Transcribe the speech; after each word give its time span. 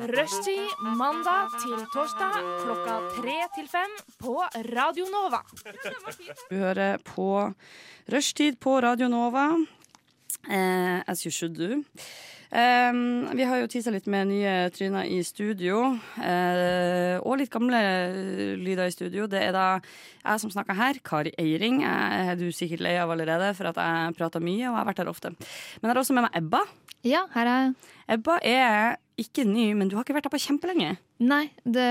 Rushtid 0.00 0.78
mandag 0.96 1.50
til 1.60 1.76
torsdag 1.92 2.36
klokka 2.62 2.94
tre 3.18 3.34
til 3.52 3.66
fem 3.68 3.90
på 4.16 4.32
Radio 4.72 5.04
Nova. 5.12 5.42
Du 6.48 6.56
hører 6.56 6.96
på 7.04 7.26
Rushtid 8.08 8.56
på 8.64 8.78
Radio 8.80 9.10
Nova. 9.12 9.50
Eh, 10.48 11.02
as 11.06 11.26
you 11.26 11.30
should 11.30 11.52
do. 11.58 11.82
Eh, 12.50 12.92
vi 13.36 13.44
har 13.44 13.60
jo 13.60 13.68
tisa 13.68 13.92
litt 13.92 14.08
med 14.08 14.30
nye 14.30 14.70
tryner 14.72 15.04
i 15.04 15.20
studio. 15.22 15.82
Eh, 16.16 17.20
og 17.20 17.36
litt 17.42 17.52
gamle 17.52 17.82
lyder 18.56 18.88
i 18.88 18.96
studio. 18.96 19.28
Det 19.28 19.42
er 19.50 19.52
da 19.52 19.66
jeg 20.24 20.40
som 20.40 20.54
snakker 20.56 20.80
her, 20.80 21.02
Kari 21.04 21.34
Eiring. 21.36 21.82
Jeg 21.84 22.32
er 22.32 22.40
du 22.40 22.48
sikkert 22.56 22.86
lei 22.88 22.96
av 22.96 23.12
allerede 23.12 23.52
for 23.58 23.68
at 23.68 23.76
jeg 23.76 24.16
prater 24.16 24.40
mye, 24.40 24.64
og 24.64 24.72
jeg 24.72 24.80
har 24.80 24.88
vært 24.94 25.04
her 25.04 25.12
ofte. 25.12 25.36
Men 25.36 25.90
jeg 25.90 25.92
har 25.92 26.02
også 26.06 26.16
med 26.16 26.30
meg 26.30 26.40
Ebba. 26.40 26.64
Ja, 27.04 27.26
her 27.36 27.46
er 27.48 27.60
jeg. 27.60 27.74
Ebba 28.16 28.40
er 28.44 28.96
ikke 29.20 29.44
ny, 29.46 29.70
men 29.76 29.88
du 29.90 29.96
har 29.98 30.04
ikke 30.06 30.16
vært 30.16 30.28
her 30.30 30.32
på 30.34 30.40
kjempelenge. 30.42 30.94
Nei, 31.20 31.44
det 31.64 31.86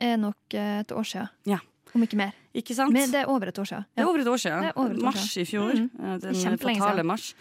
er 0.00 0.16
nok 0.20 0.56
eh, 0.56 0.80
et 0.84 0.92
år 0.96 1.06
siden. 1.08 1.28
Ja. 1.50 1.58
Om 1.94 2.04
ikke 2.06 2.16
mer. 2.20 2.34
Ikke 2.54 2.74
sant? 2.74 2.92
Men 2.94 3.10
det 3.10 3.24
er 3.24 3.30
over 3.30 3.50
et 3.50 3.58
år 3.58 3.66
siden. 3.66 3.86
Det 3.94 4.02
er 4.04 4.08
over 4.10 4.20
et 4.22 4.28
år 4.30 4.38
siden. 4.38 4.68
År 4.78 4.92
mars 5.02 5.24
siden. 5.26 5.42
i 5.42 5.48
fjor. 5.50 5.72
Mm. 5.74 5.88
Eh, 5.98 6.18
Den 6.22 6.38
Kjempelenge 6.38 6.82
fatale 6.84 7.02
mars. 7.06 7.32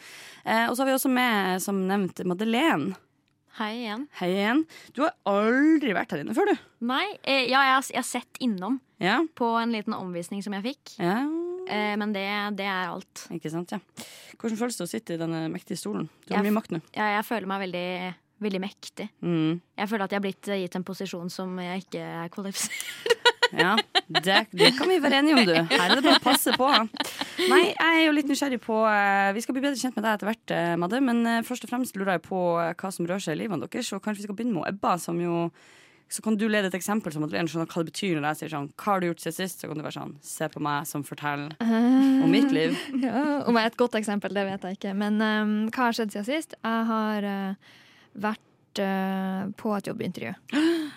Eh, 0.46 0.66
og 0.70 0.74
så 0.76 0.82
har 0.84 0.90
vi 0.90 0.96
også 0.98 1.12
med, 1.14 1.62
som 1.62 1.84
nevnt, 1.90 2.24
Madeleine. 2.26 2.96
Hei 3.60 3.74
igjen. 3.82 4.08
Hei 4.22 4.30
igjen. 4.32 4.62
Du 4.96 5.02
har 5.04 5.14
aldri 5.28 5.92
vært 5.98 6.14
her 6.16 6.22
inne 6.24 6.34
før, 6.38 6.50
du. 6.54 6.62
Nei, 6.88 7.04
eh, 7.28 7.46
ja, 7.52 7.60
jeg 7.68 7.76
har, 7.76 7.86
jeg 7.94 8.00
har 8.00 8.08
sett 8.08 8.40
innom 8.46 8.80
Ja. 9.04 9.18
på 9.36 9.50
en 9.62 9.74
liten 9.76 9.94
omvisning 9.98 10.42
som 10.46 10.54
jeg 10.58 10.64
fikk. 10.72 10.96
ja. 11.02 11.20
Eh, 11.70 11.94
men 12.02 12.10
det, 12.16 12.24
det 12.58 12.66
er 12.66 12.88
alt. 12.90 13.28
Ikke 13.30 13.52
sant, 13.54 13.70
ja. 13.76 13.78
Hvordan 14.42 14.58
føles 14.58 14.78
det 14.80 14.86
å 14.88 14.90
sitte 14.90 15.14
i 15.14 15.20
denne 15.22 15.44
mektige 15.54 15.78
stolen? 15.78 16.08
Du 16.26 16.34
har 16.34 16.40
Jeg- 16.42 16.48
mye 16.50 16.56
makt 16.58 16.72
nå. 16.74 16.80
Ja, 16.96 17.12
jeg 17.20 17.26
føler 17.28 17.46
meg 17.46 17.62
veldig, 17.68 18.16
veldig 18.44 18.62
mektig. 18.64 19.10
Mm. 19.22 19.60
Jeg 19.80 19.92
føler 19.92 20.06
at 20.06 20.14
jeg 20.14 20.20
har 20.20 20.26
blitt 20.28 20.52
gitt 20.64 20.78
en 20.80 20.88
posisjon 20.88 21.32
som 21.34 21.58
jeg 21.64 21.86
ikke 21.86 22.04
er 22.04 22.32
kvalifisert 22.34 23.18
Ja, 23.50 23.74
det, 24.08 24.36
det 24.54 24.72
kan 24.78 24.90
vi 24.90 25.00
være 25.02 25.24
enige 25.24 25.38
om, 25.40 25.48
du. 25.48 25.56
Her 25.74 25.90
er 25.90 25.98
det 25.98 26.06
bare 26.06 26.20
å 26.20 26.24
passe 26.24 26.54
på. 26.54 26.68
Nei, 27.50 27.64
jeg 27.72 27.96
er 27.96 28.04
jo 28.04 28.14
litt 28.14 28.30
nysgjerrig 28.30 28.60
på 28.62 28.78
eh, 28.86 29.32
Vi 29.34 29.42
skal 29.42 29.58
bli 29.58 29.64
bedre 29.64 29.80
kjent 29.80 29.98
med 29.98 30.06
deg 30.06 30.20
etter 30.20 30.30
hvert, 30.30 30.54
eh, 30.54 30.76
Madde. 30.78 31.02
Men 31.02 31.24
eh, 31.26 31.42
først 31.48 31.66
og 31.66 31.72
fremst 31.72 31.98
lurer 31.98 32.18
jeg 32.18 32.26
på 32.28 32.44
hva 32.60 32.94
som 32.94 33.10
rører 33.10 33.26
seg 33.26 33.38
i 33.38 33.42
livene 33.42 33.66
deres. 33.66 33.90
Og 33.96 34.04
kanskje 34.06 34.22
vi 34.22 34.30
skal 34.30 34.38
begynne 34.38 34.60
med 34.60 34.70
Ebba, 34.70 34.98
som 35.02 35.18
jo 35.24 35.48
så 36.10 36.24
kan 36.26 36.34
du 36.34 36.48
lede 36.50 36.72
et 36.72 36.74
eksempel 36.74 37.14
som 37.14 37.22
Madeleine 37.22 37.46
skjønner 37.46 37.70
hva 37.70 37.84
det 37.84 37.92
betyr 37.92 38.16
når 38.18 38.32
jeg 38.32 38.38
sier 38.40 38.52
sånn 38.56 38.70
Hva 38.74 38.96
har 38.96 39.02
du 39.02 39.12
gjort 39.12 39.20
siden 39.22 39.36
sist? 39.36 39.60
Så 39.62 39.68
kan 39.70 39.78
du 39.78 39.84
være 39.86 39.94
sånn 39.94 40.16
Se 40.26 40.48
på 40.50 40.62
meg 40.66 40.88
som 40.90 41.04
forteller 41.06 41.54
om 41.62 42.34
mitt 42.34 42.50
liv. 42.56 42.74
Ja, 43.06 43.44
om 43.46 43.54
jeg 43.54 43.68
er 43.68 43.70
et 43.70 43.78
godt 43.78 43.98
eksempel, 44.00 44.34
det 44.34 44.48
vet 44.48 44.66
jeg 44.66 44.80
ikke. 44.80 44.96
Men 44.98 45.22
um, 45.22 45.54
hva 45.70 45.86
har 45.86 45.96
skjedd 45.96 46.16
siden 46.16 46.26
sist? 46.26 46.58
Jeg 46.58 46.88
har 46.90 47.28
eh, 47.30 47.78
vært 48.14 48.82
eh, 48.82 49.44
på 49.60 49.76
et 49.78 49.92
jobbintervju. 49.92 50.34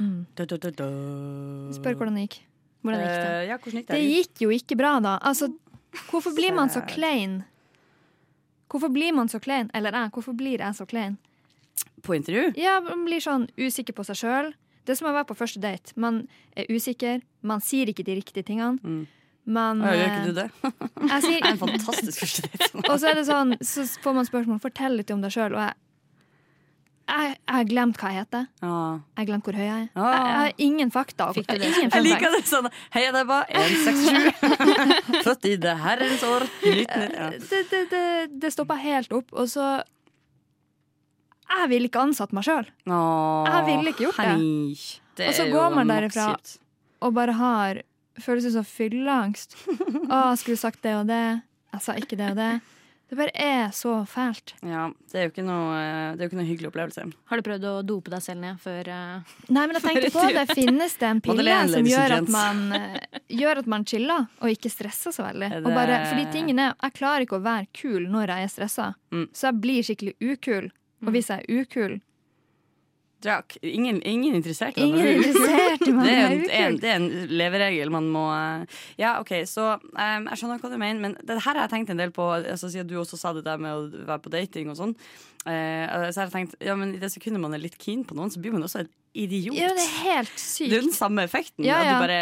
Mm. 0.01 0.19
Da, 0.37 0.47
da, 0.49 0.57
da, 0.57 0.71
da. 0.73 0.87
Spør 1.77 1.99
hvordan 1.99 2.17
det 2.17 2.25
gikk. 2.25 2.39
Hvordan 2.83 3.03
gikk 3.03 3.13
det? 3.13 3.27
Uh, 3.29 3.43
ja, 3.47 3.59
hvordan 3.59 3.79
gikk 3.79 3.89
det? 3.89 3.99
Det 3.99 4.07
gikk 4.09 4.43
jo 4.43 4.53
ikke 4.55 4.79
bra, 4.81 4.93
da. 5.05 5.13
Altså, 5.23 5.51
hvorfor 6.09 6.35
blir 6.35 6.55
man 6.57 6.73
så 6.73 6.83
klein? 6.89 7.43
Hvorfor 8.73 8.89
blir 8.89 9.13
man 9.15 9.29
så 9.29 9.39
klein? 9.43 9.71
Eller 9.77 9.95
jeg, 9.95 10.11
hvorfor 10.17 10.35
blir 10.37 10.65
jeg 10.65 10.75
så 10.79 10.87
klein? 10.89 11.19
På 12.03 12.17
intervju? 12.17 12.55
Ja, 12.59 12.81
Man 12.81 13.05
blir 13.07 13.23
sånn 13.23 13.47
usikker 13.61 13.95
på 13.95 14.07
seg 14.09 14.19
sjøl. 14.25 14.53
Det 14.83 14.95
er 14.95 14.99
som 14.99 15.11
å 15.11 15.15
være 15.15 15.29
på 15.29 15.39
første 15.39 15.61
date. 15.63 15.95
Man 16.01 16.25
er 16.59 16.71
usikker, 16.73 17.21
man 17.47 17.63
sier 17.63 17.91
ikke 17.93 18.07
de 18.07 18.17
riktige 18.19 18.47
tingene. 18.49 18.81
Mm. 18.83 19.05
Man 19.53 19.83
ja, 19.83 19.93
gjør 19.99 20.05
ikke 20.07 20.19
eh, 20.19 20.27
du 20.27 20.35
det? 20.39 20.49
Jeg 21.11 21.23
sier 21.25 21.41
Det 21.43 21.49
er 21.49 21.53
en 21.53 21.61
fantastisk 21.61 22.25
første 22.25 22.49
date. 22.49 22.83
Og 22.91 22.97
så 22.97 23.11
er 23.11 23.19
det 23.19 23.27
sånn, 23.29 23.57
så 23.63 23.87
får 24.03 24.19
man 24.19 24.29
spørsmål 24.29 24.61
Fortell 24.63 24.99
litt 24.99 25.11
om 25.15 25.23
deg 25.23 25.35
sjøl. 25.35 25.57
Og 25.59 25.63
jeg, 25.63 25.79
jeg, 27.09 27.37
har 27.49 27.65
glemt 27.69 27.99
hva 28.01 28.11
jeg 28.13 28.23
heter. 28.23 28.45
Ja. 28.63 28.77
Jeg 29.17 29.21
har 29.23 29.27
glemt 29.29 29.49
hvor 29.49 29.57
høy 29.59 29.65
jeg 29.65 29.85
er. 29.85 29.89
Ah. 29.99 30.13
Jeg, 30.13 30.23
jeg 30.27 30.37
har 30.41 30.53
ingen 30.67 30.93
fakta. 30.95 31.29
Fikk 31.37 31.49
du 31.51 31.55
det? 31.59 31.69
Ingen 31.71 31.91
Jeg 31.93 32.05
liker 32.07 32.35
det 32.37 32.43
sånn. 32.49 32.69
Hei, 32.95 33.03
det 33.13 33.23
er 33.23 33.29
bare 33.29 33.47
167. 33.63 35.23
Født 35.27 35.49
i 35.51 35.55
det 35.61 35.75
herrens 35.83 36.25
år. 36.29 36.47
19... 36.63 37.17
Ja. 37.19 37.29
Det, 37.37 37.63
det, 37.73 37.83
det, 37.93 38.05
det 38.45 38.53
stoppa 38.55 38.79
helt 38.81 39.13
opp. 39.17 39.33
Og 39.35 39.51
så 39.53 39.69
Jeg 41.53 41.71
ville 41.73 41.91
ikke 41.91 42.03
ansatt 42.07 42.33
meg 42.33 42.47
sjøl. 42.49 42.69
Jeg 42.89 43.65
ville 43.69 43.93
ikke 43.95 44.07
gjort 44.09 44.21
det. 44.23 44.35
hei. 44.35 44.77
Det 45.19 45.29
Og 45.29 45.35
så 45.37 45.49
går 45.53 45.75
man 45.77 45.91
derifra. 45.91 46.31
kjipt. 46.33 46.59
Og 47.03 47.13
bare 47.19 47.35
har 47.37 47.83
følelsen 48.23 48.55
av 48.55 48.63
som 48.63 48.69
fylleangst. 48.69 49.59
Å, 49.69 50.31
jeg 50.33 50.39
skulle 50.41 50.61
sagt 50.61 50.81
det 50.87 50.95
og 51.01 51.11
det. 51.11 51.25
Jeg 51.73 51.85
sa 51.85 51.97
ikke 51.99 52.17
det 52.21 52.31
og 52.33 52.39
det. 52.41 52.53
Det 53.13 53.17
bare 53.19 53.33
er 53.37 53.67
så 53.77 53.91
fælt. 54.09 54.55
Ja, 54.65 54.87
det 55.13 55.19
er 55.21 55.27
jo 55.27 55.31
ikke 55.35 55.43
noe, 55.45 55.73
det 56.17 56.23
er 56.23 56.25
jo 56.25 56.31
ikke 56.31 56.39
noe 56.39 56.47
hyggelig 56.49 56.69
opplevelse. 56.71 57.03
Har 57.29 57.37
du 57.37 57.45
prøvd 57.45 57.67
å 57.69 57.73
dope 57.85 58.09
deg 58.09 58.23
selv 58.25 58.41
ned 58.41 58.63
før 58.63 58.89
uh, 58.89 59.35
Nei, 59.53 59.65
men 59.69 59.77
jeg 59.77 59.85
tenkte 59.85 60.09
på 60.15 60.23
det. 60.33 60.45
Finnes 60.57 60.95
det 60.97 61.11
en 61.11 61.21
pille 61.21 61.37
Madeleine, 61.37 61.75
som 61.75 61.91
gjør 61.91 62.15
at, 62.17 62.31
man, 62.33 62.63
eh, 62.79 63.21
gjør 63.37 63.61
at 63.61 63.69
man 63.69 63.85
chiller 63.85 64.25
og 64.41 64.55
ikke 64.55 64.73
stresser 64.73 65.13
så 65.13 65.27
veldig? 65.27 65.51
Det... 65.59 65.61
Og 65.61 65.77
bare, 65.77 65.99
fordi 66.09 66.25
tingen 66.33 66.63
er, 66.65 66.73
Jeg 66.81 66.97
klarer 67.03 67.27
ikke 67.27 67.37
å 67.37 67.45
være 67.45 67.69
kul 67.77 68.09
når 68.09 68.33
jeg 68.33 68.49
er 68.49 68.55
stressa, 68.57 68.89
Mm. 69.13 69.27
så 69.37 69.51
jeg 69.51 69.61
blir 69.61 69.85
skikkelig 69.85 70.15
ukul. 70.25 70.71
Og 71.05 71.13
hvis 71.13 71.29
jeg 71.29 71.45
er 71.45 71.61
ukul 71.61 71.99
Drak. 73.23 73.57
Ingen, 73.63 74.01
ingen 74.09 74.35
interessert 74.39 74.79
i 74.79 74.87
Ingen 74.87 74.99
det. 75.03 75.11
er 75.11 75.21
interessert 75.21 75.87
i. 75.87 75.93
Det 75.93 76.13
er, 76.13 76.67
en, 76.67 76.79
det 76.83 76.91
er 76.91 76.99
en 76.99 77.09
leveregel 77.33 77.93
man 77.95 78.09
må 78.13 78.27
eh, 78.35 78.81
Ja, 79.01 79.17
OK, 79.21 79.35
så 79.49 79.75
um, 79.79 80.29
jeg 80.31 80.41
skjønner 80.41 80.63
hva 80.63 80.73
du 80.73 80.79
mener, 80.79 81.01
men 81.03 81.17
det 81.21 81.39
her 81.39 81.55
har 81.55 81.65
jeg 81.65 81.75
tenkt 81.77 81.95
en 81.95 82.03
del 82.03 82.15
på, 82.15 82.29
altså, 82.41 82.71
siden 82.73 82.91
du 82.91 82.99
også 83.01 83.21
sa 83.21 83.35
det 83.37 83.45
der 83.47 83.61
med 83.63 83.73
å 83.75 84.07
være 84.09 84.23
på 84.25 84.33
dating 84.35 84.73
og 84.73 84.79
sånn. 84.81 84.97
Eh, 85.47 86.11
så 86.11 86.23
har 86.23 86.27
jeg 86.29 86.35
tenkt 86.35 86.59
ja, 86.63 86.75
men 86.79 86.95
i 86.97 87.01
det 87.03 87.11
sekundet 87.13 87.43
man 87.43 87.55
er 87.57 87.63
litt 87.63 87.79
keen 87.81 88.05
på 88.07 88.17
noen, 88.19 88.31
så 88.33 88.43
blir 88.43 88.55
man 88.55 88.65
også 88.67 88.83
en 88.83 88.91
idiot. 89.13 89.57
Ja, 89.59 89.69
det 89.77 89.83
er 89.85 89.97
helt 90.07 90.39
sykt 90.41 90.71
Det 90.73 90.79
er 90.79 90.87
den 90.87 90.95
samme 90.97 91.25
effekten. 91.27 91.67
Ja, 91.67 91.83
ja. 91.85 91.97
Du 91.97 92.05
bare, 92.05 92.21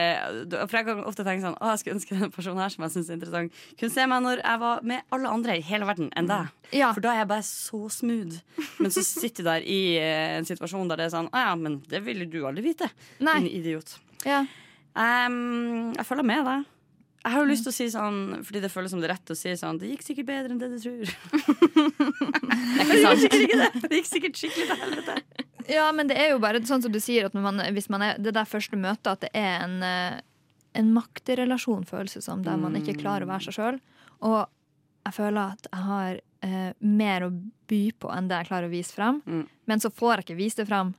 du, 0.50 0.56
for 0.64 0.78
jeg 0.80 0.88
kan 0.88 1.02
ofte 1.06 1.26
tenke 1.26 1.44
sånn 1.44 1.58
Å, 1.58 1.72
jeg 1.74 1.82
skulle 1.82 1.98
ønske 2.00 2.18
den 2.18 2.32
personen 2.34 2.62
her 2.64 2.72
som 2.74 2.86
jeg 2.86 2.94
synes 2.96 3.10
er 3.10 3.18
interessant, 3.18 3.60
kunne 3.78 3.94
se 3.94 4.06
meg 4.10 4.24
når 4.26 4.42
jeg 4.42 4.62
var 4.64 4.82
med 4.92 5.14
alle 5.14 5.34
andre 5.36 5.58
i 5.60 5.66
hele 5.70 5.88
verden 5.88 6.10
enn 6.18 6.30
deg. 6.30 6.50
Ja. 6.74 6.90
For 6.96 7.04
da 7.04 7.14
er 7.14 7.22
jeg 7.22 7.30
bare 7.30 7.46
så 7.46 7.84
smooth. 7.94 8.40
Men 8.82 8.94
så 8.94 9.04
sitter 9.06 9.44
du 9.46 9.50
der 9.52 9.66
i 9.66 9.80
eh, 10.00 10.38
en 10.40 10.48
situasjon 10.48 10.90
der 10.90 11.00
det 11.02 11.08
er 11.08 11.14
sånn 11.14 11.30
Å 11.30 11.44
ja, 11.46 11.54
men 11.58 11.78
det 11.90 12.02
ville 12.06 12.26
du 12.30 12.40
aldri 12.48 12.66
vite. 12.72 12.90
Nei. 13.22 13.38
Din 13.44 13.52
idiot. 13.60 13.94
Ja. 14.26 14.42
Ehm, 14.98 15.92
jeg 15.96 16.06
følger 16.08 16.26
med 16.26 16.46
deg. 16.48 16.68
Jeg 17.20 17.34
har 17.34 17.42
jo 17.42 17.48
lyst 17.50 17.66
til 17.66 17.72
å 17.72 17.76
si 17.76 17.86
sånn, 17.92 18.20
fordi 18.48 18.62
det 18.64 18.70
føles 18.72 18.92
som 18.94 19.00
det 19.02 19.10
er 19.10 19.12
rett 19.12 19.32
å 19.32 19.36
si 19.36 19.50
sånn 19.60 19.76
Det 19.80 19.90
gikk 19.90 20.04
sikkert 20.06 20.28
bedre 20.30 20.54
enn 20.54 20.60
det 20.62 20.70
du 20.72 20.78
tror. 20.80 21.10
det 22.80 22.96
gikk 22.96 23.18
sikkert 23.20 23.42
ikke 23.44 23.58
det. 23.60 23.70
Det 23.84 23.98
gikk 23.98 24.08
sikkert 24.08 24.40
skikkelig 24.40 24.66
til 24.70 24.80
helvete. 24.84 25.16
ja, 25.68 25.84
men 25.92 26.08
det 26.08 26.16
er 26.16 26.32
jo 26.32 26.40
bare 26.42 26.62
sånn 26.64 26.80
som 26.84 26.94
du 26.94 27.00
sier, 27.02 27.28
at 27.28 27.36
man, 27.36 27.60
hvis 27.76 27.90
man 27.92 28.06
er 28.06 28.22
det 28.22 28.32
der 28.38 28.48
første 28.48 28.78
møtet, 28.80 29.10
at 29.12 29.26
det 29.26 29.30
er 29.36 29.66
en, 29.66 29.76
eh, 29.84 30.16
en 30.80 30.94
makterelasjon, 30.96 31.84
føles 31.90 32.16
det 32.16 32.24
som, 32.24 32.40
der 32.46 32.56
man 32.60 32.78
ikke 32.80 32.96
klarer 33.02 33.28
å 33.28 33.32
være 33.34 33.50
seg 33.50 33.58
sjøl. 33.58 33.80
Og 34.24 34.40
jeg 35.04 35.16
føler 35.16 35.54
at 35.58 35.68
jeg 35.68 35.86
har 35.90 36.18
eh, 36.48 36.72
mer 36.80 37.28
å 37.28 37.30
by 37.70 37.82
på 38.00 38.10
enn 38.16 38.32
det 38.32 38.40
jeg 38.40 38.50
klarer 38.50 38.70
å 38.70 38.72
vise 38.72 38.96
frem. 38.96 39.20
Mm. 39.28 39.44
Men 39.68 39.84
så 39.84 39.92
får 39.92 40.14
jeg 40.16 40.28
ikke 40.30 40.40
vise 40.40 40.62
det 40.62 40.68
frem, 40.72 40.94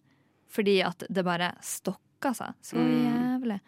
fordi 0.51 0.77
at 0.85 1.05
det 1.09 1.25
bare 1.25 1.53
stokker 1.65 2.37
seg 2.37 2.53
så 2.61 2.77
Mm. 2.77 3.59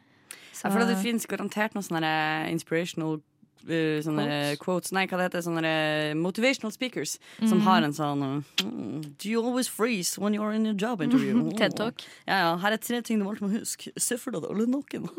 Så, 0.54 0.70
føler 0.70 0.86
at 0.86 0.94
det 0.94 1.04
finnes 1.04 1.28
garantert 1.30 1.74
noen 1.74 1.86
sånne 1.86 2.12
inspirational 2.54 3.18
uh, 3.18 4.00
sånne 4.06 4.26
Quotes? 4.28 4.60
quotes. 4.62 4.94
Nei, 4.96 5.06
hva 5.10 5.20
det 5.20 5.28
heter 5.30 5.44
Sånne 5.46 5.74
motivational 6.20 6.74
speakers 6.76 7.16
som 7.40 7.64
har 7.66 7.86
en 7.86 7.96
sånn 7.96 8.24
mm, 8.62 9.02
Do 9.22 9.32
you 9.32 9.42
always 9.44 9.70
freeze 9.72 10.20
when 10.20 10.36
you're 10.38 10.54
in 10.54 10.68
a 10.68 10.74
job 10.74 11.02
interview? 11.02 11.50
TED 11.60 11.78
Talk? 11.80 12.06
Ja, 12.28 12.40
ja. 12.44 12.56
Her 12.64 12.78
er 12.78 12.82
tre 12.84 13.02
ting 13.02 13.22
du 13.22 13.28
alltid 13.28 13.48
må 13.48 13.52
huske. 13.58 13.94
Se 13.98 14.18
for 14.22 14.36
deg 14.36 14.46
det, 14.46 14.54
eller 14.54 14.70
noen. 14.70 15.10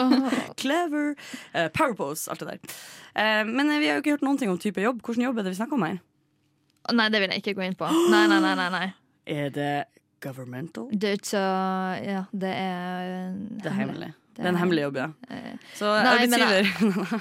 Clever. 0.60 1.14
Uh, 1.54 1.68
Powerpose, 1.74 2.28
alt 2.30 2.44
det 2.44 2.54
der. 2.54 2.74
Uh, 3.14 3.42
men 3.48 3.70
eh, 3.70 3.80
vi 3.82 3.90
har 3.90 3.98
jo 3.98 4.04
ikke 4.04 4.18
hørt 4.18 4.26
noen 4.26 4.40
ting 4.40 4.52
om 4.52 4.60
type 4.60 4.82
jobb. 4.82 5.00
Hvilken 5.04 5.26
jobb 5.28 5.40
er 5.40 5.46
det 5.48 5.54
vi 5.54 5.60
snakker 5.60 5.78
om 5.78 5.86
her? 5.86 6.00
Nei, 6.92 7.08
det 7.08 7.22
vil 7.22 7.32
jeg 7.32 7.40
ikke 7.44 7.56
gå 7.58 7.64
inn 7.64 7.78
på. 7.78 7.88
Nei, 8.12 8.26
nei, 8.28 8.40
nei. 8.44 8.54
nei, 8.60 8.70
nei. 8.74 8.86
Er 9.24 9.48
det 9.48 9.86
governmental? 10.20 10.90
Det 10.92 11.14
er 11.14 11.14
ikke 11.16 11.40
Ja, 12.04 12.18
det 12.28 12.50
er 12.52 13.32
Det 13.62 13.70
er 13.70 13.76
hemmelig. 13.78 14.10
Det 14.34 14.42
er 14.42 14.48
en 14.50 14.56
hemmelig 14.58 14.82
jobb, 14.86 14.96
ja. 14.98 15.04
Eh, 15.30 15.52
Så 15.78 15.86
Nei, 15.94 16.12
arbeidsgiver 16.14 16.66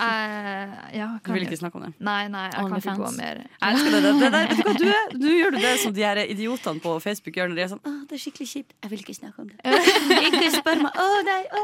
Eh, 0.02 0.72
ja, 0.98 1.08
Du 1.24 1.30
vil 1.34 1.44
ikke 1.46 1.60
snakke 1.60 1.78
om 1.78 1.84
det? 1.86 1.92
Nei, 2.04 2.28
nei, 2.34 2.46
jeg 2.50 2.66
kan 2.72 2.80
ikke 2.82 2.96
gå 3.00 3.12
mer 3.18 3.42
Jeg 3.44 3.70
elsker 3.70 3.92
det. 3.94 4.02
det, 4.04 4.14
det 4.20 4.32
det 4.34 4.66
vet 4.68 4.80
du 4.82 4.86
du? 4.86 5.20
Nå 5.24 5.34
gjør 5.38 5.52
du 5.56 5.60
det 5.64 5.74
som 5.84 5.94
de 5.94 6.06
her 6.08 6.22
idiotene 6.26 6.84
på 6.84 6.96
Facebook 7.04 7.38
gjør 7.38 7.52
når 7.52 7.60
de 7.60 7.66
er 7.66 7.72
sånn 7.74 7.84
Å, 7.86 7.94
'Det 8.08 8.18
er 8.18 8.24
skikkelig 8.26 8.50
kjipt. 8.54 8.74
Jeg 8.84 8.90
vil 8.94 9.04
ikke 9.06 9.16
snakke 9.20 9.40
om 9.44 9.50
det'. 9.52 9.58
Ikke 9.64 10.32
Ikke 10.44 10.52
spør 10.58 10.82
meg. 10.84 10.98
Å, 11.04 11.08
nei, 11.30 11.42
å, 11.54 11.64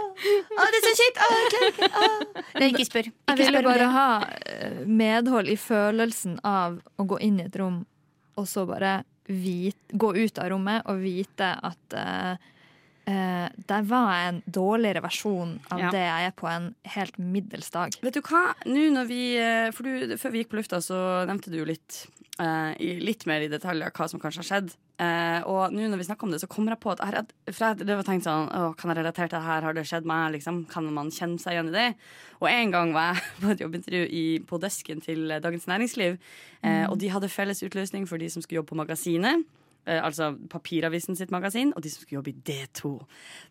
å, 0.60 0.68
det 0.70 0.80
er 0.80 0.86
så 0.88 0.94
kjipt! 1.02 1.18
Å, 1.26 1.30
jeg 1.36 1.50
klarer 1.54 1.72
ikke. 1.74 1.90
Å. 1.90 2.46
Nei, 2.60 2.70
ikke 2.74 2.86
spør. 2.88 3.10
Jeg 3.10 3.38
vil 3.38 3.46
ville 3.46 3.58
spør 3.60 3.70
bare 3.72 3.90
ha 3.98 4.08
eh, 4.46 4.80
medhold 4.86 5.50
i 5.50 5.58
følelsen 5.60 6.40
av 6.46 6.80
å 6.98 7.08
gå 7.10 7.20
inn 7.26 7.40
i 7.42 7.48
et 7.50 7.56
rom, 7.60 7.82
og 8.40 8.48
så 8.48 8.66
bare 8.70 9.00
vite, 9.30 9.94
gå 9.94 10.14
ut 10.16 10.40
av 10.42 10.50
rommet 10.54 10.88
og 10.90 11.02
vite 11.04 11.52
at 11.70 11.98
eh, 11.98 12.50
eh, 13.10 13.48
der 13.70 13.88
var 13.90 14.14
en 14.28 14.42
dårligere 14.46 15.02
versjon 15.04 15.58
av 15.72 15.80
Ja. 15.80 15.92
det 15.92 16.06
jeg 16.06 16.28
er 16.28 16.36
på 16.38 16.48
en 16.48 16.76
helt 16.86 17.18
middels 17.18 17.70
dag. 17.70 17.96
Vet 18.02 18.14
du 18.14 18.22
hva? 18.22 18.54
Nå 18.66 19.06
vi, 19.08 19.38
eh, 19.38 19.72
du, 19.72 20.18
Før 20.18 20.32
vi 20.32 20.44
gikk 20.44 20.52
på 20.52 20.60
lufta, 20.62 20.82
så 20.82 21.26
nevnte 21.26 21.50
du 21.50 21.58
jo 21.58 21.66
litt, 21.66 22.08
uh, 22.40 22.74
i, 22.80 23.00
litt 23.00 23.26
mer 23.26 23.42
i 23.42 23.50
detaljer 23.50 23.92
hva 23.92 24.08
som 24.08 24.20
kanskje 24.20 24.44
har 24.44 24.48
skjedd. 24.50 24.76
Uh, 25.00 25.42
og 25.48 25.72
nå 25.72 25.88
når 25.88 25.98
vi 25.98 26.08
snakker 26.10 26.28
om 26.28 26.32
det, 26.32 26.42
så 26.42 26.48
kommer 26.48 26.74
jeg 26.74 26.82
på 26.84 26.92
at 26.92 27.00
jeg, 27.00 27.54
for 27.54 27.66
jeg 27.66 27.88
drev 27.88 28.00
og 28.00 28.06
sånn 28.06 28.50
å, 28.52 28.74
Kan 28.76 28.92
jeg 28.92 28.98
relatere 29.00 29.30
til 29.30 29.40
det 29.40 29.46
her? 29.46 29.62
Har 29.64 29.74
det 29.74 29.86
skjedd 29.88 30.06
meg? 30.06 30.34
Liksom? 30.34 30.66
Kan 30.68 30.92
man 30.94 31.10
kjenne 31.10 31.40
seg 31.40 31.56
igjen 31.56 31.72
i 31.72 31.78
det? 31.78 31.96
Og 32.42 32.50
en 32.50 32.72
gang 32.72 32.92
var 32.94 33.14
jeg 33.14 33.24
på 33.42 33.54
et 33.54 33.62
jobbintervju 33.64 34.04
i, 34.12 34.26
på 34.44 34.60
desken 34.60 35.02
til 35.02 35.40
Dagens 35.40 35.68
Næringsliv, 35.68 36.20
mm. 36.62 36.90
og 36.92 37.00
de 37.00 37.10
hadde 37.10 37.32
felles 37.32 37.64
utløsning 37.64 38.08
for 38.08 38.20
de 38.20 38.30
som 38.30 38.44
skulle 38.44 38.60
jobbe 38.60 38.74
på 38.74 38.82
magasinet. 38.82 39.48
Eh, 39.88 40.00
altså 40.04 40.34
papiravisen 40.52 41.18
sitt 41.18 41.32
magasin, 41.32 41.72
og 41.76 41.84
de 41.84 41.92
som 41.92 42.04
skulle 42.04 42.20
jobbe 42.20 42.34
i 42.34 42.42
D2. 42.50 42.92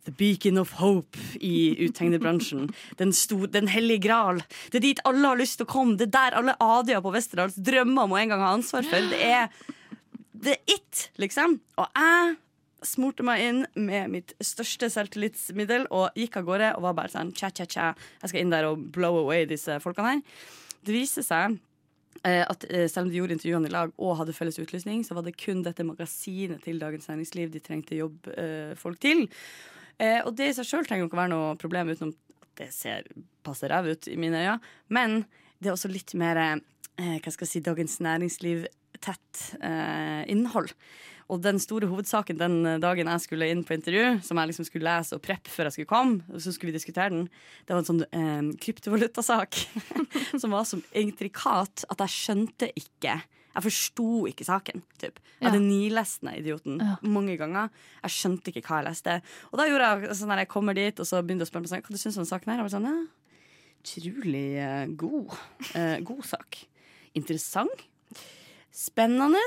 The 0.07 0.15
Beacon 0.19 0.61
of 0.61 0.77
Hope 0.79 1.19
i 1.41 1.75
uttegnerbransjen. 1.89 2.69
Den, 3.01 3.15
den 3.55 3.73
hellige 3.73 4.05
gral. 4.09 4.43
Det 4.71 4.81
er 4.81 4.87
dit 4.91 5.03
alle 5.09 5.33
har 5.33 5.41
lyst 5.41 5.59
til 5.59 5.69
å 5.69 5.73
komme. 5.73 5.97
Det 5.99 6.11
er 6.11 6.17
der 6.19 6.39
alle 6.43 6.59
adier 6.63 7.03
på 7.05 7.15
Westerdals 7.15 7.59
drømmer 7.59 8.07
om 8.07 8.15
å 8.15 8.21
en 8.21 8.35
gang 8.35 8.45
ha 8.45 8.53
ansvar 8.59 8.87
for. 8.87 9.11
Det 9.11 9.23
er 9.25 9.49
er 10.47 10.61
it, 10.71 11.09
liksom. 11.19 11.59
Og 11.81 11.89
jeg 11.99 12.37
smurte 12.87 13.25
meg 13.27 13.43
inn 13.43 13.65
med 13.75 14.13
mitt 14.13 14.35
største 14.45 14.87
selvtillitsmiddel 14.93 15.89
og 15.91 16.15
gikk 16.19 16.39
av 16.39 16.47
gårde 16.47 16.69
og 16.77 16.85
var 16.87 16.95
bare 17.01 17.11
sånn 17.11 17.33
cha-cha-cha. 17.35 17.91
Jeg 18.23 18.31
skal 18.31 18.45
inn 18.45 18.55
der 18.55 18.69
og 18.69 18.85
blow 18.95 19.19
away 19.25 19.49
disse 19.51 19.81
folkene 19.83 20.13
her. 20.13 20.23
Det 20.87 20.95
viser 20.95 21.27
seg 21.27 21.59
at 22.25 22.65
eh, 22.69 22.87
selv 22.91 23.07
om 23.07 23.11
de 23.13 23.19
gjorde 23.21 23.37
intervjuene 23.37 23.71
i 23.71 23.73
lag 23.73 23.93
og 23.97 24.17
hadde 24.19 24.35
felles 24.37 24.59
utlysning, 24.59 25.05
så 25.07 25.15
var 25.15 25.27
det 25.27 25.37
kun 25.39 25.63
dette 25.67 25.87
magasinet 25.87 26.65
til 26.65 26.81
Dagens 26.83 27.09
Næringsliv 27.11 27.53
de 27.55 27.63
trengte 27.63 27.99
jobbfolk 27.99 29.01
til. 29.05 29.27
Eh, 29.99 30.21
og 30.23 30.35
det 30.39 30.51
i 30.51 30.57
seg 30.57 30.69
sjøl 30.69 30.87
trenger 30.87 31.07
jo 31.07 31.11
ikke 31.11 31.21
være 31.21 31.33
noe 31.35 31.59
problem, 31.59 31.91
utenom 31.91 32.15
at 32.15 32.49
det 32.61 32.71
ser 32.75 33.07
passe 33.47 33.69
ræv 33.71 33.91
ut 33.93 34.09
i 34.11 34.17
mine 34.21 34.43
øyne. 34.45 34.59
Men 34.95 35.23
det 35.59 35.71
er 35.71 35.75
også 35.75 35.91
litt 35.91 36.15
mer 36.19 36.39
eh, 36.39 37.19
hva 37.19 37.35
skal 37.35 37.47
jeg 37.47 37.53
si, 37.53 37.65
Dagens 37.67 37.99
Næringsliv-tett 38.05 39.45
eh, 39.59 40.23
innhold. 40.31 40.75
Og 41.29 41.43
den 41.45 41.59
store 41.61 41.87
hovedsaken 41.91 42.39
den 42.41 42.81
dagen 42.81 43.07
jeg 43.13 43.21
skulle 43.21 43.49
inn 43.53 43.65
på 43.69 43.75
intervju, 43.77 44.21
som 44.25 44.39
jeg 44.41 44.49
liksom 44.49 44.65
skulle 44.69 44.89
lese 44.89 45.15
og 45.19 45.23
preppe 45.25 45.51
før 45.53 45.69
jeg 45.69 45.77
skulle 45.79 45.91
komme, 45.91 46.23
og 46.33 46.41
så 46.41 46.53
skulle 46.55 46.73
vi 46.73 46.79
diskutere 46.79 47.11
den, 47.13 47.27
det 47.69 47.75
var 47.75 47.83
en 47.83 47.89
sånn 47.91 48.05
eh, 48.09 48.47
kryptovalutasak 48.65 49.59
som 50.41 50.55
var 50.57 50.65
så 50.65 50.81
intrikat 50.97 51.85
at 51.93 52.07
jeg 52.07 52.15
skjønte 52.17 52.71
ikke 52.81 53.19
jeg 53.59 53.65
forsto 53.65 54.05
ikke 54.31 54.45
saken. 54.47 54.83
Typ. 55.03 55.17
Jeg 55.41 55.49
hadde 55.49 55.59
Ja. 55.59 55.67
nilest 55.67 56.21
den 56.23 56.31
idioten 56.39 56.77
mange 57.03 57.35
ganger. 57.41 57.73
Jeg 58.05 58.13
skjønte 58.15 58.53
ikke 58.53 58.63
hva 58.69 58.77
jeg 58.79 58.87
leste. 58.87 59.17
Og 59.51 59.59
da 59.59 59.65
gjorde 59.67 59.89
jeg 60.07 60.15
sånn 60.15 60.31
når 60.31 60.43
jeg 60.45 60.51
kommer 60.53 60.77
dit 60.79 61.01
og 61.03 61.09
så 61.09 61.23
begynte 61.25 61.43
jeg 61.43 61.49
å 61.49 61.51
spørre 61.51 61.65
meg 61.65 61.73
sånn, 61.73 61.83
hva 61.83 61.97
du 61.97 61.99
syns 61.99 62.19
om 62.21 62.23
den 62.23 62.31
saken 62.31 62.53
her. 62.53 62.61
Jeg 62.61 62.69
var 62.69 62.75
sånn, 62.77 62.87
ja, 62.87 63.01
utrolig 63.83 64.45
eh, 64.63 64.87
god. 65.01 65.35
Eh, 65.75 65.97
god 66.07 66.23
sak. 66.29 66.61
Interessant. 67.19 67.83
Spennende. 68.71 69.43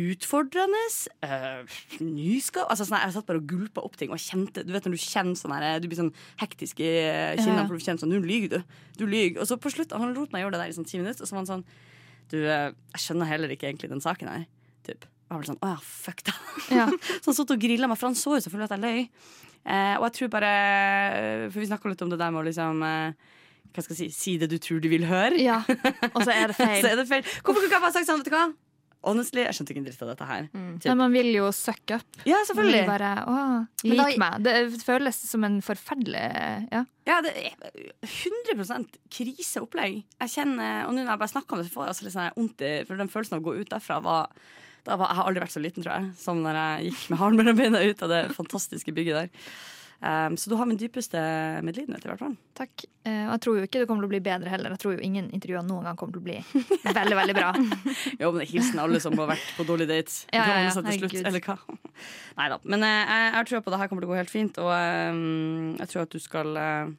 Utfordrende. 0.00 0.80
Uh, 1.24 1.62
nyskap... 2.00 2.68
Altså, 2.72 2.86
sånn, 2.88 2.98
jeg 3.04 3.14
satt 3.16 3.26
bare 3.28 3.40
og 3.42 3.46
gulpa 3.50 3.82
opp 3.84 3.98
ting 4.00 4.12
og 4.14 4.20
kjente 4.22 4.64
Du 4.66 4.72
vet 4.74 4.86
når 4.88 4.96
du 4.96 5.02
kjenner 5.02 5.36
sånn 5.38 5.54
her, 5.56 5.66
du 5.82 5.88
blir 5.90 6.00
sånn 6.00 6.12
hektisk 6.40 6.80
i 6.84 6.88
eh, 7.04 7.36
kinnene 7.40 7.62
Ja. 7.62 7.66
for 7.68 7.76
du 7.76 7.84
kjenner 7.84 8.02
sånn 8.04 8.12
Nå 8.14 8.20
lyver 8.24 8.54
du. 8.56 8.76
Du 9.00 9.04
lyver. 9.06 9.40
Og 9.42 9.48
så 9.50 9.58
på 9.60 9.72
slutt, 9.74 9.92
han 9.92 10.14
lot 10.16 10.32
meg 10.34 10.44
gjøre 10.44 10.56
det 10.56 10.62
der 10.64 10.72
i 10.72 10.76
sånn 10.78 10.88
ti 10.88 11.00
minutter, 11.00 11.24
og 11.24 11.28
så 11.30 11.36
var 11.36 11.42
han 11.44 11.50
sånn 11.52 11.64
Du, 12.32 12.38
eh, 12.46 12.70
jeg 12.94 13.04
skjønner 13.06 13.28
heller 13.32 13.52
ikke 13.56 13.68
egentlig 13.70 13.90
den 13.92 14.02
saken 14.04 14.30
her. 14.30 14.46
Typ. 14.86 15.04
Og 15.30 15.36
jeg 15.36 15.42
ble 15.44 15.50
sånn 15.52 15.60
Å 15.66 15.72
ja, 15.74 15.80
fuck 15.84 16.24
da. 16.30 16.34
Ja. 16.74 16.86
Så 17.20 17.30
han 17.32 17.36
satt 17.42 17.52
og 17.54 17.60
grilla 17.62 17.90
meg, 17.90 17.98
for 18.00 18.10
han 18.10 18.18
så 18.18 18.36
jo 18.38 18.42
selvfølgelig 18.46 18.70
at 18.70 18.76
jeg 18.76 18.84
løy. 18.86 19.04
Uh, 19.60 19.96
og 20.00 20.06
jeg 20.06 20.14
tror 20.16 20.28
bare 20.32 20.50
For 21.52 21.60
vi 21.60 21.66
snakka 21.68 21.90
litt 21.92 22.00
om 22.06 22.08
det 22.08 22.16
der 22.22 22.30
med 22.32 22.40
å 22.40 22.46
liksom 22.46 22.78
uh, 22.80 23.12
Hva 23.76 23.82
skal 23.84 23.92
jeg 23.98 24.08
si 24.08 24.16
Si 24.16 24.32
det 24.40 24.48
du 24.48 24.56
tror 24.56 24.80
du 24.80 24.88
vil 24.88 25.04
høre. 25.04 25.36
ja. 25.36 25.58
Og 26.14 26.22
så 26.24 26.32
er 26.32 26.48
det 26.48 26.56
feil. 26.62 26.80
Så 26.80 26.88
er 26.94 26.96
det 26.96 27.04
feil. 27.10 27.26
Hvorfor 27.44 27.60
kunne 27.66 27.76
jeg 27.76 27.84
bare 27.84 27.92
sagt 27.98 28.08
sånn, 28.08 28.22
vet 28.24 28.30
du 28.30 28.34
hva? 28.38 28.46
Honestly, 29.00 29.40
jeg 29.46 29.56
skjønte 29.56 29.72
ikke 29.72 29.80
en 29.80 29.86
dritt 29.86 30.02
av 30.04 30.10
dette 30.10 30.26
her. 30.28 30.46
Typ. 30.52 30.86
Men 30.90 30.98
man 31.00 31.14
vil 31.14 31.30
jo 31.32 31.46
suck 31.56 31.94
up. 31.96 32.18
Ja, 32.28 32.40
selvfølgelig. 32.48 32.82
bare, 32.88 33.12
lik 33.88 34.18
meg. 34.20 34.40
Det 34.44 34.54
føles 34.84 35.20
som 35.30 35.46
en 35.48 35.60
forferdelig 35.64 36.24
ja. 36.68 36.84
Ja, 37.08 37.20
det 37.24 37.32
er 37.32 37.54
100 38.04 38.84
kriseopplegg. 39.10 40.02
Jeg 40.20 40.34
kjenner, 40.34 40.84
og 40.86 40.92
nå 40.92 41.00
når 41.00 41.14
jeg 41.14 41.22
bare 41.24 41.32
snakker 41.32 41.56
om 41.56 41.62
det, 41.62 41.70
så 41.70 41.78
får 41.78 41.86
jeg 41.86 41.94
altså 41.94 42.06
litt 42.06 42.16
sånn 42.16 42.36
vondt 42.36 42.66
i 42.66 42.72
For 42.86 43.00
den 43.00 43.12
følelsen 43.12 43.38
av 43.38 43.40
å 43.40 43.48
gå 43.48 43.56
ut 43.56 43.72
derfra 43.72 44.00
var 44.04 44.42
da 44.84 44.96
var, 44.96 45.10
Jeg 45.10 45.18
har 45.18 45.26
aldri 45.28 45.42
vært 45.44 45.52
så 45.52 45.60
liten, 45.60 45.84
tror 45.84 45.96
jeg, 45.96 46.12
som 46.20 46.38
når 46.44 46.56
jeg 46.60 46.90
gikk 46.90 47.02
med 47.12 47.20
halen 47.20 47.40
mellom 47.40 47.58
beina 47.58 47.82
ut 47.84 48.04
av 48.04 48.12
det 48.12 48.20
fantastiske 48.36 48.94
bygget 48.96 49.18
der. 49.18 49.48
Um, 50.00 50.36
så 50.40 50.48
du 50.48 50.54
har 50.56 50.64
min 50.64 50.78
dypeste 50.80 51.20
medlidenhet, 51.60 52.04
i 52.06 52.08
hvert 52.08 52.22
fall. 52.22 52.36
Takk. 52.56 52.86
Eh, 53.04 53.26
og 53.26 53.34
jeg 53.34 53.42
tror 53.44 53.58
jo 53.58 53.64
ikke 53.66 53.82
det 53.82 53.88
kommer 53.90 54.06
til 54.06 54.08
å 54.08 54.12
bli 54.14 54.20
bedre 54.24 54.48
heller. 54.48 54.72
Jeg 54.72 54.80
tror 54.80 54.94
jo 54.94 55.02
ingen 55.04 55.26
intervjuer 55.36 55.66
noen 55.68 55.84
gang 55.90 55.98
kommer 56.00 56.16
til 56.16 56.22
å 56.22 56.28
bli 56.30 56.38
veldig, 56.96 57.18
veldig 57.18 57.36
bra. 57.36 57.50
Jo, 58.22 58.30
men 58.32 58.40
det 58.40 58.48
hilsen 58.48 58.80
alle 58.80 59.00
som 59.04 59.16
har 59.20 59.28
vært 59.34 59.44
på 59.58 59.66
dårlig 59.68 59.90
date. 59.90 60.14
Ja, 60.32 60.46
ja, 60.48 60.62
ja, 60.64 60.72
til 60.72 61.02
slutt, 61.02 61.18
eller 61.20 61.44
hva? 61.44 61.58
Neida. 62.40 62.60
Men 62.64 62.86
uh, 62.86 62.88
jeg, 62.96 63.28
jeg 63.36 63.50
tror 63.50 63.64
på 63.66 63.74
det 63.74 63.82
her 63.82 63.92
kommer 63.92 64.06
til 64.06 64.10
å 64.10 64.14
gå 64.14 64.18
helt 64.22 64.32
fint, 64.32 64.60
og 64.64 64.72
eh, 64.72 65.22
jeg 65.82 65.92
tror 65.92 66.06
at 66.08 66.16
du 66.16 66.20
skal 66.24 66.56
uh, 66.56 66.92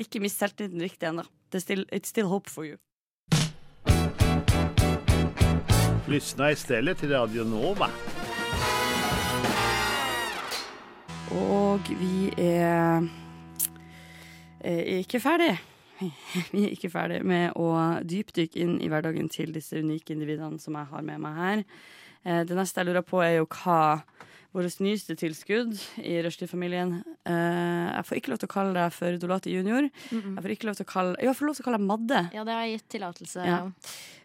ikke 0.00 0.24
miste 0.24 0.46
selvtilliten 0.46 0.84
riktig 0.88 1.12
ennå. 1.12 1.28
Det 1.52 1.60
still- 1.60 1.88
It's 1.92 2.08
still 2.08 2.32
hope 2.32 2.48
for 2.48 2.64
you. 2.64 2.80
Lyssna 6.08 6.50
istället 6.52 6.98
till 6.98 7.10
Radio 7.10 7.44
Nova. 7.44 7.90
Og 11.34 11.88
vi 11.98 12.28
er, 12.38 13.02
er 14.60 14.82
ikke 15.00 15.20
ferdig. 15.20 15.56
Vi 16.52 16.66
er 16.66 16.74
ikke 16.74 16.90
ferdig 16.92 17.22
med 17.24 17.56
å 17.56 17.70
dypdykke 18.04 18.60
inn 18.60 18.74
i 18.84 18.88
hverdagen 18.92 19.30
til 19.32 19.54
disse 19.54 19.80
unike 19.80 20.12
individene 20.12 20.60
som 20.60 20.76
jeg 20.76 20.90
har 20.90 21.06
med 21.06 21.22
meg 21.24 21.38
her. 21.40 21.62
Eh, 22.22 22.42
Det 22.44 22.58
neste 22.58 22.82
jeg 22.82 22.90
lurer 22.90 23.06
på, 23.06 23.22
er 23.24 23.38
jo 23.38 23.46
hva 23.48 24.02
vårt 24.56 24.80
nyeste 24.82 25.14
tilskudd 25.20 25.76
i 26.02 26.16
Rushdie-familien 26.26 26.98
Uh, 27.26 27.90
Jeg 27.96 28.04
får 28.06 28.16
ikke 28.20 28.30
lov 28.30 28.38
til 28.38 28.46
å 28.46 28.52
kalle 28.52 28.72
deg 28.76 28.92
for 28.94 29.16
Dolati 29.18 29.50
junior. 29.50 29.88
Jeg 30.12 30.42
får 30.44 30.52
ikke 30.54 30.68
lov 30.68 30.76
til 30.78 30.86
å 30.86 30.90
kalle 30.92 31.16
Jo, 31.18 31.30
jeg 31.32 31.38
får 31.40 31.48
lov 31.48 31.56
til 31.56 31.64
å 31.64 31.66
kalle 31.66 31.78
deg 31.80 31.86
Madde. 31.88 32.20
Ja, 32.36 32.44
det 32.46 32.54
har 32.54 32.60
jeg 32.68 32.76
gitt 32.76 32.86
tillatelse. 32.94 33.46
Ja. 33.48 33.58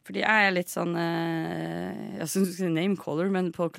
Fordi 0.05 0.21
jeg 0.21 0.45
er 0.47 0.53
litt 0.53 0.69
sånn 0.69 0.93
uh, 0.97 2.17
Jeg 2.19 2.27
syns 2.29 2.51
du 2.51 2.53
skal 2.53 2.67
si 2.67 2.73
namecaller, 2.75 3.31
men 3.33 3.49
på 3.55 3.71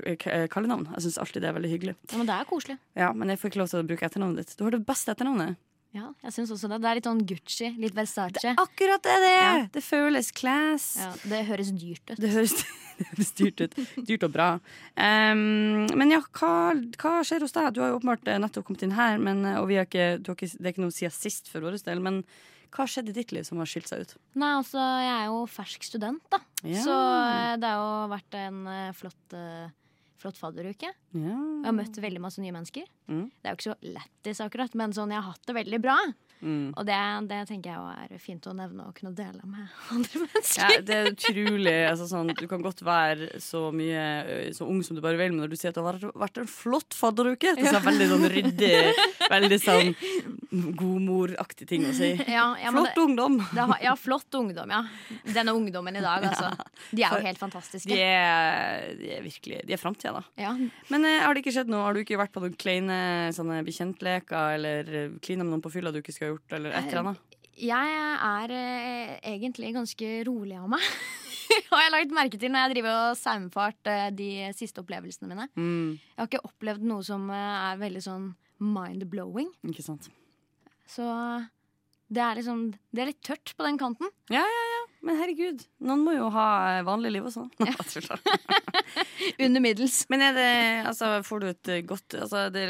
kallenavn. 0.51 0.89
Jeg 0.97 1.07
syns 1.07 1.21
alltid 1.23 1.45
det 1.47 1.51
er 1.53 1.57
veldig 1.61 1.71
hyggelig. 1.77 1.95
Ja, 2.11 2.19
men 2.19 2.31
det 2.33 2.35
er 2.41 2.49
koselig. 2.51 2.79
Ja, 2.99 3.13
Men 3.15 3.31
jeg 3.31 3.39
får 3.43 3.53
ikke 3.53 3.63
lov 3.63 3.71
til 3.73 3.83
å 3.83 3.87
bruke 3.93 4.09
etternavnet 4.11 4.43
ditt. 4.43 4.57
Du 4.59 4.65
har 4.67 4.75
det 4.75 4.83
beste 4.91 5.15
etternavnet. 5.15 5.61
Ja, 5.93 6.07
jeg 6.25 6.33
synes 6.33 6.51
også 6.55 6.71
det. 6.73 6.79
Det 6.81 6.89
er 6.89 6.97
litt 6.97 7.07
sånn 7.09 7.25
Gucci, 7.29 7.67
litt 7.77 7.97
Versace. 7.97 8.41
Det 8.41 8.53
er 8.55 8.61
Akkurat 8.63 9.03
det 9.05 9.17
det 9.21 9.33
er! 9.33 9.43
Ja. 9.43 9.65
Det 9.75 9.83
føles 9.85 10.31
class. 10.33 10.87
Ja, 11.03 11.11
det 11.29 11.41
høres 11.51 11.73
dyrt 11.77 12.15
ut. 12.15 12.15
Det 12.23 12.31
høres, 12.33 12.55
det 12.99 13.09
høres 13.11 13.33
dyrt 13.37 13.61
ut. 13.61 13.77
Dyrt 14.09 14.25
og 14.25 14.33
bra. 14.33 14.47
Um, 14.97 15.85
men 16.01 16.15
ja, 16.15 16.23
hva, 16.39 16.55
hva 16.97 17.13
skjer 17.29 17.45
hos 17.45 17.53
deg? 17.53 17.75
Du 17.77 17.83
har 17.85 17.93
jo 17.93 17.99
åpenbart 18.01 18.33
eh, 18.33 18.41
nettopp 18.41 18.71
kommet 18.71 18.87
inn 18.87 18.97
her, 18.97 19.21
men, 19.21 19.45
eh, 19.45 19.61
og 19.61 19.69
vi 19.69 19.77
har 19.83 19.89
ikke, 19.89 20.09
du 20.23 20.33
har 20.33 20.41
ikke, 20.41 20.51
det 20.57 20.65
er 20.65 20.73
ikke 20.73 20.87
noe 20.87 20.97
siden 20.97 21.15
sist 21.19 21.53
for 21.53 21.69
vår 21.69 21.77
del. 21.85 22.01
Men 22.09 22.23
hva 22.73 22.89
skjedde 22.89 23.13
i 23.13 23.19
ditt 23.21 23.37
liv 23.37 23.45
som 23.45 23.61
har 23.61 23.69
skilt 23.69 23.93
seg 23.93 24.07
ut? 24.07 24.17
Nei, 24.41 24.55
altså, 24.63 24.81
jeg 24.81 25.13
er 25.19 25.29
jo 25.29 25.45
fersk 25.59 25.85
student, 25.91 26.25
da. 26.33 26.41
Ja. 26.65 26.87
Så 26.89 26.97
eh, 26.97 27.55
det 27.61 27.69
har 27.69 27.85
jo 27.85 28.13
vært 28.17 28.41
en 28.41 28.65
flott, 28.97 29.37
eh, 29.37 29.69
flott 30.23 30.39
fadderuke. 30.41 30.91
Ja. 31.13 31.37
Jeg 31.37 31.67
har 31.69 31.77
møtt 31.77 31.99
veldig 32.03 32.23
masse 32.23 32.43
nye 32.43 32.55
mennesker. 32.55 32.87
Mm. 33.11 33.27
Det 33.29 33.49
er 33.49 33.55
jo 33.55 33.61
ikke 33.61 33.71
så 33.71 33.95
lættis 33.99 34.43
akkurat, 34.45 34.77
men 34.79 34.95
sånn, 34.97 35.13
jeg 35.15 35.23
har 35.23 35.35
hatt 35.35 35.51
det 35.51 35.59
veldig 35.59 35.83
bra. 35.85 35.99
Mm. 36.43 36.73
Og 36.75 36.87
det, 36.87 36.99
det 37.31 37.37
tenker 37.47 37.71
jeg 37.71 38.07
er 38.17 38.23
fint 38.23 38.47
å 38.51 38.53
nevne 38.57 38.89
og 38.89 38.97
kunne 38.97 39.13
dele 39.15 39.39
med 39.47 39.63
andre 39.95 40.23
mennesker. 40.25 40.73
Ja, 40.75 40.81
det 40.83 40.97
er 40.97 41.11
utrolig 41.13 41.75
altså 41.87 42.09
sånn, 42.11 42.33
Du 42.39 42.45
kan 42.51 42.65
godt 42.65 42.83
være 42.83 43.29
så 43.43 43.69
mye 43.75 44.51
Så 44.57 44.67
ung 44.67 44.81
som 44.83 44.99
du 44.99 45.03
bare 45.05 45.19
vil, 45.21 45.31
men 45.31 45.45
når 45.45 45.53
du 45.53 45.57
sier 45.61 45.71
at 45.71 45.79
det 45.79 45.85
har 45.87 46.01
vært, 46.19 46.41
en 46.43 46.51
flott 46.51 46.97
fadderuke 46.99 47.55
Det 47.59 47.67
er 47.69 47.77
så 47.77 47.83
veldig 47.85 48.09
sånn 48.11 48.27
ryddig, 48.33 48.73
veldig 49.37 49.59
sånn 49.63 49.93
godmoraktig 50.53 51.69
ting 51.71 51.87
å 51.89 51.93
si. 51.97 52.11
Ja, 52.27 52.51
ja, 52.61 52.73
flott 52.75 52.93
Flott 52.93 52.99
ungdom! 53.07 53.39
Det, 53.39 53.47
det 53.55 53.67
har, 53.71 53.79
ja, 53.87 53.93
flott 53.97 54.37
ungdom, 54.37 54.73
ja. 54.75 54.83
Denne 55.33 55.55
ungdommen 55.57 55.97
i 55.97 56.03
dag, 56.03 56.27
altså. 56.29 56.51
De 56.91 57.05
er 57.07 57.15
jo 57.15 57.23
helt 57.25 57.41
fantastiske. 57.41 57.89
De 57.89 58.03
er, 58.03 58.91
de 58.99 59.15
er 59.17 59.23
virkelig 59.25 59.63
De 59.69 59.77
er 59.77 59.81
framtida, 59.81 60.19
da. 60.19 60.25
Ja. 60.43 60.53
Men 60.93 61.07
eh, 61.09 61.23
har 61.23 61.33
det 61.33 61.45
ikke 61.45 61.55
skjedd 61.55 61.71
noe? 61.73 61.87
Har 61.87 61.97
du 61.97 62.03
ikke 62.03 62.19
vært 62.21 62.35
på 62.35 62.43
noen 62.43 62.59
kleine 62.59 62.99
sånne 63.37 63.63
bekjentleker 63.65 64.59
eller 64.59 64.93
klina 65.25 65.47
med 65.47 65.55
noen 65.55 65.65
på 65.65 65.73
fylla 65.73 65.95
du 65.95 66.03
ikke 66.03 66.15
skal 66.17 66.32
gjort, 66.33 66.57
eller 66.59 66.75
et 66.77 66.89
eller 66.91 67.03
annet? 67.03 67.39
Jeg 67.63 67.97
er 68.27 68.55
eh, 68.57 69.17
egentlig 69.35 69.75
ganske 69.77 70.13
rolig 70.29 70.57
av 70.59 70.71
meg. 70.73 70.87
Og 71.73 71.77
jeg 71.77 71.85
har 71.85 71.93
lagt 71.93 72.15
merke 72.17 72.41
til 72.41 72.53
når 72.53 72.65
jeg 72.65 72.75
driver 72.77 72.99
og 73.11 73.19
saumfart 73.21 73.91
eh, 73.93 74.07
de 74.17 74.31
siste 74.57 74.81
opplevelsene 74.81 75.29
mine. 75.29 75.49
Mm. 75.53 75.99
Jeg 76.01 76.21
har 76.21 76.31
ikke 76.31 76.47
opplevd 76.49 76.87
noe 76.89 77.05
som 77.07 77.29
eh, 77.33 77.57
er 77.73 77.83
veldig 77.83 78.05
sånn 78.05 78.31
mind-blowing. 78.63 79.51
Ikke 79.69 79.85
sant. 79.85 80.09
Så 80.89 81.05
det 82.13 82.21
er 82.21 82.39
liksom 82.39 82.67
Det 82.93 83.03
er 83.03 83.11
litt 83.13 83.23
tørt 83.25 83.55
på 83.57 83.67
den 83.67 83.81
kanten. 83.81 84.11
Ja, 84.33 84.43
ja. 84.45 84.72
Men 85.03 85.17
herregud, 85.19 85.65
noen 85.83 86.03
må 86.07 86.13
jo 86.15 86.29
ha 86.31 86.47
eh, 86.77 86.83
vanlig 86.87 87.11
liv 87.17 87.25
også. 87.27 87.43
Under 89.45 89.61
middels. 89.65 90.05
Men 90.13 90.23
er 90.29 90.37
det, 90.37 90.51
altså, 90.87 91.09
får 91.27 91.41
du 91.43 91.47
et 91.51 91.71
eh, 91.75 91.81
godt 91.87 92.17
altså, 92.21 92.45
det, 92.55 92.63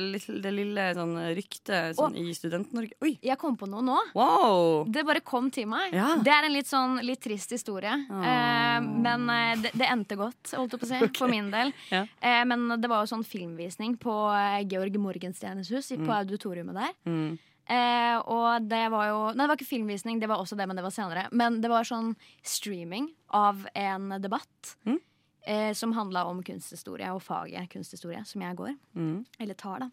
det 0.44 0.52
lille 0.54 0.86
sånn, 0.96 1.12
ryktet 1.36 1.98
sånn, 1.98 2.16
i 2.16 2.32
Student-Norge 2.36 2.96
Oi! 3.04 3.12
Jeg 3.24 3.36
kom 3.40 3.56
på 3.60 3.68
noe 3.70 3.84
nå. 3.84 3.98
Wow! 4.16 4.86
Det 4.92 5.04
bare 5.08 5.20
kom 5.26 5.50
til 5.54 5.68
meg. 5.70 5.92
Ja. 5.96 6.14
Det 6.24 6.32
er 6.32 6.48
en 6.48 6.56
litt 6.56 6.70
sånn 6.70 6.98
litt 7.04 7.22
trist 7.24 7.52
historie. 7.54 7.92
Eh, 8.08 8.78
men 8.80 9.28
eh, 9.32 9.52
det, 9.66 9.74
det 9.82 9.90
endte 9.92 10.18
godt, 10.20 10.54
holdt 10.56 10.76
jeg 10.76 10.82
på 10.82 10.88
å 10.88 10.92
si, 10.94 11.12
for 11.20 11.32
min 11.32 11.52
del. 11.52 11.72
Ja. 11.92 12.04
Eh, 12.20 12.42
men 12.48 12.68
det 12.80 12.90
var 12.92 13.04
jo 13.04 13.12
sånn 13.12 13.26
filmvisning 13.28 13.98
på 14.02 14.16
eh, 14.32 14.60
Georg 14.72 14.96
Morgenstjernes 15.02 15.72
hus, 15.72 15.92
på 15.92 16.00
Mm. 16.02 16.16
auditoriumet 16.16 16.74
der. 16.76 16.92
Mm. 17.06 17.32
Eh, 17.70 18.16
og 18.26 18.66
det 18.68 18.88
var 18.90 19.06
jo 19.08 19.18
Nei, 19.32 19.44
det 19.44 19.48
var 19.52 19.56
ikke 19.60 19.68
filmvisning, 19.70 20.18
det 20.20 20.28
var 20.28 20.40
også 20.42 20.56
det, 20.58 20.66
men 20.66 20.76
det 20.76 20.82
var 20.84 20.90
senere. 20.94 21.28
Men 21.32 21.60
det 21.62 21.70
var 21.70 21.86
sånn 21.88 22.14
streaming 22.42 23.10
av 23.30 23.66
en 23.74 24.08
debatt 24.20 24.76
Mm. 24.84 24.98
eh, 25.46 25.72
som 25.72 25.92
handla 25.92 26.24
om 26.26 26.42
kunsthistorie 26.42 27.08
og 27.14 27.22
faget 27.22 27.70
kunsthistorie, 27.70 28.24
som 28.26 28.42
jeg 28.42 28.56
går. 28.56 28.74
Mm. 28.96 29.24
Eller 29.40 29.54
tar, 29.54 29.78
da. 29.80 29.90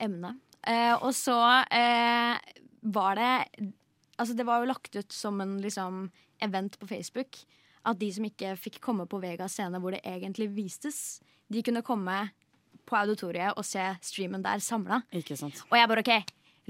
Emnet. 0.00 0.36
Eh, 0.66 0.94
og 1.02 1.12
så 1.14 1.64
eh, 1.70 2.36
var 2.82 3.14
det 3.16 3.72
Altså, 4.18 4.34
det 4.36 4.44
var 4.46 4.60
jo 4.60 4.68
lagt 4.68 4.94
ut 4.94 5.10
som 5.12 5.40
en 5.40 5.56
liksom 5.62 6.10
event 6.40 6.78
på 6.78 6.86
Facebook. 6.86 7.38
At 7.84 7.98
de 7.98 8.12
som 8.12 8.24
ikke 8.28 8.52
fikk 8.60 8.76
komme 8.80 9.06
på 9.10 9.18
Vegas 9.20 9.56
scene 9.56 9.80
hvor 9.80 9.90
det 9.90 10.02
egentlig 10.06 10.50
vistes, 10.54 11.20
de 11.50 11.62
kunne 11.62 11.82
komme 11.82 12.30
på 12.86 12.94
auditoriet 13.00 13.56
og 13.56 13.64
se 13.66 13.82
streamen 14.04 14.42
der 14.44 14.60
samla. 14.62 15.00
Og 15.72 15.74
jeg 15.78 15.88
bare 15.88 16.04
OK, 16.04 16.12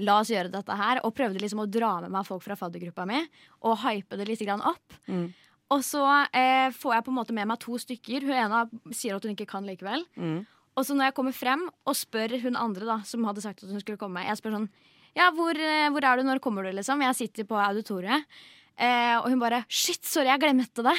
la 0.01 0.19
oss 0.21 0.31
gjøre 0.33 0.51
dette 0.53 0.77
her. 0.77 1.01
Og 1.05 1.13
prøvde 1.15 1.41
liksom 1.41 1.63
å 1.63 1.69
dra 1.69 1.95
med 2.03 2.13
meg 2.15 2.27
folk 2.27 2.43
fra 2.45 2.57
faddergruppa 2.59 3.05
mi 3.09 3.21
og 3.63 3.79
hype 3.85 4.19
det 4.19 4.27
litt 4.29 4.45
opp. 4.55 4.97
Mm. 5.07 5.27
Og 5.73 5.83
så 5.85 6.03
eh, 6.35 6.69
får 6.75 6.97
jeg 6.97 7.05
på 7.05 7.13
en 7.13 7.17
måte 7.17 7.35
med 7.35 7.49
meg 7.49 7.61
to 7.63 7.77
stykker. 7.81 8.25
Hun 8.27 8.35
ene 8.37 8.93
sier 8.93 9.17
at 9.17 9.25
hun 9.25 9.33
ikke 9.33 9.49
kan 9.49 9.65
likevel. 9.67 10.05
Mm. 10.15 10.43
Og 10.73 10.87
så 10.87 10.97
når 10.97 11.09
jeg 11.09 11.17
kommer 11.19 11.35
frem 11.37 11.67
og 11.69 11.97
spør 11.97 12.35
hun 12.43 12.57
andre 12.59 12.87
da 12.89 12.97
som 13.05 13.25
hadde 13.27 13.43
sagt 13.43 13.61
at 13.61 13.69
hun 13.69 13.81
skulle 13.83 14.01
komme 14.01 14.23
Jeg 14.25 14.39
spør 14.39 14.55
sånn 14.55 14.71
Ja, 15.13 15.27
hvor, 15.35 15.53
eh, 15.53 15.89
hvor 15.93 16.05
er 16.05 16.17
du? 16.17 16.25
Når 16.25 16.41
kommer 16.41 16.65
du? 16.65 16.71
liksom 16.73 17.01
Jeg 17.05 17.19
sitter 17.19 17.45
på 17.49 17.59
auditoriet. 17.61 18.25
Eh, 18.73 19.15
og 19.19 19.29
hun 19.29 19.41
bare 19.41 19.63
Shit, 19.69 20.01
sorry, 20.05 20.31
jeg 20.31 20.41
glemte 20.41 20.85
det. 20.85 20.97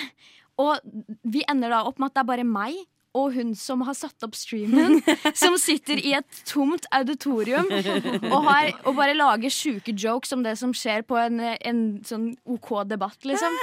Og 0.63 0.79
vi 1.27 1.43
ender 1.51 1.75
da 1.75 1.83
opp 1.89 1.99
med 1.99 2.13
at 2.13 2.19
det 2.19 2.23
er 2.23 2.31
bare 2.31 2.47
meg 2.47 2.79
og 3.15 3.33
hun 3.37 3.53
som 3.55 3.83
har 3.87 3.95
satt 3.95 4.25
opp 4.27 4.35
streamen, 4.35 4.99
som 5.39 5.55
sitter 5.61 6.01
i 6.03 6.13
et 6.19 6.41
tomt 6.51 6.87
auditorium 6.95 7.69
og, 7.71 8.41
har, 8.49 8.73
og 8.85 8.97
bare 8.99 9.15
lager 9.15 9.53
sjuke 9.55 9.95
jokes 9.95 10.35
om 10.35 10.43
det 10.43 10.57
som 10.59 10.73
skjer 10.75 11.05
på 11.07 11.15
en, 11.21 11.39
en 11.55 11.83
sånn 12.07 12.33
OK 12.51 12.73
debatt, 12.91 13.21
liksom. 13.29 13.55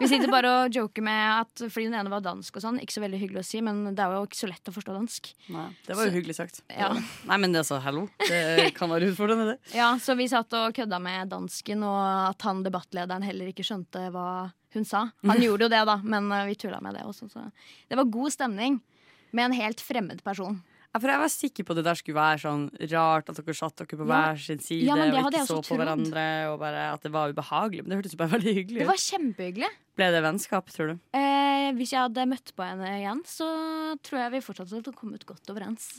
Vi 0.00 0.08
sitter 0.12 0.30
bare 0.30 0.52
og 0.62 0.76
joker 0.78 1.02
med 1.04 1.24
at 1.42 1.64
fordi 1.66 1.88
den 1.90 1.98
ene 2.00 2.12
var 2.12 2.22
dansk 2.24 2.56
og 2.60 2.64
sånn, 2.64 2.78
ikke 2.80 2.94
så 2.96 3.02
veldig 3.02 3.20
hyggelig 3.24 3.42
å 3.42 3.48
si, 3.50 3.60
men 3.66 3.82
det 3.98 4.04
er 4.04 4.14
jo 4.14 4.22
ikke 4.28 4.40
så 4.44 4.50
lett 4.52 4.70
å 4.70 4.76
forstå 4.78 4.94
dansk. 4.96 5.32
Nei, 5.56 5.66
det 5.88 5.96
var 5.98 6.06
jo 6.06 6.12
Så- 6.12 6.16
hyggelig 6.20 6.38
sagt. 6.38 6.62
Ja. 6.70 6.92
Nei, 7.26 7.40
men 7.42 7.52
det 7.56 7.64
er 7.64 7.68
så 7.68 7.80
hallo. 7.82 8.06
Det 8.28 8.70
kan 8.78 8.90
være 8.94 9.10
utfordrende, 9.10 9.56
det. 9.56 9.74
Ja, 9.76 9.90
så 9.98 10.14
vi 10.18 10.28
satt 10.30 10.54
og 10.56 10.72
kødda 10.78 11.02
med 11.02 11.28
dansken, 11.34 11.82
og 11.82 11.98
at 12.30 12.46
han 12.46 12.62
debattlederen 12.66 13.26
heller 13.26 13.50
ikke 13.50 13.66
skjønte 13.66 14.06
hva 14.14 14.28
hun 14.74 14.84
sa. 14.86 15.08
Han 15.26 15.42
gjorde 15.44 15.66
jo 15.66 15.72
det, 15.72 15.82
da, 15.88 15.98
men 16.06 16.30
eh, 16.32 16.46
vi 16.46 16.54
tulla 16.62 16.78
med 16.80 16.94
det 16.94 17.02
også. 17.08 17.26
Så 17.32 17.42
det 17.90 17.98
var 17.98 18.06
god 18.06 18.30
stemning 18.32 18.78
med 19.32 19.44
en 19.50 19.52
helt 19.60 19.80
fremmed 19.80 20.22
person. 20.24 20.62
Ja, 20.90 20.98
for 20.98 21.06
jeg 21.06 21.20
var 21.22 21.28
sikker 21.30 21.62
på 21.62 21.70
at 21.70 21.76
det 21.78 21.84
der 21.86 21.94
skulle 22.00 22.18
være 22.18 22.38
sånn 22.42 22.62
rart 22.90 23.28
at 23.30 23.36
dere 23.38 23.54
satt 23.54 23.76
dere 23.78 23.86
på 24.00 24.06
Ja. 24.08 24.10
hver 24.10 24.38
sin 24.42 24.58
side 24.58 24.82
Ja, 24.88 24.96
men 24.96 25.12
det 25.12 25.18
og 25.20 25.24
hadde 25.24 25.36
ikke 25.36 25.38
jeg 25.38 25.46
så 25.46 25.58
også 25.60 25.70
på 25.70 25.76
trodd. 25.76 25.78
hverandre, 25.84 26.24
og 26.50 26.58
bare 26.58 26.80
at 26.94 27.02
det 27.06 27.12
var 27.14 27.30
ubehagelig. 27.30 27.82
Men 27.86 27.90
det 27.90 27.98
hørtes 28.00 28.12
jo 28.16 28.18
bare 28.18 28.34
veldig 28.34 28.54
hyggelig 28.58 28.78
Det 28.80 28.82
ut. 28.82 28.90
var 28.90 29.04
kjempehyggelig. 29.06 29.70
Ble 29.96 30.10
det 30.10 30.22
vennskap, 30.24 30.66
tror 30.74 30.86
du? 30.90 30.98
Eh, 31.14 31.70
hvis 31.78 31.92
jeg 31.94 32.00
hadde 32.02 32.26
møtt 32.26 32.50
på 32.56 32.66
henne 32.66 32.90
igjen, 32.98 33.22
så 33.22 33.46
tror 34.02 34.18
jeg 34.18 34.32
vi 34.32 34.40
fortsatt 34.42 34.70
hadde 34.74 34.92
kommet 34.98 35.24
godt 35.24 35.46
overens. 35.54 35.94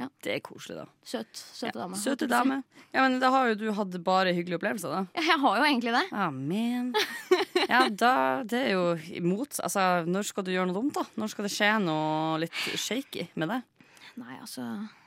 Ja. 0.00 0.06
Det 0.24 0.32
er 0.32 0.40
koselig, 0.44 0.78
da. 0.80 0.86
Søt, 1.04 1.30
søte 1.36 1.76
dame. 1.76 1.98
Søte 2.00 2.28
dame. 2.30 2.62
Ja, 2.90 3.04
men 3.04 3.20
da 3.22 3.28
har 3.30 3.52
jo 3.52 3.54
du 3.54 3.68
hatt 3.76 3.92
bare 4.02 4.32
hyggelige 4.34 4.58
opplevelser, 4.58 4.90
da. 4.90 5.00
Ja, 5.14 5.22
jeg 5.28 5.38
har 5.44 5.58
jo 5.60 5.66
egentlig 5.68 5.92
det. 5.94 6.06
Amen. 6.10 6.88
Ja, 7.70 7.84
da 7.86 8.12
Det 8.48 8.58
er 8.64 8.72
jo 8.72 8.86
imot 9.20 9.60
Altså, 9.62 10.02
når 10.10 10.26
skal 10.26 10.46
du 10.46 10.50
gjøre 10.50 10.66
noe 10.70 10.74
dumt, 10.74 10.96
da? 10.96 11.04
Når 11.20 11.30
skal 11.30 11.46
det 11.46 11.52
skje 11.54 11.68
noe 11.84 12.40
litt 12.42 12.56
shaky 12.80 13.28
med 13.38 13.52
deg? 13.52 13.84
Nei, 14.18 14.40
altså 14.40 14.64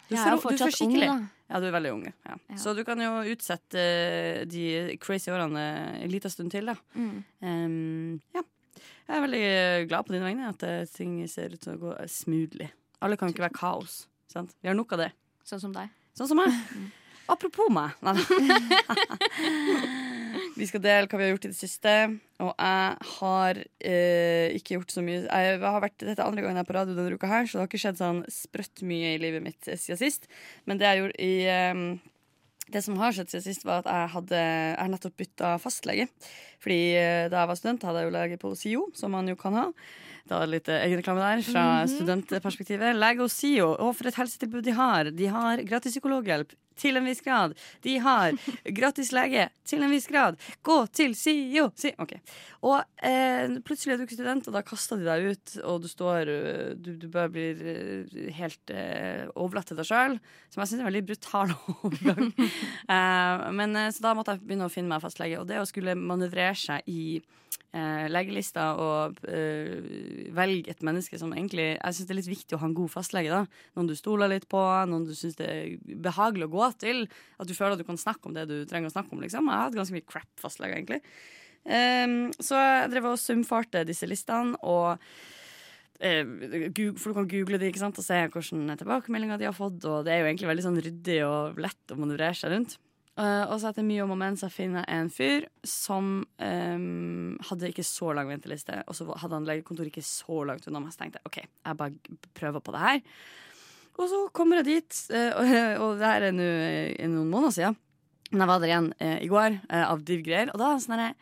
Du 0.07 0.13
Jeg 0.15 0.21
er 0.21 0.37
jo 0.37 0.43
fortsatt 0.45 0.79
ung, 0.85 0.95
da. 1.01 1.17
Ja, 1.49 1.59
du 1.59 1.67
er 1.67 1.75
veldig 1.75 1.91
unge. 1.97 2.13
Ja. 2.23 2.37
Ja. 2.53 2.61
Så 2.63 2.71
du 2.77 2.85
kan 2.87 3.01
jo 3.03 3.11
utsette 3.33 3.83
eh, 3.83 4.39
de 4.49 4.95
crazy 5.03 5.33
årene 5.33 5.65
en 5.99 6.09
liten 6.13 6.31
stund 6.31 6.53
til, 6.55 6.71
da. 6.71 6.77
Mm. 6.95 7.19
Um, 7.43 8.21
ja. 8.33 8.45
Jeg 9.03 9.17
er 9.17 9.25
veldig 9.27 9.43
glad 9.91 10.07
på 10.07 10.15
dine 10.15 10.25
vegne 10.25 10.47
at 10.53 10.63
eh, 10.65 10.87
ting 10.95 11.19
ser 11.29 11.53
ut 11.53 11.61
til 11.61 11.75
å 11.75 11.81
gå 11.81 11.93
smoothly. 12.09 12.71
Alle 13.03 13.19
kan 13.19 13.27
jo 13.27 13.35
ikke 13.35 13.49
være 13.49 13.59
kaos. 13.59 14.05
Sant? 14.31 14.55
Vi 14.61 14.69
har 14.69 14.77
nok 14.77 14.95
av 14.95 15.05
det. 15.05 15.11
Sånn 15.47 15.61
som 15.61 15.73
deg. 15.75 15.91
Sånn 16.17 16.29
som 16.31 16.39
meg. 16.39 16.53
Apropos 17.33 17.69
meg. 17.71 17.95
Vi 20.53 20.67
skal 20.69 20.83
dele 20.83 21.09
hva 21.09 21.17
vi 21.17 21.25
har 21.25 21.31
gjort 21.33 21.45
i 21.47 21.51
det 21.51 21.57
siste. 21.57 21.93
Og 22.43 22.51
jeg 22.51 23.07
har 23.17 23.59
eh, 23.89 24.53
ikke 24.57 24.75
gjort 24.75 24.93
så 24.93 25.01
mye. 25.05 25.23
Jeg 25.25 25.59
har 25.63 25.81
vært 25.81 26.03
dette 26.03 26.25
andre 26.25 26.43
gangen 26.43 26.59
jeg 26.59 26.65
er 26.65 26.69
på 26.69 26.75
radio 26.75 26.97
denne 26.97 27.17
uka, 27.17 27.29
her 27.29 27.47
så 27.47 27.57
det 27.57 27.63
har 27.63 27.71
ikke 27.71 27.81
skjedd 27.81 28.01
sånn 28.01 28.21
sprøtt 28.31 28.83
mye 28.85 29.15
i 29.15 29.21
livet 29.21 29.43
mitt 29.45 29.69
eh, 29.71 29.79
siden 29.79 30.01
sist. 30.01 30.27
Men 30.69 30.81
det 30.81 30.89
jeg 30.89 31.01
gjorde 31.01 31.25
i 31.25 31.33
eh, 31.49 31.81
det 32.73 32.83
som 32.85 32.99
har 33.01 33.15
skjedd 33.15 33.33
siden 33.33 33.45
sist, 33.47 33.65
var 33.67 33.81
at 33.81 33.89
jeg 33.91 34.13
hadde 34.13 34.43
Jeg 34.43 34.93
nettopp 34.93 35.17
bytta 35.23 35.55
fastlege. 35.63 36.07
Fordi 36.63 36.81
eh, 37.01 37.25
da 37.33 37.41
jeg 37.41 37.51
var 37.51 37.59
student, 37.59 37.87
hadde 37.89 38.03
jeg 38.03 38.11
jo 38.11 38.17
lege 38.19 38.41
på 38.41 38.53
SIO, 38.59 38.87
som 38.97 39.15
man 39.17 39.31
jo 39.31 39.39
kan 39.39 39.57
ha. 39.57 39.67
Da 40.29 40.37
er 40.39 40.47
det 40.47 40.53
litt 40.53 40.69
eh, 40.71 40.85
egenreklame 40.87 41.19
der 41.23 41.41
fra 41.43 41.63
studentperspektivet. 41.91 42.95
Lego 42.95 43.27
SIO, 43.27 43.73
og 43.75 43.95
for 43.97 44.07
et 44.07 44.19
helsetilbud 44.19 44.63
de 44.63 44.75
har. 44.77 45.09
De 45.11 45.27
har 45.31 45.63
gratis 45.67 45.97
psykologhjelp 45.97 46.53
til 46.79 46.97
en 46.97 47.05
viss 47.05 47.21
grad. 47.21 47.53
De 47.83 47.97
har 48.01 48.37
gratis 48.79 49.11
lege 49.13 49.49
til 49.67 49.83
en 49.83 49.91
viss 49.91 50.07
grad. 50.07 50.39
Gå 50.65 50.77
til 50.95 51.15
SIO! 51.17 51.67
Si. 51.75 51.91
ok. 51.99 52.15
Og 52.63 52.79
eh, 53.03 53.57
plutselig 53.67 53.93
er 53.93 53.99
du 53.99 54.05
ikke 54.07 54.17
student, 54.17 54.47
og 54.47 54.55
da 54.55 54.63
kaster 54.65 55.01
de 55.01 55.09
deg 55.09 55.27
ut, 55.33 55.55
og 55.67 55.83
du 55.83 55.89
står 55.91 56.31
eh, 56.31 56.71
Du, 56.79 56.93
du 56.99 57.07
bare 57.11 57.31
blir 57.33 57.59
eh, 57.73 58.31
helt 58.39 58.73
eh, 58.73 59.27
overlatt 59.35 59.73
til 59.73 59.79
deg 59.81 59.89
sjøl. 59.91 60.17
Som 60.53 60.63
jeg 60.63 60.71
syns 60.71 60.79
er 60.79 60.85
en 60.85 60.91
veldig 60.93 61.05
brutal 61.11 61.55
overgang. 61.75 62.33
eh, 62.95 63.47
men 63.59 63.75
eh, 63.83 63.91
Så 63.93 64.07
da 64.07 64.15
måtte 64.17 64.37
jeg 64.37 64.47
begynne 64.47 64.71
å 64.71 64.73
finne 64.73 64.95
meg 64.95 65.03
fastlege. 65.03 65.43
Og 65.43 65.51
det 65.51 65.59
å 65.61 65.67
skulle 65.69 65.99
manøvrere 65.99 66.55
seg 66.63 66.87
i 66.87 67.19
eh, 67.73 68.05
legelista 68.11 68.69
og 68.79 69.19
eh, 69.27 70.29
velge 70.33 70.73
et 70.73 70.85
menneske 70.85 71.19
som 71.19 71.33
egentlig 71.35 71.73
Jeg 71.73 71.97
syns 71.97 72.07
det 72.07 72.15
er 72.15 72.19
litt 72.21 72.31
viktig 72.31 72.57
å 72.57 72.61
ha 72.61 72.69
en 72.69 72.77
god 72.77 72.93
fastlege. 72.93 73.33
da 73.33 73.43
Noen 73.77 73.89
du 73.89 73.95
stoler 73.99 74.31
litt 74.31 74.47
på, 74.51 74.61
noen 74.89 75.07
du 75.09 75.13
syns 75.17 75.37
det 75.39 75.49
er 75.49 75.95
behagelig 76.07 76.49
å 76.49 76.53
gå 76.55 76.71
til. 76.85 77.05
At 77.39 77.49
du 77.49 77.55
føler 77.57 77.75
at 77.75 77.83
du 77.83 77.87
kan 77.87 77.99
snakke 77.99 78.29
om 78.29 78.37
det 78.37 78.47
du 78.51 78.57
trenger 78.69 78.91
å 78.91 78.95
snakke 78.95 79.15
om. 79.15 79.23
liksom 79.23 79.49
Jeg 79.49 79.57
har 79.57 79.67
hatt 79.67 79.79
ganske 79.79 79.97
mye 79.97 80.09
crap 80.09 80.31
fastlege, 80.41 80.77
egentlig. 80.77 81.01
Ehm, 81.63 82.33
så 82.43 82.59
jeg 82.59 82.91
drev 82.91 83.13
og 83.13 83.21
sumfarte 83.21 83.85
disse 83.87 84.07
listene, 84.09 84.57
og 84.67 84.99
eh, 86.03 86.25
For 86.99 87.13
du 87.13 87.15
kan 87.15 87.29
google 87.31 87.59
de 87.61 87.69
ikke 87.71 87.83
sant, 87.83 87.99
og 87.99 88.05
se 88.05 88.17
hvilke 88.27 88.77
tilbakemeldinger 88.81 89.39
de 89.39 89.47
har 89.47 89.55
fått. 89.55 89.83
Og 89.87 90.03
det 90.05 90.13
er 90.13 90.23
jo 90.23 90.31
egentlig 90.31 90.51
veldig 90.51 90.65
sånn 90.65 90.81
ryddig 90.83 91.21
og 91.27 91.61
lett 91.63 91.93
å 91.93 91.99
manøvrere 91.99 92.35
seg 92.37 92.53
rundt. 92.55 92.77
Eh, 93.13 93.43
og 93.45 93.59
så 93.61 93.69
etter 93.69 93.85
mye 93.85 94.01
om 94.01 94.15
og 94.15 94.17
men 94.17 94.37
så 94.39 94.49
finner 94.49 94.81
jeg 94.81 94.97
en 95.03 95.11
fyr 95.13 95.43
som 95.69 96.07
um, 96.25 97.35
hadde 97.45 97.69
ikke 97.69 97.85
så 97.85 98.09
lang 98.17 98.31
venteliste, 98.31 98.79
og 98.89 98.97
så 98.97 99.05
hadde 99.21 99.37
han 99.37 99.45
legekontor 99.45 99.89
ikke 99.89 100.05
så 100.05 100.39
langt 100.49 100.65
unna 100.69 100.81
meg. 100.81 100.95
Så 100.95 101.03
tenkte 101.03 101.21
jeg 101.21 101.29
OK, 101.29 101.39
jeg 101.45 101.79
bare 101.79 102.17
prøver 102.39 102.63
på 102.65 102.73
det 102.73 102.81
her. 102.81 103.03
Og 104.01 104.09
så 104.09 104.23
kommer 104.33 104.61
jeg 104.61 104.69
dit, 104.71 105.03
uh, 105.13 105.29
og, 105.83 106.01
det 106.01 106.09
her 106.09 106.27
er 106.29 106.33
nå 106.33 106.49
eh, 106.49 107.05
noen 107.05 107.29
måneder 107.29 107.57
siden. 107.59 107.79
Men 108.31 108.41
jeg 108.41 108.49
var 108.49 108.63
der 108.63 108.71
igjen 108.71 108.89
uh, 108.97 109.17
i 109.21 109.29
går 109.29 109.61
av 109.83 110.03
div 110.07 110.25
greier, 110.25 110.49
og 110.49 110.57
da 110.57 110.71
er 110.71 110.77
han 110.77 110.83
sånn 110.87 110.97
herre 110.97 111.13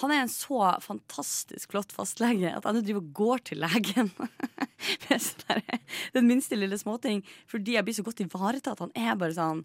han 0.00 0.12
er 0.14 0.24
en 0.24 0.32
så 0.32 0.60
fantastisk 0.82 1.74
flott 1.74 1.92
fastlege 1.94 2.50
at 2.54 2.66
nå 2.66 2.82
driver 2.82 3.02
og 3.02 3.12
går 3.14 3.44
til 3.50 3.62
legen 3.62 4.10
med 5.06 5.22
sånn 5.22 5.62
den 6.14 6.26
minste 6.28 6.56
lille 6.58 6.76
småting 6.78 7.22
fordi 7.50 7.76
jeg 7.76 7.86
blir 7.86 7.96
så 7.96 8.04
godt 8.06 8.22
ivaretatt. 8.24 8.82
Han 8.82 8.92
er 8.98 9.18
bare 9.18 9.36
sånn 9.36 9.62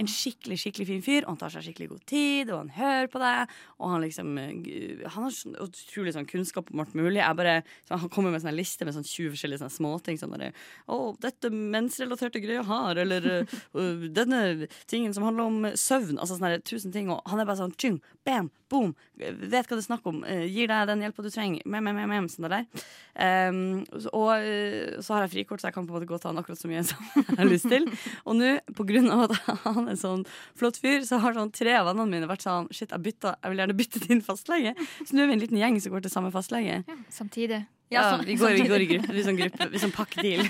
en 0.00 0.10
skikkelig 0.10 0.58
skikkelig 0.60 0.86
fin 0.88 1.02
fyr, 1.04 1.24
og 1.24 1.32
han 1.32 1.40
tar 1.40 1.54
seg 1.54 1.66
skikkelig 1.66 1.90
god 1.92 2.04
tid, 2.10 2.50
og 2.52 2.58
han 2.62 2.72
hører 2.76 3.10
på 3.12 3.22
deg. 3.22 3.54
Og 3.80 3.92
han 3.92 4.04
liksom 4.04 4.30
eh, 4.40 5.04
Han 5.14 5.26
har 5.26 5.34
sånn 5.34 5.56
utrolig 5.60 6.14
sånn 6.16 6.28
kunnskap 6.30 6.70
om 6.72 6.82
alt 6.84 6.96
mulig. 6.98 7.22
Bare, 7.40 7.60
så 7.88 7.98
han 8.00 8.12
kommer 8.12 8.34
med 8.34 8.42
sånn 8.42 8.52
en 8.52 8.58
liste 8.58 8.86
med 8.86 8.96
sånn 8.96 9.06
20 9.06 9.34
forskjellige 9.34 9.62
sånne 9.62 9.76
småting. 9.76 10.20
Sånn 10.20 10.36
der, 10.36 10.56
'Å, 10.86 11.14
dette 11.20 11.50
mensrelaterte 11.50 12.42
greia 12.42 12.64
har', 12.66 13.00
eller 13.00 13.46
'denne 13.72 14.68
tingen 14.90 15.14
som 15.14 15.26
handler 15.26 15.44
om 15.44 15.62
søvn'. 15.72 16.18
Altså 16.18 16.38
sånne 16.38 16.62
tusen 16.64 16.92
ting. 16.92 17.10
Og 17.10 17.22
han 17.26 17.40
er 17.40 17.48
bare 17.48 17.60
sånn 17.62 17.76
tjung, 17.76 18.00
bam, 18.24 18.50
boom. 18.70 18.94
Vet 19.16 19.69
Hva 19.70 19.78
det 19.78 19.86
snakke 19.86 20.00
snakk 20.00 20.06
om. 20.06 20.24
Eh, 20.24 20.46
gir 20.48 20.68
deg 20.68 20.88
den 20.88 21.02
hjelpa 21.04 21.22
du 21.22 21.30
trenger. 21.30 21.62
Mem, 21.64 21.84
mem, 21.84 22.08
mem, 22.08 22.28
sånn 22.28 22.48
der. 22.48 22.66
Um, 23.14 23.84
og 24.12 24.32
eh, 24.38 25.00
så 25.00 25.14
har 25.14 25.26
jeg 25.26 25.32
frikort, 25.34 25.60
så 25.60 25.68
jeg 25.68 25.74
kan 25.74 25.86
på 25.86 25.92
en 25.92 25.98
måte 25.98 26.08
gå 26.08 26.18
til 26.18 26.30
han 26.30 26.40
akkurat 26.40 26.60
så 26.60 26.70
mye 26.70 26.84
som 26.84 27.02
jeg 27.16 27.38
har 27.38 27.50
lyst 27.50 27.68
til. 27.68 27.88
Og 28.24 28.38
nå, 28.38 28.52
på 28.76 28.86
grunn 28.88 29.10
av 29.12 29.26
at 29.28 29.36
han 29.64 29.84
er 29.86 29.94
en 29.94 30.00
sånn 30.00 30.24
flott 30.58 30.80
fyr, 30.80 31.04
så 31.06 31.20
har 31.20 31.36
sånn 31.36 31.52
tre 31.52 31.76
av 31.78 31.90
vennene 31.90 32.10
mine 32.10 32.30
vært 32.30 32.46
sånn 32.46 32.70
Shit, 32.70 32.92
jeg, 32.92 33.02
bytta, 33.02 33.36
jeg 33.40 33.52
vil 33.52 33.62
gjerne 33.62 33.76
bytte 33.78 34.04
din 34.06 34.24
fastlege. 34.24 34.74
Så 35.02 35.14
nå 35.14 35.24
er 35.24 35.30
vi 35.30 35.36
en 35.38 35.44
liten 35.44 35.60
gjeng 35.60 35.80
som 35.82 35.94
går 35.94 36.06
til 36.06 36.14
samme 36.14 36.32
fastlege. 36.34 36.82
Ja, 36.86 36.98
Samtidig. 37.12 37.64
Ja, 37.90 38.02
sånn- 38.12 38.24
vi, 38.26 38.36
går, 38.38 38.52
vi 38.54 38.66
går 38.70 38.82
i 38.84 38.86
gruppe. 38.92 39.12
Vi 39.16 39.20
er 39.22 39.26
sånn 39.26 39.38
gruppe, 39.40 39.66
vi 39.72 39.78
er 39.78 39.82
sånn 39.82 39.94
pakkedeal. 39.96 40.42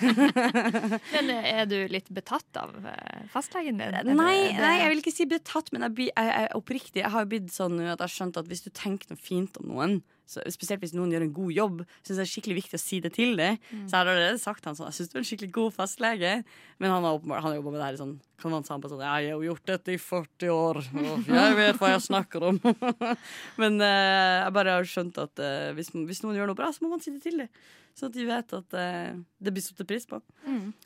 Men 1.14 1.30
eh, 1.32 1.50
er 1.62 1.68
du 1.70 1.76
litt 1.88 2.10
betatt 2.12 2.60
av 2.60 2.74
eh, 2.84 3.22
fastlegen 3.32 3.80
din? 3.80 3.94
Er 3.96 4.04
Nei, 4.04 4.52
nei, 4.58 4.74
jeg 4.82 4.92
vil 4.92 5.00
ikke 5.04 5.14
si 5.16 5.26
betatt, 5.30 5.72
men 5.72 5.86
jeg, 5.88 6.10
jeg, 6.10 6.30
jeg, 6.34 6.50
oppriktig, 6.58 7.00
jeg 7.04 7.12
har 7.14 7.24
jo 7.24 7.30
blitt 7.32 7.52
sånn 7.54 7.78
nå 7.78 7.86
at 7.88 7.96
jeg 7.98 8.04
har 8.06 8.14
skjønt 8.18 8.40
at 8.42 8.50
hvis 8.50 8.64
du 8.66 8.70
tenker 8.76 9.12
noe 9.14 9.20
fint 9.20 9.56
om 9.62 9.70
noen, 9.72 9.96
så, 10.30 10.42
spesielt 10.54 10.82
hvis 10.84 10.94
noen 10.94 11.10
gjør 11.14 11.24
en 11.26 11.34
god 11.34 11.54
jobb, 11.56 11.82
syns 12.00 12.12
jeg 12.12 12.20
det 12.20 12.24
er 12.24 12.32
skikkelig 12.32 12.56
viktig 12.60 12.78
å 12.78 12.82
si 12.82 13.00
det 13.02 13.12
til 13.16 13.34
deg. 13.40 13.58
Så 13.72 13.80
jeg 13.82 13.96
har 13.96 14.10
allerede 14.12 14.42
sagt 14.42 14.68
han 14.68 14.76
sånn 14.78 14.90
Jeg 14.90 14.98
syns 15.00 15.10
du 15.10 15.16
er 15.16 15.22
en 15.22 15.28
skikkelig 15.30 15.52
god 15.56 15.74
fastlege, 15.74 16.34
men 16.78 16.94
han 16.94 17.06
har 17.06 17.18
åpenbart 17.18 17.44
Han 17.44 17.56
jobba 17.58 17.72
med 17.72 17.80
det 17.80 17.88
her 17.88 17.98
i 17.98 18.00
sånn 18.00 18.14
Kan 18.40 18.54
han 18.54 18.64
på 18.82 18.90
sånn 18.92 19.02
Jeg 19.02 19.10
har 19.10 19.26
jo 19.26 19.42
gjort 19.48 19.66
dette 19.72 19.94
i 19.96 19.98
40 20.00 20.54
år, 20.54 20.80
og 21.02 21.28
jeg 21.34 21.58
vet 21.58 21.80
hva 21.80 21.90
jeg 21.92 22.06
snakker 22.06 22.46
om. 22.52 22.62
men 23.62 23.82
eh, 23.84 24.38
jeg 24.44 24.54
bare 24.56 24.78
har 24.78 24.88
skjønt 24.88 25.20
at 25.20 25.42
eh, 25.44 25.74
hvis, 25.76 25.92
hvis 25.92 26.24
noen 26.24 26.38
gjør 26.38 26.52
noe 26.52 26.58
bra, 26.58 26.70
så 26.72 26.84
må 26.84 26.94
man 26.94 27.02
si 27.04 27.12
det 27.14 27.22
til 27.26 27.42
dem. 27.42 27.52
Sånn 27.98 28.12
at 28.12 28.16
de 28.16 28.26
vet 28.28 28.54
at 28.56 28.76
eh, 28.78 29.18
det 29.42 29.52
blir 29.54 29.64
satt 29.64 29.82
pris 29.88 30.06
på. 30.08 30.20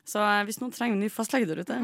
Så 0.09 0.23
eh, 0.25 0.41
hvis 0.49 0.59
noen 0.63 0.73
trenger 0.75 0.97
en 0.97 1.05
ny 1.05 1.11
fastlege 1.13 1.47
der 1.51 1.63
ute, 1.63 1.77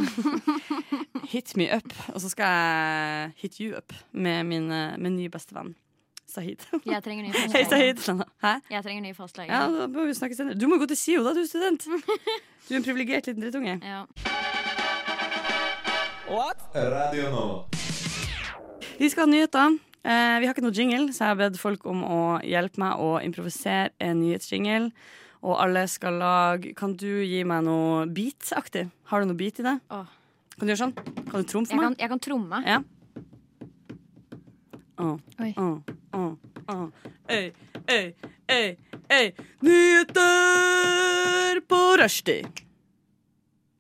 hit 1.33 1.55
me 1.61 1.69
up. 1.71 1.93
Og 2.15 2.23
så 2.25 2.33
skal 2.33 2.57
jeg 2.57 3.37
hit 3.45 3.61
you 3.63 3.77
up 3.79 3.95
med 4.11 4.49
min, 4.49 4.71
eh, 4.75 4.97
min 4.99 5.19
nye 5.19 5.33
bestevenn. 5.33 5.75
Sahid. 6.31 6.63
Jeg 6.87 7.03
trenger 7.05 7.27
ny 7.27 7.35
Hei. 7.35 7.65
Sahid. 7.69 8.01
Hæ? 8.45 8.55
Jeg 8.71 8.85
trenger 8.87 9.03
ny 9.05 9.13
fastlege. 9.17 9.51
Ja, 9.51 9.67
da 9.71 9.89
må 9.91 10.07
vi 10.09 10.15
snakke 10.17 10.39
senere. 10.39 10.59
Du 10.59 10.67
må 10.71 10.79
gå 10.81 10.87
til 10.91 10.99
SIO, 11.01 11.25
da, 11.27 11.35
du 11.37 11.45
student. 11.49 11.87
Du 12.71 12.75
er 12.77 12.79
en 12.79 12.85
privilegert 12.87 13.27
liten 13.27 13.43
drittunge. 13.43 13.73
Ja. 13.83 14.05
Radio 16.31 17.31
nå. 17.33 17.47
Vi 19.01 19.09
skal 19.11 19.25
ha 19.27 19.31
nyheter. 19.33 19.79
Eh, 20.07 20.37
vi 20.41 20.47
har 20.47 20.55
ikke 20.55 20.63
noe 20.63 20.77
jingle, 20.77 21.09
så 21.13 21.25
jeg 21.25 21.33
har 21.33 21.39
bedt 21.41 21.59
folk 21.61 21.83
om 21.91 22.05
å 22.07 22.21
hjelpe 22.47 22.79
meg 22.81 23.01
å 23.03 23.17
improvisere 23.25 23.91
en 23.99 24.21
nyhetsjingle. 24.23 24.93
Og 25.41 25.57
alle 25.57 25.87
skal 25.89 26.19
lage 26.21 26.75
Kan 26.77 26.95
du 27.01 27.09
gi 27.25 27.41
meg 27.49 27.65
noe 27.65 28.05
beat-aktig? 28.13 28.87
Har 29.09 29.23
du 29.25 29.31
noe 29.31 29.39
beat 29.41 29.59
i 29.59 29.67
det? 29.67 29.77
Åh. 29.91 30.09
Kan 30.55 30.69
du 30.69 30.73
gjøre 30.75 30.83
sånn? 30.85 30.95
Kan 31.31 31.41
du 31.41 31.49
tromme 31.49 31.65
Jeg, 31.67 31.73
for 31.73 31.81
kan, 31.81 31.95
meg? 31.95 32.03
jeg 32.05 32.13
kan 32.13 32.21
tromme. 32.29 32.63
Ja. 32.69 32.79
Øy, 35.01 35.55
øy, 37.31 38.05
øy, 38.51 38.77
øy. 39.13 39.27
Nyheter 39.65 41.61
på 41.69 41.81
rushtid. 42.03 42.45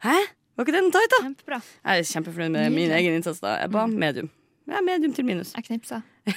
Hæ? 0.05 0.17
Var 0.57 0.65
ikke 0.65 0.77
den 0.77 0.93
tight, 0.93 1.11
da? 1.12 1.19
Kjempebra. 1.25 1.59
Jeg 1.85 1.99
er 1.99 2.03
kjempefornøyd 2.12 2.50
med 2.57 2.71
min 2.73 2.91
egen 2.97 3.15
innsats. 3.19 3.41
da 3.41 3.49
Jeg 3.61 3.71
ba 3.73 3.87
medium. 3.87 4.31
Jeg 4.69 4.77
er 4.79 4.85
medium 4.87 5.12
til 5.15 5.25
minus. 5.25 5.53
Jeg 5.57 5.65
knipsa. 5.67 6.00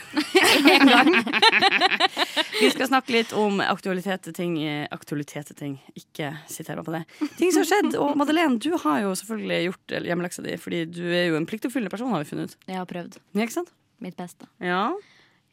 Vi 2.62 2.70
skal 2.74 2.88
snakke 2.90 3.12
litt 3.14 3.34
om 3.38 3.60
aktualitete 3.64 4.32
ting. 4.36 4.56
Aktualitete 4.92 5.54
ting. 5.60 5.78
Ikke 6.00 6.32
siter 6.50 6.76
her 6.76 6.84
på 6.88 6.96
det. 6.96 7.04
Ting 7.38 7.52
som 7.54 7.62
har 7.64 7.70
skjedd. 7.70 7.96
Og 8.00 8.18
Madeleine, 8.20 8.60
du 8.64 8.72
har 8.84 9.04
jo 9.04 9.14
selvfølgelig 9.20 9.60
gjort 9.70 9.96
hjemmeleksa 10.10 10.42
di, 10.46 10.58
fordi 10.60 10.80
du 10.92 11.04
er 11.12 11.30
jo 11.30 11.38
en 11.40 11.48
pliktoppfyllende 11.50 11.94
person, 11.94 12.12
har 12.16 12.24
vi 12.24 12.30
funnet 12.32 12.52
ut. 12.52 12.58
Jeg 12.68 12.80
har 12.80 12.88
prøvd 12.90 13.20
Ja, 13.36 13.42
ikke 13.46 13.60
sant? 13.60 13.72
Mitt 14.04 14.18
beste. 14.20 14.48
Ja. 14.64 14.92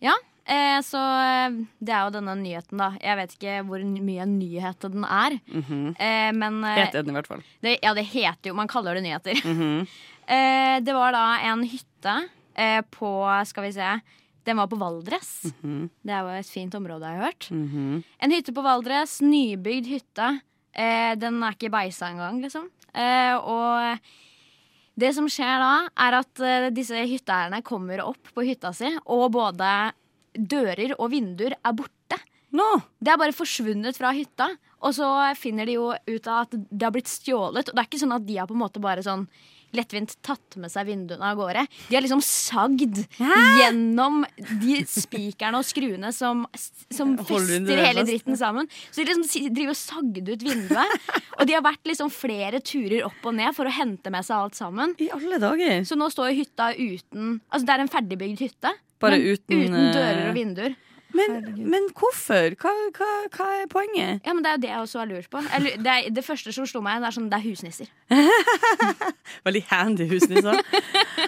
Ja, 0.01 0.15
eh, 0.49 0.79
så 0.85 1.01
eh, 1.01 1.59
det 1.79 1.95
er 1.95 2.07
jo 2.07 2.15
denne 2.15 2.37
nyheten, 2.41 2.81
da. 2.81 2.93
Jeg 3.03 3.19
vet 3.21 3.35
ikke 3.37 3.57
hvor 3.69 3.85
mye 3.85 4.27
nyhet 4.29 4.87
den 4.87 5.05
er. 5.05 5.39
Mm 5.47 5.65
-hmm. 5.69 5.89
eh, 6.01 6.33
men 6.33 6.65
Heter 6.65 7.03
den 7.03 7.15
i 7.15 7.19
hvert 7.19 7.27
fall. 7.27 7.43
det, 7.61 7.79
Ja, 7.83 7.95
det 7.95 8.05
heter 8.05 8.51
jo 8.51 8.55
Man 8.55 8.69
kaller 8.69 8.95
det 8.95 9.03
nyheter. 9.03 9.41
Mhm. 9.45 9.87
eh, 10.27 10.81
det 10.81 10.95
var 10.95 11.13
da 11.13 11.39
en 11.41 11.63
hytte 11.63 12.29
eh, 12.55 12.83
på 12.91 13.45
Skal 13.47 13.65
vi 13.65 13.73
se. 13.73 14.01
Den 14.45 14.57
var 14.57 14.67
på 14.67 14.77
Valdres. 14.77 15.43
Det 16.03 16.13
er 16.13 16.21
jo 16.23 16.29
et 16.29 16.47
fint 16.47 16.75
område, 16.75 17.05
har 17.05 17.15
jeg 17.15 17.25
hørt. 17.25 17.51
Mhm. 17.51 18.05
En 18.19 18.31
hytte 18.31 18.53
på 18.53 18.63
Valdres, 18.63 19.21
nybygd 19.21 19.87
hytte. 19.87 20.41
Eh, 20.73 21.15
den 21.19 21.43
er 21.43 21.53
ikke 21.53 21.71
beisa 21.71 22.09
engang, 22.09 22.41
liksom. 22.41 22.71
Eh, 22.95 23.37
og 23.37 23.99
det 25.01 25.13
som 25.17 25.29
skjer 25.31 25.63
da, 25.63 25.75
er 26.07 26.19
at 26.21 26.43
uh, 26.45 26.69
disse 26.75 26.97
hytteeierne 26.97 27.63
kommer 27.67 28.03
opp 28.05 28.33
på 28.35 28.45
hytta 28.47 28.73
si, 28.77 28.91
og 29.11 29.31
både 29.37 29.71
dører 30.35 30.95
og 30.99 31.11
vinduer 31.13 31.57
er 31.59 31.77
borte. 31.77 32.19
Nå! 32.57 32.67
Det 32.99 33.13
er 33.13 33.21
bare 33.21 33.37
forsvunnet 33.37 33.99
fra 33.99 34.13
hytta. 34.15 34.51
Og 34.87 34.95
så 34.97 35.07
finner 35.37 35.69
de 35.69 35.77
jo 35.77 35.91
ut 35.93 36.29
av 36.31 36.47
at 36.47 36.55
det 36.57 36.87
har 36.87 36.93
blitt 36.95 37.11
stjålet. 37.11 37.69
Og 37.69 37.77
det 37.77 37.83
er 37.83 37.89
ikke 37.89 38.01
sånn 38.01 38.17
at 38.17 38.27
de 38.27 38.39
har 38.41 38.49
på 38.49 38.57
en 38.57 38.63
måte 38.63 38.83
bare 38.83 39.05
sånn 39.05 39.27
lettvint 39.77 40.17
tatt 40.27 40.57
med 40.61 40.73
seg 40.73 40.89
vinduene 40.89 41.31
av 41.31 41.39
gårde. 41.39 41.65
De 41.89 41.97
har 41.97 42.05
liksom 42.05 42.23
sagd 42.25 43.03
gjennom 43.19 44.23
de 44.63 44.81
spikerne 44.89 45.61
og 45.61 45.67
skruene 45.69 46.13
som, 46.15 46.45
som 46.91 47.15
fester 47.19 47.83
hele 47.85 48.05
dritten 48.09 48.39
sammen. 48.39 48.71
Så 48.91 49.03
de 49.03 49.09
liksom 49.11 49.55
driver 49.55 49.75
og 49.75 49.81
sagde 49.81 50.35
ut 50.35 50.45
vinduet. 50.47 51.09
Og 51.39 51.47
de 51.49 51.57
har 51.57 51.65
vært 51.65 51.87
liksom 51.89 52.13
flere 52.13 52.61
turer 52.65 53.07
opp 53.09 53.25
og 53.27 53.37
ned 53.39 53.55
for 53.57 53.69
å 53.69 53.75
hente 53.75 54.13
med 54.13 54.27
seg 54.27 54.37
alt 54.37 54.59
sammen. 54.59 54.95
I 55.01 55.11
alle 55.15 55.41
dager. 55.43 55.81
Så 55.89 55.99
nå 55.99 56.11
står 56.13 56.35
hytta 56.37 56.73
uten 56.77 57.39
Altså 57.51 57.67
det 57.67 57.75
er 57.75 57.83
en 57.85 57.91
ferdigbygd 57.93 58.43
hytte. 58.45 58.73
Bare 59.01 59.17
men 59.17 59.33
uten, 59.33 59.63
uten 59.65 59.93
dører 59.95 60.21
eh, 60.21 60.29
og 60.29 60.37
vinduer. 60.37 60.75
Men, 61.17 61.37
men 61.71 61.89
hvorfor? 61.97 62.55
Hva, 62.61 62.73
hva, 62.97 63.09
hva 63.35 63.49
er 63.61 63.69
poenget? 63.71 64.21
Ja, 64.27 64.35
men 64.35 64.45
Det 64.45 64.51
er 64.51 64.57
jo 64.59 64.63
det 64.63 64.71
jeg 64.71 64.85
også 64.85 65.01
har 65.01 65.11
lurt 65.11 65.31
på. 65.33 65.43
Jeg 65.47 65.81
Det, 65.83 65.95
er, 65.95 66.11
det 66.15 66.25
første 66.25 66.53
som 66.55 66.69
slo 66.69 66.83
meg, 66.85 67.01
det 67.03 67.11
er 67.11 67.17
sånn, 67.17 67.29
det 67.33 67.39
er 67.41 67.47
husnisser. 67.47 67.91
Veldig 69.47 69.65
handy 69.71 70.07
husnisser. 70.11 70.61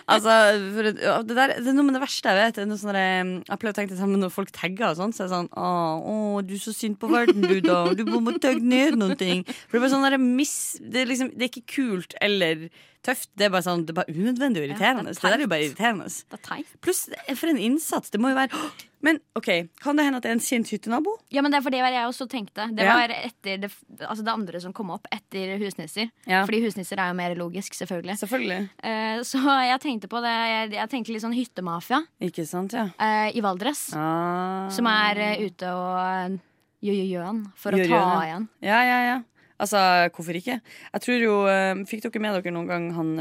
altså, 0.07 0.37
det, 0.59 0.95
det, 0.99 1.37
der, 1.37 1.57
det 1.59 1.73
er 1.73 1.77
noe 1.77 1.88
med 1.88 1.99
det 1.99 2.05
verste 2.05 2.33
jeg 2.33 2.40
vet. 2.40 2.57
Det 2.59 2.64
er 2.64 2.71
noe 2.71 2.83
sånn 2.83 2.92
der, 2.95 3.03
um, 3.23 3.35
jeg 3.49 3.62
pleier 3.62 3.75
å 3.75 3.81
tenke 3.81 3.99
det 3.99 4.11
når 4.12 4.35
folk 4.35 4.55
tagger 4.55 4.88
og 4.92 5.01
sånn. 5.01 5.16
Så 5.16 5.25
er 5.25 5.31
det 5.31 5.37
sånn 5.37 5.51
Å, 5.53 5.66
å, 6.12 6.16
du 6.47 6.55
er 6.57 6.62
så 6.62 6.77
sint 6.77 7.01
på 7.03 7.11
verden, 7.12 7.42
du, 7.42 7.59
da. 7.64 7.83
Du 7.97 8.07
må 8.09 8.37
tagge 8.38 8.62
ned 8.62 8.99
noen 9.01 9.18
ting. 9.18 9.45
For 9.66 9.77
det 9.77 9.83
er 9.83 9.87
bare 9.87 9.95
sånn 9.97 10.09
der, 10.09 10.18
miss, 10.23 10.57
det, 10.81 11.05
er 11.05 11.12
liksom, 11.12 11.35
det 11.35 11.49
er 11.49 11.53
ikke 11.53 11.68
kult 11.77 12.16
eller 12.23 12.68
tøft. 13.05 13.29
Det 13.37 13.49
er 13.49 13.53
bare 13.55 13.67
sånn, 13.67 13.85
det 13.87 13.95
er 13.95 14.01
bare 14.03 14.15
unødvendig 14.15 14.62
og 14.62 14.69
irriterende. 14.71 15.11
det 15.11 15.19
er 15.19 15.21
det, 15.21 15.31
der 15.33 15.38
er 15.38 15.47
jo 15.47 15.53
bare 15.53 15.67
irriterende. 15.67 16.09
Er. 16.38 16.73
Pluss, 16.85 17.05
for 17.35 17.51
en 17.53 17.59
innsats. 17.59 18.11
Det 18.15 18.21
må 18.23 18.33
jo 18.33 18.38
være 18.38 18.62
Men 19.03 19.19
OK, 19.35 19.49
kan 19.83 19.99
det 19.99 20.05
hende 20.07 20.21
at 20.21 20.23
det 20.23 20.31
er 20.31 20.37
en 20.37 20.43
sint 20.45 20.69
hyttenabo? 20.71 21.17
Ja, 21.35 21.43
men 21.43 21.51
det 21.51 21.59
er 21.59 21.65
for 21.65 21.75
det 21.75 21.81
jeg 21.83 22.07
også 22.07 22.29
tenkte. 22.31 22.69
Det 22.71 22.85
Ja. 22.87 22.95
var 22.95 23.11
etter 23.11 23.57
det, 23.65 23.71
altså 23.99 24.23
det 24.23 24.31
andre 24.31 24.61
som 24.62 24.73
kom 24.73 24.93
opp 24.95 25.09
etter 25.11 25.57
husnisser. 25.59 26.12
Ja. 26.25 26.45
Fordi 26.47 26.61
husnisser 26.62 27.03
er 27.03 27.11
jo 27.11 27.17
mer 27.19 27.35
logisk, 27.35 27.75
selvfølgelig. 27.75 28.15
Selvfølgelig. 28.21 28.61
Uh, 28.79 29.19
så 29.27 29.43
jeg 29.67 29.81
tenkte 29.83 30.07
på 30.07 30.23
det. 30.23 30.31
Jeg, 30.53 30.71
jeg 30.79 30.93
tenkte 30.95 31.17
litt 31.17 31.25
sånn 31.27 31.35
hyttemafia 31.35 31.99
Ikke 32.23 32.47
sant, 32.47 32.79
ja. 32.79 32.87
Uh, 32.95 33.35
i 33.35 33.43
Valdres. 33.43 33.88
Ah. 33.99 34.71
Som 34.71 34.87
er 34.87 35.19
uh, 35.19 35.45
ute 35.51 35.75
og 35.75 36.38
gjør 36.83 37.03
gjøn 37.11 37.43
for 37.59 37.75
å 37.75 37.83
Gjør 37.83 37.91
ta 37.91 37.99
gjøn, 37.99 38.07
ja. 38.07 38.23
igjen. 38.29 38.49
Ja, 38.62 38.81
ja, 38.87 38.99
ja. 39.09 39.19
Altså, 39.62 39.79
hvorfor 40.16 40.37
ikke? 40.38 40.57
Jeg 40.92 41.03
tror 41.05 41.20
jo, 41.22 41.35
eh, 41.51 41.83
Fikk 41.88 42.03
dere 42.09 42.22
med 42.25 42.35
dere 42.40 42.55
noen 42.55 42.68
gang 42.70 42.88
han, 42.96 43.12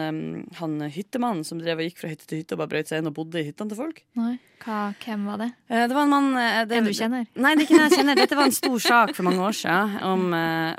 han 0.58 0.78
hyttemannen 0.90 1.46
som 1.46 1.60
drev 1.62 1.82
og 1.84 1.86
gikk 1.86 2.00
fra 2.02 2.10
hytte 2.12 2.26
til 2.30 2.42
hytte 2.42 2.56
og 2.58 2.64
bare 2.64 2.72
brøt 2.74 2.90
seg 2.90 3.02
inn 3.04 3.10
og 3.12 3.16
bodde 3.18 3.42
i 3.42 3.46
hyttene 3.52 3.72
til 3.74 3.80
folk? 3.80 4.02
Nei. 4.18 4.40
Hva, 4.62 4.80
hvem 5.02 5.24
var 5.26 5.40
det? 5.42 5.48
Eh, 5.74 5.86
Det 5.90 5.96
var 5.98 6.06
en 6.06 6.12
mann 6.14 6.28
eh, 6.38 6.60
det, 6.70 6.78
En 6.78 6.90
du 6.90 6.94
kjenner? 6.94 7.24
Nei, 7.34 7.54
det 7.58 7.64
er 7.64 7.68
ikke 7.68 7.78
en 7.80 7.86
jeg 7.88 7.98
kjenner. 8.00 8.20
Dette 8.20 8.38
var 8.38 8.50
en 8.50 8.58
stor 8.58 8.80
sak 8.84 9.14
for 9.18 9.26
mange 9.30 9.42
år 9.46 9.56
siden 9.58 9.96
om, 10.06 10.26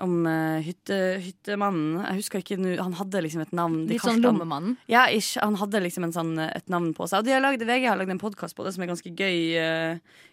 om 0.07 0.29
hytte, 0.66 0.98
hyttemannen. 1.25 2.03
Jeg 2.07 2.20
husker 2.20 2.42
ikke 2.44 2.59
nå 2.62 2.77
Han 2.83 2.98
hadde 3.01 3.22
liksom 3.27 3.42
et 3.46 3.55
navn. 3.57 3.81
Litt 3.90 4.05
sånn 4.05 4.22
Lommemannen. 4.22 4.77
Ja, 4.90 5.07
ish, 5.11 5.35
han 5.42 5.59
hadde 5.59 5.83
liksom 5.83 6.07
en 6.07 6.14
sånn, 6.14 6.35
et 6.44 6.68
navn 6.70 6.92
på 6.94 7.07
seg. 7.11 7.22
Og 7.22 7.27
de 7.31 7.35
har 7.35 7.42
laget, 7.42 7.66
VG 7.66 7.88
har 7.90 7.98
lagd 7.98 8.14
en 8.14 8.22
podkast 8.22 8.55
på 8.59 8.66
det 8.66 8.75
som 8.77 8.85
er 8.87 8.92
ganske 8.92 9.14
gøy, 9.14 9.38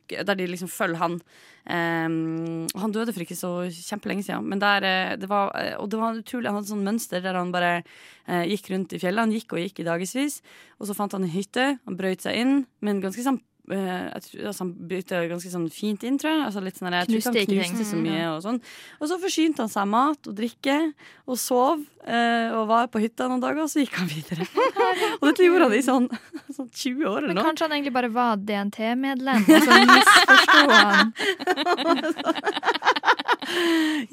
der 0.09 0.37
de 0.39 0.47
liksom 0.49 0.69
følger 0.71 1.01
han. 1.01 1.17
Um, 1.69 2.67
han 2.81 2.93
døde 2.95 3.13
for 3.13 3.23
ikke 3.23 3.37
så 3.37 3.51
kjempelenge 3.69 4.25
siden. 4.25 4.47
Men 4.49 4.61
der, 4.61 4.85
eh, 4.87 5.15
det 5.19 5.29
var, 5.29 5.51
eh, 5.59 5.75
og 5.77 5.89
det 5.91 5.99
var 5.99 6.17
utrolig, 6.17 6.49
han 6.49 6.59
hadde 6.59 6.71
sånn 6.71 6.87
mønster 6.87 7.21
der 7.21 7.37
han 7.37 7.53
bare 7.53 7.83
uh, 8.27 8.45
gikk 8.47 8.71
rundt 8.73 8.95
i 8.95 9.01
fjellet. 9.01 9.25
Han 9.25 9.35
gikk 9.35 9.53
og 9.53 9.61
gikk 9.63 9.83
i 9.83 9.87
dagevis. 9.89 10.39
Og 10.79 10.89
så 10.89 10.97
fant 10.97 11.13
han 11.13 11.27
en 11.27 11.35
hytte. 11.35 11.77
Han 11.85 11.99
brøt 11.99 12.25
seg 12.25 12.39
inn, 12.41 12.65
men 12.81 13.03
ganske 13.03 13.25
sånn 13.25 13.41
altså, 13.77 14.63
Han 14.63 14.71
bytta 14.89 15.15
ganske 15.29 15.49
sånn 15.53 15.67
fint 15.73 16.01
inn, 16.07 16.17
tror 16.21 16.31
jeg. 16.33 16.41
Altså, 16.47 16.59
litt 16.65 16.77
sånn, 16.79 16.93
jeg 16.93 17.05
Knuste 17.09 17.29
tror 17.29 17.41
ikke 17.43 17.59
han 17.59 17.63
knuste 17.75 17.85
så 17.91 17.97
mye. 18.01 18.23
Og, 18.33 18.39
sånn. 18.45 18.59
og 18.99 19.05
så 19.11 19.15
forsynte 19.21 19.59
han 19.65 19.71
seg 19.73 19.85
mat 19.91 20.21
og 20.31 20.35
drikke 20.39 20.77
og 21.29 21.37
sov 21.37 21.77
eh, 22.05 22.49
og 22.55 22.63
var 22.71 22.85
på 22.89 23.01
hytta 23.03 23.23
noen 23.29 23.41
dager, 23.43 23.61
og 23.65 23.69
så 23.71 23.77
gikk 23.83 23.95
han 23.99 24.09
videre. 24.09 24.43
og 25.19 25.23
dette 25.29 25.43
gjorde 25.45 25.65
han 25.69 25.77
i 25.77 25.83
sånn, 25.85 26.07
sånn 26.57 26.69
20 26.69 27.05
år 27.05 27.17
eller 27.23 27.35
Men 27.35 27.45
kanskje 27.51 27.63
han 27.67 27.73
egentlig 27.77 27.95
bare 27.99 28.11
var 28.13 28.31
DNT-medlem, 28.41 29.41
og 29.45 29.59
så 29.67 29.71
misforsto 29.93 30.61
han. 30.73 31.07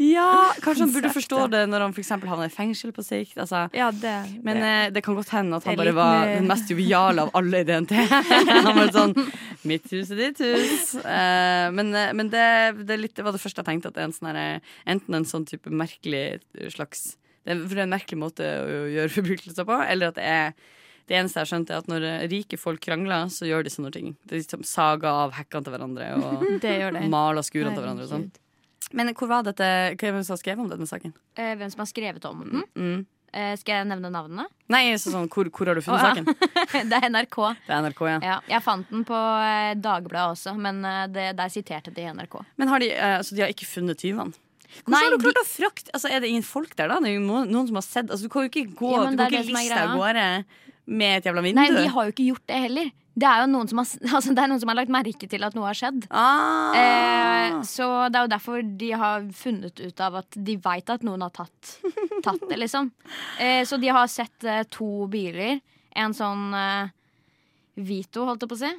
Ja, 0.00 0.52
kanskje 0.64 0.86
han 0.86 0.92
burde 0.94 1.10
forstå 1.12 1.40
det 1.52 1.62
når 1.68 1.80
han 1.86 1.94
eksempel 2.00 2.28
havner 2.30 2.48
i 2.48 2.52
fengsel 2.52 2.92
på 2.96 3.02
sikt. 3.04 3.36
Altså. 3.42 3.66
Ja, 3.76 3.90
det, 3.92 4.12
Men 4.44 4.56
det. 4.60 4.70
eh, 4.70 4.86
det 4.94 5.02
kan 5.04 5.16
godt 5.18 5.30
hende 5.34 5.58
at 5.58 5.64
han 5.68 5.76
bare 5.76 5.92
var 5.96 6.26
den 6.30 6.46
mest 6.48 6.70
joviale 6.72 7.20
av 7.26 7.30
alle 7.36 7.60
i 7.60 7.66
DNT. 7.68 7.92
han 7.92 8.76
var 8.78 8.92
sånn 8.94 9.12
Mitt 9.66 9.90
hus 9.92 10.12
er 10.14 10.20
ditt 10.20 10.40
hus. 10.44 10.94
Uh, 11.02 11.68
men 11.76 11.92
eh, 11.96 12.12
men 12.16 12.30
det, 12.32 12.46
det, 12.86 12.98
litt, 13.00 13.16
det 13.18 13.26
var 13.26 13.36
det 13.36 13.42
første 13.42 13.62
jeg 13.62 13.68
tenkte, 13.68 13.92
at 13.92 13.98
det 13.98 14.04
er 14.04 14.10
en 14.10 14.16
sånn 14.16 14.30
her, 14.30 14.72
enten 14.88 15.18
en 15.18 15.28
sånn 15.28 15.46
type 15.48 15.72
merkelig 15.72 16.40
slags 16.74 17.14
det 17.46 17.54
er, 17.54 17.60
For 17.62 17.76
det 17.76 17.82
er 17.84 17.86
en 17.86 17.94
merkelig 17.94 18.18
måte 18.18 18.46
å 18.46 18.80
gjøre 18.90 19.14
forbrytelser 19.14 19.68
på, 19.68 19.76
eller 19.86 20.10
at 20.10 20.18
det 20.18 20.26
er 20.26 20.56
det 21.06 21.14
eneste 21.14 21.38
jeg 21.38 21.44
har 21.44 21.50
skjønt, 21.52 21.70
er 21.70 21.82
at 21.84 21.90
når 21.90 22.06
eh, 22.08 22.24
rike 22.32 22.58
folk 22.58 22.82
krangler, 22.82 23.28
så 23.30 23.46
gjør 23.46 23.62
de 23.66 23.70
sånne 23.70 23.92
ting. 23.94 24.16
Det 24.26 24.34
er 24.34 24.42
liksom 24.42 24.64
saga 24.66 25.12
av 25.22 25.36
hekkene 25.36 25.66
til 25.66 25.76
hverandre 25.76 26.08
og 26.18 26.42
det 26.64 26.74
det. 26.82 27.04
maler 27.12 27.46
skurene 27.46 27.76
til 27.76 27.84
hverandre 27.84 28.08
og 28.08 28.10
sånn. 28.10 28.26
Men 28.94 29.10
hvor 29.18 29.30
var 29.30 29.42
dette 29.46 29.66
Hva 29.98 30.10
er 30.10 30.20
som 30.22 30.36
har 30.36 30.40
skrevet 30.42 30.62
om 30.62 30.70
denne 30.70 30.86
saken? 30.86 31.14
Eh, 31.38 31.54
hvem 31.58 31.70
som 31.72 31.82
har 31.82 31.90
skrevet 31.90 32.26
om 32.28 32.42
den. 32.42 32.66
Mm. 32.74 33.06
Eh, 33.34 33.52
skal 33.60 33.80
jeg 33.80 33.88
nevne 33.90 34.10
navnene? 34.12 34.46
Nei, 34.72 34.82
så 35.00 35.12
sånn, 35.12 35.28
hvor, 35.32 35.48
hvor 35.52 35.70
har 35.70 35.78
du 35.78 35.82
funnet 35.84 36.00
oh, 36.00 36.06
ja. 36.06 36.14
saken? 36.14 36.88
det 36.90 36.98
er 36.98 37.08
NRK. 37.10 37.36
Det 37.66 37.74
er 37.74 37.84
NRK, 37.84 38.02
ja. 38.08 38.16
Ja, 38.24 38.38
jeg 38.54 38.64
fant 38.64 38.90
den 38.92 39.04
på 39.08 39.18
eh, 39.18 39.74
Dagbladet 39.82 40.38
også, 40.38 40.56
men 40.60 40.80
eh, 40.86 41.04
det, 41.12 41.28
der 41.38 41.52
siterte 41.52 41.92
de 41.94 42.08
NRK. 42.16 42.38
Men 42.56 42.72
har 42.72 42.82
de, 42.82 42.90
altså, 42.96 43.36
de 43.36 43.44
har 43.44 43.52
ikke 43.52 43.68
funnet 43.68 44.00
tyvene? 44.00 44.32
Hvordan 44.76 44.92
Nei, 44.92 45.02
har 45.04 45.12
du 45.12 45.16
de- 45.16 45.24
klart 45.28 45.38
å 45.40 45.46
frakte 45.46 45.92
altså, 45.94 46.08
Er 46.10 46.20
det 46.20 46.28
ingen 46.28 46.44
folk 46.44 46.72
der, 46.76 46.90
da? 46.90 46.96
Det 47.00 47.12
er 47.12 47.14
jo 47.14 47.22
noen, 47.24 47.46
noen 47.54 47.68
som 47.68 47.78
har 47.78 47.84
sett 47.86 48.10
altså, 48.10 48.26
Du 48.26 48.32
kan 48.32 48.44
jo 48.44 48.50
ikke 48.50 48.64
gå 48.76 48.90
Ja, 48.92 49.04
Du 49.06 49.14
kan 49.16 49.30
ikke 49.30 49.54
liste 49.54 49.78
av 49.78 49.94
gårde 49.96 50.24
med 50.86 51.16
et 51.16 51.26
jævla 51.26 51.42
vindu. 51.42 51.58
Nei, 51.58 51.70
de 51.74 51.88
har 51.90 52.06
jo 52.06 52.12
ikke 52.12 52.26
gjort 52.28 52.44
det 52.46 52.58
heller. 52.62 52.90
Det 53.16 53.24
er 53.28 53.42
jo 53.42 53.48
noen 53.48 53.68
som 53.70 53.80
har, 53.80 53.88
altså, 54.18 54.34
det 54.36 54.46
noen 54.50 54.60
som 54.60 54.72
har 54.72 54.78
lagt 54.80 54.92
merke 54.92 55.28
til 55.30 55.46
at 55.46 55.56
noe 55.56 55.68
har 55.70 55.78
skjedd. 55.78 56.06
ah. 56.10 56.76
Eh, 56.76 57.60
så 57.64 57.86
det 58.12 58.18
er 58.18 58.26
jo 58.26 58.32
derfor 58.34 58.64
de 58.82 58.90
har 59.00 59.24
funnet 59.32 59.80
ut 59.80 60.00
av 60.04 60.18
at 60.20 60.36
de 60.48 60.56
veit 60.60 60.90
at 60.92 61.04
noen 61.06 61.22
har 61.24 61.32
tatt, 61.32 61.76
tatt 62.26 62.42
det, 62.50 62.58
liksom. 62.60 62.90
Eh, 63.40 63.62
så 63.64 63.78
de 63.80 63.88
har 63.94 64.10
sett 64.12 64.44
eh, 64.44 64.64
to 64.68 65.06
biler. 65.12 65.60
En 65.96 66.12
sånn 66.16 66.50
eh, 66.52 66.92
Vito, 67.76 68.24
holdt 68.28 68.44
jeg 68.44 68.50
på 68.50 68.56
å 68.56 68.60
si. 68.64 68.72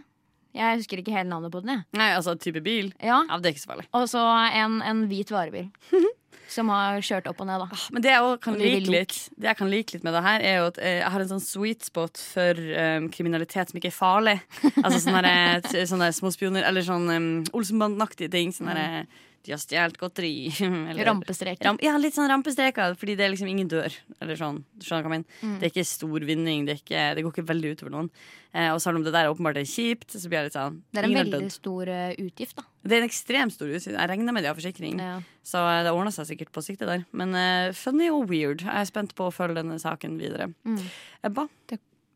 Jeg 0.58 0.80
husker 0.80 1.02
ikke 1.02 1.14
hele 1.14 1.30
navnet 1.30 1.54
på 1.54 1.62
den. 1.62 1.76
jeg. 1.76 1.86
Nei, 2.00 2.08
altså 2.18 2.34
type 2.42 2.62
bil? 2.66 2.92
Ja. 2.98 3.20
Ja, 3.30 3.38
det 3.38 3.50
er 3.52 3.56
ikke 3.56 3.64
så 3.66 3.72
farlig. 3.74 3.88
Og 3.98 4.08
så 4.10 4.24
en, 4.58 4.80
en 4.86 5.04
hvit 5.10 5.30
varebil. 5.34 5.68
Som 6.52 6.72
har 6.72 7.02
kjørt 7.04 7.28
opp 7.30 7.42
og 7.44 7.50
ned, 7.50 7.64
da. 7.64 7.80
Men 7.94 8.04
det 8.06 8.12
jeg 8.14 8.24
også 8.24 8.40
kan 8.46 8.58
like 8.62 8.92
litt 8.92 9.16
Det 9.36 9.50
jeg 9.50 9.60
kan 9.60 9.72
like 9.72 9.96
litt 9.96 10.06
med 10.08 10.16
det 10.16 10.24
her, 10.24 10.46
er 10.48 10.58
jo 10.62 10.68
at 10.72 10.80
eh, 10.80 10.98
jeg 11.02 11.14
har 11.14 11.24
en 11.24 11.32
sånn 11.34 11.44
sweet 11.44 11.88
spot 11.88 12.22
for 12.22 12.62
um, 12.64 13.10
kriminalitet 13.14 13.72
som 13.72 13.80
ikke 13.82 13.92
er 13.92 13.98
farlig. 13.98 14.38
Altså 14.86 15.02
sånne, 15.04 15.24
der, 15.26 15.88
sånne 15.90 16.12
små 16.16 16.32
spioner, 16.32 16.64
eller 16.68 16.86
sånn 16.86 17.10
um, 17.12 17.32
Olsenbanden-aktige 17.58 18.32
ting. 18.32 18.54
Sånne 18.56 18.78
der, 18.78 19.26
de 19.48 19.54
har 19.56 19.62
stjålet 19.64 19.98
godteri. 20.02 20.32
eller- 20.92 21.08
Rampestreker. 21.08 21.66
Ram, 21.66 21.80
ja, 21.84 21.96
litt 22.02 22.16
sånn 22.18 22.30
rampestreker, 22.32 22.96
fordi 23.00 23.16
det 23.18 23.26
er 23.26 23.32
liksom 23.34 23.50
ingen 23.52 23.70
dør. 23.72 23.94
Eller 24.22 24.40
sånn. 24.40 24.60
Mm. 24.78 25.56
Det 25.60 25.68
er 25.68 25.72
ikke 25.72 25.86
stor 25.88 26.26
vinning, 26.28 26.68
det, 26.68 26.82
ikke, 26.84 27.06
det 27.16 27.24
går 27.26 27.34
ikke 27.36 27.48
veldig 27.50 27.72
utover 27.78 27.94
noen. 27.96 28.10
Eh, 28.54 28.70
og 28.74 28.82
selv 28.84 29.00
om 29.00 29.06
det 29.06 29.14
der 29.16 29.30
åpenbart 29.32 29.60
er 29.62 29.68
kjipt, 29.68 30.12
så 30.14 30.28
blir 30.28 30.42
jeg 30.42 30.50
litt 30.50 30.58
sånn 30.58 30.82
Det 30.92 31.02
er 31.02 31.08
en 31.10 31.18
veldig 31.18 31.52
stor 31.54 31.92
eh, 31.94 32.14
utgift, 32.24 32.58
da. 32.60 32.68
Det 32.88 32.96
er 32.96 33.04
en 33.04 33.10
ekstremt 33.10 33.56
stor 33.56 33.72
utgift. 33.72 33.92
Jeg 33.96 34.10
regner 34.12 34.36
med 34.36 34.46
de 34.46 34.52
har 34.52 34.58
forsikring. 34.58 35.00
Ja. 35.04 35.16
Så 35.46 35.64
eh, 35.64 35.82
det 35.88 35.96
ordner 35.96 36.16
seg 36.16 36.30
sikkert 36.32 36.54
på 36.56 36.64
sikte 36.66 36.88
der. 36.90 37.08
Men 37.12 37.36
eh, 37.38 37.72
funny 37.78 38.12
og 38.14 38.28
weird. 38.32 38.64
Jeg 38.66 38.84
er 38.84 38.90
spent 38.90 39.16
på 39.18 39.28
å 39.28 39.34
følge 39.36 39.60
denne 39.62 39.80
saken 39.84 40.20
videre. 40.22 40.52
Mm. 40.68 40.80
Ebba? 41.28 41.48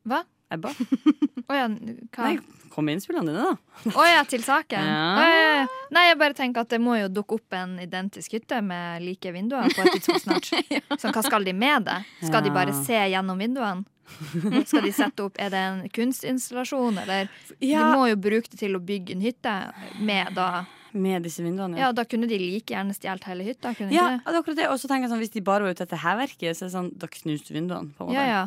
Hva? 0.08 0.24
Ebba? 0.52 0.74
Oh, 1.52 1.56
ja, 1.58 1.66
hva? 1.68 2.28
Nei, 2.30 2.38
kom 2.72 2.86
med 2.88 2.96
innspillene 2.96 3.28
dine, 3.28 3.42
da. 3.44 3.92
Å 3.92 4.04
ja, 4.08 4.20
til 4.30 4.40
saken? 4.46 4.86
Ja. 4.88 5.08
Oh, 5.20 5.32
ja. 5.36 5.64
Nei, 5.92 6.04
jeg 6.08 6.20
bare 6.22 6.38
tenker 6.38 6.64
at 6.64 6.72
det 6.72 6.80
må 6.80 6.94
jo 6.96 7.10
dukke 7.12 7.36
opp 7.42 7.56
en 7.58 7.74
identisk 7.84 8.38
hytte 8.38 8.62
med 8.64 9.04
like 9.04 9.34
vinduer 9.36 9.68
på 9.76 9.84
et 9.84 9.98
tidspunkt 9.98 10.48
snart. 10.48 10.48
Så 11.02 11.12
hva 11.12 11.24
skal 11.28 11.44
de 11.44 11.52
med 11.52 11.90
det? 11.90 11.98
Skal 12.24 12.46
de 12.46 12.54
bare 12.56 12.76
se 12.86 13.02
gjennom 13.12 13.42
vinduene? 13.42 13.84
Skal 14.68 14.84
de 14.88 14.92
sette 14.96 15.24
opp 15.24 15.38
Er 15.40 15.52
det 15.54 15.60
en 15.60 15.82
kunstinstallasjon, 15.96 16.98
eller. 17.04 17.30
De 17.60 17.74
må 17.96 18.08
jo 18.12 18.18
bruke 18.20 18.52
det 18.52 18.60
til 18.60 18.76
å 18.76 18.82
bygge 18.84 19.16
en 19.16 19.24
hytte 19.24 19.54
med 20.04 20.34
da 20.36 20.66
Med 20.92 21.24
disse 21.28 21.44
vinduene, 21.44 21.80
ja. 21.80 21.90
Ja, 21.90 21.92
da 21.96 22.04
kunne 22.08 22.28
de 22.28 22.40
like 22.40 22.76
gjerne 22.76 22.96
stjålet 22.96 23.28
hele 23.32 23.48
hytta, 23.48 23.72
Ja, 23.92 24.18
det 24.28 24.56
det. 24.56 24.68
Og 24.68 24.80
så 24.80 24.88
tenker 24.92 25.08
jeg 25.08 25.14
sånn, 25.14 25.24
hvis 25.24 25.36
de 25.36 25.44
bare 25.48 25.64
var 25.68 25.76
ute 25.76 25.84
etter 25.88 26.00
hærverket, 26.04 26.56
så 26.56 26.66
er 26.66 26.72
det 26.72 26.76
sånn, 26.76 26.92
da 27.00 27.08
knuste 27.12 27.52
du 27.52 27.60
vinduene. 27.60 27.92
på 27.96 28.04
en 28.08 28.12
måte. 28.12 28.20
Ja, 28.20 28.28
ja. 28.28 28.44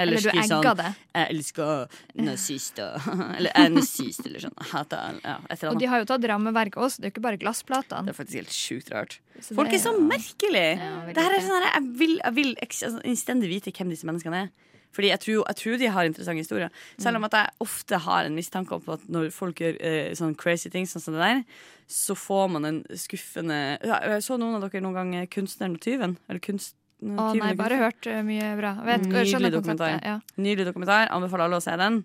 Eller 0.00 0.16
du 0.16 0.28
egger 0.30 0.48
sånn, 0.48 0.78
det. 0.78 0.90
Jeg 1.12 1.28
elsker 1.34 1.98
nazister. 2.28 3.08
eller 3.36 3.50
jeg 3.52 3.68
er 3.68 3.74
nazist, 3.74 4.24
eller 4.26 4.44
sånn. 4.46 4.56
Hater, 4.72 5.20
ja, 5.20 5.36
eller 5.50 5.70
Og 5.74 5.82
de 5.82 5.90
har 5.92 6.02
jo 6.02 6.08
tatt 6.08 6.26
rammeverket 6.32 6.80
også, 6.80 7.02
det 7.02 7.08
er 7.08 7.12
jo 7.12 7.16
ikke 7.16 7.26
bare 7.28 7.40
Det 7.42 8.14
er 8.14 8.16
faktisk 8.16 8.40
helt 8.40 8.56
sjukt 8.56 8.92
rart. 8.94 9.18
Så 9.40 9.54
Folk 9.58 9.72
er 9.72 9.82
så 9.82 9.92
jo- 9.92 10.04
merkelige! 10.08 10.78
Ja, 10.80 11.06
det 11.12 11.22
her 11.22 11.36
er 11.36 11.44
sånn 11.44 11.60
her, 11.60 11.70
jeg 11.76 11.96
vil, 12.00 12.18
jeg 12.24 12.34
vil 12.38 12.54
altså, 12.64 12.92
innstendig 13.04 13.48
vite 13.52 13.72
hvem 13.72 13.92
disse 13.92 14.08
menneskene 14.08 14.46
er. 14.46 14.52
Fordi 14.92 15.08
jeg 15.08 15.20
tror, 15.24 15.44
jeg 15.48 15.56
tror 15.56 15.78
de 15.80 15.88
har 15.94 16.08
interessante 16.08 16.42
historier. 16.44 16.72
Selv 17.00 17.16
om 17.16 17.24
at 17.24 17.36
jeg 17.36 17.54
ofte 17.64 18.00
har 18.04 18.28
en 18.28 18.36
mistanke 18.36 18.76
om 18.76 18.90
at 18.92 19.06
når 19.08 19.30
folk 19.32 19.62
gjør 19.64 19.78
eh, 19.80 20.12
sånn 20.18 20.36
crazy 20.36 20.68
ting 20.72 20.84
sånn 20.88 21.04
som 21.04 21.16
det 21.16 21.24
der, 21.24 21.40
så 21.88 22.16
får 22.16 22.50
man 22.52 22.68
en 22.68 22.82
skuffende 22.96 23.56
ja, 23.80 23.98
Jeg 24.14 24.24
Så 24.24 24.38
noen 24.40 24.56
av 24.56 24.66
dere 24.66 24.84
noen 24.84 24.96
gang 24.96 25.14
eh, 25.16 25.26
'Kunstneren 25.26 25.76
og 25.78 25.84
tyven'? 25.84 26.16
Eller 26.28 26.44
kunst... 26.44 26.76
Å 27.02 27.32
nei, 27.34 27.52
bare 27.58 27.80
hørt 27.80 28.06
uh, 28.06 28.20
mye 28.26 28.52
bra. 28.58 28.76
Vet, 28.86 29.08
Nydelig 29.10 29.52
dokumentar. 29.56 29.98
Ja. 29.98 30.16
Nydelig 30.38 30.68
dokumentar. 30.70 31.08
Anbefaler 31.10 31.48
alle 31.48 31.58
å 31.58 31.64
se 31.64 31.74
den. 31.80 32.02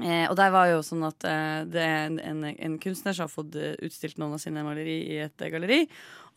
Eh, 0.00 0.24
og 0.30 0.36
der 0.38 0.48
var 0.54 0.70
jo 0.70 0.78
sånn 0.80 1.02
at 1.04 1.24
eh, 1.28 1.62
det 1.68 1.82
er 1.84 2.06
en, 2.06 2.16
en, 2.24 2.44
en 2.48 2.76
kunstner 2.80 3.12
som 3.12 3.26
har 3.26 3.30
fått 3.30 3.58
eh, 3.60 3.74
utstilt 3.84 4.16
noen 4.18 4.38
av 4.38 4.40
sine 4.40 4.62
maleri 4.64 4.94
i 5.12 5.18
et 5.26 5.44
eh, 5.44 5.50
galleri. 5.52 5.82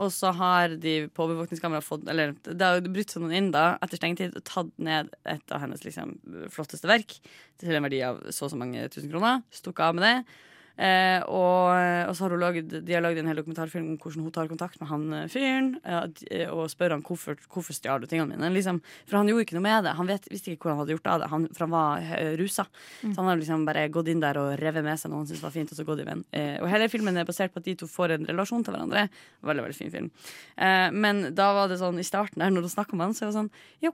Og 0.04 0.12
så 0.12 0.34
har 0.36 0.76
de 0.82 0.96
på 1.08 1.28
bevåkningskamera 1.30 1.80
fått 1.80 2.04
Eller 2.12 2.34
det 2.44 2.60
har 2.60 2.82
brutt 2.84 3.14
seg 3.14 3.24
noen 3.24 3.38
inn 3.38 3.48
da 3.56 3.78
etter 3.80 4.02
stengetid 4.02 4.36
og 4.36 4.44
tatt 4.44 4.74
ned 4.76 5.14
et 5.24 5.56
av 5.56 5.64
hennes 5.64 5.86
liksom, 5.88 6.18
flotteste 6.52 6.90
verk 6.92 7.16
til 7.62 7.80
en 7.80 7.88
verdi 7.88 8.04
av 8.04 8.20
så 8.28 8.50
og 8.50 8.52
så 8.52 8.60
mange 8.60 8.84
tusen 8.92 9.08
kroner. 9.14 9.40
Stukket 9.56 9.88
av 9.88 9.96
med 9.96 10.04
det. 10.04 10.44
Eh, 10.76 11.22
og, 11.32 11.72
og 12.10 12.16
så 12.18 12.26
har 12.26 12.34
hun 12.36 12.42
laget, 12.42 12.74
de 12.84 12.94
har 12.96 13.04
lagd 13.06 13.22
en 13.22 13.30
hel 13.30 13.38
dokumentarfilm 13.40 13.94
om 13.94 13.98
hvordan 14.02 14.26
hun 14.26 14.34
tar 14.36 14.50
kontakt 14.52 14.80
med 14.82 14.90
han 14.90 15.06
eh, 15.16 15.28
fyren 15.32 15.70
eh, 15.88 16.50
og 16.52 16.66
spør 16.72 16.98
han 16.98 17.04
hvorfor, 17.06 17.38
hvorfor 17.48 17.78
stjal 17.78 18.04
du 18.04 18.08
tingene 18.12 18.36
mine. 18.36 18.50
Liksom, 18.56 18.82
for 19.08 19.20
han 19.22 19.30
gjorde 19.32 19.46
ikke 19.48 19.56
noe 19.56 19.64
med 19.68 19.88
det. 19.88 19.94
Han 19.96 20.10
vet, 20.10 20.28
visste 20.34 20.52
ikke 20.52 20.68
hvor 20.68 20.76
han 20.76 20.82
hadde 20.84 20.98
gjort 20.98 21.08
av 21.14 21.22
det, 21.24 21.30
han, 21.32 21.48
for 21.56 21.66
han 21.68 21.74
var 21.76 22.04
eh, 22.20 22.34
rusa. 22.42 22.68
Så 23.02 23.14
han 23.16 23.30
har 23.32 23.40
liksom 23.40 23.64
bare 23.68 23.86
gått 23.94 24.12
inn 24.12 24.24
der 24.24 24.40
og 24.42 24.56
revet 24.60 24.84
med 24.86 25.00
seg 25.00 25.14
noe 25.14 25.24
han 25.24 25.30
syntes 25.30 25.46
var 25.46 25.56
fint, 25.56 25.72
og 25.72 25.80
så 25.80 25.88
gått 25.88 26.04
i 26.04 26.08
venn. 26.10 26.26
Eh, 26.36 26.58
og 26.60 26.68
hele 26.72 26.90
filmen 26.92 27.22
er 27.22 27.28
basert 27.30 27.56
på 27.56 27.64
at 27.64 27.70
de 27.70 27.78
to 27.80 27.88
får 27.92 28.18
en 28.18 28.28
relasjon 28.34 28.66
til 28.68 28.76
hverandre. 28.76 29.06
Veldig, 29.46 29.66
veldig 29.70 29.80
fin 29.80 29.94
film. 29.96 30.12
Eh, 30.60 30.90
men 30.92 31.24
da 31.38 31.52
var 31.56 31.72
det 31.72 31.80
sånn 31.80 32.02
i 32.02 32.08
starten 32.08 32.44
der, 32.44 32.52
når 32.52 32.68
du 32.68 32.72
snakka 32.76 33.00
med 33.00 33.08
han, 33.10 33.16
så 33.16 33.26
var 33.30 33.32
det 33.34 33.40
sånn 33.40 33.52
Ja, 33.86 33.92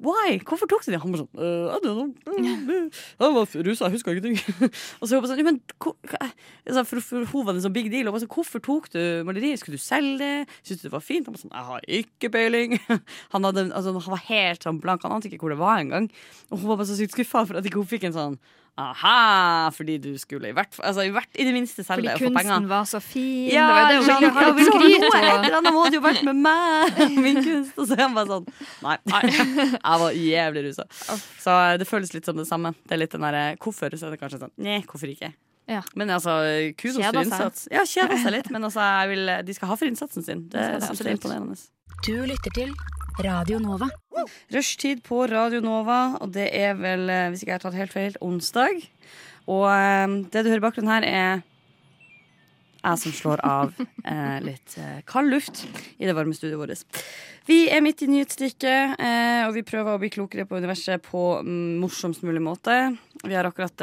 why? 0.00 0.38
Hvorfor 0.46 0.70
tok 0.70 0.84
du 0.86 0.92
det? 0.94 1.02
Han 1.04 1.12
bare 1.12 1.26
sånn 1.26 1.44
«Øh, 1.44 1.68
I 1.68 1.78
don't 1.84 1.98
know. 1.98 2.88
Han 3.20 3.34
var 3.36 3.52
rusa, 3.66 3.88
jeg 3.88 3.98
husker 3.98 4.16
ingenting. 4.16 4.38
og 5.00 5.04
så 5.08 5.16
var 5.18 5.24
bare 5.24 5.32
sånn, 5.34 5.44
men 5.48 5.60
hvor- 5.82 5.97
altså, 6.06 6.84
for, 6.86 7.00
for 7.04 7.26
hun 7.32 7.46
var 7.46 7.54
det 7.54 7.62
en 7.62 7.66
sånn 7.68 7.76
big 7.76 7.90
deal. 7.92 8.08
Og 8.10 8.16
så, 8.16 8.24
sånn, 8.26 8.34
hvorfor 8.34 8.62
tok 8.64 8.90
du 8.94 9.00
maleriet? 9.28 9.60
Skulle 9.62 9.80
du 9.80 9.82
selge 9.82 10.18
det? 10.22 10.60
Syns 10.62 10.82
du 10.82 10.88
det 10.88 10.94
var 10.94 11.04
fint? 11.04 11.28
Han 11.28 11.36
var 11.36 11.42
sånn, 11.42 11.56
jeg 11.56 11.68
har 11.72 11.88
ikke 12.00 12.32
peiling. 12.34 12.78
Han, 13.34 13.44
hadde, 13.44 13.68
altså, 13.76 13.92
han 13.92 14.14
var 14.14 14.24
helt 14.28 14.64
sånn 14.64 14.78
blank, 14.82 15.02
han 15.04 15.12
ante 15.16 15.28
ikke 15.28 15.42
hvor 15.42 15.52
det 15.52 15.60
var 15.60 15.82
engang. 15.82 16.08
Og 16.48 16.60
hun 16.60 16.70
var 16.70 16.80
bare 16.80 16.88
så 16.88 16.96
sykt 16.98 17.16
skuffa 17.16 17.44
for 17.48 17.58
at 17.58 17.66
ikke 17.66 17.82
hun 17.82 17.90
fikk 17.90 18.08
en 18.08 18.16
sånn 18.16 18.40
Aha! 18.78 19.70
Fordi 19.74 19.96
du 19.98 20.12
skulle 20.22 20.52
i 20.52 20.54
hvert 20.54 20.70
fall 20.74 20.86
altså, 20.86 21.02
i, 21.02 21.10
hvert, 21.10 21.30
I 21.34 21.46
det 21.48 21.54
minste 21.54 21.82
selge 21.82 22.06
det 22.06 22.12
og 22.14 22.20
få 22.20 22.28
penger. 22.28 22.36
Fordi 22.36 22.46
kunsten 22.46 22.68
var 22.70 22.84
så 22.86 23.00
fin. 23.02 23.48
Ja, 23.50 23.64
det 23.66 23.74
var 23.74 23.90
jo 23.90 23.90
det 23.90 23.96
hun 23.98 24.14
ville 24.14 24.30
ha 24.30 24.44
ja, 24.44 24.52
litt 24.54 24.68
ha 24.68 24.76
noe? 24.78 24.92
Et 24.92 25.08
og 25.08 25.48
eller 25.48 25.56
annet 25.58 25.74
må 25.74 25.82
det 25.88 25.98
jo 25.98 26.04
vært 26.04 26.22
med 26.28 26.40
meg, 26.44 27.02
min 27.26 27.42
kunst. 27.42 27.74
Og 27.74 27.90
så 27.90 27.98
er 27.98 28.04
han 28.04 28.14
bare 28.14 28.30
sånn 28.30 28.46
Nei. 28.86 28.96
Jeg 29.74 30.04
var 30.04 30.22
jævlig 30.22 30.64
rusa. 30.68 30.86
Så 31.42 31.58
eh, 31.64 31.74
det 31.82 31.90
føles 31.90 32.14
litt 32.14 32.30
som 32.30 32.38
det 32.38 32.46
samme. 32.46 32.74
Det 32.86 32.94
er 32.94 33.02
litt 33.02 33.18
den 33.18 33.26
derre 33.26 33.44
Hvorfor? 33.58 33.98
Så 33.98 34.06
er 34.06 34.14
det 34.14 34.22
kanskje 34.22 34.44
sånn 34.44 34.54
Nei, 34.62 34.78
hvorfor 34.86 35.10
ikke? 35.10 35.34
Ja. 35.68 35.82
Men 35.94 36.10
altså, 36.10 36.38
kudos 36.80 37.02
for 37.02 37.20
innsats. 37.20 37.66
Ja, 37.72 37.84
kjeda 37.84 38.16
seg 38.22 38.32
litt, 38.38 38.48
men 38.54 38.64
altså, 38.64 38.80
jeg 38.80 39.10
vil, 39.12 39.32
de 39.44 39.56
skal 39.56 39.72
ha 39.72 39.76
for 39.76 39.90
innsatsen 39.90 40.24
sin. 40.24 40.46
Det, 40.48 40.62
Det 40.78 40.86
skal 40.86 40.96
de 40.96 41.04
jeg 41.04 41.10
er 41.12 41.18
imponerende. 41.18 41.58
Du 42.06 42.14
lytter 42.30 42.54
til 42.56 42.72
Radio 43.24 43.58
Nova. 43.60 43.90
Rushtid 44.54 45.02
på 45.06 45.26
Radio 45.28 45.60
Nova, 45.60 46.16
og 46.22 46.32
det 46.32 46.48
er 46.56 46.78
vel, 46.78 47.08
eh, 47.10 47.28
hvis 47.28 47.42
ikke 47.42 47.52
jeg 47.52 47.58
har 47.58 47.66
tatt 47.66 47.78
helt 47.78 47.94
feil, 47.94 48.16
onsdag. 48.24 48.80
Og 49.50 49.66
eh, 49.68 50.16
det 50.32 50.44
du 50.44 50.50
hører 50.52 50.62
i 50.62 50.66
bakgrunnen 50.68 50.94
her, 50.94 51.06
er 51.06 51.46
jeg 52.78 53.00
som 53.02 53.14
slår 53.14 53.42
av 53.46 53.72
eh, 54.10 54.38
litt 54.44 54.76
eh, 54.78 55.00
kald 55.08 55.32
luft 55.34 55.64
i 55.98 56.06
det 56.06 56.14
varme 56.16 56.36
studioet 56.36 56.62
vårt. 56.62 57.02
Vi 57.48 57.64
er 57.72 57.82
midt 57.84 58.04
i 58.04 58.10
nyhetsstikket, 58.12 58.96
eh, 59.02 59.42
og 59.48 59.56
vi 59.56 59.66
prøver 59.66 59.96
å 59.96 60.00
bli 60.00 60.12
klokere 60.14 60.46
på 60.48 60.60
universet 60.62 61.02
på 61.04 61.24
mm, 61.42 61.78
morsomst 61.82 62.24
mulig 62.26 62.44
måte. 62.44 62.78
Vi 63.24 63.34
har 63.34 63.48
akkurat 63.48 63.82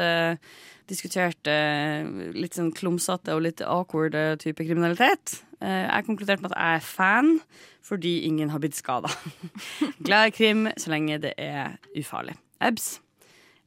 diskutert 0.90 1.48
eh, 1.50 2.06
litt 2.36 2.54
sånn 2.58 2.72
klumsete 2.76 3.34
og 3.34 3.42
litt 3.46 3.62
awkward 3.64 4.14
eh, 4.14 4.36
type 4.40 4.64
kriminalitet. 4.64 5.40
Eh, 5.60 5.84
jeg 5.86 6.06
konkluderte 6.06 6.42
med 6.44 6.52
at 6.52 6.58
jeg 6.60 6.80
er 6.80 6.86
fan 6.86 7.32
fordi 7.86 8.20
ingen 8.26 8.50
har 8.50 8.58
blitt 8.62 8.76
skada. 8.78 9.10
Glad 10.06 10.32
i 10.32 10.34
krim 10.34 10.66
så 10.76 10.90
lenge 10.90 11.20
det 11.22 11.34
er 11.38 11.76
ufarlig. 11.98 12.34
Ebs. 12.60 12.96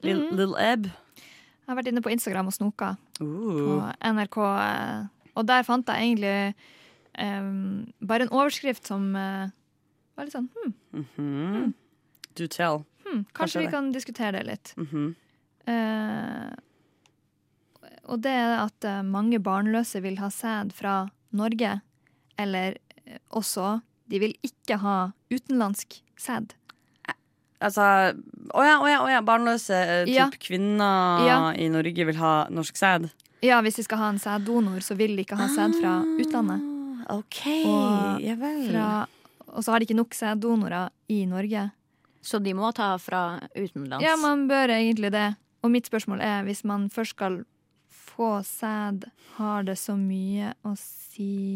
Lill, 0.03 0.25
Lill 0.35 0.55
Ebb. 0.59 0.89
Jeg 0.89 1.69
har 1.71 1.77
vært 1.77 1.91
inne 1.91 2.01
på 2.03 2.11
Instagram 2.11 2.49
og 2.49 2.55
snoka 2.55 2.95
på 3.19 3.25
Uh. 3.25 3.91
NRK. 3.99 4.37
eh, 4.39 5.07
Og 5.35 5.47
der 5.47 5.63
fant 5.67 5.87
jeg 5.91 6.03
egentlig 6.07 6.55
um, 7.19 7.87
bare 7.99 8.25
en 8.25 8.31
overskrift 8.31 8.87
som 8.87 9.09
uh, 9.15 9.49
var 10.15 10.27
litt 10.27 10.35
sånn 10.35 10.47
hm, 10.55 11.05
-hmm. 11.17 11.73
Do 12.35 12.47
tell. 12.47 12.83
Hmm. 13.05 13.25
Kanskje 13.25 13.33
Kanskje 13.33 13.59
vi 13.59 13.67
kan 13.67 13.91
diskutere 13.91 14.31
det 14.31 14.45
litt. 14.45 14.73
Mhm. 14.77 15.15
Eh, 15.67 16.51
og 18.09 18.21
det 18.25 18.31
er 18.33 18.55
at 18.65 18.85
eh, 18.89 19.01
mange 19.05 19.39
barnløse 19.43 20.01
vil 20.03 20.17
ha 20.21 20.29
sæd 20.33 20.73
fra 20.75 21.03
Norge, 21.35 21.75
eller 22.39 22.77
eh, 23.05 23.19
også 23.31 23.79
de 24.09 24.19
vil 24.23 24.33
ikke 24.45 24.79
ha 24.81 24.97
utenlandsk 25.31 25.99
sæd. 26.19 26.55
Altså, 27.59 27.83
å 28.55 28.61
ja, 28.63 28.77
å 28.79 28.87
ja, 28.87 28.99
å 29.03 29.07
ja, 29.11 29.19
barnløse 29.25 29.75
eh, 29.75 30.05
typ 30.07 30.15
Ja. 30.15 30.29
kvinner 30.39 31.25
Ja. 31.27 31.39
i 31.59 31.67
Norge 31.69 32.05
vil 32.07 32.15
ha 32.21 32.47
norsk 32.49 32.77
sæd. 32.79 33.09
Ja, 33.43 33.59
hvis 33.61 33.75
de 33.75 33.83
skal 33.83 33.99
ha 33.99 34.07
en 34.13 34.19
sæddonor, 34.19 34.79
så 34.83 34.95
vil 34.95 35.15
de 35.17 35.25
ikke 35.25 35.35
ha 35.39 35.47
sæd 35.51 35.75
fra 35.79 35.97
utlandet. 36.19 36.63
Ah, 37.09 37.17
OK, 37.19 37.41
Og 37.65 38.21
ja 38.23 38.35
vel. 38.39 38.63
Fra, 38.71 38.87
og 39.51 39.63
så 39.63 39.71
har 39.73 39.79
de 39.79 39.87
ikke 39.89 39.99
nok 39.99 40.15
sæddonorer 40.15 40.89
i 41.09 41.25
Norge. 41.27 41.71
Så 42.23 42.39
de 42.43 42.53
må 42.53 42.71
ta 42.75 42.93
fra 42.97 43.39
utenlands. 43.55 44.03
Ja, 44.03 44.15
man 44.19 44.47
bør 44.47 44.71
egentlig 44.75 45.11
det. 45.11 45.35
Og 45.63 45.71
mitt 45.71 45.87
spørsmål 45.91 46.21
er, 46.23 46.43
hvis 46.47 46.63
man 46.63 46.89
først 46.89 47.15
skal 47.17 47.41
få 48.19 48.31
sæd, 48.43 49.05
har 49.39 49.63
det 49.63 49.77
så 49.79 49.95
mye 49.95 50.51
å 50.67 50.73
si 50.75 50.97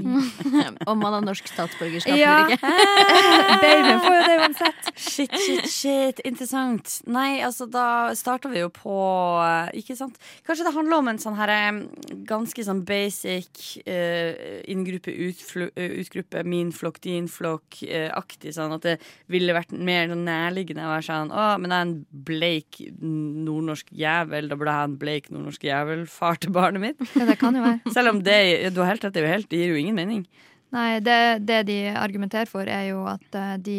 Om 0.90 0.98
man 1.00 1.14
har 1.16 1.24
norsk 1.24 1.46
statsborgerskap 1.48 2.18
Ja. 2.20 2.34
eller 2.44 2.56
ikke. 2.56 2.72
Babyen 3.64 4.00
får 4.04 4.16
jo 4.16 4.24
det 4.26 4.34
uansett. 4.42 4.90
Shit, 5.00 5.36
shit, 5.40 5.68
shit. 5.72 6.20
Interessant. 6.28 6.90
Nei, 7.08 7.38
altså, 7.46 7.68
da 7.72 7.86
starter 8.18 8.52
vi 8.52 8.60
jo 8.64 8.70
på 8.74 8.96
eh, 9.44 9.70
Ikke 9.80 9.96
sant? 10.00 10.18
Kanskje 10.48 10.66
det 10.68 10.74
handler 10.76 11.00
om 11.04 11.12
en 11.14 11.22
sånn 11.22 11.38
her 11.40 11.52
eh, 11.54 11.80
ganske 12.28 12.66
sånn 12.66 12.82
basic 12.88 13.62
uh, 13.88 14.34
inngruppe, 14.72 15.14
eh, 15.14 15.96
utgruppe, 16.04 16.44
min 16.50 16.74
flokk, 16.76 17.00
din 17.06 17.30
flokk-aktig. 17.32 18.54
sånn 18.58 18.76
at 18.78 18.88
det 18.88 18.98
ville 19.32 19.56
vært 19.56 19.72
mer 19.76 20.12
nærliggende 20.16 20.88
å 20.88 20.94
være 20.96 21.08
sånn 21.08 21.32
Å, 21.32 21.48
men 21.62 21.72
jeg 21.72 21.80
er 21.80 21.88
en 21.88 21.96
bleik 22.32 22.82
nordnorsk 23.04 23.92
jævel. 23.96 24.50
Da 24.52 24.60
burde 24.60 24.74
jeg 24.76 24.82
ha 24.82 24.90
en 24.90 25.00
bleik 25.02 25.32
nordnorsk 25.32 25.68
jævel 25.70 26.06
far 26.12 26.40
til 26.44 26.53
barnet 26.56 26.82
mitt. 26.84 27.04
Ja, 27.18 27.28
det 27.30 27.38
kan 27.42 27.56
jo 27.58 27.64
være. 27.66 27.82
Selv 27.96 28.14
om 28.14 28.24
det, 28.26 28.40
du 28.76 28.82
har 28.84 28.94
helt 28.94 29.06
rett, 29.08 29.16
det 29.16 29.28
helt, 29.30 29.50
det 29.52 29.62
gir 29.62 29.74
jo 29.74 29.82
ingen 29.82 29.98
mening. 29.98 30.24
Nei, 30.74 30.98
det, 31.06 31.20
det 31.46 31.64
de 31.70 31.78
argumenterer 31.94 32.50
for, 32.50 32.66
er 32.70 32.88
jo 32.90 33.04
at 33.10 33.38
eh, 33.38 33.58
de 33.62 33.78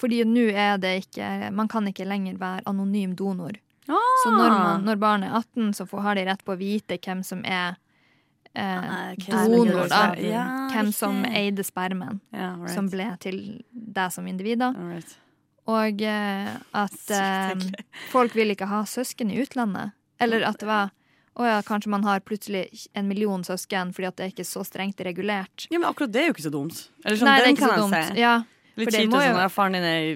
Fordi 0.00 0.24
nå 0.26 0.48
er 0.50 0.74
det 0.82 0.90
ikke 1.04 1.52
Man 1.54 1.68
kan 1.70 1.86
ikke 1.86 2.04
lenger 2.04 2.34
være 2.40 2.64
anonym 2.66 3.14
donor. 3.14 3.54
Så 3.86 4.30
når, 4.32 4.50
man, 4.50 4.84
når 4.84 4.96
barnet 4.96 5.30
er 5.30 5.36
18, 5.38 5.72
så 5.76 5.86
får, 5.86 6.00
har 6.06 6.16
de 6.16 6.24
rett 6.26 6.44
på 6.44 6.54
å 6.54 6.58
vite 6.58 6.96
hvem 7.04 7.20
som 7.26 7.42
er 7.44 7.76
eh, 8.56 9.12
donor, 9.28 9.84
da. 9.92 10.06
Ja, 10.18 10.44
hvem 10.72 10.92
som 10.94 11.20
eide 11.28 11.64
spermen 11.66 12.20
Ja, 12.32 12.54
right. 12.56 12.72
som 12.74 12.88
ble 12.92 13.10
til 13.20 13.38
deg 13.70 14.14
som 14.14 14.26
individ. 14.30 14.62
da. 14.64 14.72
Right. 14.72 15.16
Og 15.70 16.02
eh, 16.04 16.50
at 16.80 17.14
eh, 17.20 17.68
folk 18.12 18.36
vil 18.36 18.54
ikke 18.54 18.70
ha 18.72 18.84
søsken 18.88 19.32
i 19.32 19.40
utlandet. 19.44 19.94
Eller 20.22 20.46
at 20.48 20.60
det 20.62 20.68
var 20.70 20.92
å 21.34 21.46
ja, 21.48 21.58
kanskje 21.66 21.90
man 21.90 22.04
har 22.06 22.20
plutselig 22.22 22.86
en 22.94 23.08
million 23.10 23.42
søsken 23.46 23.90
fordi 23.94 24.06
at 24.06 24.16
det 24.20 24.26
er 24.28 24.32
ikke 24.34 24.46
så 24.46 24.62
strengt 24.66 25.00
regulert. 25.02 25.66
Ja, 25.70 25.80
men 25.80 25.88
akkurat 25.90 26.12
det 26.14 26.22
er 26.22 26.28
jo 26.30 26.34
ikke 26.36 26.46
så 26.46 26.52
dumt. 26.54 26.84
Eller 27.04 27.18
sånn, 27.18 27.30
Nei, 27.30 27.38
det 27.40 27.46
er 27.48 27.56
ikke 27.56 27.70
så 27.70 27.80
dumt. 27.82 28.18
Ja, 28.20 28.34
Litt 28.74 28.90
kjipt 28.90 29.14
å 29.14 29.20
sånn, 29.22 29.38
ja, 29.38 29.48
faren 29.54 29.76
din 29.76 29.84
er 29.86 30.04
i 30.08 30.14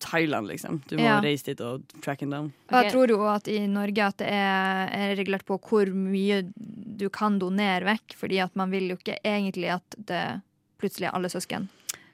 Thailand, 0.00 0.48
liksom. 0.48 0.78
Du 0.88 0.96
må 0.96 1.04
Ja. 1.04 1.18
reise 1.20 1.44
dit 1.50 1.60
og 1.60 1.82
track 2.00 2.22
him 2.22 2.30
down. 2.30 2.52
Okay. 2.68 2.84
jeg 2.84 2.92
tror 2.92 3.08
jo 3.12 3.18
at 3.28 3.48
i 3.48 3.66
Norge 3.66 3.98
at 4.06 4.16
det 4.22 4.28
er, 4.32 4.88
er 4.92 5.16
regulert 5.16 5.44
på 5.44 5.58
hvor 5.60 5.90
mye 5.92 6.42
du 6.56 7.08
kan 7.10 7.38
donere 7.38 7.84
vekk, 7.84 8.16
fordi 8.16 8.40
at 8.40 8.54
man 8.56 8.70
vil 8.70 8.88
jo 8.88 8.96
ikke 8.96 9.18
egentlig 9.24 9.68
at 9.74 9.96
det 9.98 10.40
plutselig 10.80 11.08
er 11.08 11.16
alle 11.18 11.28
søsken. 11.28 11.68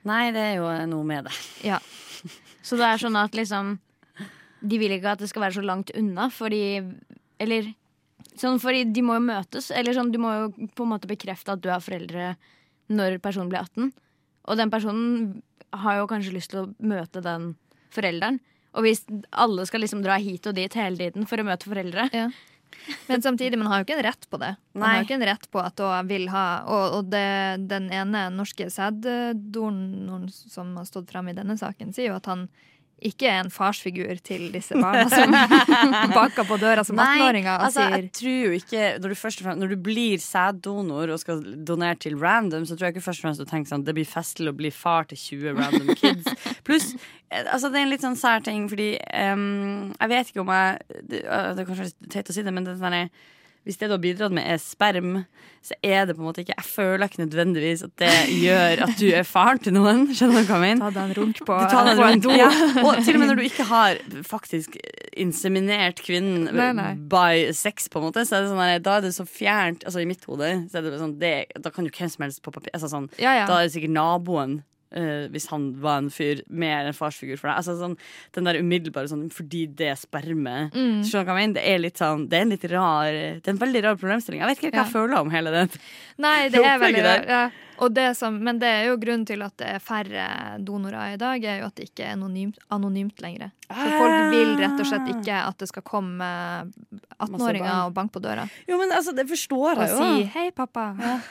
Nei, 0.05 0.31
det 0.33 0.41
er 0.41 0.55
jo 0.57 0.67
noe 0.91 1.05
med 1.05 1.25
det. 1.29 1.35
Ja. 1.65 1.79
Så 2.65 2.77
det 2.81 2.87
er 2.89 2.99
sånn 2.99 3.17
at 3.17 3.33
liksom 3.37 3.79
De 4.65 4.79
vil 4.81 4.95
ikke 4.97 5.13
at 5.13 5.19
det 5.21 5.29
skal 5.29 5.43
være 5.45 5.59
så 5.59 5.65
langt 5.65 5.91
unna, 5.95 6.31
fordi 6.33 6.81
Eller 7.39 7.75
sånn 8.41 8.61
fordi 8.63 8.85
de 8.95 9.05
må 9.07 9.19
jo 9.19 9.27
møtes. 9.27 9.71
Eller 9.75 9.97
sånn, 9.97 10.13
du 10.15 10.21
må 10.23 10.33
jo 10.35 10.71
på 10.77 10.87
en 10.87 10.93
måte 10.95 11.11
bekrefte 11.11 11.55
at 11.55 11.63
du 11.65 11.71
er 11.73 11.83
foreldre 11.85 12.33
når 12.93 13.19
personen 13.25 13.51
blir 13.53 13.63
18. 13.63 13.93
Og 14.45 14.59
den 14.61 14.73
personen 14.73 15.43
har 15.75 16.01
jo 16.01 16.09
kanskje 16.11 16.35
lyst 16.35 16.53
til 16.53 16.65
å 16.65 16.71
møte 16.85 17.23
den 17.25 17.55
forelderen. 17.95 18.41
Og 18.75 18.87
hvis 18.87 19.05
alle 19.31 19.65
skal 19.69 19.85
liksom 19.85 20.03
dra 20.05 20.19
hit 20.19 20.47
og 20.51 20.57
dit 20.59 20.75
hele 20.79 20.99
tiden 20.99 21.29
for 21.31 21.41
å 21.41 21.47
møte 21.47 21.71
foreldre 21.71 22.09
Ja. 22.15 22.29
Men 23.07 23.23
samtidig, 23.23 23.55
man 23.55 23.69
har 23.71 23.81
jo 23.81 23.85
ikke 23.87 23.95
en 23.95 24.03
rett 24.03 24.25
på 24.31 24.39
det. 24.43 24.49
Man 24.75 24.83
Nei. 24.83 24.89
har 24.89 24.97
jo 24.99 25.07
ikke 25.07 25.17
en 25.21 25.27
rett 25.29 25.45
på 25.53 25.61
at 25.63 25.79
hun 25.79 26.09
vil 26.11 26.25
ha 26.33 26.47
Og, 26.67 26.97
og 26.99 27.11
det, 27.13 27.69
den 27.71 27.87
ene 27.95 28.25
norske 28.35 28.67
sæddonoren 28.67 30.27
som 30.35 30.73
har 30.77 30.89
stått 30.89 31.13
fram 31.15 31.31
i 31.31 31.37
denne 31.37 31.55
saken, 31.61 31.95
sier 31.95 32.11
jo 32.11 32.19
at 32.19 32.27
han 32.27 32.49
ikke 33.05 33.29
en 33.29 33.51
farsfigur 33.53 34.19
til 34.25 34.47
disse 34.55 34.77
barna 34.79 35.05
som 35.13 35.35
banker 36.17 36.47
på 36.49 36.57
døra 36.61 36.85
som 36.87 36.99
18-åringer 36.99 37.51
og 37.53 37.67
altså, 37.69 37.83
sier 37.83 37.97
jeg 37.99 38.11
tror 38.19 38.39
jo 38.39 38.55
ikke 38.59 38.87
når 39.03 39.13
du, 39.13 39.17
fremst, 39.21 39.45
når 39.61 39.75
du 39.75 39.77
blir 39.89 40.23
sæddonor 40.23 41.13
og 41.15 41.21
skal 41.21 41.43
donere 41.69 41.99
til 42.01 42.17
random, 42.21 42.65
så 42.69 42.77
tror 42.77 42.89
jeg 42.89 42.97
ikke 42.97 43.05
først 43.09 43.21
og 43.21 43.29
fremst 43.29 43.45
du 43.45 43.51
tenker 43.51 43.75
sånn 43.75 43.85
det 43.85 43.97
blir 43.97 44.09
festlig 44.09 44.55
å 44.55 44.57
bli 44.57 44.73
far 44.75 45.09
til 45.11 45.21
20 45.21 45.61
random 45.61 45.93
kids. 46.01 46.49
Pluss, 46.67 46.95
eh, 47.29 47.45
altså 47.45 47.69
det 47.69 47.81
er 47.81 47.87
en 47.87 47.93
litt 47.93 48.07
sånn 48.07 48.19
sær 48.21 48.45
ting, 48.47 48.67
fordi 48.73 48.95
um, 49.35 49.93
jeg 49.99 50.13
vet 50.15 50.33
ikke 50.33 50.45
om 50.45 50.53
jeg 50.55 51.01
Det, 51.05 51.23
øh, 51.25 51.49
det 51.55 51.63
er 51.63 51.69
kanskje 51.69 51.89
litt 51.91 52.13
teit 52.13 52.31
å 52.31 52.37
si 52.37 52.45
det, 52.47 52.55
men 52.55 52.67
det 52.67 52.75
er 52.75 52.81
sånn 52.81 53.01
hvis 53.65 53.79
det 53.81 53.89
du 53.89 53.95
har 53.97 54.03
bidratt 54.03 54.35
med, 54.37 54.45
er 54.45 54.59
sperm, 54.61 55.15
så 55.65 55.77
er 55.81 56.05
det 56.05 56.15
på 56.17 56.21
en 56.21 56.27
måte 56.29 56.43
ikke 56.43 56.53
Jeg 56.59 56.67
føler 56.69 57.09
ikke 57.09 57.23
nødvendigvis 57.23 57.83
at 57.87 57.93
det 58.03 58.11
gjør 58.43 58.83
at 58.85 58.99
du 59.01 59.07
er 59.17 59.25
faren 59.25 59.63
til 59.65 59.73
noen. 59.73 60.03
Skjønner 60.13 60.45
du 60.45 60.51
hva 60.51 60.59
jeg 60.59 60.65
mener? 60.67 60.83
Ta 60.85 60.91
deg 60.93 61.07
en 61.09 61.17
runk 61.17 61.41
på, 61.49 61.57
en 61.57 62.03
runk. 62.03 62.27
do. 62.27 62.35
Ja. 62.45 62.51
Og 62.83 63.01
til 63.07 63.17
og 63.17 63.23
med 63.23 63.31
når 63.31 63.41
du 63.41 63.45
ikke 63.47 63.65
har 63.71 64.01
faktisk 64.29 64.77
inseminert 65.17 66.03
kvinnen 66.05 66.51
Nei, 66.53 66.69
nei. 66.77 66.91
by 67.09 67.55
sex, 67.57 67.89
på 67.89 68.03
en 68.03 68.09
måte, 68.11 68.27
så 68.29 68.37
er 68.37 68.45
det 68.45 68.53
sånn 68.53 68.61
der, 68.65 68.85
da 68.85 68.99
er 68.99 69.07
det 69.07 69.15
så 69.17 69.25
fjernt 69.29 69.85
Altså 69.87 70.03
i 70.03 70.09
mitt 70.09 70.25
hode, 70.29 70.51
så 70.69 70.81
er 70.81 70.87
det 70.89 71.01
sånn 71.01 71.17
det, 71.23 71.35
Da 71.63 71.73
kan 71.73 71.87
jo 71.89 71.95
hvem 71.95 72.11
som 72.13 72.27
helst 72.27 72.43
på 72.45 72.53
papir 72.55 72.75
altså, 72.75 72.91
sånn, 72.93 73.09
Ja, 73.23 73.33
ja. 73.39 73.49
Da 73.49 73.61
er 73.63 73.69
det 73.69 73.75
sikkert 73.77 73.95
naboen. 73.95 74.59
Eh, 74.95 75.27
hvis 75.35 75.49
han 75.51 75.67
var 75.83 75.99
en 76.03 76.11
fyr 76.15 76.41
mer 76.49 76.87
en 76.89 76.97
farsfigur 76.97 77.37
for 77.41 77.51
deg. 77.51 77.59
Altså, 77.61 77.75
sånn, 77.81 77.97
den 78.37 78.49
der 78.49 78.61
umiddelbare 78.63 79.11
sånn 79.11 79.27
Fordi 79.35 79.67
det 79.77 79.91
er 79.93 79.99
sperme. 80.01 80.71
Mm. 80.75 81.03
Mener? 81.35 81.55
Det 81.59 81.67
er 81.75 81.79
litt 81.83 82.01
sånn 82.01 82.29
Det 82.31 82.39
er 82.39 82.47
en 82.47 82.55
litt 82.55 82.65
rar 82.73 83.11
Det 83.13 83.47
er 83.49 83.55
en 83.57 83.63
veldig 83.63 83.85
rar 83.85 83.97
problemstilling. 84.01 84.41
Jeg 84.41 84.49
vet 84.53 84.59
ikke 84.63 84.71
hva 84.73 84.81
Ja. 84.81 84.85
jeg 84.85 84.93
føler 84.95 85.21
om 85.21 85.31
hele 85.35 85.51
den. 85.55 85.69
Nei, 86.19 86.49
det 86.49 86.63
er 86.65 86.79
veldig 86.79 87.05
rart. 87.05 87.29
ja. 87.29 87.45
Og 87.79 87.93
det 87.95 88.17
som, 88.17 88.37
Men 88.45 88.59
det 88.59 88.69
er 88.69 88.85
jo 88.91 88.97
grunnen 88.97 89.27
til 89.27 89.43
at 89.43 89.57
det 89.57 89.67
er 89.67 89.79
færre 89.83 90.59
donorer 90.65 91.15
i 91.15 91.17
dag, 91.17 91.43
er 91.45 91.61
jo 91.61 91.67
at 91.67 91.75
det 91.75 91.89
ikke 91.91 92.05
er 92.07 92.13
anonymt, 92.15 92.59
anonymt 92.71 93.21
lenger. 93.21 93.51
Så 93.65 93.89
folk 93.99 94.31
vil 94.31 94.57
rett 94.61 94.79
og 94.81 94.87
slett 94.87 95.09
ikke 95.09 95.39
at 95.49 95.59
det 95.59 95.69
skal 95.69 95.83
komme 95.83 96.27
18-åringer 97.19 97.87
og 97.87 97.95
banke 97.97 98.13
på 98.17 98.21
døra 98.23 98.45
Jo, 98.69 98.77
men 98.81 98.93
altså, 98.93 99.15
det 99.17 99.25
forstår 99.31 99.81
jeg 99.81 99.91
jo. 99.91 99.97
Og 99.97 100.19
si 100.19 100.25
'hei, 100.35 100.51
pappa'. 100.53 100.85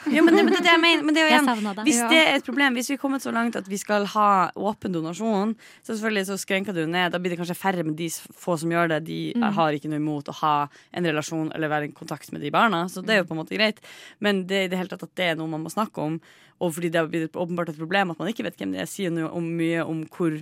Jo, 0.14 0.24
men, 0.24 0.34
det- 0.34 0.44
men 0.44 0.52
det 0.52 0.58
er 0.60 0.64
det 0.66 0.72
jeg 0.74 0.80
mener. 0.80 1.02
Men 1.04 1.14
det 1.14 1.22
er 1.22 1.26
jo 1.28 1.34
Jeg 1.34 1.42
igjen. 1.44 1.84
Hvis 1.84 2.00
det 2.10 2.20
er 2.28 2.34
et 2.36 2.44
problem, 2.44 2.74
hvis 2.74 2.88
vi 2.90 2.94
er 2.94 2.98
kommet 3.02 3.22
så 3.22 3.32
langt 3.32 3.56
at 3.56 3.68
vi 3.68 3.76
skal 3.78 4.06
ha 4.06 4.50
åpen 4.56 4.92
donasjon, 4.92 5.54
så 5.82 5.94
selvfølgelig 5.94 6.26
så 6.26 6.36
skrenker 6.38 6.74
du 6.74 6.86
ned. 6.86 7.12
Da 7.12 7.18
blir 7.18 7.30
det 7.30 7.38
kanskje 7.38 7.56
færre, 7.56 7.84
men 7.84 7.94
de 7.96 8.08
få 8.10 8.58
som 8.58 8.70
gjør 8.70 8.88
det, 8.88 9.04
de 9.04 9.32
Mm. 9.36 9.52
har 9.54 9.72
ikke 9.72 9.88
noe 9.88 9.96
imot 10.00 10.24
å 10.28 10.34
ha 10.34 10.68
en 10.92 11.04
relasjon 11.04 11.52
eller 11.54 11.68
være 11.68 11.84
i 11.88 11.92
kontakt 11.92 12.32
med 12.32 12.40
de 12.40 12.50
barna. 12.50 12.84
Så 12.88 13.02
det 13.04 13.10
er 13.14 13.18
jo 13.22 13.24
på 13.24 13.32
en 13.36 13.44
måte 13.46 13.56
greit. 13.56 13.78
Men 14.20 14.46
det, 14.46 14.70
det 14.70 14.76
hele 14.78 14.88
tatt 14.88 15.02
at 15.02 15.14
det 15.14 15.24
er 15.32 15.34
noe 15.36 15.48
man 15.48 15.62
må 15.62 15.70
snakke 15.70 15.98
om, 16.02 16.20
og 16.62 16.70
fordi 16.76 16.90
det 16.92 17.00
har 17.00 17.08
blitt 17.10 17.34
åpenbart 17.36 17.72
et 17.72 17.80
problem 17.80 18.12
at 18.12 18.20
man 18.20 18.30
ikke 18.30 18.46
vet 18.46 18.56
hvem 18.60 18.74
det 18.74 18.84
er, 18.84 18.90
sier 18.90 19.12
noe 19.12 19.30
om 19.34 19.46
mye 19.58 19.82
om 19.82 20.04
hvor, 20.14 20.36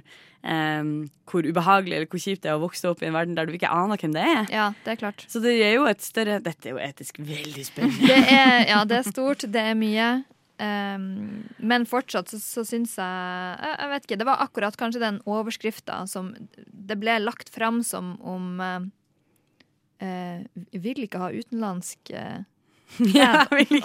em, 0.44 0.90
hvor 1.30 1.46
ubehagelig 1.48 1.96
eller 1.96 2.10
hvor 2.12 2.22
kjipt 2.22 2.44
det 2.44 2.52
er 2.52 2.58
å 2.58 2.64
vokse 2.66 2.90
opp 2.90 3.02
i 3.02 3.08
en 3.08 3.16
verden 3.16 3.38
der 3.38 3.48
du 3.48 3.56
ikke 3.56 3.72
aner 3.72 4.00
hvem 4.00 4.12
det 4.16 4.26
er. 4.26 4.44
Ja, 4.52 4.66
det 4.84 4.94
er 4.94 5.00
klart. 5.00 5.24
Så 5.32 5.40
det 5.42 5.56
er 5.56 5.74
jo 5.78 5.88
et 5.90 6.04
større 6.04 6.38
Dette 6.44 6.68
er 6.68 6.76
jo 6.76 6.82
etisk 6.84 7.22
veldig 7.22 7.64
spennende. 7.66 8.12
Det 8.12 8.36
er, 8.36 8.54
ja, 8.72 8.82
det 8.88 9.00
er 9.00 9.08
stort, 9.08 9.48
det 9.48 9.64
er 9.72 9.78
mye. 9.78 10.10
Um, 10.62 11.48
men 11.58 11.88
fortsatt 11.88 12.30
så, 12.30 12.38
så 12.38 12.62
syns 12.66 12.94
jeg, 13.00 13.70
jeg 13.72 13.90
vet 13.90 14.04
ikke. 14.06 14.18
Det 14.20 14.28
var 14.28 14.44
akkurat 14.44 14.76
kanskje 14.78 15.02
den 15.02 15.18
overskrifta 15.26 16.02
som 16.10 16.30
det 16.68 16.98
ble 17.00 17.16
lagt 17.24 17.50
fram 17.50 17.80
som 17.86 18.14
om 18.20 18.60
uh, 18.62 18.84
uh, 20.04 20.44
Vil 20.70 21.06
ikke 21.06 21.22
ha 21.22 21.32
utenlandsk 21.32 22.12
eh, 22.14 22.44
Ja, 23.16 23.46
jeg 23.50 23.82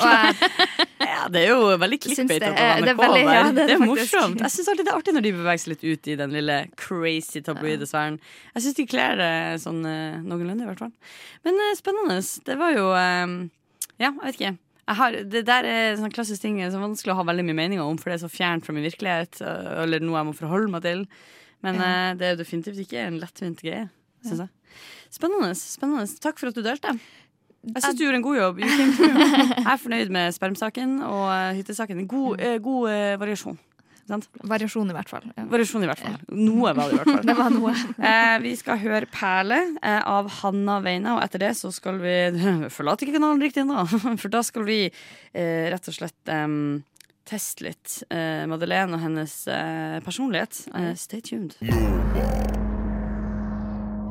Ja, 1.07 1.27
det 1.31 1.41
er 1.45 1.47
jo 1.53 1.77
veldig 1.79 1.97
clickbait 2.03 2.39
det 2.41 2.49
av 2.49 2.57
er- 2.59 2.81
det 2.83 2.91
er 2.91 2.97
veldig- 2.99 3.23
ja, 3.23 3.43
det, 3.51 3.55
det 3.55 3.63
er 3.63 3.75
er 3.75 3.79
faktisk- 3.79 4.13
morsomt. 4.13 4.41
Jeg 4.43 4.51
syns 4.53 4.67
alltid 4.73 4.85
det 4.85 4.91
er 4.93 4.97
artig 4.99 5.13
når 5.15 5.23
de 5.27 5.31
beveger 5.37 5.61
seg 5.63 5.71
litt 5.73 5.83
ut 5.87 6.07
i 6.07 6.15
den 6.19 6.31
lille 6.35 6.57
crazy 6.77 7.41
tabloide 7.41 7.87
sfæren. 7.87 8.19
Jeg 8.55 8.63
syns 8.65 8.75
de 8.81 8.85
kler 8.85 9.15
det 9.21 9.31
sånn 9.63 9.79
eh, 9.87 10.19
noenlunde, 10.21 10.63
i 10.65 10.69
hvert 10.69 10.79
fall. 10.83 10.91
Men 11.47 11.55
eh, 11.67 11.75
spennende. 11.79 12.19
Det 12.45 12.57
var 12.59 12.73
jo 12.75 12.87
eh, 12.93 13.35
Ja, 13.97 14.11
jeg 14.11 14.23
vet 14.25 14.35
ikke. 14.41 14.53
Jeg 14.87 14.95
har, 15.01 15.11
det 15.35 15.45
der 15.47 15.65
er 15.67 15.95
sånn 15.99 16.13
klassisk 16.15 16.41
ting 16.41 16.59
som 16.71 16.79
er 16.81 16.87
vanskelig 16.87 17.11
å 17.11 17.17
ha 17.19 17.23
veldig 17.27 17.43
mye 17.49 17.57
meninger 17.57 17.83
om, 17.83 17.97
for 17.99 18.09
det 18.11 18.21
er 18.21 18.25
så 18.27 18.31
fjernt 18.31 18.63
fra 18.63 18.71
min 18.75 18.85
virkelighet, 18.87 19.41
eller 19.43 19.99
noe 19.99 20.15
jeg 20.21 20.27
må 20.29 20.35
forholde 20.37 20.69
meg 20.71 20.83
til. 20.85 21.01
Men 21.65 21.75
Ja. 21.75 22.13
det 22.15 22.23
er 22.23 22.35
jo 22.35 22.43
definitivt 22.43 22.79
ikke 22.85 23.01
en 23.07 23.19
lettvint 23.19 23.59
greie, 23.59 23.89
syns 24.23 24.45
jeg. 24.45 24.49
Spennende. 25.11 25.49
spennende. 25.59 26.07
Takk 26.23 26.39
for 26.39 26.47
at 26.51 26.55
du 26.55 26.61
delte. 26.63 26.93
Jeg 27.67 27.83
syns 27.83 27.97
du 27.99 28.03
gjorde 28.05 28.19
en 28.21 28.25
god 28.25 28.37
jobb. 28.39 28.59
You 28.63 28.89
came. 28.97 29.29
Jeg 29.53 29.63
er 29.63 29.79
fornøyd 29.81 30.13
med 30.13 30.35
spermsaken 30.35 30.99
og 31.05 31.25
eh, 31.31 31.55
hyttesaken. 31.59 32.05
God, 32.09 32.43
eh, 32.43 32.59
god 32.63 32.91
uh, 32.91 33.15
variasjon. 33.21 33.59
Sant? 34.07 34.27
Variasjon, 34.47 34.87
i 34.87 34.95
hvert 34.95 35.09
fall. 35.11 35.25
Ja. 35.35 35.43
Variasjon 35.51 35.83
i 35.83 35.89
hvert 35.89 35.99
fall. 35.99 36.15
Noe 36.31 36.71
var 36.71 36.87
det 36.87 36.95
i 36.95 36.99
hvert 37.01 37.11
fall. 37.11 37.25
Det 37.29 37.37
var 37.37 37.55
noe. 37.55 37.73
Eh, 38.07 38.35
vi 38.43 38.53
skal 38.55 38.79
høre 38.79 39.07
'Perle' 39.11 39.63
eh, 39.81 39.99
av 39.99 40.29
Hanna 40.39 40.77
Veina, 40.85 41.17
og 41.17 41.23
etter 41.25 41.43
det 41.43 41.53
så 41.59 41.73
skal 41.75 41.97
vi 41.99 42.13
Forlat 42.71 43.03
ikke 43.03 43.17
kanalen 43.17 43.41
riktig 43.43 43.65
ennå, 43.65 43.83
for 44.21 44.31
da 44.31 44.43
skal 44.45 44.63
vi 44.67 44.85
eh, 44.87 45.65
rett 45.73 45.91
og 45.91 45.97
slett 45.97 46.35
teste 47.27 47.67
litt 47.67 47.97
eh, 48.09 48.45
Madeleine 48.49 48.95
og 48.95 49.03
hennes 49.03 49.35
eh, 49.51 49.97
personlighet. 50.05 50.63
Eh, 50.73 50.93
stay 50.95 51.21
tuned. 51.21 51.59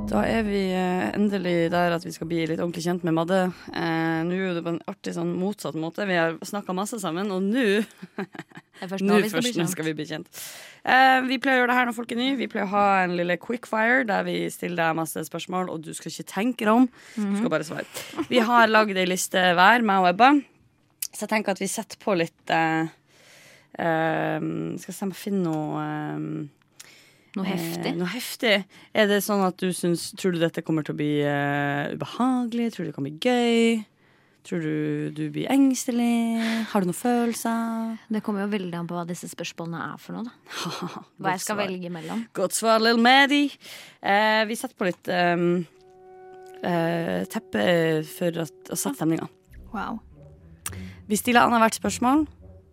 Da 0.07 0.21
er 0.23 0.45
vi 0.47 0.61
eh, 0.71 1.09
endelig 1.17 1.71
der 1.73 1.95
at 1.97 2.05
vi 2.07 2.13
skal 2.15 2.29
bli 2.31 2.45
litt 2.47 2.61
ordentlig 2.61 2.85
kjent 2.85 3.03
med 3.07 3.17
Madde. 3.17 3.41
Eh, 3.75 4.21
nå 4.27 4.37
er 4.39 4.55
det 4.55 4.63
på 4.63 4.71
en 4.71 4.83
artig 4.87 5.17
sånn 5.17 5.33
motsatt 5.35 5.75
måte. 5.83 6.07
Vi 6.07 6.15
har 6.15 6.37
snakka 6.47 6.75
masse 6.77 7.01
sammen, 7.03 7.33
og 7.35 7.43
nå 7.43 7.65
er 7.83 8.91
først 8.93 9.03
nå 9.03 9.19
vi 9.19 9.31
skal 9.33 9.43
først 9.43 9.75
skal 9.75 9.89
vi 9.89 9.95
bli 9.99 10.07
kjent. 10.07 10.31
Eh, 10.87 11.19
vi 11.27 11.41
pleier 11.43 11.59
å 11.59 11.65
gjøre 11.65 11.73
det 11.73 11.79
her 11.81 11.89
når 11.91 11.97
folk 11.99 12.15
er 12.15 12.21
nye. 12.21 12.37
Vi 12.39 12.49
pleier 12.53 12.69
å 12.69 12.75
ha 12.77 12.85
en 13.03 13.17
lille 13.19 13.39
quickfire 13.43 14.05
der 14.07 14.27
vi 14.29 14.37
stiller 14.55 14.85
deg 14.85 15.01
masse 15.01 15.27
spørsmål, 15.27 15.73
og 15.75 15.83
du 15.83 15.91
skal 15.97 16.15
ikke 16.15 16.29
tenke 16.37 16.69
deg 16.69 16.75
om. 16.85 16.87
Du 17.17 17.41
skal 17.41 17.55
bare 17.57 17.67
svare. 17.67 18.27
Vi 18.31 18.45
har 18.47 18.71
lagd 18.71 18.95
ei 18.95 19.09
liste 19.11 19.43
hver, 19.59 19.83
meg 19.87 20.05
og 20.05 20.13
Ebba. 20.13 20.31
Så 21.11 21.25
jeg 21.25 21.33
tenker 21.35 21.57
at 21.57 21.63
vi 21.65 21.71
setter 21.73 21.99
på 21.99 22.15
litt 22.15 22.55
eh, 22.55 22.95
eh, 23.81 24.39
Skal 24.83 24.95
se 24.95 25.07
om 25.07 25.15
jeg 25.15 25.23
finner 25.23 25.51
noe 25.51 25.83
eh, 25.83 26.29
Noe 27.37 27.45
heftig. 27.45 27.91
Eh, 27.93 27.99
noe 27.99 28.09
heftig. 28.09 28.55
Er 28.97 29.11
det 29.11 29.21
sånn 29.25 29.43
at 29.45 29.59
du 29.61 29.69
syns 29.77 30.09
Tror 30.17 30.33
du 30.33 30.41
dette 30.41 30.63
kommer 30.65 30.87
til 30.87 30.95
å 30.97 31.01
bli 31.01 31.13
eh, 31.21 31.93
ubehagelig? 31.93 32.71
Tror 32.73 32.87
du 32.87 32.91
det 32.91 32.97
kan 32.97 33.07
bli 33.07 33.19
gøy? 33.21 33.85
Tror 34.47 34.63
du 34.63 35.11
du 35.11 35.25
blir 35.35 35.51
engstelig? 35.51 36.39
Har 36.71 36.81
du 36.85 36.89
noen 36.89 36.97
følelser? 36.97 37.97
Det 38.15 38.23
kommer 38.25 38.45
jo 38.45 38.51
veldig 38.53 38.79
an 38.79 38.89
på 38.89 38.95
hva 38.95 39.03
disse 39.09 39.29
spørsmålene 39.33 39.81
er 39.89 39.97
for 40.01 40.17
noe. 40.17 40.29
da 40.29 40.33
Hva 41.21 41.35
jeg 41.35 41.43
skal 41.43 41.57
svar. 41.57 41.63
velge 41.65 41.91
mellom. 41.91 42.23
Godt 42.37 42.55
svar, 42.55 42.79
little 42.81 43.03
Maddie. 43.03 43.51
Eh, 44.01 44.45
vi 44.47 44.59
setter 44.59 44.79
på 44.79 44.87
litt 44.87 45.11
um, 45.11 45.49
eh, 46.63 47.27
teppe 47.33 47.67
for 48.07 48.45
at, 48.47 48.55
å 48.71 48.79
sette 48.79 49.01
stemninga. 49.01 49.27
Wow. 49.75 49.99
Vi 51.11 51.19
stiller 51.19 51.43
annethvert 51.43 51.77
spørsmål. 51.81 52.25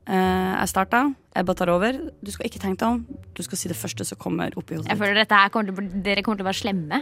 Eh, 0.04 0.54
jeg 0.60 0.70
starter. 0.72 1.14
Ebba 1.40 1.56
tar 1.58 1.72
over. 1.74 1.98
Du 2.22 2.32
skal 2.34 2.50
ikke 2.50 2.60
tenke 2.62 2.82
deg 2.84 2.88
om. 2.90 3.04
Du 3.34 3.44
skal 3.46 3.60
si 3.60 3.72
det 3.72 3.78
første 3.80 4.06
som 4.08 4.20
kommer 4.20 4.54
opp 4.60 4.72
i 4.72 4.78
hodet 4.78 4.92
Jeg 4.92 5.00
føler 5.00 5.22
dette 5.24 5.40
her 5.40 5.52
kommer 5.54 5.72
til, 5.72 5.90
Dere 6.04 6.24
kommer 6.26 6.42
til 6.42 6.46
å 6.46 6.50
være 6.50 6.60
slemme. 6.60 7.02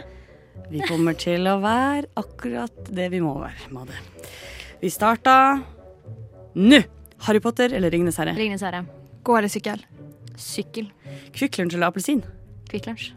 Vi 0.72 0.82
kommer 0.86 1.16
til 1.18 1.48
å 1.48 1.56
være 1.62 2.08
akkurat 2.20 2.90
det 2.92 3.08
vi 3.12 3.20
må 3.24 3.34
være, 3.40 3.70
Made. 3.72 3.96
Vi 4.82 4.90
starter 4.92 5.62
nå. 6.54 6.82
Harry 7.26 7.40
Potter 7.40 7.72
eller 7.76 7.92
Ringenes 7.92 8.18
herre? 8.18 8.34
Ringenes 8.34 8.64
herre. 8.66 8.82
Gå 9.22 9.36
eller 9.38 9.50
sykkel? 9.52 9.82
Sykkel. 10.36 10.88
Kvikk 11.36 11.60
Lunsj 11.60 11.76
eller 11.78 11.92
appelsin? 11.92 12.22
Kvikk 12.70 12.88
Lunsj. 12.90 13.12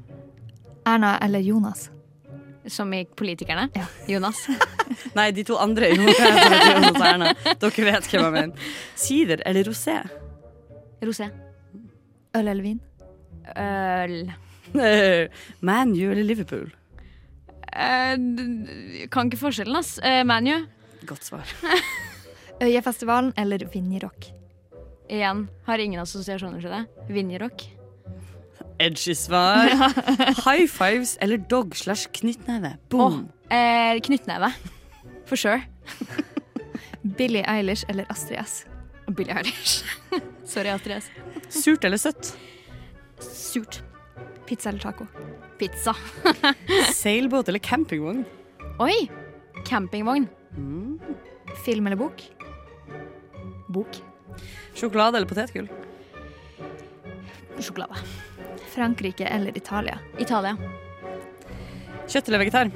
Erna 0.86 1.16
eller 1.26 1.42
Jonas? 1.42 1.88
Som 2.68 2.94
i 2.94 3.06
Politikerne. 3.06 3.70
Ja. 3.76 3.86
Jonas. 4.08 4.48
Nei, 5.18 5.30
de 5.36 5.44
to 5.46 5.58
andre. 5.62 5.92
Jonas 5.96 6.96
og 6.96 7.06
Erna. 7.08 7.34
Dere 7.62 7.88
vet 7.90 8.10
hvem 8.10 8.24
jeg 8.24 8.34
mener. 8.36 8.72
Sider 8.98 9.44
eller 9.46 9.70
rosé? 9.70 10.00
Rosé. 11.06 11.30
Øl 12.36 12.48
eller 12.48 12.64
vin? 12.66 12.82
Øl. 13.56 14.18
ManU 15.70 16.10
eller 16.10 16.24
Liverpool? 16.26 16.68
Uh, 17.76 18.18
kan 19.12 19.30
ikke 19.30 19.42
forskjellen, 19.44 19.78
ass. 19.80 19.98
Uh, 20.02 20.24
ManU. 20.28 20.64
Godt 21.06 21.28
svar. 21.28 21.56
Øyafestivalen 22.64 23.34
eller 23.38 23.68
Vinjerock? 23.74 24.32
Igjen. 25.12 25.48
Har 25.68 25.78
ingen 25.80 26.02
assosiasjoner 26.02 26.64
til 26.64 26.74
det. 26.74 26.86
Vinjerock. 27.14 27.68
Edgy 28.80 29.14
svar. 29.16 29.70
High 30.46 30.68
fives 30.68 31.18
eller 31.22 31.38
dog 31.38 31.76
slash 31.76 32.08
knyttneve? 32.14 32.76
Boom. 32.90 33.30
Eh, 33.52 34.00
knyttneve. 34.04 34.52
For 35.26 35.36
sure. 35.36 35.62
Billie 37.18 37.44
Eilish 37.48 37.86
eller 37.90 38.06
Astrid 38.10 38.40
S? 38.40 38.66
Billie 39.16 39.34
Eilish. 39.38 39.84
Sorry, 40.46 40.68
Astrid 40.74 40.98
S. 40.98 41.10
Surt 41.50 41.86
eller 41.86 41.98
søtt? 41.98 42.34
Surt. 43.20 43.84
Pizza 44.46 44.70
eller 44.70 44.82
taco? 44.82 45.06
Pizza. 45.60 45.94
Seilbåt 46.94 47.48
eller 47.48 47.60
campingvogn? 47.60 48.26
Oi! 48.80 49.08
Campingvogn. 49.66 50.28
Film 51.66 51.88
eller 51.88 51.98
bok? 51.98 52.22
Bok. 53.70 54.02
Sjokolade 54.76 55.18
eller 55.18 55.30
potetgull? 55.30 55.70
Sjokolade. 57.60 57.96
Frankrike 58.76 59.26
eller 59.26 59.58
Italia? 59.58 60.00
Italia. 60.20 60.58
Kjøtt 62.08 62.28
eller 62.28 62.42
vegetar? 62.44 62.72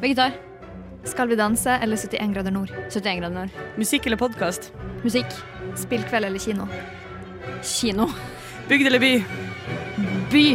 Vegetar. 0.00 0.32
Skal 1.06 1.28
vi 1.28 1.36
danse 1.38 1.70
eller 1.82 1.96
71 1.96 2.32
grader 2.34 2.50
nord? 2.54 2.72
71 2.90 3.20
grader 3.20 3.34
nord. 3.34 3.58
Musikk 3.76 4.06
eller 4.06 4.18
podkast? 4.18 4.72
Musikk. 5.04 5.36
Spillkveld 5.76 6.24
eller 6.26 6.38
kino? 6.42 6.66
Kino. 7.62 8.08
Bygd 8.68 8.86
eller 8.86 8.98
by? 8.98 9.12
By. 10.32 10.46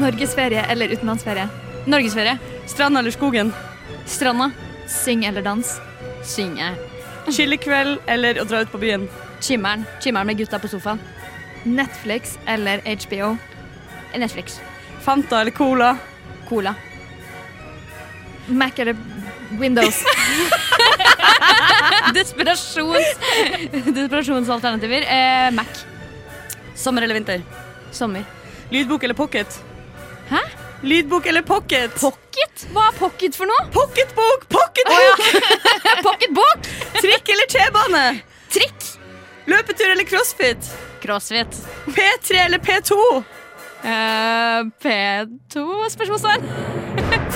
Norgesferie 0.00 0.64
eller 0.72 0.88
utenlandsferie? 0.96 1.46
Norgesferie. 1.86 2.38
Stranda 2.66 3.00
eller 3.04 3.14
skogen? 3.14 3.52
Stranda. 4.06 4.50
Syng 4.88 5.24
eller 5.24 5.42
dans? 5.42 5.76
Synge. 6.26 6.72
Chillekveld 7.30 8.00
eller 8.10 8.40
å 8.42 8.48
dra 8.48 8.64
ut 8.64 8.72
på 8.72 8.80
byen? 8.82 9.06
Chimmeren. 9.40 9.84
Chimmeren 10.02 10.26
med 10.26 10.40
gutta 10.40 10.58
på 10.58 10.68
sofaen. 10.68 10.98
Netflix 11.62 12.38
eller 12.48 12.82
HBO? 12.88 13.36
Netflix. 14.18 14.60
Fanta 15.04 15.40
eller 15.40 15.50
Cola? 15.50 15.96
Cola. 16.48 16.74
Mac 18.46 18.70
eller 18.76 18.96
Windows? 19.50 20.04
Desperasjons... 22.14 23.18
Desperasjonsalternativer. 23.72 25.02
Eh, 25.02 25.50
Mac. 25.50 25.66
Sommer 26.74 27.02
eller 27.02 27.14
vinter? 27.14 27.42
Sommer. 27.92 28.24
Lydbok 28.70 29.04
eller 29.04 29.14
pocket? 29.14 29.60
Hæ? 30.28 30.38
Lydbok 30.82 31.26
eller 31.26 31.42
pocket? 31.42 32.00
Pocket? 32.00 32.66
Hva 32.72 32.86
er 32.88 32.96
pocket 32.98 33.36
for 33.36 33.50
noe? 33.50 33.66
Pocketbok! 33.74 34.46
Pocketbok! 34.48 35.20
Pocketbok! 36.06 36.68
Trikk 37.00 37.28
eller 37.34 37.50
T-bane? 37.52 38.04
Trikk. 38.52 38.86
Løpetur 39.50 39.90
eller 39.90 40.04
crossfit? 40.04 40.70
Crossfit. 41.02 41.58
P3 41.86 42.36
eller 42.44 42.58
P2? 42.58 43.22
Eh, 43.80 44.60
P2? 44.82 45.62
Spørsmålstegn. 45.94 46.42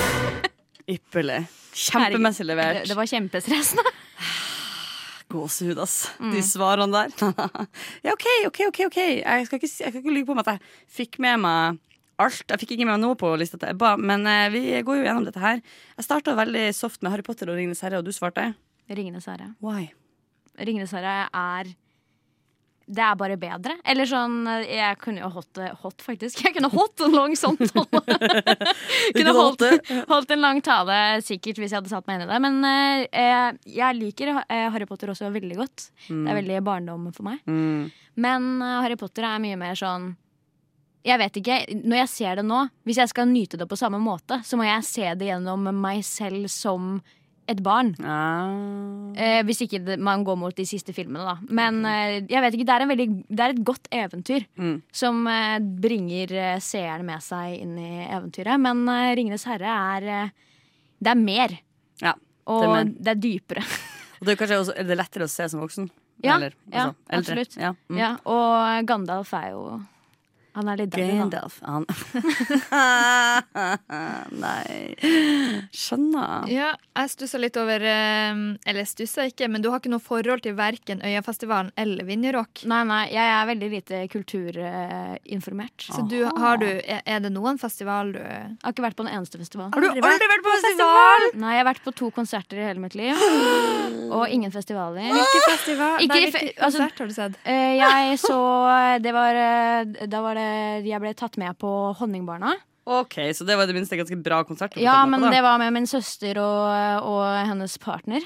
Ypperlig. 0.94 1.44
Kjempemessig 1.74 2.46
levert. 2.46 2.82
Det, 2.82 2.90
det 2.92 2.96
var 2.98 3.08
kjempestressende. 3.08 3.84
Gåsehud, 5.32 5.80
ass. 5.80 5.96
De 6.20 6.42
svarene 6.44 6.92
der. 6.92 7.14
ja, 8.04 8.12
OK, 8.12 8.28
OK, 8.50 8.60
OK. 8.68 8.80
ok 8.90 9.00
Jeg 9.00 9.46
skal 9.48 9.62
ikke, 9.62 9.72
jeg 9.72 9.94
skal 9.96 10.12
lyve 10.12 10.28
på 10.28 10.36
meg 10.36 10.44
at 10.44 10.52
jeg 10.54 10.94
fikk 11.00 11.18
med 11.24 11.40
meg 11.46 11.80
alt. 12.22 12.44
Jeg 12.44 12.60
fikk 12.62 12.76
ikke 12.76 12.86
med 12.86 12.98
meg 12.98 13.02
noe 13.06 13.18
på 13.18 13.32
lista 13.40 13.58
til 13.58 13.72
Ebba, 13.72 13.94
men 13.98 14.28
uh, 14.28 14.46
vi 14.52 14.66
går 14.84 15.00
jo 15.00 15.06
gjennom 15.08 15.24
dette 15.26 15.42
her. 15.42 15.64
Jeg 15.96 16.06
starta 16.06 16.36
veldig 16.38 16.68
soft 16.76 17.02
med 17.02 17.14
Harry 17.14 17.24
Potter 17.26 17.50
og 17.50 17.58
Ringenes 17.58 17.82
herre, 17.82 18.02
og 18.02 18.06
du 18.06 18.12
svarte 18.14 18.52
Ringenes 18.92 19.26
herre. 19.30 19.54
why? 19.64 19.88
Ringenes 20.60 20.92
herre 20.94 21.24
er 21.32 21.72
Det 22.86 23.00
er 23.00 23.14
bare 23.16 23.36
bedre. 23.40 23.78
Eller 23.88 24.08
sånn 24.08 24.42
Jeg 24.68 24.98
kunne 25.00 25.22
jo 25.22 25.30
hatt 25.32 25.50
det 25.56 25.70
hot, 25.80 26.02
faktisk. 26.04 26.42
Jeg 26.44 26.54
kunne 26.56 26.68
hatt 26.72 27.04
en 27.06 27.16
lang 27.16 27.36
samtale. 27.44 28.02
kunne 29.16 29.34
holdt, 29.36 29.64
holdt 30.10 30.34
en 30.34 30.42
lang 30.44 30.60
tale 30.64 30.98
sikkert 31.24 31.60
hvis 31.60 31.72
jeg 31.72 31.80
hadde 31.80 31.92
satt 31.92 32.08
meg 32.08 32.18
inn 32.18 32.26
i 32.26 32.32
det. 32.32 32.40
Men 32.44 32.60
eh, 32.68 33.62
jeg 33.78 34.00
liker 34.00 34.34
eh, 34.44 34.66
Harry 34.74 34.88
Potter 34.90 35.12
også 35.14 35.32
veldig 35.34 35.56
godt. 35.62 35.88
Det 36.08 36.20
er 36.28 36.40
veldig 36.42 36.60
barndom 36.66 37.08
for 37.16 37.26
meg. 37.30 37.40
Mm. 37.48 37.88
Men 38.20 38.52
eh, 38.60 38.76
Harry 38.84 39.00
Potter 39.00 39.26
er 39.28 39.42
mye 39.42 39.58
mer 39.58 39.78
sånn 39.78 40.12
Jeg 41.04 41.20
vet 41.20 41.36
ikke, 41.40 41.58
Når 41.82 41.98
jeg 41.98 42.10
ser 42.12 42.38
det 42.40 42.46
nå, 42.46 42.62
hvis 42.86 43.00
jeg 43.02 43.12
skal 43.12 43.28
nyte 43.28 43.60
det 43.60 43.68
på 43.68 43.78
samme 43.80 44.00
måte, 44.02 44.40
så 44.44 44.56
må 44.60 44.68
jeg 44.68 44.86
se 44.88 45.10
det 45.18 45.32
gjennom 45.32 45.68
meg 45.80 46.04
selv 46.06 46.48
som 46.52 46.98
et 47.48 47.60
barn. 47.64 47.90
Ah. 48.00 49.12
Eh, 49.20 49.40
hvis 49.44 49.60
ikke 49.66 49.80
det, 49.84 49.98
man 50.00 50.24
går 50.24 50.36
mot 50.40 50.54
de 50.56 50.64
siste 50.68 50.94
filmene, 50.96 51.24
da. 51.26 51.34
Men 51.52 51.82
eh, 51.88 52.14
jeg 52.30 52.40
vet 52.44 52.56
ikke, 52.56 52.66
det 52.68 52.74
er, 52.74 52.84
en 52.84 52.92
veldig, 52.92 53.06
det 53.28 53.44
er 53.44 53.54
et 53.54 53.64
godt 53.64 53.88
eventyr 53.92 54.46
Mm. 54.56 54.76
som 54.92 55.26
eh, 55.28 55.58
bringer 55.60 56.32
eh, 56.32 56.58
seeren 56.64 57.06
med 57.06 57.22
seg 57.24 57.58
inn 57.60 57.76
i 57.78 58.06
eventyret. 58.08 58.60
Men 58.60 58.86
eh, 58.88 59.14
'Ringenes 59.14 59.44
herre' 59.50 59.74
er 59.96 60.08
eh, 60.24 60.30
Det 61.04 61.10
er 61.12 61.20
mer. 61.20 61.58
Ja. 62.00 62.14
Og 62.46 62.62
det 62.64 63.02
det 63.04 63.08
er 63.08 63.16
er, 63.16 63.20
dypere. 63.20 63.64
Og 64.20 64.26
det 64.26 64.32
er 64.32 64.40
kanskje 64.40 64.58
også 64.62 64.74
er 64.78 64.84
det 64.88 64.96
lettere 64.96 65.26
å 65.26 65.28
se 65.28 65.48
som 65.48 65.60
voksen? 65.60 65.90
Ja, 66.24 66.36
Eller, 66.36 66.54
ja, 66.72 66.92
altså, 67.10 67.32
absolutt. 67.34 67.56
Ja. 67.60 67.74
Mm. 67.90 67.98
Ja, 67.98 68.10
og 68.24 68.86
Gandalf 68.88 69.32
er 69.34 69.50
jo 69.50 69.64
Han 70.54 70.68
er 70.70 70.76
litt. 70.82 70.94
Gandalf. 70.94 71.56
Han 71.66 71.84
Nei. 74.44 74.94
Skjønner. 75.74 76.46
Ja, 76.50 76.70
jeg 76.94 77.10
stussa 77.12 77.38
litt 77.42 77.56
over 77.58 77.82
eh, 77.88 78.34
Eller 78.70 78.86
stussa 78.88 79.24
ikke, 79.28 79.48
men 79.50 79.62
du 79.64 79.68
har 79.72 79.80
ikke 79.82 79.90
noe 79.92 80.02
forhold 80.02 80.44
til 80.44 80.54
verken 80.58 81.02
Øyafestivalen 81.04 81.72
eller 81.80 82.06
Vinjerock. 82.08 82.62
Nei, 82.70 82.82
nei, 82.88 83.00
jeg 83.14 83.32
er 83.34 83.48
veldig 83.50 83.70
lite 83.72 84.02
kulturinformert. 84.12 85.88
Så 85.90 86.04
du, 86.10 86.20
har 86.38 86.60
du, 86.62 86.68
er 86.84 87.24
det 87.24 87.32
noen 87.34 87.58
festival 87.60 88.12
du 88.14 88.20
Jeg 88.22 88.58
har 88.62 88.74
ikke 88.76 88.86
vært 88.86 88.98
på 89.00 89.06
en 89.06 89.12
eneste 89.16 89.40
festival. 89.40 89.70
Har 89.74 89.80
du 89.82 89.88
aldri 89.90 90.30
vært 90.30 90.44
på 90.46 90.54
festival? 90.58 91.28
Nei, 91.42 91.54
jeg 91.56 91.62
har 91.64 91.70
vært 91.72 91.84
på 91.88 91.94
to 92.02 92.10
konserter 92.14 92.60
i 92.62 92.66
hele 92.68 92.82
mitt 92.84 92.94
liv. 92.98 93.14
Og 94.14 94.28
ingen 94.30 94.52
festivaler. 94.54 95.10
Hvilken 95.10 95.44
festival? 95.48 95.96
Ikke 96.04 96.14
Nei, 96.14 96.30
fe- 96.30 96.44
hvilken 96.44 96.64
altså- 96.68 96.84
konsert 96.84 96.98
har 97.02 97.10
du 97.10 97.14
sett? 97.18 97.38
Eh, 97.44 97.74
jeg 97.80 98.18
så 98.22 98.38
Det 99.02 99.12
var 99.16 99.34
eh, 99.40 100.06
Da 100.10 100.20
var 100.24 100.38
det 100.38 100.43
Jeg 100.84 101.02
ble 101.02 101.12
tatt 101.18 101.38
med 101.40 101.58
på 101.60 101.70
Honningbarna. 101.98 102.54
OK, 102.84 103.16
så 103.32 103.46
det 103.48 103.56
var 103.56 103.64
i 103.64 103.70
det 103.72 103.76
minste 103.78 103.96
en 103.96 104.02
ganske 104.02 104.18
bra 104.20 104.42
konsert. 104.44 104.76
Ja, 104.76 104.98
men 105.08 105.22
på, 105.24 105.30
det 105.32 105.40
var 105.44 105.56
med 105.60 105.72
min 105.72 105.86
søster 105.88 106.36
og, 106.42 107.06
og 107.08 107.22
hennes 107.48 107.78
partner. 107.80 108.24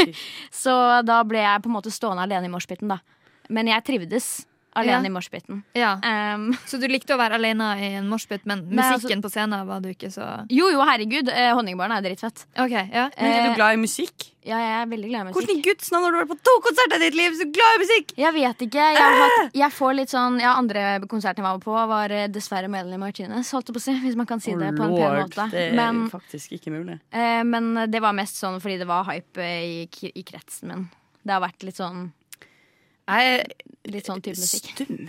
så 0.64 0.74
da 1.08 1.22
ble 1.24 1.40
jeg 1.40 1.62
på 1.64 1.70
en 1.70 1.76
måte 1.78 1.92
stående 1.94 2.26
alene 2.26 2.50
i 2.50 2.52
moshpiten, 2.52 2.92
da. 2.92 3.00
Men 3.52 3.70
jeg 3.72 3.84
trivdes 3.86 4.28
alene 4.74 5.04
Ja. 5.06 5.10
i 5.10 5.14
moshpiten. 5.14 5.62
Ja. 5.78 5.92
Um, 6.34 6.50
Så 6.70 6.80
du 6.80 6.86
likte 6.90 7.14
å 7.14 7.18
være 7.20 7.38
alene 7.38 7.70
i 7.80 7.92
en 8.00 8.08
moshpit, 8.10 8.44
men 8.44 8.64
musikken 8.66 8.78
altså- 8.84 9.00
musikken 9.04 9.22
på 9.24 9.30
scenen 9.32 9.66
var 9.68 9.80
du 9.80 9.88
ikke 9.92 10.10
så 10.10 10.28
jo, 10.50 10.68
jo, 10.72 10.80
herregud. 10.84 11.28
Eh, 11.30 11.52
Honningbarna 11.54 11.98
er 11.98 12.08
dritfett. 12.08 12.46
Okay, 12.58 12.88
ja. 12.92 13.08
Men 13.18 13.32
er 13.32 13.40
eh, 13.44 13.48
du 13.50 13.54
glad 13.58 13.74
i 13.78 13.82
musikk? 13.82 14.30
Ja, 14.44 14.58
jeg 14.60 14.72
er 14.82 14.88
veldig 14.90 15.08
glad 15.08 15.20
i 15.22 15.24
musikk. 15.30 15.36
Hvordan 15.38 15.56
i 15.60 15.62
Guds 15.64 15.90
navn 15.92 16.04
har 16.04 16.12
du 16.12 16.18
vært 16.20 16.32
på 16.34 16.36
to 16.44 16.54
konserter 16.66 16.96
i 17.00 17.04
ditt 17.06 17.14
liv, 17.16 17.36
så 17.38 17.46
glad 17.48 17.76
i 17.78 17.80
musikk? 17.84 18.10
Jeg 18.20 18.32
vet 18.34 18.64
ikke. 18.66 18.88
Jeg, 18.92 19.04
har 19.06 19.14
hatt, 19.22 19.54
jeg 19.56 19.72
får 19.72 19.94
litt 19.96 20.12
sånn 20.12 20.40
Ja, 20.42 20.50
andre 20.60 20.82
konserten 21.08 21.40
jeg 21.40 21.46
var 21.48 21.62
på, 21.64 21.76
var 21.94 22.12
eh, 22.12 22.26
dessverre 22.28 22.68
Melanie 22.68 23.00
Martinez, 23.00 23.52
holdt 23.56 23.70
jeg 23.70 23.78
på 23.78 23.80
å 23.80 23.86
si. 23.86 23.94
Hvis 24.04 24.18
man 24.20 24.26
kan 24.28 24.40
si 24.44 24.52
det 24.52 24.74
på 24.76 24.84
en 24.84 24.96
pen 24.98 25.16
måte. 25.22 25.48
det 25.54 25.62
er 25.70 25.78
Men, 25.78 26.04
faktisk 26.12 26.52
ikke 26.58 26.74
mulig. 26.74 26.98
eh, 27.14 27.40
men 27.44 27.72
det 27.88 28.02
var 28.04 28.12
mest 28.12 28.36
sånn 28.42 28.60
fordi 28.60 28.76
det 28.82 28.86
var 28.90 29.06
hype 29.08 29.40
eh, 29.40 29.86
i, 29.86 30.12
i 30.12 30.22
kretsen 30.28 30.68
min. 30.68 30.84
Det 31.24 31.32
har 31.32 31.40
vært 31.40 31.64
litt 31.64 31.78
sånn 31.80 32.10
Jeg 33.08 33.38
er 33.38 33.44
Litt 33.92 34.06
sånn 34.08 34.22
type 34.24 34.38
musikk. 34.40 34.70
stum. 34.74 35.08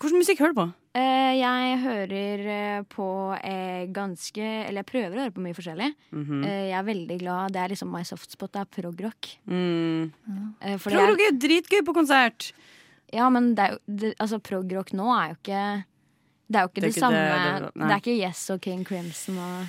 Hvilken 0.00 0.18
musikk 0.18 0.38
hører 0.40 0.54
du 0.54 0.58
på? 0.62 0.64
Eh, 0.98 1.34
jeg 1.38 1.76
hører 1.82 2.40
eh, 2.52 2.82
på 2.92 3.04
eh, 3.38 3.84
ganske 3.94 4.42
Eller 4.66 4.82
jeg 4.82 4.88
prøver 4.90 5.14
å 5.16 5.22
høre 5.22 5.32
på 5.36 5.40
mye 5.44 5.56
forskjellig. 5.56 5.90
Mhm. 6.12 6.42
Eh, 6.44 6.64
jeg 6.70 6.78
er 6.78 6.86
veldig 6.88 7.18
glad 7.20 7.52
Det 7.54 7.60
er 7.62 7.68
liksom 7.72 7.92
my 7.92 8.02
soft 8.08 8.30
spot. 8.34 8.52
Det 8.52 8.60
er 8.64 8.70
prog-rock. 8.80 9.30
Mm. 9.48 10.10
Prog 10.82 10.98
rock 11.12 11.20
er 11.22 11.30
jo 11.30 11.38
dritgøy 11.46 11.80
på 11.86 11.94
konsert. 11.96 12.52
Ja, 13.12 13.28
men 13.28 13.54
det 13.54 13.64
er 13.64 13.72
jo 13.76 13.78
det, 14.02 14.14
Altså, 14.18 14.40
prog-rock 14.40 14.92
nå 14.96 15.08
er 15.12 15.32
jo 15.32 15.38
ikke 15.40 15.62
Det 16.48 16.56
er 16.58 16.62
jo 16.66 16.68
ikke 16.72 16.80
Det 16.80 16.82
er 16.82 16.88
det, 16.88 16.92
ikke 16.96 17.04
samme 17.06 17.22
det, 17.22 17.72
det- 17.74 17.90
er 17.92 18.00
ikke 18.02 18.18
Yes 18.18 18.44
og 18.50 18.60
King 18.64 18.84
Crimson 18.88 19.38
og 19.38 19.66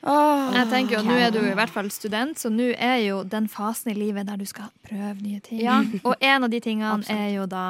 Jeg 0.00 0.66
tenker 0.70 0.96
jo, 0.96 1.02
Nå 1.04 1.16
er 1.20 1.32
du 1.34 1.40
i 1.44 1.54
hvert 1.56 1.72
fall 1.72 1.90
student, 1.92 2.38
så 2.40 2.48
nå 2.52 2.70
er 2.72 3.02
jo 3.04 3.20
den 3.28 3.48
fasen 3.52 3.92
i 3.92 3.96
livet 3.98 4.28
der 4.30 4.40
du 4.40 4.46
skal 4.48 4.70
prøve 4.86 5.16
nye 5.20 5.40
ting. 5.44 5.60
Ja. 5.60 5.80
Og 6.08 6.16
en 6.16 6.46
av 6.46 6.52
de 6.52 6.60
tingene 6.64 6.94
Absolutt. 6.96 7.20
er 7.20 7.32
jo 7.36 7.46
da 7.50 7.64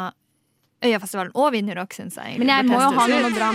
Øyafestivalen 0.81 1.35
og 1.37 1.51
Vinjerock, 1.53 1.93
syns 1.93 2.15
jeg. 2.17 2.39
Men 2.41 2.49
jeg 2.49 2.65
må 2.71 2.79
jo 2.81 2.93
ha 2.97 3.07
noen 3.11 3.27
å 3.29 3.33
dra 3.35 3.51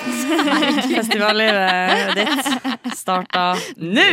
Festivallivet 0.94 2.12
ditt 2.14 2.94
starta 2.96 3.48
nå! 3.82 4.06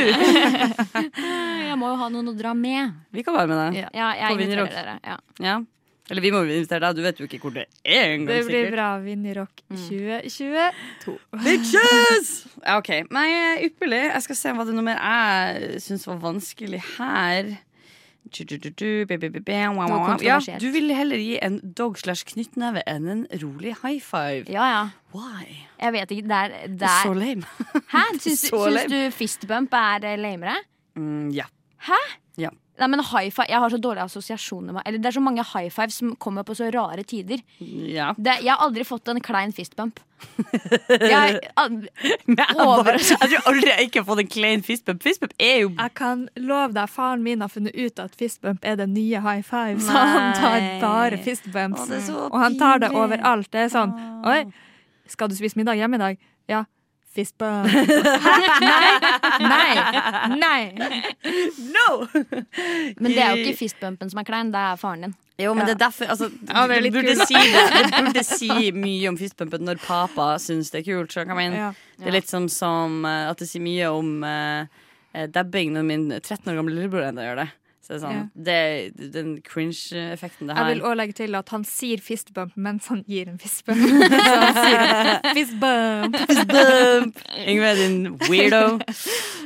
Jeg 0.97 1.77
må 1.77 1.91
jo 1.93 1.99
ha 2.01 2.09
noen 2.11 2.33
å 2.33 2.35
dra 2.35 2.55
med. 2.57 2.97
Vi 3.13 3.23
kan 3.23 3.37
være 3.37 3.51
med 3.51 3.61
deg. 3.61 3.93
Ja. 3.93 4.09
På 4.25 4.39
Vinjerock. 4.41 4.73
Ja. 5.37 5.59
Eller 6.09 6.21
vi 6.23 6.31
må 6.31 6.39
jo 6.45 6.53
invitere 6.55 6.79
deg. 6.87 6.95
Du 6.95 7.03
vet 7.03 7.17
jo 7.19 7.27
ikke 7.27 7.39
hvor 7.43 7.53
det 7.57 7.65
er 7.83 8.13
engang. 8.15 8.29
Det 8.31 8.45
blir 8.47 8.63
sikkert. 8.63 8.75
bra. 8.77 8.87
Vinjerock 9.03 9.63
2022. 9.73 11.17
Bitches! 11.45 12.29
Ja, 12.63 12.77
OK. 12.79 12.91
Nei, 13.11 13.27
ypperlig. 13.67 14.03
Jeg 14.13 14.23
skal 14.27 14.39
se 14.39 14.53
hva 14.55 14.63
det 14.67 14.71
er 14.75 14.79
noe 14.79 14.87
mer 14.87 14.99
jeg 15.01 15.81
syns 15.83 16.07
var 16.07 16.21
vanskelig 16.23 16.79
her. 16.97 17.57
Ja, 18.27 18.43
du 20.59 20.65
vil 20.73 20.89
heller 20.91 21.15
gi 21.21 21.37
en 21.43 21.59
dog 21.77 21.95
slash 22.01 22.25
knyttneve 22.27 22.81
enn 22.89 23.05
en 23.13 23.21
rolig 23.39 23.71
high 23.83 24.01
five. 24.03 24.43
ja, 24.51 24.65
ja. 24.67 24.81
Why? 25.15 25.45
Jeg 25.79 25.93
vet 25.95 26.11
ikke. 26.11 26.27
Det 26.27 26.37
er, 26.37 26.51
er 26.67 26.97
så 27.05 27.11
er 27.13 27.19
lame. 27.21 27.47
Hæ? 27.93 28.03
Syns, 28.19 28.41
du- 28.43 28.49
syns 28.51 28.75
lame. 28.75 28.89
du 28.91 28.99
fistbump 29.15 29.71
er 29.79 29.99
eh, 30.11 30.17
lamere? 30.19 30.57
Mm, 30.99 31.29
ja. 31.35 31.45
Nei, 32.77 32.87
men 32.93 32.99
high 33.01 33.31
five, 33.33 33.47
Jeg 33.49 33.57
har 33.63 33.69
så 33.73 33.77
dårlige 33.81 34.03
assosiasjoner 34.05 34.73
med 34.75 34.83
Eller 34.85 34.99
det 35.01 35.09
er 35.09 35.15
så 35.15 35.21
mange 35.25 35.41
high 35.53 35.69
fives 35.73 35.95
som 35.97 36.11
kommer 36.21 36.43
på 36.45 36.53
så 36.55 36.67
rare 36.73 37.01
tider. 37.03 37.39
ja. 37.59 38.11
Det, 38.13 38.35
jeg 38.43 38.51
har 38.53 38.61
aldri 38.67 38.83
fått 38.85 39.07
en 39.09 39.19
klein 39.21 39.51
fistbump. 39.55 39.99
Jeg, 40.89 41.39
al- 41.57 41.87
jeg, 42.03 42.55
Over- 42.61 42.97
jeg 43.01 43.17
tror 43.31 43.49
aldri 43.49 43.69
jeg 43.71 43.87
ikke 43.89 44.01
har 44.03 44.07
fått 44.11 44.21
en 44.23 44.29
klein 44.35 44.63
fistbump. 44.65 45.01
Fistbump 45.05 45.33
er 45.39 45.59
jo 45.63 45.71
Jeg 45.77 45.93
kan 45.97 46.23
love 46.37 46.73
deg, 46.77 46.89
faren 46.89 47.23
min 47.25 47.41
har 47.41 47.49
funnet 47.53 47.75
ut 47.77 47.99
at 48.03 48.15
fistbump 48.17 48.61
er 48.65 48.77
den 48.79 48.93
nye 48.93 49.21
high 49.25 49.41
five. 49.45 49.81
Så 49.81 49.91
han 50.13 50.33
tar 50.37 50.69
bare 50.85 51.17
fistbumps. 51.25 51.81
Å, 51.81 51.89
det 51.89 51.99
er 52.01 52.07
så 52.11 52.29
Og 52.29 52.39
han 52.41 52.57
tar 52.61 52.81
det 52.85 52.93
overalt. 52.93 53.49
Det 53.53 53.65
er 53.67 53.73
sånn 53.73 53.93
Oi, 54.27 54.39
skal 55.09 55.29
du 55.31 55.35
spise 55.37 55.57
middag 55.59 55.77
hjemme 55.81 55.97
i 55.97 56.03
dag? 56.05 56.17
Ja. 56.51 56.63
Fistbump. 57.17 57.65
Nei! 59.51 59.71
Nei! 60.37 60.63
Nei! 60.77 61.01
No! 61.73 62.05
men 63.01 63.09
det 63.09 63.23
er 63.23 63.31
jo 63.33 63.45
ikke 63.47 63.57
fistbumpen 63.63 64.11
som 64.11 64.21
er 64.21 64.27
klein, 64.27 64.51
det 64.53 64.61
er 64.61 64.77
faren 64.77 65.07
din. 65.07 65.15
Jo, 65.41 65.53
men 65.57 65.63
Ja. 65.65 65.71
det 65.71 65.75
er 65.77 65.81
derfor 65.87 66.11
altså, 66.13 66.29
Ja, 66.49 66.67
det 66.69 66.77
er 66.77 66.91
burde 66.93 67.15
si 67.25 67.33
det. 67.33 67.63
det, 67.73 68.01
burde 68.05 68.23
si 68.25 68.71
mye 68.73 69.09
om 69.09 69.17
fistbumpen 69.17 69.65
når 69.65 69.81
papa 69.85 70.35
syns 70.41 70.69
det 70.73 70.83
er 70.83 70.89
kult. 70.91 71.17
Ja. 71.17 71.71
Det 71.97 72.11
er 72.11 72.17
litt 72.19 72.29
som, 72.29 72.45
som 72.53 73.01
eh, 73.05 73.29
at 73.31 73.41
det 73.41 73.49
sier 73.49 73.65
mye 73.65 73.89
om 73.93 74.13
uh, 74.21 74.67
dabbing 75.33 75.73
når 75.73 75.87
min 75.89 76.09
13 76.19 76.51
år 76.53 76.61
gamle 76.61 76.77
lillebror 76.77 77.09
enda 77.09 77.25
gjør 77.25 77.41
det. 77.45 77.49
Så 77.87 78.01
sånn, 78.01 78.25
det, 78.35 78.91
den 79.15 79.37
cringe-effekten 79.45 80.49
det 80.49 80.57
Jeg 80.57 80.73
vil 80.73 80.81
òg 80.89 80.97
legge 80.99 81.13
til 81.21 81.37
at 81.39 81.51
han 81.53 81.63
sier 81.63 82.01
fistbump 82.03 82.57
mens 82.59 82.89
han 82.91 83.05
gir 83.07 83.29
en 83.31 83.37
fistbump. 83.39 83.79
Så 84.27 84.33
han 84.41 84.57
sier 84.57 85.37
fistbump. 85.37 86.17
Bump! 86.51 87.21
Yngve, 87.53 87.71
din 87.79 87.97
weirdo. 88.27 88.61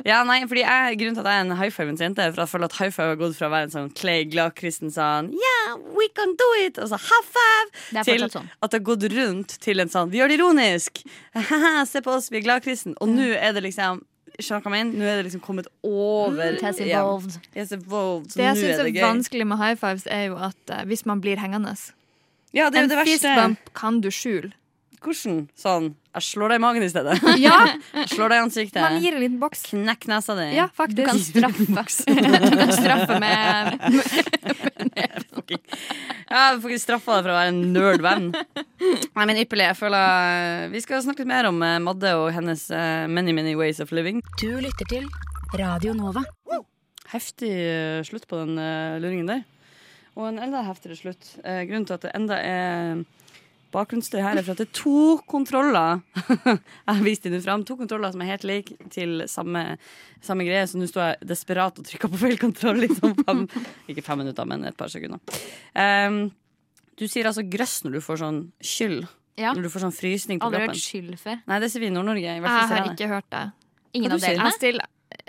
Ja, 0.07 0.23
nei, 0.25 0.39
fordi 0.49 0.63
jeg, 0.65 0.97
Grunnen 1.03 1.19
til 1.19 1.21
at 1.21 1.29
jeg 1.29 1.43
er 1.43 1.45
en 1.45 1.57
high 1.59 1.69
five-ens 1.75 2.01
jente, 2.01 2.25
er 2.25 2.33
for 2.33 2.41
at 2.41 2.47
jeg 2.47 2.53
føler 2.55 2.71
at 2.71 2.79
high 2.79 2.95
five 2.95 3.13
har 3.13 3.21
gått 3.21 3.37
fra 3.37 3.49
å 3.51 3.53
være 3.53 3.69
en 3.69 3.75
sånn 3.75 3.93
Clay 4.01 4.25
glad-kristen 4.31 4.93
sånn 4.93 5.29
Yeah, 5.37 5.77
we 5.93 6.09
can 6.17 6.33
do 6.39 6.49
it! 6.65 6.81
Og 6.81 6.89
så 6.89 6.97
high 6.97 7.27
five! 7.37 8.03
Til 8.09 8.25
sånn. 8.25 8.49
at 8.57 8.73
det 8.73 8.81
har 8.81 8.87
gått 8.89 9.05
rundt 9.13 9.57
til 9.61 9.85
en 9.85 9.93
sånn 9.93 10.09
Vi 10.09 10.21
gjør 10.21 10.33
det 10.33 10.39
ironisk! 10.41 11.03
Se 11.91 12.01
på 12.01 12.17
oss, 12.17 12.31
vi 12.33 12.41
er 12.41 12.47
glad-kristen. 12.47 12.97
Og 12.97 13.13
nå 13.13 13.33
er 13.37 13.53
det 13.53 13.69
liksom 13.69 14.01
Skjønner 14.39 14.63
du 14.63 14.69
hva 14.69 14.77
jeg 14.77 14.85
mener? 14.85 14.99
Nå 14.99 15.07
er 15.09 15.19
det 15.19 15.25
liksom 15.27 15.41
kommet 15.43 15.67
over 15.83 16.53
It 16.53 16.63
involved. 16.63 17.37
Yeah. 17.37 17.63
Yes, 17.63 17.71
evolved. 17.75 18.31
Det 18.35 18.45
jeg 18.45 18.57
syns 18.57 18.79
er 18.79 18.89
er 18.91 19.05
vanskelig 19.05 19.47
med 19.47 19.57
high 19.61 19.77
fives, 19.77 20.07
er 20.07 20.29
jo 20.29 20.37
at 20.37 20.73
uh, 20.73 20.83
hvis 20.87 21.05
man 21.05 21.21
blir 21.21 21.41
hengende 21.41 21.75
Ja, 22.53 22.69
det 22.69 22.83
En 22.83 22.89
fist 22.89 22.97
bump 22.97 23.07
fistbump 23.07 23.73
kan 23.73 24.01
du 24.01 24.11
skjule. 24.11 24.51
Hvordan? 25.01 25.49
Sånn 25.57 25.95
Jeg 26.11 26.25
slår 26.27 26.51
deg 26.51 26.59
i 26.59 26.63
magen 26.65 26.83
i 26.83 26.89
stedet. 26.91 27.15
Ja, 27.39 27.55
slår 28.11 28.33
deg 28.33 28.41
i 28.41 28.43
ansiktet. 28.45 28.81
man 28.83 28.99
gir 28.99 29.15
en 29.15 29.23
liten 29.23 29.39
boks. 29.39 29.63
Knekk 29.71 30.09
nesa 30.11 30.35
di. 30.35 30.49
Ja, 30.57 30.67
Du 30.67 31.03
kan 31.05 31.15
faktisk. 31.15 31.37
straffe. 31.37 31.65
Du 32.51 32.57
kan 32.57 32.73
straffe 32.75 33.19
med 33.19 33.79
med 34.95 35.21
du 36.31 36.61
får 36.63 36.73
ikke 36.73 36.83
straffa 36.83 37.17
deg 37.17 37.25
for 37.25 37.31
å 37.31 37.37
være 37.37 37.51
en 37.51 37.61
nerd-venn. 37.75 38.27
Nei, 38.31 39.25
men 39.27 39.39
ypperlig. 39.41 39.67
Jeg 39.71 39.79
føler 39.79 40.27
eh, 40.31 40.67
Vi 40.73 40.81
skal 40.83 41.03
snakke 41.05 41.23
litt 41.23 41.31
mer 41.31 41.49
om 41.49 41.61
eh, 41.65 41.79
Madde 41.83 42.13
og 42.19 42.29
hennes 42.35 42.67
eh, 42.75 43.07
many, 43.11 43.35
many 43.35 43.55
ways 43.59 43.81
of 43.83 43.91
living. 43.95 44.21
Du 44.41 44.49
lytter 44.63 44.87
til 44.91 45.07
Radio 45.59 45.95
Nova. 45.97 46.23
Heftig 47.11 47.51
slutt 48.07 48.23
på 48.31 48.37
den 48.39 48.55
uh, 48.55 48.95
luringen 49.03 49.27
der. 49.27 49.41
Og 50.15 50.29
en 50.29 50.37
enda 50.39 50.61
heftigere 50.63 50.95
slutt. 50.95 51.33
Grunnen 51.43 51.83
til 51.89 51.97
at 51.97 52.05
det 52.05 52.13
enda 52.15 52.37
er 52.39 53.01
bakgrunnsstøy 53.73 54.19
her, 54.21 54.37
er 54.37 54.45
for 54.45 54.55
at 54.55 54.61
det 54.61 54.67
er 54.69 54.75
to 54.77 55.15
kontroller. 55.29 56.01
jeg 56.45 56.59
har 56.91 57.05
vist 57.05 57.25
dem 57.27 57.37
fram. 57.43 57.63
To 57.67 57.77
kontroller 57.79 58.13
som 58.13 58.23
er 58.23 58.33
helt 58.33 58.45
like 58.47 58.91
til 58.93 59.23
samme, 59.31 59.63
samme 60.23 60.47
greie. 60.47 60.67
Så 60.67 60.79
nå 60.79 60.89
sto 60.89 61.03
jeg 61.03 61.31
desperat 61.31 61.79
og 61.79 61.87
trykka 61.87 62.11
på 62.11 62.21
feil 62.25 62.37
kontroll. 62.41 62.83
Liksom. 62.85 63.15
Fem, 63.23 63.47
ikke 63.91 64.05
fem 64.05 64.23
minutter, 64.23 64.47
men 64.49 64.67
et 64.69 64.77
par 64.77 64.91
sekunder. 64.93 65.21
Um, 65.75 66.23
du 66.99 67.07
sier 67.09 67.29
altså 67.29 67.45
grøss 67.47 67.81
når 67.85 67.97
du 67.97 68.03
får 68.05 68.21
sånn 68.21 68.45
skyld. 68.61 69.03
Ja. 69.39 69.55
Når 69.55 69.65
du 69.65 69.73
får 69.73 69.85
sånn 69.87 69.95
frysning 69.95 70.41
på 70.41 70.49
Aldri 70.49 70.65
hørt 70.65 70.73
kroppen. 70.73 70.85
skyld 70.85 71.19
før. 71.21 71.43
Nei, 71.49 71.59
det 71.63 71.69
sier 71.71 71.83
vi 71.83 71.89
i 71.89 71.93
Nord-Norge. 71.93 72.33
Jeg 72.37 72.43
har 72.45 72.89
ikke 72.91 73.11
hørt 73.11 73.29
det. 73.33 73.45
Ingen 73.97 74.15
av 74.15 74.23
delene. 74.23 74.51
Jeg 74.61 74.79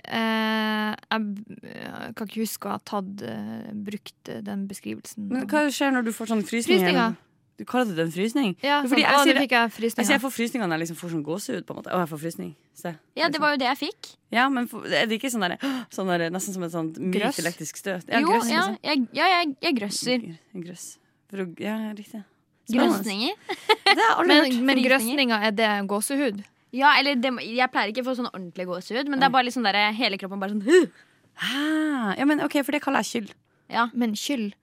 eh, 0.05 0.95
Jeg 1.11 2.14
kan 2.18 2.28
ikke 2.28 2.43
huske 2.43 2.68
å 2.68 2.74
ha 2.76 2.80
tatt 2.86 3.24
uh, 3.26 3.70
brukt 3.88 4.30
eh, 4.30 4.43
den 4.45 4.66
beskrivelsen. 4.70 5.30
Men 5.32 5.47
hva 5.51 5.64
skjer 5.72 5.95
når 5.95 6.09
du 6.09 6.12
får 6.16 6.32
sånn 6.34 6.45
frysning? 6.47 6.82
Frysninger. 6.82 7.16
Du 7.62 7.66
kaller 7.70 7.94
det 7.94 8.02
en 8.08 8.10
frysning? 8.10 8.56
Ja, 8.58 8.80
Fordi 8.82 8.96
sånn, 8.96 9.04
jeg 9.04 9.14
å, 9.14 9.22
sier 9.22 9.38
fikk 9.38 9.52
jeg 9.54 9.70
Jeg 9.86 9.92
sier 9.94 10.16
jeg 10.16 10.22
får 10.24 10.32
frysninger 10.34 10.66
når 10.66 10.74
jeg 10.74 10.82
liksom 10.82 10.96
får 10.98 11.12
sånn 11.12 11.20
gåsehud. 11.28 11.66
på 11.68 11.74
en 11.74 11.78
måte 11.78 11.92
Å, 11.94 12.00
jeg 12.02 12.10
får 12.10 12.20
frysning. 12.24 12.48
Se. 12.74 12.90
Ja, 13.20 13.28
det 13.30 13.38
var 13.38 13.54
jo 13.54 13.60
det 13.62 13.68
jeg 13.68 13.78
fikk. 13.84 14.08
Ja, 14.34 14.48
men 14.50 14.66
er 14.88 15.06
det 15.06 15.20
ikke 15.20 15.30
sånn 15.30 15.46
der, 15.46 15.54
sånn 15.94 16.10
der 16.10 16.24
Nesten 16.34 16.56
som 16.56 16.66
et 16.66 16.74
sånt 16.74 16.98
mykt 16.98 17.38
elektrisk 17.38 17.78
støt? 17.78 18.10
jo, 18.10 18.26
grøss, 18.26 18.50
ja, 18.50 18.66
liksom. 18.66 18.78
jeg, 18.82 19.06
ja, 19.14 19.30
jeg, 19.36 19.54
jeg 19.62 19.78
grøsser. 19.78 20.26
Grøss. 20.66 20.88
Ja, 21.62 21.76
riktig. 21.94 22.24
Grøsninger? 22.72 23.38
Men, 24.26 24.58
men 24.66 24.82
grøsninga, 24.82 25.38
er 25.46 25.54
det 25.54 25.70
gåsehud? 25.90 26.42
Ja, 26.74 26.96
eller 26.98 27.18
det, 27.20 27.30
Jeg 27.46 27.68
pleier 27.70 27.92
ikke 27.92 28.02
å 28.02 28.10
få 28.10 28.16
sånn 28.18 28.30
ordentlig 28.32 28.66
gåsehud, 28.70 29.06
men 29.12 29.22
det 29.22 29.28
er 29.28 29.34
bare 29.34 29.52
sånn 29.54 29.66
der, 29.68 29.78
hele 29.94 30.18
kroppen 30.18 30.42
bare 30.42 30.56
sånn! 30.56 30.90
Hæ? 31.46 32.16
Ja, 32.18 32.26
men 32.26 32.42
ok, 32.42 32.58
for 32.64 32.74
det 32.74 32.82
kaller 32.82 33.04
jeg 33.06 33.12
kyll. 33.12 33.34
Ja. 33.72 33.86
Men 33.94 34.18
skyld. 34.18 34.56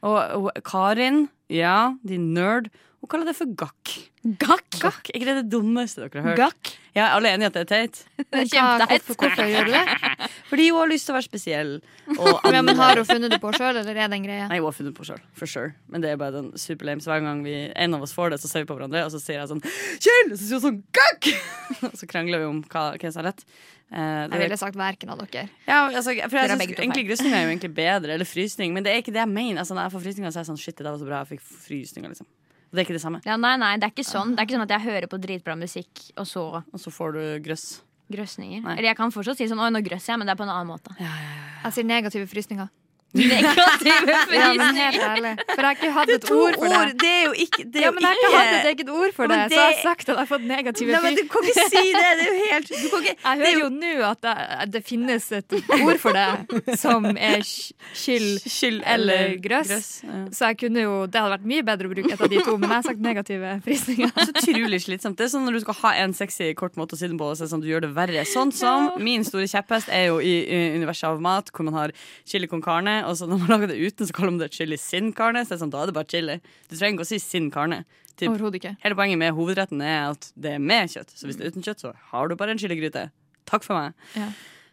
Og, 0.00 0.16
og 0.16 0.52
Karin, 0.64 1.28
ja, 1.50 1.92
din 2.08 2.32
nerd, 2.34 2.70
hun 3.00 3.08
kaller 3.08 3.30
det 3.30 3.36
for 3.38 3.48
gakk. 3.56 3.92
Gakk? 4.36 4.66
Gakk, 4.82 5.06
ikke 5.14 5.24
det 5.24 5.34
det 5.38 5.46
dummeste 5.54 6.02
dere 6.02 6.20
har 6.20 6.26
hørt? 6.28 6.40
Gakk? 6.40 6.72
Ja, 6.92 7.06
alle 7.14 7.30
er 7.30 7.38
enige 7.38 7.48
at 7.48 7.54
det 7.56 7.62
er 7.62 7.68
teit? 7.70 8.00
Kjempeteit. 8.18 9.06
hvorfor, 9.06 9.30
hvorfor 9.30 9.48
gjør 9.48 9.70
du 9.70 9.72
det? 9.72 10.28
Fordi 10.50 10.66
hun 10.68 10.80
har 10.82 10.90
lyst 10.90 11.08
til 11.08 11.14
å 11.14 11.16
være 11.16 11.28
spesiell. 11.28 11.72
Ja, 12.50 12.60
men. 12.66 12.74
Har 12.76 12.98
hun 12.98 13.06
funnet 13.08 13.32
det 13.32 13.38
på 13.40 13.52
sjøl, 13.54 13.78
eller 13.80 13.96
er 13.96 14.10
det 14.10 14.18
en 14.18 14.26
greie? 14.26 14.44
Nei, 14.50 14.58
hun 14.60 14.68
har 14.68 14.76
funnet 14.76 14.92
det 14.92 14.98
på 14.98 15.06
sjøl. 15.08 15.20
For 15.38 15.48
sure. 15.48 15.72
Men 15.88 16.04
det 16.04 16.10
er 16.12 16.20
bare 16.20 16.34
den 16.36 16.52
superlame. 16.60 17.00
Så 17.00 17.12
hver 17.12 17.22
gang 17.24 17.40
vi, 17.46 17.54
en 17.72 17.96
av 17.96 18.04
oss 18.04 18.12
får 18.16 18.34
det, 18.34 18.40
så 18.42 18.50
ser 18.50 18.64
vi 18.66 18.68
på 18.68 18.76
hverandre, 18.76 19.06
og 19.06 19.14
så 19.14 19.20
sier 19.22 19.38
jeg 19.38 19.48
sånn 19.52 19.62
Kjell! 19.64 20.32
Og 20.32 20.36
så 20.36 20.42
sier 20.42 20.58
hun 20.58 20.64
sånn 20.66 20.80
Gakk! 21.00 21.30
Og 21.88 21.94
så 21.96 22.08
krangler 22.10 22.42
vi 22.42 22.48
om 22.50 22.58
hva, 22.68 22.90
hvem 22.98 23.14
som 23.14 23.22
har 23.22 23.30
rett. 23.30 23.46
Uh, 23.90 24.26
det 24.28 24.36
Jeg 24.36 24.44
ville 24.44 24.58
sagt 24.60 24.76
verken 24.78 25.10
av 25.14 25.22
dere. 25.22 25.48
ja, 25.66 25.80
altså, 25.88 26.12
for 26.12 26.36
jeg 26.38 26.50
synes, 26.52 26.66
egentlig. 26.76 27.06
Grøsning 27.08 27.32
er 27.32 27.46
jo 27.46 27.54
egentlig 27.54 27.72
bedre, 27.78 28.12
eller 28.18 28.28
frysning, 28.28 28.74
men 28.76 28.84
det 28.86 28.92
er 28.92 29.00
ikke 29.02 29.14
det 29.14 29.22
jeg 29.22 29.32
mener. 29.32 29.62
Altså, 29.62 29.74
når 29.78 29.88
jeg 29.88 29.94
får 29.96 30.04
frysninger, 30.04 30.34
så 30.34 30.38
er 30.38 30.44
jeg 30.44 30.50
sånn 30.50 30.60
shit, 30.60 30.76
det 30.78 30.86
var 30.90 31.00
så 31.00 31.08
bra, 31.08 31.22
jeg 31.24 31.38
fikk 31.38 31.64
frysninger, 31.64 32.12
liksom. 32.12 32.28
Det 32.70 32.78
er 32.78 32.84
ikke 32.86 32.94
det 32.98 33.02
samme. 33.02 33.20
Ja, 33.26 33.36
nei, 33.36 33.56
nei, 33.58 33.76
det 33.82 33.88
er 33.88 33.90
ikke 33.94 34.06
sånn. 34.06 34.36
Det 34.36 34.40
er 34.42 34.46
ikke 34.46 34.54
sånn 34.58 34.66
at 34.68 34.74
jeg 34.76 34.84
hører 34.86 35.06
på 35.10 35.18
dritbra 35.18 35.56
musikk, 35.58 35.90
og 36.16 36.26
så 36.26 36.44
Og 36.72 36.78
så 36.78 36.90
får 36.94 37.12
du 37.16 37.22
grøss. 37.42 37.80
grøsninger. 38.10 38.62
Nei. 38.62 38.76
Eller 38.78 38.88
jeg 38.90 38.96
kan 38.96 39.10
fortsatt 39.10 39.38
si 39.38 39.46
sånn 39.50 39.58
Oi, 39.62 39.70
nå 39.70 39.80
grøsser 39.82 40.12
jeg, 40.14 40.18
men 40.18 40.26
det 40.26 40.32
er 40.34 40.38
på 40.38 40.46
en 40.46 40.54
annen 40.54 40.70
måte. 40.70 40.94
Jeg 40.98 41.72
sier 41.74 41.84
negative 41.84 42.26
frysninger. 42.30 42.68
Negative 43.14 44.14
Ja, 44.30 44.48
men 44.54 44.76
helt 44.76 45.02
ærlig. 45.02 45.30
For 45.50 45.60
jeg 45.60 45.66
har 45.66 45.74
ikke 45.76 45.90
hatt 45.96 46.10
et 46.14 46.26
ord 46.30 46.56
for 46.60 46.70
det. 46.70 46.92
Det 47.00 47.10
er 47.10 47.24
jo 47.24 47.32
ikke 47.44 47.64
det 47.66 47.80
er 47.80 47.86
Ja, 47.86 47.90
men 47.96 48.04
jeg 48.06 48.10
har 48.10 48.20
ikke 48.20 48.36
hatt 48.36 48.52
et 48.60 48.68
eget 48.70 48.90
ord 48.94 49.14
for 49.16 49.26
det, 49.32 49.38
det, 49.40 49.50
så 49.50 49.58
jeg 49.58 49.64
har 49.64 49.72
det- 49.74 49.82
sagt 49.82 50.04
at 50.04 50.12
jeg 50.12 50.18
har 50.20 50.28
fått 50.30 50.44
negative 50.50 50.92
Nei, 50.94 51.00
men 51.06 51.16
du 51.18 51.22
kan 51.32 51.48
ikke 51.50 51.64
si 51.72 51.82
det! 51.96 52.04
Det 52.20 52.26
er 52.26 52.30
jo 52.30 52.36
helt 52.50 52.68
du 52.70 52.88
kan 52.92 53.02
ikke, 53.02 53.16
Jeg 53.16 53.24
er 53.24 53.42
hører 53.42 53.58
jo 53.60 53.68
nå 53.74 53.92
at 54.10 54.20
det, 54.22 54.36
det 54.76 54.82
finnes 54.86 55.26
et 55.40 55.56
ord 55.80 55.98
for 56.04 56.12
det 56.20 56.78
som 56.78 57.08
er 57.16 57.42
skyld 57.46 58.28
skyld 58.46 58.80
eller 58.86 59.34
grøss. 59.42 59.72
ja. 60.06 60.20
Så 60.30 60.46
jeg 60.52 60.58
kunne 60.62 60.84
jo, 60.86 60.94
det 61.10 61.20
hadde 61.20 61.34
vært 61.34 61.48
mye 61.50 61.66
bedre 61.66 61.90
å 61.90 61.94
bruke 61.94 62.12
et 62.14 62.20
av 62.20 62.30
de 62.30 62.40
to, 62.46 62.56
men 62.58 62.68
jeg 62.70 62.76
har 62.76 62.86
sagt 62.86 63.00
negative 63.04 63.52
frysninger. 63.66 64.12
Så 64.20 64.30
utrolig 64.38 64.80
slitsomt. 64.84 65.16
Det 65.18 65.26
er 65.26 65.32
sånn 65.34 65.44
når 65.48 65.58
du 65.58 65.60
skal 65.66 65.78
ha 65.82 65.92
en 66.04 66.14
sexy 66.16 66.52
kort 66.58 66.76
måte 66.78 66.94
å 66.94 67.00
si 67.00 67.08
det 67.10 67.18
på, 67.18 67.30
så 67.38 67.48
sånn 67.50 67.62
du 67.64 67.68
gjør 67.70 67.84
det 67.88 67.92
verre. 67.96 68.22
Sånn 68.28 68.52
som 68.54 68.90
min 69.02 69.24
store 69.26 69.48
kjepphest 69.50 69.90
er 69.92 70.08
jo 70.10 70.20
i, 70.22 70.34
i 70.46 70.60
universet 70.78 71.08
av 71.10 71.20
mat, 71.24 71.50
hvor 71.54 71.66
man 71.66 71.74
har 71.78 71.94
chili 72.28 72.46
con 72.50 72.62
carne, 72.62 72.99
og 73.06 73.16
så 73.18 73.28
når 73.30 73.42
man 73.42 73.52
lager 73.54 73.72
det 73.72 73.78
uten, 73.80 74.06
så 74.06 74.16
kaller 74.16 74.34
man 74.34 74.42
det 74.42 74.52
chili 74.54 74.76
sin 74.80 75.12
carne. 75.16 75.44
Så 75.44 75.54
det 75.54 75.58
er 75.58 75.64
sånn, 75.64 75.72
da 75.74 75.82
er 75.82 75.90
det 75.90 75.96
bare 75.96 76.10
chili. 76.10 76.38
Du 76.68 76.76
trenger 76.76 76.98
ikke 76.98 77.08
å 77.08 77.12
si 77.12 77.18
sin 77.22 77.50
carne. 77.54 77.84
Typ, 78.20 78.28
Overhodet 78.34 78.60
ikke. 78.60 78.76
hele 78.82 78.96
poenget 78.98 79.18
med 79.20 79.32
hovedretten 79.32 79.80
er 79.80 80.10
at 80.10 80.30
det 80.36 80.56
er 80.58 80.60
med 80.60 80.92
kjøtt. 80.92 81.14
Så 81.16 81.28
hvis 81.28 81.38
det 81.40 81.46
er 81.46 81.54
uten 81.54 81.64
kjøtt, 81.64 81.80
så 81.80 81.94
har 82.12 82.28
du 82.28 82.36
bare 82.36 82.52
en 82.52 82.60
chiligryte. 82.60 83.08
Takk 83.48 83.64
for 83.64 83.78
meg. 83.78 83.94
Ja. 84.18 84.30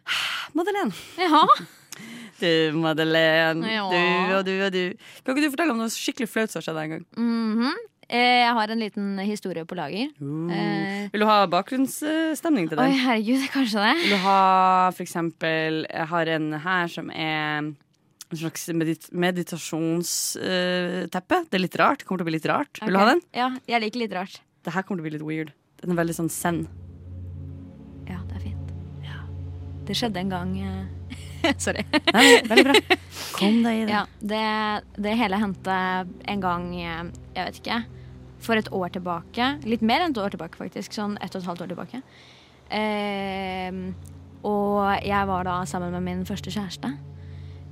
Madeleine. 0.58 0.92
Ja. 1.20 1.44
Du, 2.38 2.72
Madeleine. 2.78 3.66
Ja. 3.66 3.86
Du 3.90 4.34
og 4.36 4.44
du 4.46 4.52
og 4.62 4.70
du. 4.70 4.82
Kan 5.24 5.34
ikke 5.34 5.48
du 5.48 5.50
fortelle 5.50 5.74
om 5.74 5.80
noe 5.82 5.90
skikkelig 5.90 6.28
flaut 6.30 6.52
som 6.52 6.62
skjedde 6.62 6.84
en 6.84 6.92
gang? 6.92 7.06
Mm 7.16 7.58
-hmm. 7.58 7.74
jeg 8.08 8.52
har 8.54 8.70
en 8.70 8.78
liten 8.78 9.18
historie 9.18 9.64
på 9.64 9.74
lager. 9.74 10.06
Eh, 10.22 11.08
Vil 11.12 11.20
du 11.20 11.26
ha 11.26 11.46
bakgrunnsstemning 11.46 12.68
til 12.68 12.78
oi, 12.78 12.90
herregud, 12.90 13.48
kanskje 13.50 13.82
det. 13.82 13.96
Vil 14.02 14.10
du 14.10 14.16
ha 14.16 14.90
for 14.90 15.02
eksempel 15.02 15.86
Jeg 15.90 16.06
har 16.06 16.26
en 16.26 16.52
her 16.52 16.86
som 16.86 17.10
er 17.10 17.74
en 18.30 18.38
slags 18.42 18.62
medit 18.76 19.08
meditasjonsteppe. 19.12 21.36
det 21.48 21.54
er 21.56 21.62
litt 21.62 21.76
rart. 21.80 22.04
Kommer 22.04 22.18
til 22.20 22.26
å 22.26 22.30
bli 22.30 22.36
litt 22.36 22.50
rart. 22.50 22.72
Vil 22.82 22.92
du 22.92 22.98
ha 23.00 23.06
den? 23.12 23.20
Ja, 23.36 23.48
jeg 23.70 23.78
liker 23.86 24.00
litt 24.04 24.14
rart. 24.16 24.34
Det 24.64 24.70
her 24.74 24.82
kommer 24.84 24.98
til 25.00 25.06
å 25.06 25.08
bli 25.08 25.16
litt 25.16 25.26
weird. 25.26 25.50
Den 25.80 25.90
er 25.94 25.98
veldig 26.02 26.16
sånn 26.18 26.32
zen. 26.32 26.60
Ja, 28.08 28.18
det 28.28 28.34
er 28.36 28.42
fint. 28.50 28.68
Det 29.88 29.94
skjedde 29.96 30.20
en 30.20 30.32
gang 30.32 30.50
eh, 30.60 30.84
Sorry. 31.64 31.82
Nei, 32.12 32.26
veldig 32.44 32.64
bra. 32.66 32.74
Kom 33.38 33.62
deg 33.64 33.74
i 33.78 33.84
det. 33.86 33.92
Ja, 33.94 34.02
det, 34.20 34.42
det 35.00 35.12
hele 35.16 35.36
hendte 35.40 35.74
en 36.28 36.40
gang, 36.44 36.62
eh, 36.76 37.04
jeg 37.36 37.42
vet 37.46 37.56
ikke, 37.62 37.78
for 38.44 38.54
et 38.60 38.68
år 38.74 38.88
tilbake. 38.98 39.44
Litt 39.64 39.82
mer 39.86 40.00
enn 40.04 40.12
et 40.12 40.20
år 40.20 40.30
tilbake, 40.34 40.56
faktisk. 40.60 40.92
Sånn 40.92 41.16
ett 41.24 41.32
og 41.32 41.40
et 41.40 41.48
halvt 41.48 41.62
år 41.64 41.70
tilbake. 41.72 41.98
Eh, 42.74 43.72
og 44.46 45.06
jeg 45.06 45.22
var 45.30 45.42
da 45.48 45.56
sammen 45.66 45.90
med 45.96 46.02
min 46.04 46.26
første 46.28 46.52
kjæreste, 46.52 46.88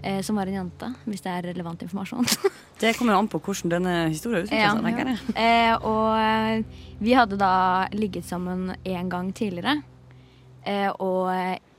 eh, 0.03 0.21
som 0.23 0.37
var 0.39 0.49
en 0.51 0.59
jente, 0.61 0.93
hvis 1.07 1.25
det 1.25 1.33
er 1.33 1.49
relevant 1.53 1.83
informasjon. 1.87 2.27
Det 2.81 2.91
kommer 2.99 3.17
an 3.17 3.29
på 3.33 3.39
hvordan 3.41 3.71
denne 3.73 3.93
historien 4.13 4.45
utvikler 4.45 4.75
seg. 4.75 4.83
tenker 4.85 5.09
jeg. 5.09 5.37
Eh, 5.41 5.87
og 5.89 6.11
eh, 6.21 6.83
vi 7.01 7.15
hadde 7.17 7.39
da 7.41 7.53
ligget 7.97 8.27
sammen 8.29 8.75
en 8.85 9.09
gang 9.09 9.31
tidligere. 9.33 9.79
Eh, 10.67 10.91
og 11.01 11.31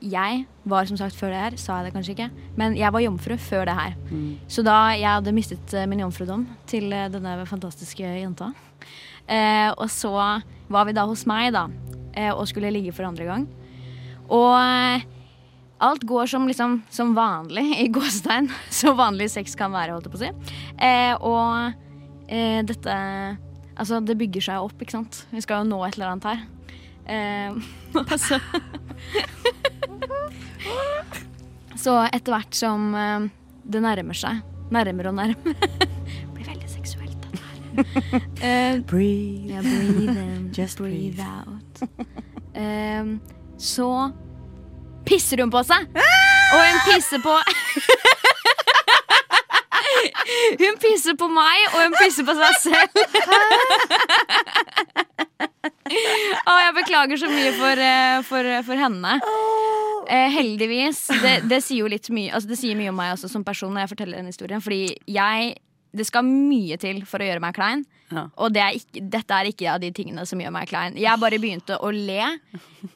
jeg 0.02 0.46
var 0.66 0.88
som 0.90 0.98
sagt 0.98 1.14
før 1.20 1.34
det 1.36 1.42
her, 1.44 1.58
sa 1.62 1.78
jeg 1.78 1.90
det 1.90 1.94
kanskje 1.94 2.14
ikke, 2.16 2.28
men 2.58 2.74
jeg 2.80 2.90
var 2.96 3.04
jomfru 3.04 3.36
før 3.38 3.66
det 3.70 3.76
her. 3.78 3.94
Så 4.50 4.64
da 4.66 4.78
jeg 4.98 5.06
hadde 5.12 5.34
mistet 5.38 5.74
eh, 5.78 5.86
min 5.92 6.02
jomfrudom 6.02 6.48
til 6.70 6.90
eh, 6.96 7.10
denne 7.14 7.36
fantastiske 7.46 8.02
jenta, 8.24 8.50
eh, 9.28 9.70
og 9.78 9.90
så 9.94 10.16
var 10.72 10.88
vi 10.90 10.96
da 10.98 11.06
hos 11.10 11.28
meg 11.30 11.52
da, 11.54 11.68
eh, 12.16 12.32
og 12.34 12.48
skulle 12.50 12.72
ligge 12.74 12.96
for 12.96 13.06
andre 13.10 13.28
gang. 13.30 13.46
Og 14.34 14.50
eh, 14.58 15.06
alt 15.80 16.04
går 16.10 16.26
som, 16.26 16.48
liksom, 16.50 16.82
som 16.90 17.12
vanlig 17.18 17.80
i 17.82 17.88
gåstein. 17.94 18.50
Så 18.70 18.94
vanlig 18.98 19.30
sex 19.32 19.56
kan 19.60 19.72
være, 19.76 19.92
holdt 19.96 20.06
jeg 20.10 20.14
på 20.14 20.18
å 20.20 20.22
si. 20.26 20.32
Eh, 20.78 21.14
og 21.22 21.74
eh, 22.30 22.62
dette 22.68 22.94
Altså, 23.78 24.00
det 24.02 24.16
bygger 24.18 24.42
seg 24.42 24.58
opp, 24.66 24.74
ikke 24.82 24.96
sant. 24.96 25.20
Vi 25.30 25.38
skal 25.46 25.62
jo 25.62 25.68
nå 25.70 25.78
et 25.86 25.94
eller 26.00 26.10
annet 26.16 26.26
her. 26.26 26.40
Eh, 27.06 27.54
altså. 28.02 28.40
Så 31.78 31.94
etter 32.10 32.34
hvert 32.34 32.58
som 32.58 32.90
eh, 32.98 33.28
det 33.70 33.78
nærmer 33.86 34.18
seg, 34.18 34.42
nærmere 34.74 35.10
og 35.12 35.16
nærmere 35.20 35.54
Blir 36.34 36.48
veldig 36.50 36.70
seksuelt, 36.72 37.14
dette 37.22 37.38
her. 37.44 37.54
Eh, 38.42 38.82
Breathe. 38.90 39.54
ja, 39.54 39.62
breathe 39.62 40.18
in, 40.26 40.50
Just 40.58 40.82
breathe 40.82 41.22
out. 41.22 41.86
Ehm, 42.58 43.20
så 43.62 44.10
pisser 45.08 45.42
hun 45.44 45.52
på 45.54 45.64
seg. 45.68 45.88
Og 45.98 46.60
hun 46.64 46.80
pisser 46.88 47.20
på 47.24 47.34
Hun 50.60 50.76
pisser 50.82 51.16
på 51.18 51.28
meg, 51.32 51.62
og 51.72 51.80
hun 51.86 51.94
pisser 51.98 52.26
på 52.28 52.34
seg 52.36 52.54
selv. 52.62 52.92
Og 56.48 56.58
jeg 56.60 56.74
beklager 56.76 57.20
så 57.22 57.30
mye 57.32 57.54
for, 57.56 57.82
eh, 57.82 58.18
for, 58.28 58.50
for 58.68 58.82
henne. 58.82 59.14
Eh, 60.08 60.28
heldigvis. 60.34 61.06
Det, 61.24 61.34
det 61.50 61.62
sier 61.64 61.84
jo 61.84 61.92
litt 61.92 62.08
mye 62.14 62.32
altså 62.36 62.48
Det 62.52 62.60
sier 62.60 62.78
mye 62.80 62.92
om 62.94 63.00
meg 63.00 63.14
også 63.16 63.28
som 63.32 63.44
person 63.48 63.74
når 63.74 63.86
jeg 63.86 63.94
forteller 63.96 64.22
den 64.22 64.32
historien. 64.32 64.64
Fordi 64.64 64.82
jeg 65.12 65.56
Det 65.98 66.06
skal 66.08 66.28
mye 66.28 66.78
til 66.80 67.02
for 67.08 67.24
å 67.24 67.28
gjøre 67.30 67.44
meg 67.44 67.56
klein. 67.58 67.86
Ja. 68.14 68.24
Og 68.40 68.54
det 68.56 68.62
er 68.64 68.76
ikke, 68.78 69.02
dette 69.12 69.36
er 69.36 69.50
ikke 69.50 69.68
av 69.74 69.82
de 69.84 69.90
tingene 69.92 70.24
som 70.30 70.40
gjør 70.40 70.54
meg 70.56 70.70
klein. 70.70 70.96
Jeg 70.96 71.20
bare 71.20 71.40
begynte 71.44 71.76
å 71.84 71.90
le 71.92 72.30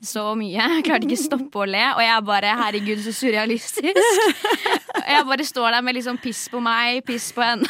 så 0.07 0.29
mye. 0.39 0.55
Jeg 0.77 0.85
klarte 0.87 1.07
ikke 1.09 1.19
stoppe 1.19 1.59
å 1.59 1.67
le. 1.67 1.81
Og 1.97 2.03
jeg 2.05 2.27
bare 2.29 2.53
Herregud, 2.61 3.01
så 3.03 3.11
surrealistisk. 3.15 3.89
Jeg 5.01 5.25
bare 5.27 5.47
står 5.47 5.75
der 5.75 5.83
med 5.83 5.97
liksom 5.99 6.19
piss 6.23 6.45
på 6.51 6.61
meg, 6.63 7.01
piss 7.07 7.31
på 7.35 7.43
henne. 7.43 7.67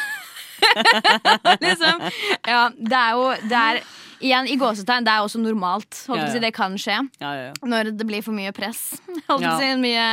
liksom. 1.64 2.04
Ja, 2.46 2.68
det 2.76 2.98
er 3.00 3.18
jo 3.18 3.26
det 3.50 3.58
er, 3.58 3.82
Igjen, 4.22 4.46
i 4.46 4.54
gåsetegn, 4.54 5.02
det 5.02 5.10
er 5.10 5.24
også 5.24 5.40
normalt. 5.42 6.04
Ja, 6.06 6.14
å 6.14 6.28
si, 6.30 6.38
det 6.38 6.52
kan 6.54 6.76
skje 6.78 6.94
Ja, 6.94 7.30
ja, 7.34 7.48
ja. 7.48 7.54
når 7.66 7.88
det 7.98 8.06
blir 8.06 8.22
for 8.22 8.30
mye 8.36 8.52
press. 8.54 9.00
Ja. 9.10 9.34
å 9.34 9.56
si, 9.58 9.72
mye, 9.82 10.04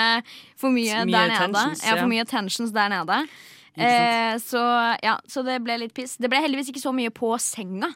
for 0.57 0.73
mye, 0.73 1.03
Mye 1.05 1.13
der 1.13 1.35
nede. 1.35 1.65
ja, 1.77 1.91
ja. 1.91 1.99
for 1.99 2.09
mye 2.09 2.25
tensions 2.25 2.73
der 2.73 2.89
nede. 2.89 3.19
Ikke 3.79 4.19
Eh, 4.29 4.39
så, 4.43 4.61
ja, 5.03 5.17
så 5.27 5.43
det 5.47 5.59
ble 5.65 5.79
litt 5.83 5.93
piss. 5.95 6.17
Det 6.21 6.29
ble 6.31 6.41
heldigvis 6.43 6.71
ikke 6.73 6.83
så 6.83 6.93
mye 6.95 7.11
på 7.15 7.31
senga. 7.41 7.91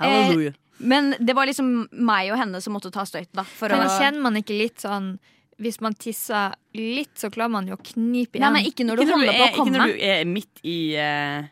Halleluja. 0.00 0.54
Men 0.76 1.14
det 1.18 1.32
var 1.36 1.48
liksom 1.48 1.88
meg 2.04 2.30
og 2.34 2.40
henne 2.40 2.60
som 2.60 2.74
måtte 2.76 2.92
ta 2.92 3.06
støyten. 3.08 3.40
For 3.56 3.72
Men 3.72 3.86
å, 3.86 3.96
kjenner 3.96 4.24
man 4.26 4.36
ikke 4.36 4.56
litt 4.58 4.82
sånn 4.84 5.14
Hvis 5.62 5.78
man 5.80 5.94
tisser 5.96 6.52
litt, 6.76 7.14
så 7.16 7.30
klarer 7.32 7.54
man 7.54 7.68
jo 7.70 7.78
å 7.78 7.80
knipe 7.80 8.36
Nei, 8.36 8.42
igjen. 8.42 8.56
men 8.58 8.66
ikke 8.68 8.84
når 8.84 8.98
du 8.98 9.04
Ikke 9.06 9.14
når 9.14 9.22
du 9.22 9.24
holder 9.24 9.38
på 9.38 9.46
er, 9.46 9.54
ikke 9.54 9.72
når 9.72 9.86
du 9.86 10.02
er 10.10 10.26
midt 10.28 10.60
i 10.68 10.78
uh, 11.00 11.48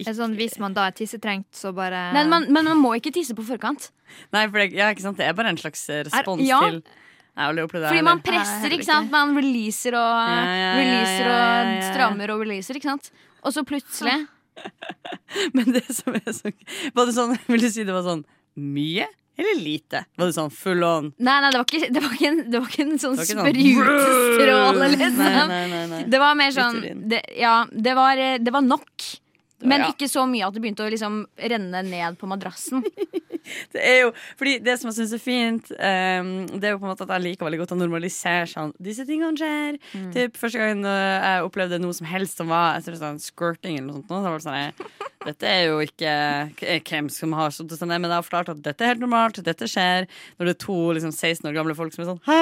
Det 0.00 0.08
er 0.10 0.16
sånn, 0.18 0.34
hvis 0.40 0.58
man 0.58 0.74
da 0.74 0.88
er 0.90 0.96
tissetrengt, 0.98 1.52
så 1.54 1.70
bare 1.76 2.08
Nei, 2.16 2.24
man, 2.26 2.48
men 2.50 2.66
man 2.72 2.82
må 2.82 2.96
ikke 2.98 3.14
tisse 3.14 3.38
på 3.38 3.46
forkant. 3.46 3.92
Nei, 4.34 4.48
for 4.48 4.58
det, 4.58 4.72
ja, 4.74 4.90
ikke 4.90 5.06
sant? 5.06 5.20
det 5.20 5.28
er 5.28 5.38
bare 5.38 5.54
en 5.54 5.60
slags 5.60 5.86
respons 5.86 6.18
respons 6.18 6.48
ja. 6.48 6.58
til 6.66 6.82
Fordi 7.38 8.02
man 8.06 8.20
presser, 8.26 8.74
ikke 8.74 8.88
sant? 8.88 9.10
Man 9.14 9.36
releaser 9.38 9.94
og 9.98 10.32
releaser 10.78 11.30
og 11.30 11.70
strammer 11.92 12.34
og 12.34 12.42
releaser, 12.44 12.78
ikke 12.80 12.90
sant? 12.90 13.10
Og 13.46 13.54
så 13.54 13.62
plutselig 13.66 14.16
Men 15.54 15.70
det 15.70 15.84
som 15.94 16.16
er 16.18 16.32
så 16.34 16.50
Var 16.96 17.06
det 17.06 17.12
sånn, 17.14 17.36
Vil 17.46 17.62
du 17.62 17.68
si 17.70 17.84
det 17.86 17.94
var 17.94 18.02
sånn 18.06 18.24
mye 18.58 19.06
eller 19.38 19.60
lite? 19.62 20.00
Var 20.18 20.26
det 20.26 20.34
sånn 20.34 20.50
full 20.50 20.82
on? 20.82 21.12
Nei, 21.22 21.36
nei, 21.44 21.52
det 21.54 21.60
var 21.60 21.68
ikke, 21.70 21.88
det 21.94 22.00
var 22.02 22.14
ikke, 22.16 22.30
en, 22.32 22.40
det 22.50 22.58
var 22.58 22.72
ikke 22.72 22.86
en 22.88 22.96
sånn 22.98 23.14
sånn- 23.20 23.44
sprutestråle, 23.46 24.88
liksom. 24.96 25.20
Nei, 25.22 25.44
nei, 25.52 25.60
nei, 25.70 25.82
nei. 25.92 26.00
Det 26.10 26.18
var 26.18 26.34
mer 26.40 26.50
sånn 26.56 26.80
det, 27.12 27.20
Ja, 27.38 27.52
det 27.70 27.94
var, 27.94 28.18
det 28.42 28.54
var 28.56 28.66
nok 28.66 29.06
Men 29.66 29.82
ja. 29.82 29.88
ikke 29.90 30.06
så 30.10 30.22
mye 30.30 30.46
at 30.46 30.54
det 30.54 30.62
begynte 30.62 30.84
å 30.84 30.92
liksom 30.92 31.22
renne 31.50 31.82
ned 31.86 32.18
på 32.20 32.28
madrassen. 32.30 32.84
Det 33.72 33.80
er 33.80 34.02
jo, 34.02 34.08
fordi 34.36 34.58
det 34.60 34.74
som 34.76 34.90
jeg 34.90 34.96
syns 34.98 35.12
er 35.16 35.20
fint, 35.22 35.70
um, 35.72 36.32
det 36.52 36.68
er 36.68 36.74
jo 36.74 36.80
på 36.82 36.84
en 36.84 36.90
måte 36.90 37.06
at 37.06 37.14
jeg 37.14 37.24
liker 37.24 37.46
veldig 37.46 37.60
godt 37.62 37.72
å 37.72 37.78
normalisere 37.78 38.44
sånn 38.50 38.74
Disse 38.82 39.06
tingene 39.08 39.40
skjer. 39.40 39.78
Typ 40.12 40.36
Første 40.36 40.60
gangen 40.60 40.84
øh, 40.84 41.14
jeg 41.14 41.46
opplevde 41.46 41.78
noe 41.80 41.96
som 41.96 42.10
helst 42.10 42.42
som 42.42 42.52
var 42.52 42.76
jeg 42.76 42.88
tror 42.90 42.98
sånn 43.00 43.22
squirting 43.22 43.78
eller 43.78 43.88
noe 43.88 44.02
sånt, 44.02 44.10
så 44.10 44.20
var 44.26 44.42
det 44.42 44.44
sånn 44.44 45.16
Dette 45.26 45.48
er 45.50 45.64
jo 45.66 45.78
ikke 45.82 46.12
hvem 46.86 47.08
som 47.10 47.32
har 47.34 47.50
sånn, 47.54 47.66
men 47.90 48.06
jeg 48.06 48.12
har 48.14 48.22
forklart 48.26 48.52
at 48.52 48.60
dette 48.62 48.84
er 48.84 48.92
helt 48.92 49.02
normalt, 49.02 49.40
dette 49.44 49.66
skjer. 49.70 50.06
Når 50.38 50.50
det 50.50 50.54
er 50.54 50.60
to 50.62 50.76
liksom, 50.94 51.10
16 51.14 51.48
år 51.50 51.56
gamle 51.56 51.74
folk 51.78 51.94
som 51.94 52.04
er 52.04 52.10
sånn 52.12 52.20
Hæ? 52.28 52.36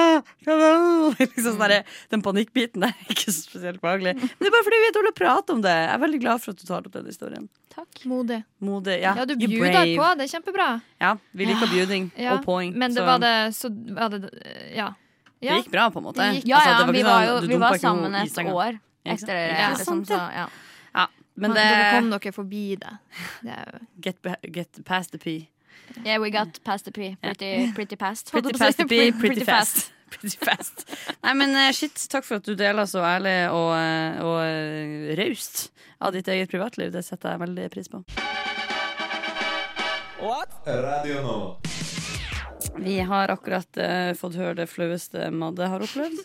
Hva 0.45 0.57
da?» 0.61 0.71
liksom 1.21 1.47
sånn 1.55 1.63
der, 1.63 1.87
Den 2.13 2.23
panikkbiten 2.25 2.85
der 2.85 2.93
er 2.93 3.09
ikke 3.15 3.33
spesielt 3.33 3.81
behagelig. 3.81 4.13
Men 4.21 4.29
det 4.43 4.51
er 4.51 4.55
bare 4.57 4.67
fordi 4.67 4.81
vi 4.83 4.89
er 4.91 4.97
dårlige 4.99 5.15
å 5.15 5.19
prate 5.21 5.55
om 5.57 5.63
det. 5.65 5.73
Jeg 5.73 5.93
er 5.95 6.03
veldig 6.05 6.21
glad 6.25 6.43
for 6.43 6.53
at 6.53 6.61
du 6.61 6.67
tar 6.69 6.85
opp 6.85 6.93
den 6.93 7.09
historien. 7.09 7.49
Modig. 8.09 8.39
Modig. 8.59 8.95
Ja, 9.03 9.13
Ja, 9.19 9.25
du 9.25 9.35
bjuder 9.37 9.91
på. 9.97 10.05
Det 10.17 10.25
er 10.25 10.31
kjempebra. 10.31 10.69
Ja, 11.01 11.11
vi 11.37 11.45
liker 11.45 11.69
bjuding 11.69 12.07
Ja, 12.17 12.37
og 12.37 12.45
poeng. 12.45 12.73
Men 12.73 12.93
det 12.93 13.01
så 13.01 13.05
var 13.05 13.19
det 13.21 13.33
Så 13.57 13.69
var 13.93 14.09
det 14.09 14.21
Ja. 14.73 14.93
det 15.41 15.59
gikk 15.63 15.71
bra, 15.71 15.89
på 15.93 16.01
en 16.01 16.07
måte. 16.09 16.17
Ja, 16.17 16.41
Ja, 16.45 16.57
Altså, 16.57 16.85
var 16.85 16.93
vi 16.93 17.03
var 17.03 17.25
sånn, 17.25 17.41
jo 17.41 17.47
vi 17.47 17.57
var 17.61 17.77
sammen 17.77 18.15
et 18.15 18.37
år 18.37 18.79
etter 19.05 19.27
det. 19.27 19.59
Ja, 19.59 19.69
liksom, 19.73 20.05
så, 20.05 20.17
det. 20.17 20.33
ja. 20.41 20.47
Men 21.37 21.53
det 21.53 21.63
dere 21.63 21.91
kom 21.93 22.09
dere 22.13 22.33
forbi 22.33 22.63
det. 22.81 22.95
det 23.45 23.57
jo 23.59 23.83
get, 24.01 24.31
get 24.53 24.79
past 24.85 25.13
the 25.13 25.21
P. 25.21 25.37
Yeah, 26.03 26.19
we 26.21 26.31
got 26.31 26.59
past 26.63 26.85
the 26.85 26.91
P. 26.91 27.15
Pretty, 27.21 27.71
pretty 27.73 27.95
past. 27.95 28.31
Pretty 28.31 28.53
past 28.57 28.77
the 28.77 28.85
P, 28.85 29.11
pretty 29.11 29.45
fast. 29.45 29.91
Pretty 30.07 30.37
fast. 30.39 30.87
Nei, 31.19 31.33
men 31.35 31.51
eh, 31.51 31.73
shit, 31.75 31.99
takk 32.07 32.23
for 32.23 32.39
at 32.39 32.45
du 32.47 32.53
deler 32.55 32.87
så 32.87 33.01
ærlig 33.03 33.33
og, 33.51 33.73
eh, 33.75 34.21
og 34.23 34.37
eh, 34.39 35.09
raust 35.19 35.65
av 35.99 36.15
ditt 36.15 36.29
eget 36.31 36.47
privatliv. 36.47 36.93
Det 36.93 37.03
setter 37.03 37.35
jeg 37.35 37.41
veldig 37.41 37.65
pris 37.73 37.91
på. 37.91 38.05
Radio 40.63 41.19
Nova. 41.25 41.57
Vi 42.77 42.99
har 42.99 43.31
akkurat 43.35 43.79
uh, 43.83 44.13
fått 44.17 44.37
høre 44.37 44.55
det 44.61 44.69
flaueste 44.69 45.27
Madde 45.33 45.67
har 45.67 45.83
opplevd. 45.83 46.19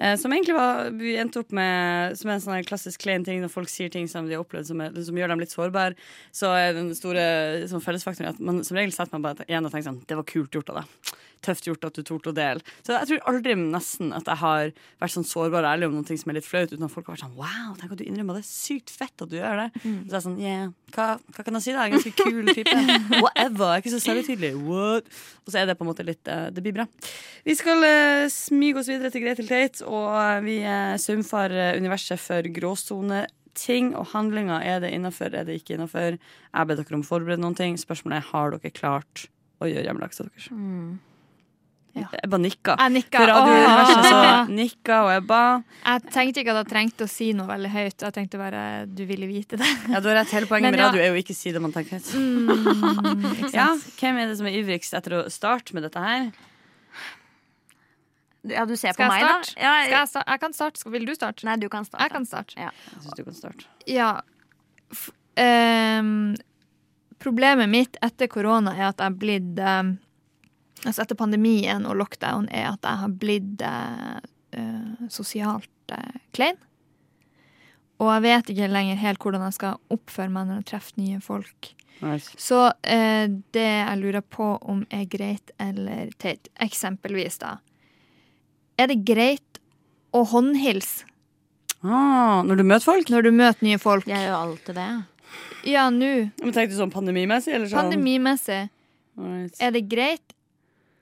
Eh, 0.00 0.16
som 0.16 0.32
egentlig 0.32 0.54
var 0.56 0.90
Vi 0.96 1.16
endte 1.20 1.42
opp 1.42 1.50
med 1.52 2.16
Som 2.16 2.30
en 2.32 2.40
sånn 2.40 2.64
klassisk 2.64 3.02
klein 3.04 3.24
ting 3.26 3.42
når 3.42 3.52
folk 3.52 3.68
sier 3.68 3.92
ting 3.92 4.08
som 4.08 4.28
de 4.28 4.36
har 4.38 4.44
opplevd 4.44 4.70
som, 4.70 4.80
som 4.80 5.18
gjør 5.20 5.34
dem 5.34 5.42
litt 5.42 5.52
sårbare. 5.52 5.98
Så 6.32 6.52
er 6.56 6.72
den 6.76 6.94
store 6.96 7.24
sånn, 7.70 7.84
fellesfaktoren 7.84 8.32
at 8.32 8.40
man 8.40 8.62
som 8.64 8.78
regel 8.80 8.94
setter 8.96 9.18
man 9.18 9.28
bare 9.28 9.48
igjen 9.48 9.66
og 9.66 9.74
tenker 9.74 9.90
sånn 9.90 10.04
Det 10.08 10.16
var 10.18 10.28
kult 10.30 10.56
gjort 10.56 10.72
av 10.72 10.80
deg. 10.80 11.18
Tøft 11.44 11.68
gjort 11.68 11.86
at 11.88 11.96
du 11.96 12.04
torde 12.06 12.32
å 12.32 12.36
dele. 12.36 12.64
Så 12.84 12.96
jeg 12.96 13.10
tror 13.10 13.30
aldri 13.32 13.56
nesten 13.58 14.14
at 14.16 14.28
jeg 14.28 14.40
har 14.42 14.72
vært 15.00 15.14
sånn 15.16 15.28
sårbar 15.28 15.64
og 15.64 15.70
ærlig 15.72 15.90
om 15.90 16.04
ting 16.06 16.20
som 16.20 16.32
er 16.32 16.40
litt 16.40 16.48
flaut, 16.48 16.72
uten 16.72 16.86
at 16.86 16.92
folk 16.92 17.08
har 17.08 17.16
vært 17.16 17.24
sånn 17.24 17.38
Wow, 17.40 17.74
tenk 17.80 17.94
at 17.94 18.02
du 18.02 18.06
innrømmer 18.06 18.40
det. 18.40 18.44
Sykt 18.48 18.92
fett 18.92 19.24
at 19.24 19.30
du 19.30 19.38
gjør 19.38 19.64
det. 19.64 19.68
Så 19.82 20.18
er 20.18 20.24
sånn 20.26 20.38
Yeah, 20.40 20.70
hva, 20.94 21.06
hva 21.34 21.44
kan 21.44 21.58
jeg 21.58 21.66
si 21.66 21.74
da? 21.74 21.84
Jeg 21.84 21.90
er 21.90 21.90
en 21.90 21.98
ganske 21.98 22.14
kul 22.18 22.52
type. 22.54 22.76
Whatever. 23.24 23.72
Jeg 23.72 23.80
er 23.80 23.84
ikke 23.84 23.94
så 23.94 24.02
selvhøytidelig. 24.04 24.52
What? 24.66 25.10
Og 25.44 25.52
så 25.52 25.60
er 25.60 25.68
det 25.70 25.76
på 25.78 25.86
en 25.86 25.90
måte 25.90 26.06
litt 26.06 26.30
uh, 26.30 26.48
Det 26.54 26.64
blir 26.64 26.76
bra. 26.76 26.86
Vi 27.46 27.56
skal 27.58 27.84
uh, 27.84 28.28
smyge 28.32 28.82
oss 28.82 28.90
videre 28.90 29.12
til 29.12 29.24
Gretel 29.24 29.50
Tate, 29.50 29.84
og 29.86 30.08
eh, 30.14 30.38
vi 30.44 30.56
uh, 30.64 30.96
saumfarer 31.00 31.78
universet 31.80 32.20
for 32.22 32.46
gråsone. 32.54 33.24
Ting 33.58 33.90
og 33.98 34.12
handlinger. 34.12 34.62
Er 34.62 34.80
det 34.84 34.92
innafor, 34.94 35.34
er 35.34 35.48
det 35.48 35.58
ikke 35.58 35.74
innafor? 35.74 36.16
Jeg 36.20 36.70
ber 36.70 36.78
dere 36.78 36.96
om 36.96 37.02
å 37.02 37.08
forberede 37.08 37.42
noen 37.42 37.58
ting. 37.58 37.78
Spørsmålet 37.80 38.20
er 38.20 38.28
har 38.30 38.54
dere 38.54 38.74
klart 38.74 39.26
å 39.60 39.68
gjøre 39.68 39.88
hjemmeleksa 39.88 40.28
deres. 40.28 40.50
Ja. 41.98 42.06
Jeg 42.14 42.28
bare 42.30 42.42
nikka. 42.44 42.74
Jeg 42.78 42.92
nikka. 42.94 43.22
Radiouniverset 43.26 44.50
nikka, 44.60 44.98
og 45.06 45.10
jeg 45.10 45.24
ba. 45.26 45.40
Jeg 45.82 46.02
tenkte 46.14 46.42
ikke 46.44 46.52
at 46.54 46.60
jeg 46.60 46.68
trengte 46.70 47.06
å 47.08 47.10
si 47.10 47.30
noe 47.34 47.48
veldig 47.50 47.70
høyt. 47.74 47.96
Jeg 48.06 48.14
tenkte 48.14 48.38
bare 48.38 48.60
du 48.86 49.02
ville 49.08 49.26
vite 49.30 49.58
det. 49.58 49.70
Ja, 49.90 49.98
du 50.02 50.06
har 50.12 50.20
rett. 50.20 50.30
Hele 50.36 50.46
poenget 50.50 50.70
Men 50.70 50.76
med 50.78 50.84
ja. 50.84 50.90
radio 50.92 51.02
er 51.02 51.10
jo 51.10 51.22
ikke 51.24 51.34
si 51.34 51.50
det 51.56 51.62
man 51.64 51.74
tenker 51.74 51.98
høyt. 51.98 52.12
Mm. 52.14 53.50
Ja, 53.56 53.66
hvem 53.98 54.20
er 54.22 54.30
det 54.30 54.36
som 54.38 54.46
er 54.46 54.54
ivrigst 54.60 54.94
etter 54.94 55.18
å 55.18 55.24
starte 55.32 55.74
med 55.74 55.82
dette 55.88 56.02
her? 56.04 56.30
Ja, 58.48 58.62
du 58.64 58.72
ser 58.78 58.94
Skal 58.96 59.10
på 59.10 59.12
meg, 59.12 59.24
da. 59.26 59.32
Ja, 59.60 59.72
jeg... 59.82 59.88
Skal 59.90 59.96
jeg, 59.98 60.08
sta- 60.14 60.26
jeg 60.30 60.40
kan 60.40 60.54
starte. 60.56 60.80
Skal- 60.80 60.92
Vil 60.94 61.08
du 61.10 61.14
starte? 61.16 61.44
Nei, 61.48 61.56
du 61.60 61.66
kan 61.72 61.84
starte. 61.84 62.04
Jeg 62.06 62.14
kan 62.14 62.28
starte. 62.28 62.54
Ja. 62.56 62.70
Jeg 62.94 63.02
synes 63.02 63.18
du 63.18 63.24
kan 63.26 63.36
starte. 63.36 63.66
Ja. 63.90 64.12
F 64.94 65.08
um, 65.40 66.14
problemet 67.20 67.68
mitt 67.70 67.98
etter 68.04 68.30
korona 68.32 68.72
er 68.78 68.86
at 68.88 69.02
jeg 69.02 69.12
er 69.12 69.18
blitt 69.20 69.60
ehm, 69.60 69.90
Altså 70.86 71.02
etter 71.04 71.18
pandemien 71.18 71.84
og 71.86 71.98
lockdown 72.00 72.46
er 72.50 72.70
at 72.72 72.86
jeg 72.86 73.00
har 73.02 73.14
blitt 73.20 73.62
eh, 73.66 74.20
eh, 74.56 75.06
sosialt 75.12 75.92
eh, 75.92 76.20
klein. 76.32 76.56
Og 78.00 78.08
jeg 78.14 78.22
vet 78.24 78.48
ikke 78.54 78.70
lenger 78.72 78.96
helt 79.02 79.20
hvordan 79.20 79.42
jeg 79.44 79.58
skal 79.58 79.76
oppføre 79.92 80.32
meg 80.32 80.48
når 80.48 80.62
jeg 80.62 80.68
treffer 80.72 81.02
nye 81.02 81.20
folk. 81.20 81.74
Nice. 82.00 82.32
Så 82.40 82.62
eh, 82.88 83.26
det 83.52 83.66
jeg 83.66 83.98
lurer 84.00 84.24
på 84.24 84.54
om 84.72 84.86
er 84.88 85.04
greit 85.12 85.52
eller 85.60 86.08
teit, 86.16 86.48
eksempelvis 86.64 87.36
da 87.42 87.58
Er 88.80 88.88
det 88.88 89.02
greit 89.04 89.60
å 90.16 90.22
håndhilse 90.30 91.04
Ah, 91.84 92.40
når 92.44 92.56
du 92.56 92.64
møter 92.64 92.84
folk? 92.88 93.12
når 93.12 93.22
du 93.28 93.30
møter 93.36 93.64
nye 93.68 93.76
folk? 93.80 94.08
Jeg 94.08 94.24
gjør 94.26 94.36
alltid 94.38 94.74
det. 94.80 94.88
Ja, 95.68 95.84
nå. 95.92 96.08
Men 96.40 96.52
Tenkte 96.56 96.72
du 96.74 96.78
sånn 96.80 96.92
pandemimessig? 96.92 97.52
Eller 97.56 97.68
sånn? 97.68 97.84
Pandemimessig, 97.90 98.62
Right. 99.20 99.56
er 99.60 99.70
det 99.76 99.82
greit 99.92 100.32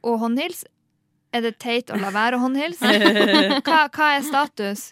å 0.03 0.17
håndhilse? 0.23 0.67
Er 1.37 1.43
det 1.45 1.59
teit 1.61 1.91
å 1.93 1.97
la 2.01 2.09
være 2.15 2.39
å 2.39 2.41
håndhilse? 2.41 2.89
Hva, 3.67 3.83
hva 3.93 4.07
er 4.17 4.23
status? 4.25 4.87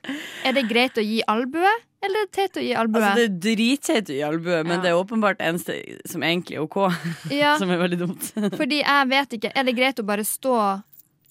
Er 0.44 0.52
det 0.56 0.66
greit 0.68 0.98
å 1.00 1.04
gi 1.04 1.22
albue, 1.32 1.70
eller 2.04 2.26
er 2.26 2.26
det 2.28 2.34
teit 2.36 2.58
å 2.60 2.64
gi 2.66 2.74
albue? 2.76 3.00
Altså, 3.00 3.22
det 3.22 3.30
er 3.30 3.38
dritteit 3.56 4.10
å 4.12 4.18
gi 4.18 4.24
albue, 4.26 4.58
men 4.66 4.76
Ja. 4.76 4.82
det 4.84 4.90
er 4.90 4.98
åpenbart 5.00 5.40
eneste 5.40 5.78
som 6.04 6.22
egentlig 6.26 6.58
er 6.58 6.66
OK. 6.66 6.76
ja, 7.32 7.54
Som 7.58 7.72
er 7.72 7.80
veldig 7.80 8.00
dumt. 8.04 8.28
fordi 8.60 8.82
jeg 8.82 9.08
vet 9.14 9.38
ikke. 9.38 9.54
Er 9.56 9.64
det 9.70 9.76
greit 9.80 10.02
å 10.02 10.06
bare 10.12 10.26
stå 10.28 10.58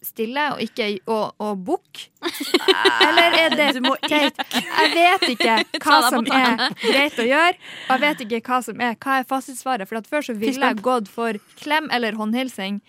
stille 0.05 0.41
og 0.53 0.59
ikke 0.65 0.89
og, 1.05 1.38
og 1.41 1.61
bukke? 1.65 2.09
Eller 3.05 3.38
er 3.45 3.55
det 3.57 3.69
teit? 4.09 4.41
Jeg 4.49 4.91
vet 4.97 5.30
ikke 5.34 5.55
hva 5.86 6.01
som 6.09 6.28
er 6.34 6.67
greit 6.82 7.21
å 7.21 7.26
gjøre, 7.30 7.55
og 7.88 7.93
jeg 7.95 8.03
vet 8.07 8.26
ikke 8.26 8.41
hva 8.49 8.59
som 8.65 8.82
er 8.82 8.97
Hva 8.97 9.21
er 9.21 9.30
fasitsvaret? 9.30 9.89
For 9.89 10.01
før 10.09 10.28
så 10.32 10.38
ville 10.38 10.73
jeg 10.73 10.82
gått 10.86 11.09
for 11.13 11.38
klem 11.61 11.89
eller 11.93 12.17
håndhilsing. 12.17 12.82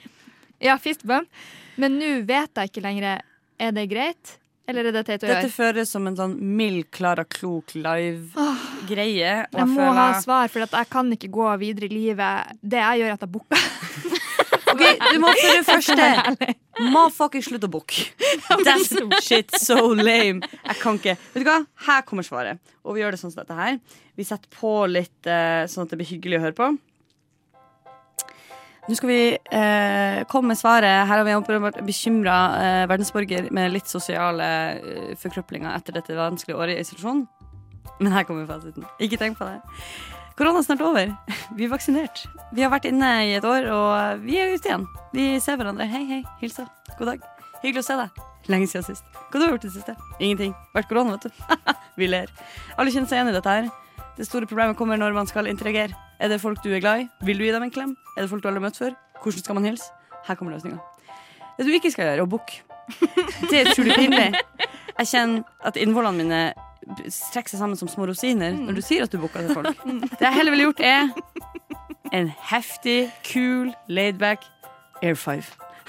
Ja, 0.62 0.78
fistbump. 0.80 1.28
Men 1.76 1.98
nå 2.00 2.10
vet 2.28 2.56
jeg 2.56 2.70
ikke 2.72 2.84
lenger. 2.84 3.22
Er 3.60 3.72
det 3.72 3.86
greit, 3.88 4.36
eller 4.68 4.88
er 4.88 4.94
det 4.96 5.04
teit 5.06 5.22
å 5.24 5.28
Dette 5.28 5.48
føres 5.48 5.56
føles 5.56 5.92
som 5.94 6.06
en 6.08 6.16
sånn 6.18 6.34
mild, 6.56 6.88
Klara 6.92 7.24
Klok 7.24 7.74
live-greie. 7.76 9.34
Jeg 9.46 9.68
må 9.70 9.86
ha 9.96 10.08
svar, 10.20 10.50
for 10.52 10.64
jeg 10.64 10.90
kan 10.92 11.12
ikke 11.14 11.30
gå 11.32 11.48
videre 11.62 11.88
i 11.88 11.92
livet. 11.94 12.56
Det 12.60 12.80
jeg 12.82 13.02
gjør, 13.02 13.12
er 13.12 13.18
at 13.18 13.26
jeg 13.26 13.34
booker. 13.38 13.66
Ok, 14.66 14.82
Du 14.82 15.20
må 15.22 15.30
for 15.30 15.54
det 15.54 15.64
første 15.70 16.06
Motherfucking 16.92 17.44
slutte 17.46 17.68
å 17.68 17.72
booke. 17.72 18.02
That's 18.66 18.90
shit 19.24 19.54
so 19.62 19.94
lame. 19.94 20.42
Jeg 20.42 20.76
kan 20.82 20.98
ikke. 20.98 21.14
Vet 21.32 21.44
du 21.44 21.48
hva? 21.48 21.60
Her 21.86 22.02
kommer 22.08 22.26
svaret. 22.26 22.60
Og 22.84 22.96
vi 22.96 23.00
gjør 23.04 23.16
det 23.16 23.20
sånn 23.22 23.32
som 23.32 23.40
dette 23.44 23.56
her. 23.56 23.78
Vi 24.18 24.26
setter 24.26 24.50
på 24.52 24.74
litt 24.90 25.30
eh, 25.30 25.64
sånn 25.70 25.86
at 25.86 25.94
det 25.94 26.00
blir 26.02 26.10
hyggelig 26.10 26.40
å 26.40 26.44
høre 26.44 26.58
på. 26.58 26.68
Nå 28.86 28.94
skal 28.94 29.10
vi 29.10 29.20
eh, 29.34 30.20
komme 30.30 30.52
med 30.52 30.58
svaret. 30.58 31.06
Her 31.08 31.18
har 31.18 31.24
vi 31.26 31.32
en 31.34 31.40
åpenbart 31.40 31.80
bekymra 31.86 32.34
eh, 32.60 32.82
verdensborger 32.86 33.48
med 33.54 33.72
litt 33.74 33.90
sosiale 33.90 34.46
eh, 34.78 35.14
forkrøplinger 35.18 35.74
etter 35.74 35.96
dette 35.96 36.14
vanskelige 36.14 36.58
året 36.58 36.78
i 36.78 36.84
isolasjon. 36.84 37.24
Men 37.98 38.14
her 38.14 38.26
kommer 38.28 38.46
fasiten. 38.46 38.86
Ikke 39.02 39.18
tenk 39.18 39.40
på 39.40 39.48
det. 39.48 39.58
Korona 40.38 40.60
er 40.60 40.66
snart 40.68 40.84
over. 40.86 41.10
Vi 41.56 41.66
er 41.66 41.72
vaksinert. 41.72 42.26
Vi 42.54 42.62
har 42.62 42.70
vært 42.70 42.86
inne 42.86 43.08
i 43.24 43.32
et 43.38 43.46
år, 43.48 43.66
og 43.72 44.22
vi 44.22 44.36
er 44.38 44.52
ute 44.52 44.70
igjen. 44.70 44.84
Vi 45.16 45.24
ser 45.42 45.58
hverandre. 45.58 45.88
Hei, 45.90 46.04
hei. 46.06 46.20
Hilsa. 46.42 46.68
God 47.00 47.10
dag. 47.10 47.24
Hyggelig 47.64 47.82
å 47.82 47.88
se 47.88 47.96
deg. 48.02 48.20
Lenge 48.52 48.68
siden 48.70 48.86
sist. 48.86 49.08
Hva 49.32 49.40
har 49.40 49.48
du 49.48 49.56
gjort 49.56 49.66
i 49.66 49.70
det 49.72 49.74
siste? 49.80 49.96
Ingenting. 50.20 50.54
Vært 50.76 50.92
korona, 50.92 51.16
vet 51.16 51.26
du. 51.26 51.58
vi 51.98 52.10
ler. 52.12 52.30
Alle 52.76 52.94
kjenner 52.94 53.10
seg 53.10 53.18
igjen 53.18 53.32
i 53.32 53.34
dette 53.34 53.56
her. 53.56 53.72
Det 54.16 54.24
store 54.26 54.46
problemet 54.48 54.76
kommer 54.76 54.96
når 54.96 55.12
man 55.12 55.28
skal 55.28 55.46
interagere. 55.50 55.92
Er 56.20 56.28
det 56.32 56.40
folk 56.40 56.62
du 56.64 56.70
er 56.72 56.80
glad 56.80 57.02
i? 57.04 57.08
Vil 57.28 57.38
du 57.38 57.44
gi 57.44 57.52
dem 57.52 57.62
en 57.66 57.70
klem? 57.70 57.96
Er 58.16 58.24
det 58.24 58.30
folk 58.30 58.42
du 58.42 58.48
aldri 58.48 58.62
har 58.62 58.68
møtt 58.68 58.78
før? 58.80 58.94
Hvordan 59.22 59.44
skal 59.44 59.58
man 59.58 59.64
hilse? 59.68 59.90
Her 60.26 60.34
kommer 60.34 60.54
løsninga. 60.56 60.78
Det 61.58 61.66
du 61.66 61.72
ikke 61.72 61.90
skal 61.92 62.06
gjøre, 62.06 62.16
er 62.16 62.24
å 62.24 62.30
booke. 62.30 62.62
Det 63.50 63.60
er 63.60 63.70
utrolig 63.72 63.96
pinlig. 63.98 64.40
Jeg 64.96 65.10
kjenner 65.10 65.42
at 65.68 65.76
innvollene 65.76 66.22
mine 66.22 67.10
strekker 67.10 67.52
seg 67.52 67.60
sammen 67.60 67.76
som 67.76 67.90
små 67.90 68.06
rosiner 68.08 68.54
når 68.56 68.78
du 68.78 68.82
sier 68.84 69.04
at 69.04 69.12
du 69.12 69.18
booker 69.20 69.44
til 69.44 69.56
folk. 69.58 69.84
Det 69.84 70.22
jeg 70.22 70.36
heller 70.38 70.54
ville 70.54 70.68
gjort, 70.68 70.80
er 70.80 71.10
en 72.16 72.30
heftig, 72.52 73.10
kul, 73.26 73.72
laidback 73.90 74.46
air 75.02 75.18
five. 75.18 75.44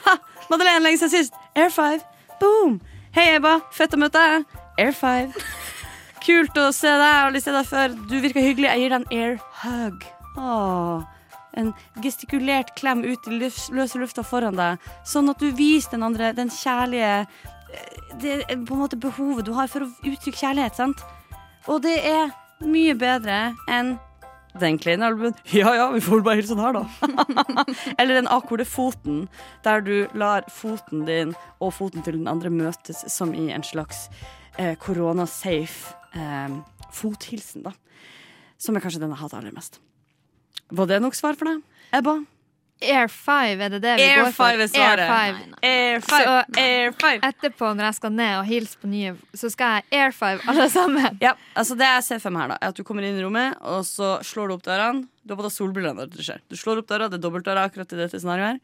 Ha! 0.08 0.18
Madeleine, 0.50 0.84
lenge 0.84 1.00
siden 1.00 1.14
sist. 1.14 1.40
Air 1.56 1.70
five. 1.72 2.02
Boom! 2.42 2.82
Hei, 3.16 3.30
Eba. 3.38 3.60
Fett 3.74 3.96
å 3.96 4.02
møte 4.02 4.20
deg. 4.20 4.60
Air 4.82 4.94
five. 4.98 5.48
Kult 6.28 6.58
å 6.60 6.72
se 6.76 6.90
deg. 6.92 7.06
Jeg 7.08 7.20
har 7.24 7.32
lyst 7.32 7.48
til 7.48 7.56
deg 7.56 7.68
før. 7.70 7.94
Du 8.10 8.18
virker 8.20 8.44
hyggelig. 8.44 8.68
Jeg 8.68 8.82
gir 8.82 8.92
deg 8.92 8.98
en 8.98 9.14
air 9.16 9.38
hug. 9.62 10.08
Åh. 10.38 11.06
En 11.58 11.70
gestikulert 12.04 12.74
klem 12.78 13.06
ut 13.06 13.30
i 13.32 13.38
løse 13.40 14.02
lufta 14.02 14.26
foran 14.28 14.60
deg, 14.60 14.84
sånn 15.08 15.32
at 15.32 15.40
du 15.42 15.48
viser 15.58 15.96
den 15.96 16.04
andre 16.06 16.34
den 16.38 16.52
kjærlige 16.54 17.14
eh, 17.24 17.96
Det 18.22 18.36
er 18.44 18.60
på 18.60 18.76
en 18.76 18.84
måte 18.84 19.00
behovet 19.02 19.48
du 19.48 19.56
har 19.58 19.72
for 19.72 19.88
å 19.88 19.90
uttrykke 20.04 20.38
kjærlighet, 20.38 20.78
sant? 20.78 21.02
Og 21.66 21.82
det 21.88 21.96
er 22.06 22.30
mye 22.62 22.94
bedre 23.00 23.56
enn 23.72 23.96
Den 24.58 24.78
kleine 24.82 25.10
albuen. 25.10 25.34
Ja 25.56 25.74
ja, 25.80 25.90
vi 25.96 26.04
får 26.04 26.22
bare 26.28 26.42
hilse 26.42 26.54
sånn 26.54 26.62
her, 26.62 26.78
da. 26.78 27.66
Eller 28.00 28.20
den 28.20 28.30
akkurat 28.30 28.70
foten, 28.70 29.26
der 29.66 29.82
du 29.86 29.96
lar 30.14 30.46
foten 30.52 31.08
din 31.10 31.34
og 31.58 31.74
foten 31.80 32.06
til 32.06 32.20
den 32.20 32.30
andre 32.30 32.54
møtes 32.54 33.06
som 33.14 33.34
i 33.34 33.50
en 33.56 33.66
slags 33.66 34.10
eh, 34.58 34.76
korona-safe 34.82 35.96
eh, 36.18 36.56
fothilsen, 36.98 37.64
da. 37.68 37.74
Som 38.58 38.76
er 38.78 38.82
kanskje 38.86 39.00
den 39.04 39.14
jeg 39.14 39.22
hater 39.22 39.38
aller 39.42 39.54
mest. 39.56 39.80
Var 40.74 40.90
det 40.90 41.02
nok 41.04 41.16
svar 41.16 41.38
for 41.40 41.46
deg, 41.52 41.62
Ebba? 41.96 42.18
Air 42.78 43.08
5, 43.10 43.58
er 43.66 43.70
det 43.74 43.80
det 43.82 43.94
vi 43.98 44.04
Air 44.06 44.20
går 44.20 44.34
for? 44.38 44.54
5 44.54 44.60
er 44.62 44.68
svaret. 44.70 45.10
Air 45.10 45.40
5. 45.40 45.54
Air 45.66 46.02
five, 46.06 46.26
Så- 46.28 46.60
air 46.62 46.92
five. 46.94 47.22
Etterpå, 47.26 47.70
når 47.74 47.88
jeg 47.88 47.96
skal 47.98 48.12
ned 48.14 48.34
og 48.38 48.46
hilse 48.46 48.78
på 48.78 48.88
nye, 48.92 49.16
så 49.34 49.50
skal 49.50 49.80
jeg 49.80 49.84
air 50.02 50.12
5 50.14 50.44
alle 50.48 50.68
sammen. 50.70 51.18
Ja, 51.22 51.32
altså 51.56 51.78
Det 51.78 51.88
jeg 51.88 52.04
ser 52.04 52.20
for 52.22 52.30
meg 52.36 52.42
her, 52.44 52.48
da 52.50 52.58
er 52.62 52.68
at 52.70 52.76
du 52.78 52.84
kommer 52.84 53.02
inn 53.08 53.18
i 53.18 53.24
rommet, 53.26 53.58
og 53.62 53.82
så 53.88 54.20
slår 54.22 54.48
du 54.48 54.54
opp 54.60 54.64
dørene. 54.68 55.08
Du 55.26 55.34
har 55.34 55.40
på 55.42 55.48
deg 55.48 55.56
solbriller 55.58 55.96
når 55.98 56.12
det 56.14 56.22
skjer. 56.28 56.40
Du 56.50 56.56
slår 56.56 56.84
opp 56.84 56.88
døra, 56.92 57.10
det 57.10 57.18
er 57.18 57.26
dobbeltdøra 57.26 57.66
akkurat 57.66 57.94
i 57.94 57.96
dette 58.04 58.20
scenarioet 58.22 58.52
her. 58.52 58.60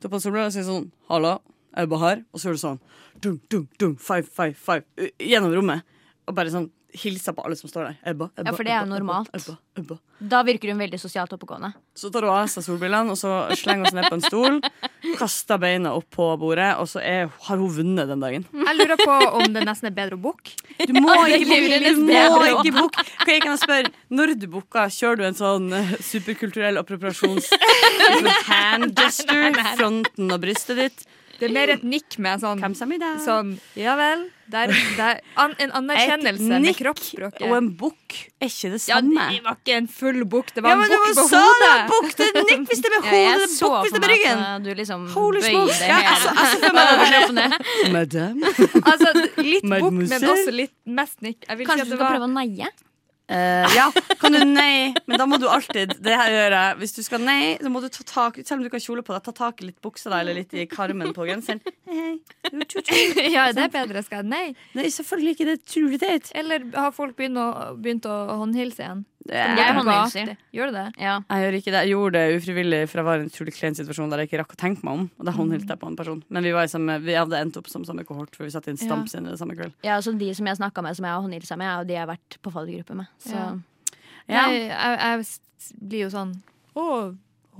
Du 0.00 0.08
har 0.08 0.10
på 0.10 0.18
deg 0.18 0.26
solbriller 0.26 0.46
og 0.50 0.52
sier 0.56 0.66
sånn 0.66 0.90
'hallo, 1.08 1.38
Ebba 1.76 1.98
her. 2.02 2.24
Og 2.34 2.40
så 2.40 2.48
gjør 2.50 2.58
du 2.58 2.64
sånn 2.66 2.80
dum, 3.20 3.40
dum, 3.48 3.68
dum, 3.78 3.96
five, 3.96 4.26
five, 4.26 4.56
five 4.56 4.82
gjennom 5.20 5.54
rommet. 5.54 5.82
Og 6.26 6.34
bare 6.34 6.50
sånn 6.50 6.66
hilser 6.96 7.34
på 7.36 7.42
alle 7.44 7.56
som 7.58 7.68
står 7.70 7.90
der. 7.90 7.96
Ebba, 8.12 8.30
Ebba, 8.38 8.50
Ja, 8.50 8.52
for 8.56 8.64
det 8.66 8.72
er 8.72 8.80
jo 8.80 8.88
normalt. 8.88 9.28
Ebba, 9.36 9.56
Ebba. 9.78 9.96
Da 10.32 10.40
virker 10.46 10.70
hun 10.72 10.78
veldig 10.80 10.98
sosialt 10.98 11.32
oppegående. 11.36 11.74
Så 11.94 12.08
tar 12.10 12.24
hun 12.24 12.32
av 12.32 12.48
seg 12.48 12.64
solbrillene, 12.64 13.12
og 13.12 13.18
så 13.20 13.32
slenger 13.58 13.84
hun 13.84 13.90
seg 13.90 13.98
ned 13.98 14.08
på 14.08 14.16
en 14.16 14.24
stol. 14.24 14.56
Kaster 15.20 15.60
beina 15.60 15.92
opp 15.94 16.08
på 16.16 16.28
bordet, 16.40 16.70
og 16.80 16.88
så 16.88 17.02
er, 17.04 17.28
har 17.48 17.60
hun 17.60 17.74
vunnet 17.76 18.08
den 18.10 18.24
dagen. 18.24 18.46
Jeg 18.56 18.78
lurer 18.80 19.02
på 19.02 19.18
om 19.42 19.44
det 19.54 19.66
nesten 19.68 19.90
er 19.90 19.96
bedre 19.98 20.16
å 20.16 20.22
booke. 20.24 20.56
Du 20.88 20.94
må 20.96 21.14
ikke 21.28 22.72
booke! 22.78 23.04
Kan 23.22 23.34
jeg 23.34 23.44
kan 23.44 23.60
spørre, 23.60 23.92
når 24.08 24.34
du 24.40 24.48
booker, 24.56 24.88
kjører 24.96 25.20
du 25.20 25.26
en 25.28 25.38
sånn 25.38 25.68
eh, 25.76 25.94
superkulturell 26.00 26.80
appropriasjons 26.80 27.52
hand 28.50 28.96
gesture? 28.98 29.52
Fronten 29.76 30.32
og 30.32 30.42
brystet 30.42 30.80
ditt? 30.80 31.06
Det 31.40 31.48
er 31.50 31.52
mer 31.52 31.68
et 31.74 31.82
nikk 31.84 32.16
med 32.22 32.40
sånn, 32.40 32.62
sånn 33.24 33.52
Ja 33.76 33.96
vel. 33.98 34.26
Der, 34.46 34.70
der, 34.94 35.18
an, 35.42 35.56
en 35.58 35.72
anerkjennelse 35.74 36.46
med 36.46 36.62
nikk 36.68 36.76
kroppsspråket. 36.78 37.42
Og 37.48 37.56
en 37.56 37.70
bukk 37.74 38.14
er 38.38 38.46
ikke 38.46 38.68
det 38.76 38.78
samme. 38.84 39.16
ja, 39.18 39.24
det 39.34 39.42
var 39.42 39.56
ikke 39.58 39.74
en 39.80 39.88
full 39.90 40.20
bukk, 40.30 40.52
det 40.54 40.62
Ja, 40.62 40.68
var 40.68 40.70
ja, 40.70 40.84
en 40.86 40.92
du 40.92 40.96
bukk 41.02 41.18
på 41.18 41.24
sa 41.32 41.40
det! 41.42 41.66
hodet. 41.66 41.88
Bukk 41.90 42.14
det 42.20 42.28
er 42.28 42.46
nikk 42.52 42.70
hvis 42.70 42.82
det 42.84 42.90
er 42.90 42.94
med 42.94 43.08
Ja, 43.10 43.16
hodet, 43.16 43.40
det 43.42 43.48
er 43.48 43.54
så 43.56 43.70
bukk 43.72 43.82
hvis 43.82 43.96
det 43.96 43.98
er 43.98 44.04
med 44.06 44.12
ryggen. 44.14 44.44
du 44.62 44.70
liksom 44.80 45.08
Holy 45.16 45.42
bøyde 45.42 45.50
smokes. 45.50 45.80
Ja, 45.82 45.98
altså, 46.12 46.28
altså. 46.44 47.32
Madame. 47.96 48.54
Altså, 48.86 49.12
litt 49.42 49.66
bukk, 49.66 49.98
men 49.98 50.30
også 50.30 50.54
litt 50.54 50.74
mest 50.86 51.22
nikk. 51.26 51.42
Jeg 51.48 51.58
vil 51.58 51.66
Kanskje 51.72 51.88
si 51.88 51.90
du 51.90 51.96
skal 51.96 52.04
var 52.06 52.14
prøve 52.16 52.30
å 52.30 52.34
neie? 52.38 52.70
Eh, 53.28 53.74
ja, 53.74 53.92
kan 54.20 54.32
du 54.32 54.38
nei? 54.46 54.94
Men 55.06 55.18
da 55.18 55.24
må 55.26 55.34
du 55.42 55.48
alltid 55.50 55.96
Det 55.98 56.14
her 56.14 56.30
gjøre. 56.30 56.60
Hvis 56.78 56.94
du 56.94 57.00
skal 57.02 57.24
nei, 57.26 57.56
så 57.58 57.72
må 57.74 57.80
du 57.82 57.88
ta 57.90 58.04
tak 58.06 58.38
Selv 58.38 58.60
om 58.60 58.62
du 58.62 58.68
ikke 58.68 58.78
har 58.78 58.84
kjole 58.84 59.02
på 59.06 59.16
deg, 59.16 59.24
ta 59.26 59.34
tak 59.34 59.62
i 59.64 59.70
litt 59.72 59.80
buksa 59.82 60.12
da, 60.12 60.20
eller 60.22 60.38
litt 60.38 60.54
i 60.54 60.68
karmen 60.70 61.10
på 61.16 61.26
genseren. 61.26 61.62
Ja, 63.26 63.48
det 63.54 63.66
er 63.66 63.72
bedre. 63.72 64.02
Skal 64.06 64.22
jeg 64.22 64.30
Nei. 64.30 64.46
Nei, 64.78 64.86
selvfølgelig 64.92 65.34
ikke. 65.34 65.48
Det 65.48 65.56
er 65.56 65.98
det 65.98 66.10
er. 66.12 66.30
Eller 66.38 66.64
har 66.76 66.94
folk 66.94 67.16
begynt 67.18 67.40
å, 67.40 67.74
begynt 67.82 68.06
å 68.10 68.16
håndhilse 68.42 68.84
igjen? 68.84 69.04
Jeg 69.26 69.56
Tilbake. 69.56 69.76
håndhilser. 69.78 70.32
Gjør 70.54 70.70
du 70.70 70.76
det? 70.76 70.86
Ja. 71.02 71.14
Jeg 71.30 71.44
gjør 71.44 71.58
ikke 71.58 71.72
det. 71.72 71.82
Jeg 71.82 71.92
gjorde 71.92 72.20
det 72.20 72.40
ufrivillig, 72.40 72.80
for 72.90 73.00
jeg 73.00 73.06
var 73.08 73.18
i 73.18 73.24
en 73.24 73.30
utrolig 73.32 73.54
klein 73.56 73.78
situasjon 73.78 74.12
der 74.12 74.22
jeg 74.22 74.30
ikke 74.30 74.40
rakk 74.42 74.56
å 74.56 74.60
tenke 74.60 74.86
meg 74.86 75.00
om. 75.00 75.06
Og 75.18 75.28
da 75.28 75.34
håndhilte 75.36 75.74
jeg 75.74 75.82
på 75.82 75.90
en 75.90 75.98
person. 75.98 76.22
Men 76.28 76.46
vi, 76.46 76.54
var 76.56 76.68
i 76.68 76.72
samme, 76.72 76.98
vi 77.04 77.16
hadde 77.18 77.40
endt 77.40 77.60
opp 77.60 77.70
som 77.72 77.86
samme 77.88 78.06
kohort, 78.08 78.34
for 78.36 78.46
vi 78.46 78.54
satt 78.54 78.68
i 78.70 78.74
en 78.74 78.80
stamp 78.80 79.10
ja. 79.10 79.36
samme 79.38 79.56
kveld. 79.58 79.74
ja, 79.86 79.98
så 80.02 80.14
De 80.16 80.32
som 80.34 80.46
jeg 80.46 80.60
snakka 80.60 80.84
med, 80.84 80.98
som 80.98 81.08
jeg 81.08 81.16
har 81.16 81.24
håndhilsa 81.24 81.58
med, 81.60 81.72
er 81.72 81.88
de 81.88 81.96
jeg 81.96 82.04
har 82.04 82.12
vært 82.12 82.38
på 82.42 82.52
faddergruppe 82.54 83.00
med. 83.02 83.10
Så 83.22 83.34
Ja. 83.34 83.54
Ja. 84.26 84.48
Jeg, 84.50 84.66
jeg, 84.66 84.98
jeg 84.98 85.82
blir 85.86 86.00
jo 86.06 86.10
sånn 86.10 86.32
Å, 86.76 86.84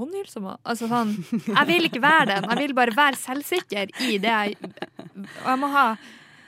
håndhilsa 0.00 0.42
meg. 0.42 0.58
Altså 0.66 0.88
sånn 0.90 1.14
Jeg 1.46 1.66
vil 1.70 1.88
ikke 1.88 2.02
være 2.02 2.34
den. 2.34 2.48
Jeg 2.50 2.62
vil 2.64 2.74
bare 2.76 2.96
være 2.96 3.20
selvsikker 3.20 3.92
i 4.08 4.16
det 4.22 4.32
jeg 4.32 4.56
Og 4.58 5.46
jeg 5.46 5.60
må 5.62 5.70
ha 5.74 5.88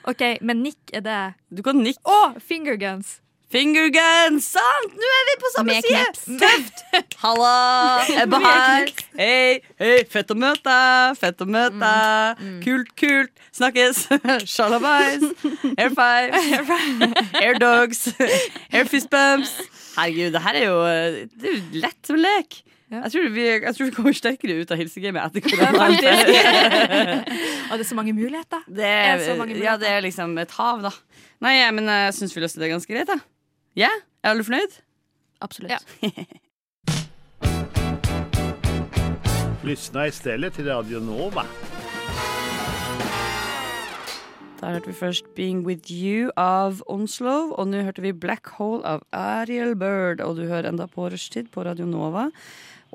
OK, 0.09 0.23
men 0.45 0.63
nikk 0.63 0.93
er 0.95 1.03
det 1.05 1.21
Du 1.53 1.63
kan 1.65 1.79
nikke. 1.79 2.03
Å, 2.03 2.39
finger 2.43 2.79
guns! 3.49 3.51
Finger 3.51 3.89
guns! 3.89 4.45
Sant! 4.45 4.93
Nå 4.93 5.09
er 5.09 5.25
vi 5.29 5.35
på 5.41 5.49
samme 5.55 5.73
Med 5.73 5.83
side! 5.83 5.97
knips. 5.97 6.41
Tøft! 6.41 7.15
Halla! 7.23 8.01
Ebba 8.21 8.39
her. 8.43 8.91
Hei, 9.17 9.59
hei, 9.79 10.03
fett 10.09 10.29
å 10.31 10.35
møte 10.37 10.61
deg. 10.63 11.17
Fett 11.19 11.41
å 11.41 11.45
møte 11.49 11.79
deg. 11.79 12.43
Kult, 12.63 12.93
kult. 12.99 13.31
Snakkes. 13.51 14.07
Shalabais. 14.53 15.23
Air 15.79 15.89
five. 15.89 16.33
Air 17.41 17.59
dogs. 17.59 18.07
Air 18.71 18.85
fist 18.85 19.09
bumps. 19.09 19.55
Herregud, 19.97 20.33
det 20.33 20.41
her 20.45 20.55
er 20.55 20.65
jo 20.69 20.75
Det 21.33 21.49
er 21.49 21.55
jo 21.57 21.81
lett 21.81 21.99
som 22.07 22.19
lek. 22.19 22.61
Ja. 22.89 23.03
Jeg, 23.03 23.11
tror 23.13 23.25
vi, 23.35 23.43
jeg 23.45 23.73
tror 23.77 23.85
vi 23.85 23.93
kommer 23.93 24.15
sterkere 24.17 24.53
ut 24.63 24.71
av 24.73 24.79
hilsegamet 24.79 25.21
etter 25.27 25.43
korona. 25.45 25.89
Og 27.69 27.75
det 27.77 27.83
er 27.83 27.85
så 27.85 27.97
mange 27.97 28.15
muligheter. 28.17 28.63
Det 28.65 28.87
er 28.87 29.21
så 29.21 29.35
mange 29.37 29.59
ja, 29.61 29.75
det 29.77 29.91
er 29.91 30.01
liksom 30.01 30.33
et 30.41 30.55
hav, 30.57 30.81
da. 30.87 30.93
Nei, 31.45 31.59
men 31.75 31.85
jeg 31.85 32.15
syns 32.17 32.33
vi 32.33 32.41
løste 32.41 32.61
det 32.63 32.71
ganske 32.71 32.89
greit, 32.89 33.11
da. 33.11 33.19
Ja? 33.79 33.89
Er 34.23 34.33
du 34.35 34.43
fornøyd? 34.43 34.81
absolutt. 35.41 35.71
Ja. 35.71 35.77
Lyssna 39.63 40.07
istället 40.07 40.53
till 40.53 40.65
Radio 40.65 40.99
Nova. 40.99 41.45
Da 44.59 44.67
hørte 44.73 44.87
vi 44.87 44.93
først 44.93 45.25
'Being 45.35 45.63
With 45.65 45.91
You' 45.91 46.31
av 46.35 46.81
Onslow, 46.87 47.53
og 47.55 47.67
nå 47.67 47.81
hørte 47.81 48.01
vi 48.01 48.11
'Black 48.11 48.47
Hole' 48.59 48.83
av 48.83 49.01
Ariel 49.11 49.75
Bird. 49.75 50.21
Og 50.21 50.35
du 50.35 50.47
hører 50.47 50.67
enda 50.67 50.87
på 50.87 51.07
rushtid 51.07 51.47
på 51.51 51.63
Radio 51.63 51.85
Nova. 51.85 52.29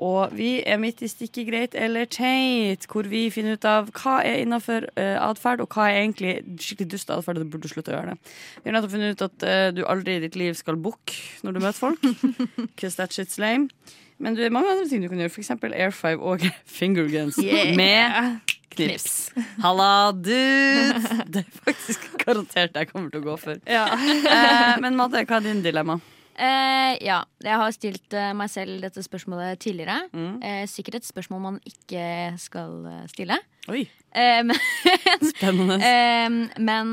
Og 0.03 0.33
vi 0.35 0.59
er 0.67 0.79
midt 0.81 1.03
i 1.05 1.09
stikket 1.09 1.47
greit 1.47 1.75
eller 1.79 2.09
teit, 2.11 2.87
hvor 2.91 3.07
vi 3.07 3.29
finner 3.31 3.55
ut 3.55 3.67
av 3.69 3.91
hva 3.95 4.17
er 4.27 4.41
innafor 4.43 4.89
uh, 4.99 5.17
atferd, 5.29 5.63
og 5.63 5.71
hva 5.71 5.87
er 5.87 6.01
egentlig 6.01 6.33
skikkelig 6.59 6.89
dust 6.91 7.13
atferd, 7.15 7.39
og 7.39 7.45
du 7.45 7.53
burde 7.53 7.71
slutte 7.71 7.93
å 7.93 7.97
gjøre 7.97 8.15
det. 8.15 8.33
Vi 8.59 8.69
har 8.69 8.75
nettopp 8.75 8.95
funnet 8.95 9.15
ut 9.15 9.27
at 9.29 9.45
uh, 9.47 9.67
du 9.75 9.85
aldri 9.87 10.17
i 10.17 10.25
ditt 10.25 10.35
liv 10.39 10.57
skal 10.59 10.79
booke 10.79 11.15
når 11.47 11.55
du 11.55 11.61
møter 11.63 11.79
folk. 11.79 12.09
Cause 12.79 12.99
that 12.99 13.15
shit's 13.15 13.39
lame. 13.39 13.69
Men 14.17 14.35
det 14.35 14.47
er 14.47 14.53
mange 14.55 14.71
andre 14.71 14.87
ting 14.87 15.03
du 15.03 15.09
kan 15.11 15.19
gjøre, 15.19 15.31
f.eks. 15.31 15.55
Air 15.71 15.95
Five 15.95 16.23
og 16.23 16.43
finger 16.79 17.07
guns 17.11 17.39
med 17.75 18.39
knips. 18.75 19.31
Halla, 19.63 20.11
dude! 20.11 21.23
Det 21.31 21.43
er 21.43 21.61
faktisk 21.63 22.09
garantert 22.23 22.75
jeg 22.75 22.91
kommer 22.91 23.11
til 23.11 23.23
å 23.23 23.29
gå 23.29 23.37
for. 23.39 23.63
Eh, 23.63 24.75
men 24.83 24.99
Madde, 24.99 25.23
hva 25.27 25.39
er 25.39 25.47
din 25.47 25.63
dilemma? 25.65 25.99
Eh, 26.35 26.93
ja, 27.05 27.21
jeg 27.43 27.59
har 27.61 27.75
stilt 27.75 28.15
eh, 28.17 28.33
meg 28.35 28.49
selv 28.51 28.81
dette 28.83 29.03
spørsmålet 29.05 29.59
tidligere. 29.63 30.01
Mm. 30.11 30.41
Eh, 30.43 30.63
sikkert 30.67 30.99
et 30.99 31.07
spørsmål 31.07 31.43
man 31.45 31.59
ikke 31.67 32.35
skal 32.41 32.81
eh, 32.91 33.05
stille. 33.11 33.39
Oi, 33.71 33.85
Eh, 34.15 34.39
men 34.47 34.55
spennende. 35.35 35.75
eh, 35.91 36.59
men 36.63 36.91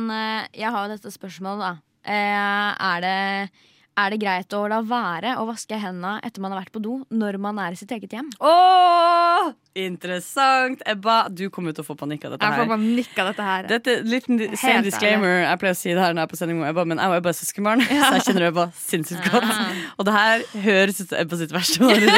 jeg 0.59 0.71
har 0.75 0.89
jo 0.89 0.95
dette 0.97 1.13
spørsmålet, 1.15 1.63
da. 1.63 1.73
Eh, 2.03 2.87
er, 2.91 3.05
det, 3.05 3.51
er 3.99 4.15
det 4.15 4.19
greit 4.23 4.55
å 4.57 4.63
la 4.73 4.79
være 4.87 5.35
å 5.41 5.45
vaske 5.49 5.77
hendene 5.77 6.15
etter 6.25 6.41
man 6.41 6.55
har 6.55 6.63
vært 6.63 6.73
på 6.73 6.81
do, 6.83 6.95
når 7.13 7.37
man 7.43 7.59
er 7.61 7.75
i 7.75 7.79
sitt 7.81 7.91
eget 7.93 8.15
hjem? 8.17 8.31
Åh, 8.41 9.51
interessant! 9.77 10.81
Ebba, 10.89 11.27
du 11.29 11.45
kommer 11.53 11.75
til 11.77 11.85
å 11.85 11.89
få 11.91 11.97
panikk 12.01 12.25
av 12.25 12.35
dette 12.35 12.49
Jeg 12.49 12.57
får 12.57 12.65
her. 12.65 12.71
panikk 12.73 13.21
av 13.21 13.29
dette 13.31 13.49
her. 13.49 13.69
Dette 13.73 13.97
en 13.99 14.09
liten 14.09 14.41
ærlig. 14.41 14.85
disclaimer. 14.89 15.35
Jeg 15.45 15.61
pleier 15.63 15.77
å 15.77 15.81
si 15.83 15.93
det 15.93 16.01
her 16.01 16.17
når 16.17 16.23
jeg 16.25 16.29
er 16.31 16.33
på 16.33 16.41
sending 16.41 16.61
med 16.63 16.73
Ebba, 16.73 16.87
men 16.89 17.03
jeg 17.05 17.13
og 17.13 17.19
Ebba 17.21 17.33
er 17.35 17.39
søskenbarn, 17.43 17.85
så 17.89 18.13
jeg 18.17 18.27
kjenner 18.31 18.49
Ebba 18.49 18.67
sinnssykt 18.81 19.29
godt. 19.33 19.53
Og 19.99 20.09
det 20.09 20.17
her 20.17 20.47
høres 20.67 21.03
ut 21.03 21.09
som 21.13 21.19
Ebba 21.21 21.41
sitt 21.43 21.53
verste 21.57 21.89
år. 21.89 22.09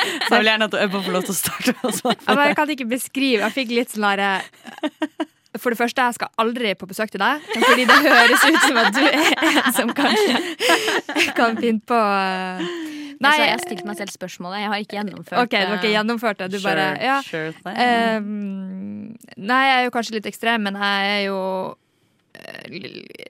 Så 0.00 0.32
jeg 0.32 0.40
vil 0.40 0.48
gjerne 0.48 0.66
at 0.70 0.74
Ebba 0.80 1.00
får 1.04 1.12
lov 1.12 1.24
til 1.26 1.34
å 1.34 1.36
starte. 1.36 1.72
Jeg 1.84 2.36
bare 2.38 2.54
kan 2.56 2.70
ikke 2.72 2.86
beskrive. 2.88 3.42
Jeg 3.44 3.52
fikk 3.52 3.74
litt 3.76 3.90
sånn 3.92 4.06
derre 4.06 4.30
For 5.58 5.74
det 5.74 5.80
første, 5.80 6.02
jeg 6.02 6.14
skal 6.14 6.30
aldri 6.38 6.74
på 6.78 6.86
besøk 6.86 7.10
til 7.10 7.22
deg. 7.22 7.42
Fordi 7.56 7.86
det 7.88 7.96
høres 8.04 8.44
ut 8.46 8.60
som 8.68 8.78
at 8.78 8.94
du 8.94 9.02
er 9.02 9.48
en 9.50 9.74
som 9.74 9.90
kanskje 9.96 11.32
kan 11.34 11.58
finne 11.58 11.82
på 11.82 11.98
uh, 11.98 12.62
Nei, 13.20 13.34
jeg 13.36 13.50
har 13.52 13.60
stilt 13.60 13.82
meg 13.84 13.98
selv 13.98 14.12
spørsmålet. 14.14 14.62
Jeg 14.62 14.70
har 14.72 14.80
ikke 14.80 14.96
gjennomført 14.96 15.42
OK, 15.42 15.52
du 15.52 15.58
har 15.58 15.74
ikke 15.76 15.90
eh, 15.90 15.96
gjennomført 15.98 16.38
det. 16.40 16.46
Du 16.54 16.62
bare 16.64 16.86
Ja. 17.04 17.18
Sure. 17.26 17.52
Ehm, 17.68 19.10
nei, 19.36 19.60
jeg 19.66 19.74
er 19.76 19.84
jo 19.84 19.92
kanskje 19.92 20.14
litt 20.16 20.28
ekstrem, 20.30 20.64
men 20.64 20.78
jeg 20.80 21.10
er 21.18 21.20
jo 21.26 21.40
eh, 21.68 21.79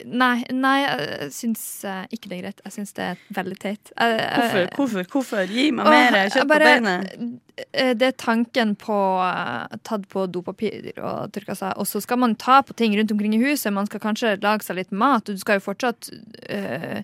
Nei, 0.05 0.43
nei 0.53 0.77
jeg 0.83 1.31
syns 1.35 1.63
eh, 1.89 2.03
ikke 2.13 2.29
det 2.31 2.37
er 2.39 2.43
greit. 2.45 2.61
Jeg 2.67 2.75
syns 2.75 2.93
det 2.97 3.05
er 3.07 3.23
veldig 3.37 3.57
teit. 3.63 3.93
Jeg- 3.97 4.27
Hvorfor? 4.37 4.67
Hvorfor? 4.77 5.05
Hvorfor? 5.15 5.47
Gi 5.51 5.71
meg 5.73 5.87
mer 5.87 6.13
kjøtt 6.13 6.35
kjøtt 6.37 6.51
på 6.51 6.59
beinet. 6.67 7.41
eh, 7.73 7.93
Det 7.95 8.09
er 8.11 8.17
tanken 8.21 8.75
på 8.77 8.99
eh, 9.25 9.77
tatt 9.89 10.07
på 10.13 10.27
dopapir 10.31 10.93
og 10.99 11.33
tørka 11.33 11.57
seg. 11.57 11.73
Og 11.81 11.87
så 11.89 12.03
skal 12.05 12.19
man 12.19 12.35
ta 12.37 12.61
på 12.63 12.77
ting 12.77 12.97
rundt 12.99 13.11
omkring 13.13 13.35
i 13.35 13.43
huset. 13.43 13.73
Man 13.73 13.87
skal 13.87 14.01
kanskje 14.01 14.37
lage 14.43 14.63
seg 14.69 14.77
litt 14.77 14.93
mat, 14.93 15.29
og 15.29 15.35
du 15.35 15.39
skal 15.41 15.61
jo 15.61 15.67
fortsatt 15.71 16.11
eh, 16.49 17.03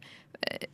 eh, 0.51 0.67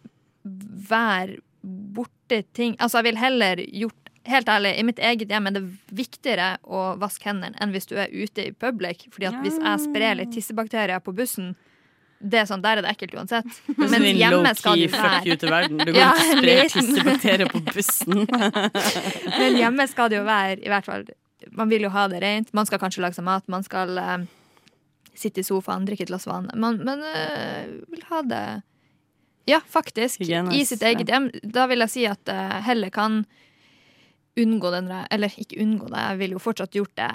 være 0.91 1.39
borti 1.63 2.43
ting 2.57 2.75
Altså, 2.81 2.99
jeg 2.99 3.05
vil 3.13 3.21
heller 3.23 3.57
gjort 3.71 4.02
Helt 4.31 4.49
ærlig, 4.49 4.77
i 4.79 4.85
mitt 4.87 5.01
eget 5.03 5.31
hjem 5.35 5.49
er 5.51 5.55
det 5.57 5.63
viktigere 5.91 6.53
å 6.63 6.93
vaske 7.01 7.27
hendene 7.27 7.59
enn 7.59 7.73
hvis 7.75 7.89
du 7.91 7.97
er 7.99 8.13
ute 8.13 8.49
i 8.49 8.53
public. 8.55 9.09
Fordi 9.11 9.27
at 9.33 9.39
hvis 9.43 9.59
jeg 9.59 9.83
sprer 9.89 10.19
litt 10.21 10.31
tissebakterier 10.35 11.03
på 11.03 11.15
bussen, 11.17 11.55
det 12.23 12.39
er 12.39 12.47
sånn, 12.47 12.63
Der 12.63 12.79
er 12.79 12.87
det 12.87 12.93
ekkelt 12.93 13.17
uansett. 13.19 13.49
Men 13.77 14.05
hjemme 14.15 14.53
skal 14.55 14.79
jo 14.79 14.91
fuck 14.93 15.27
you 15.27 15.35
til 15.35 15.51
verden. 15.51 15.81
Du 15.83 15.91
går 15.95 15.99
Ja, 15.99 16.13
og 16.15 16.39
sprer 16.39 16.71
tissebakterier 16.71 17.51
på 17.51 17.65
bussen. 17.67 18.23
Men 19.41 19.59
hjemme 19.59 19.89
skal 19.91 20.13
det 20.13 20.21
jo 20.21 20.29
være 20.29 20.61
i 20.63 20.71
hvert 20.71 20.87
fall 20.87 21.09
Man 21.59 21.73
vil 21.73 21.89
jo 21.89 21.91
ha 21.91 22.07
det 22.13 22.23
rent. 22.23 22.55
Man 22.55 22.69
skal 22.69 22.79
kanskje 22.79 23.03
lage 23.03 23.19
seg 23.19 23.27
mat. 23.27 23.49
Man 23.51 23.67
skal 23.67 23.99
eh, 23.99 24.19
sitte 25.19 25.43
i 25.43 25.47
sofaen, 25.47 25.87
drikke 25.89 26.07
et 26.07 26.13
glass 26.15 26.29
vann. 26.31 26.47
Man, 26.55 26.79
men 26.87 27.03
eh, 27.11 27.75
vil 27.91 28.07
ha 28.13 28.23
det 28.23 28.45
Ja, 29.51 29.59
faktisk. 29.67 30.23
Hygienes, 30.23 30.55
I 30.55 30.63
sitt 30.65 30.87
eget 30.87 31.11
hjem. 31.11 31.33
Da 31.43 31.67
vil 31.67 31.83
jeg 31.83 31.91
si 31.91 32.07
at 32.07 32.31
jeg 32.31 32.63
heller 32.71 32.95
kan 32.95 33.25
unngå 34.41 34.71
den 34.73 34.89
der 34.89 35.07
Eller 35.13 35.29
ikke 35.37 35.61
unngå 35.61 35.91
det, 35.93 35.99
jeg 36.09 36.19
ville 36.23 36.39
jo 36.39 36.43
fortsatt 36.43 36.75
gjort 36.79 36.95
det 36.97 37.11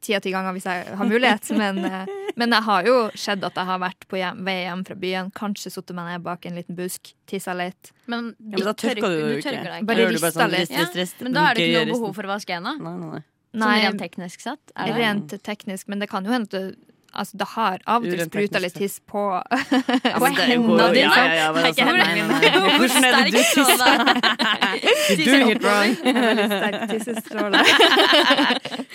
ti 0.00 0.14
av 0.14 0.22
ti 0.22 0.30
ganger 0.30 0.54
hvis 0.54 0.66
jeg 0.68 0.96
har 0.98 1.08
mulighet. 1.10 1.48
men, 1.60 1.78
eh, 1.84 2.10
men 2.38 2.54
jeg 2.54 2.64
har 2.68 2.86
jo 2.86 2.96
sett 3.18 3.42
at 3.44 3.56
jeg 3.58 3.66
har 3.70 3.80
vært 3.82 4.06
på 4.10 4.20
hjem, 4.20 4.44
vei 4.46 4.56
hjem 4.62 4.84
fra 4.86 4.96
byen, 5.02 5.32
kanskje 5.34 5.72
sittet 5.74 5.96
meg 5.98 6.12
ned 6.12 6.26
bak 6.26 6.46
en 6.48 6.58
liten 6.60 6.78
busk, 6.78 7.12
tissa 7.30 7.54
litt. 7.58 7.90
Men, 8.06 8.30
Ja, 8.38 8.60
men 8.60 8.68
da 8.68 8.76
tørker 8.78 9.08
du 9.08 9.16
jo 9.18 9.32
ikke. 9.40 9.50
tørker 9.50 9.88
Bare 9.88 10.06
du 10.06 10.14
rista 10.14 10.30
sånn 10.36 10.54
litt. 10.54 10.70
rist, 10.70 10.76
rist, 10.78 11.00
rist. 11.02 11.24
Men 11.26 11.34
da 11.34 11.48
er 11.50 11.58
det 11.58 11.66
ikke 11.66 11.82
noe 11.82 11.98
behov 11.98 12.14
for 12.20 12.28
å 12.28 12.32
vaske 12.34 12.54
hendene. 12.54 12.78
Nei, 12.84 12.94
nei, 13.00 13.10
nei. 13.18 13.24
Sånn 13.58 13.82
rent 13.82 14.02
teknisk 14.04 14.44
sett. 14.44 14.72
Er 14.76 14.92
det? 14.92 14.96
rent 15.00 15.34
teknisk, 15.42 15.88
men 15.90 16.04
det 16.04 16.08
kan 16.12 16.26
jo 16.26 16.34
hende 16.34 16.46
at 16.46 16.54
det, 16.54 16.94
altså, 17.20 17.38
det 17.40 17.48
har 17.54 17.82
av 17.86 18.04
og 18.04 18.10
til 18.12 18.22
spruta 18.26 18.62
litt 18.62 18.78
hiss 18.78 18.96
tiss 18.98 19.06
på 19.12 19.22
Altså, 19.38 20.30
er 20.44 20.54
jo 20.54 20.62
hendene 20.62 20.88
dine. 20.94 21.02
Ja, 21.02 21.24
ja, 21.24 21.34
ja, 21.40 21.48
men 21.52 21.68
altså, 21.68 21.84
nei, 21.84 21.92
nei, 21.98 22.14
nei. 22.28 22.38
Hvor 22.62 22.78
Hvordan 22.78 23.04
er 23.04 23.12
det 23.18 23.22
du 23.26 23.38
tisser? 23.38 23.74
stråle? 23.74 24.12
You're 25.18 25.26
doing 25.26 25.50
it 25.50 25.60
wrong. 25.64 25.90
Veldig 26.04 26.46
sterk 26.54 26.76
tissestråle. 26.92 27.58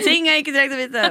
Ting 0.04 0.22
jeg 0.32 0.44
ikke 0.44 0.54
trengte 0.56 0.76
å 0.76 0.84
vite. 0.84 1.04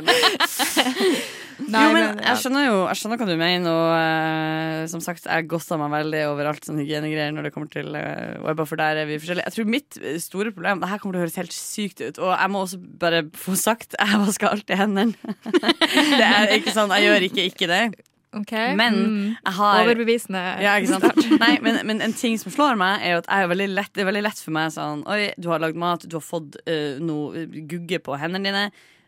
Nei, 1.59 1.82
jo, 1.86 1.94
men 1.94 2.05
men, 2.07 2.20
jeg 2.24 2.40
skjønner 2.42 2.66
jo 2.66 2.76
jeg 2.88 3.00
skjønner 3.00 3.20
hva 3.20 3.28
du 3.28 3.34
mener, 3.40 3.70
og 3.70 3.94
eh, 3.96 4.84
som 4.92 5.03
sagt, 5.05 5.26
jeg 5.28 5.48
gosser 5.50 5.80
meg 5.80 5.92
veldig 5.94 6.22
over 6.30 6.50
alt 6.53 6.68
sånn 6.68 6.80
hygienegreier 6.82 7.34
når 7.36 7.48
det 7.48 7.53
kommer 7.55 7.72
til 7.72 7.90
uh, 7.96 8.38
webber, 8.46 8.68
for 8.68 8.80
der 8.80 9.03
er 9.03 9.11
vi 9.11 9.18
forskjellige. 9.22 9.48
Jeg 9.50 9.57
tror 9.59 9.72
mitt 9.76 9.98
eh, 10.03 10.20
store 10.22 10.55
problem 10.55 10.82
Det 10.82 10.92
her 10.92 11.03
kommer 11.03 11.16
til 11.16 11.22
å 11.22 11.26
høres 11.26 11.40
helt 11.42 11.57
sykt 11.57 12.00
ut, 12.05 12.22
og 12.22 12.32
jeg 12.34 12.53
må 12.55 12.64
også 12.66 12.80
bare 13.03 13.24
få 13.36 13.57
sagt 13.59 13.98
jeg 13.98 14.22
vasker 14.26 14.50
alltid 14.53 14.80
hendene. 14.80 15.34
det 16.20 16.24
er 16.30 16.57
ikke 16.57 16.74
sånn, 16.74 16.94
jeg 16.96 17.11
gjør 17.11 17.28
ikke 17.28 17.46
ikke 17.53 17.70
det. 17.70 17.84
Okay. 18.32 18.74
Men 18.76 18.94
Mm. 18.94 19.36
jeg 19.44 19.53
har 19.53 19.82
Overbevisende. 19.84 20.40
ja, 20.62 20.76
ikke 20.80 20.88
sant? 20.88 21.40
Nei, 21.40 21.59
men, 21.61 21.86
men 21.86 22.00
en 22.00 22.14
ting 22.16 22.38
som 22.40 22.53
slår 22.53 22.78
meg, 22.80 23.03
er 23.05 23.18
at 23.20 23.28
jeg 23.28 23.44
er 23.44 23.50
veldig 23.50 23.68
lett, 23.74 23.90
det 23.92 24.00
er 24.00 24.09
veldig 24.09 24.22
lett 24.24 24.40
for 24.40 24.57
meg 24.57 24.72
sånn 24.72 25.03
Oi, 25.05 25.34
du 25.36 25.50
har 25.53 25.61
lagd 25.61 25.76
mat, 25.76 26.07
du 26.09 26.16
har 26.16 26.24
fått 26.24 26.57
uh, 26.64 26.96
noe 27.05 27.44
gugge 27.68 28.00
på 28.00 28.16
hendene 28.16 28.48
dine. 28.48 28.64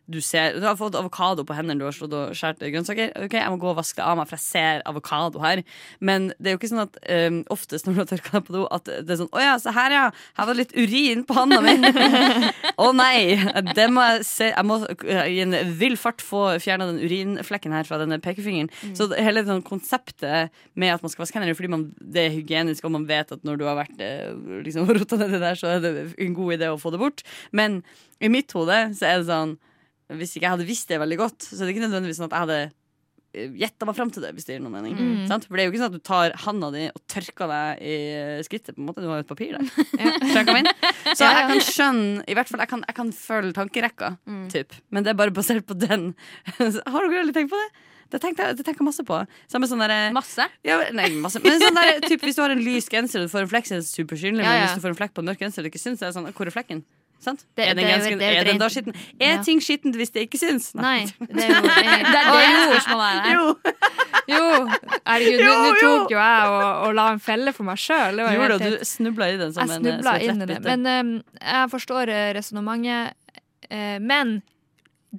Du, 0.06 0.18
ser, 0.20 0.58
du 0.60 0.66
har 0.66 0.76
fått 0.76 0.96
avokado 0.98 1.46
på 1.48 1.54
hendene, 1.56 1.80
du 1.80 1.86
har 1.86 1.94
slått 1.96 2.12
og 2.16 2.34
skåret 2.36 2.60
grønnsaker. 2.60 3.14
Ok, 3.24 3.36
Jeg 3.38 3.52
må 3.52 3.56
gå 3.62 3.70
og 3.70 3.78
vaske 3.78 3.96
det 4.00 4.04
av 4.04 4.18
meg, 4.18 4.28
for 4.28 4.36
jeg 4.36 4.44
ser 4.44 4.82
avokado 4.88 5.40
her. 5.40 5.62
Men 6.04 6.28
det 6.36 6.50
er 6.50 6.56
jo 6.56 6.60
ikke 6.60 6.70
sånn 6.74 6.82
at 6.84 6.98
um, 7.08 7.38
oftest 7.54 7.88
når 7.88 7.96
du 7.96 8.00
har 8.02 8.10
tørka 8.10 8.34
deg 8.36 8.44
på 8.44 8.56
do, 8.56 8.64
at 8.74 8.90
det 8.90 9.14
er 9.14 9.20
sånn 9.22 9.32
Å 9.32 9.40
ja, 9.40 9.54
se 9.62 9.72
her, 9.72 9.96
ja. 9.96 10.04
Her 10.36 10.50
var 10.50 10.52
det 10.52 10.66
litt 10.66 10.76
urin 10.76 11.24
på 11.24 11.38
handa 11.38 11.62
mi. 11.64 11.74
Å 12.84 12.90
nei! 12.96 13.16
Det 13.72 13.88
må 13.92 14.04
jeg 14.10 14.28
se 14.28 14.50
Jeg 14.50 14.68
må 14.68 14.80
i 14.84 15.40
en 15.44 15.56
vill 15.80 15.96
fart 16.00 16.24
få 16.24 16.44
fjerna 16.62 16.90
den 16.92 17.00
urinflekken 17.00 17.72
her 17.74 17.88
fra 17.88 17.98
denne 18.02 18.20
pekefingeren. 18.22 18.72
Så 18.96 19.08
det, 19.08 19.24
hele 19.24 19.46
sånn 19.48 19.64
konseptet 19.64 20.52
med 20.76 20.94
at 20.94 21.04
man 21.04 21.12
skal 21.12 21.24
vaske 21.24 21.40
hendene, 21.40 21.56
fordi 21.56 21.72
man, 21.72 21.88
det 21.98 22.26
er 22.26 22.34
hygienisk, 22.36 22.84
og 22.84 22.96
man 22.98 23.08
vet 23.08 23.32
at 23.32 23.44
når 23.46 23.60
du 23.60 23.68
har 23.68 23.80
vært 23.80 24.04
eh, 24.04 24.32
liksom, 24.66 24.88
rota 24.98 25.18
nedi 25.20 25.40
der, 25.40 25.58
så 25.58 25.76
er 25.76 25.84
det 25.84 25.94
en 26.12 26.36
god 26.36 26.58
idé 26.58 26.72
å 26.72 26.80
få 26.80 26.92
det 26.92 27.00
bort. 27.00 27.24
Men 27.56 27.80
i 28.20 28.30
mitt 28.32 28.52
hode 28.56 28.76
så 28.98 29.08
er 29.08 29.22
det 29.22 29.30
sånn 29.32 29.56
Hvis 30.12 30.34
ikke 30.36 30.44
jeg 30.44 30.54
hadde 30.58 30.68
visst 30.68 30.90
det 30.90 31.00
veldig 31.00 31.16
godt, 31.20 31.46
så 31.48 31.60
er 31.62 31.66
det 31.68 31.74
ikke 31.76 31.86
nødvendigvis 31.86 32.18
sånn 32.20 32.28
at 32.28 32.34
jeg 32.36 32.44
hadde 32.46 32.62
gjetta 33.34 33.86
meg 33.88 33.96
fram 33.96 34.10
til 34.14 34.22
det, 34.22 34.30
hvis 34.36 34.46
det 34.46 34.54
gir 34.56 34.62
noen 34.62 34.76
mening. 34.76 34.94
Mm. 34.94 35.22
Sant? 35.30 35.46
For 35.48 35.58
det 35.58 35.64
er 35.64 35.66
jo 35.66 35.72
ikke 35.72 35.80
sånn 35.82 35.90
at 35.90 35.96
du 35.96 36.04
tar 36.06 36.34
handa 36.44 36.68
di 36.74 36.84
og 36.90 37.00
tørker 37.10 37.50
deg 37.50 37.80
i 37.82 37.94
skrittet. 38.46 38.76
på 38.76 38.82
en 38.82 38.90
måte 38.90 39.02
Du 39.02 39.08
har 39.10 39.18
jo 39.18 39.24
et 39.24 39.30
papir 39.32 39.56
der. 39.56 39.64
Mener? 40.54 40.70
Så 41.18 41.26
jeg 41.26 41.48
kan 41.50 41.64
skjønne 41.66 42.22
I 42.30 42.36
hvert 42.38 42.50
fall, 42.52 42.62
jeg 42.62 42.70
kan, 42.70 42.84
jeg 42.86 42.98
kan 43.00 43.10
følge 43.16 43.56
tankerekka, 43.56 44.12
typ. 44.52 44.76
men 44.94 45.06
det 45.06 45.14
er 45.14 45.18
bare 45.18 45.34
basert 45.34 45.66
på 45.66 45.76
den. 45.78 46.12
Har 46.60 47.08
dere 47.10 47.24
aldri 47.24 47.34
tenkt 47.40 47.52
på 47.54 47.58
det? 47.58 47.68
Det 48.14 48.20
tenker 48.22 48.46
jeg, 48.46 48.58
det 48.60 48.66
tenker 48.68 48.86
masse 48.86 49.02
på. 49.02 49.16
Sånn 49.50 49.64
derre 49.80 50.12
Masse? 50.14 50.44
ja, 50.62 50.76
nei, 50.94 51.08
masse. 51.18 51.40
Men 51.42 51.58
sånn 51.58 51.74
der, 51.74 51.96
typ, 52.04 52.22
hvis 52.22 52.36
du 52.38 52.44
har 52.44 52.52
en 52.54 52.62
lys 52.62 52.86
genser 52.92 53.24
og 53.24 53.26
du 53.26 53.32
får 53.32 53.46
en 53.48 53.50
flekk, 53.50 53.66
så 53.66 53.74
er 53.74 53.82
det 53.82 53.88
supersynlig. 53.88 54.44
Ja, 54.44 54.52
Men 54.52 54.60
ja. 54.60 54.66
hvis 54.68 54.78
du 54.78 54.84
får 54.84 54.92
en 54.92 55.00
flekk 55.00 55.16
på 55.16 55.24
en 55.24 55.32
mørk 55.32 55.42
genser 55.42 55.64
og 55.64 55.66
du 55.66 55.72
ikke 55.72 55.82
syns, 55.82 55.98
så 55.98 56.06
er 56.06 56.12
det 56.12 56.18
sånn 56.20 56.28
Hvor 56.36 56.46
er 56.46 56.54
flekken? 56.54 56.84
Sant? 57.20 57.44
Det- 57.56 57.68
er 57.68 57.74
den 57.74 57.84
det 57.84 57.84
er 57.84 57.96
genseren, 57.96 58.18
det 58.18 58.30
er 58.36 58.44
den 58.44 58.58
da 58.58 58.68
skitten? 58.68 58.94
Er 59.20 59.36
Ja. 59.36 59.42
ting 59.42 59.60
skittent 59.60 59.96
hvis 59.96 60.10
det 60.12 60.28
ikke 60.28 60.38
syns? 60.38 60.74
Nei, 60.74 61.06
det 61.20 61.44
er 61.44 61.54
jo 61.54 61.62
Det 61.62 61.86
er 61.88 62.04
det 62.10 62.24
oh, 62.28 62.42
jo. 62.44 62.64
spørsmålet 62.72 63.06
er. 63.14 63.32
Jo, 63.32 63.44
Jo, 64.28 64.44
herregud, 65.04 65.42
nå 65.44 65.72
tok 65.80 66.14
jo 66.14 66.18
jeg 66.18 66.48
og, 66.48 66.62
og 66.86 66.94
la 66.96 67.10
en 67.12 67.20
felle 67.20 67.52
for 67.52 67.68
meg 67.68 67.80
sjøl. 67.80 68.20
gjorde 68.20 68.58
det, 68.62 68.70
du 68.80 68.86
snubla 68.88 69.28
i 69.32 69.36
den 69.40 69.52
som 69.52 69.68
Jeg 69.68 69.80
en 69.80 69.86
eh, 69.86 70.44
i 70.44 70.48
det. 70.48 70.58
Men 70.64 70.88
um, 70.88 71.12
jeg 71.40 71.70
forstår 71.74 72.12
uh, 72.12 72.24
resonnementet. 72.38 73.18
Uh, 73.68 73.98
men 74.00 74.38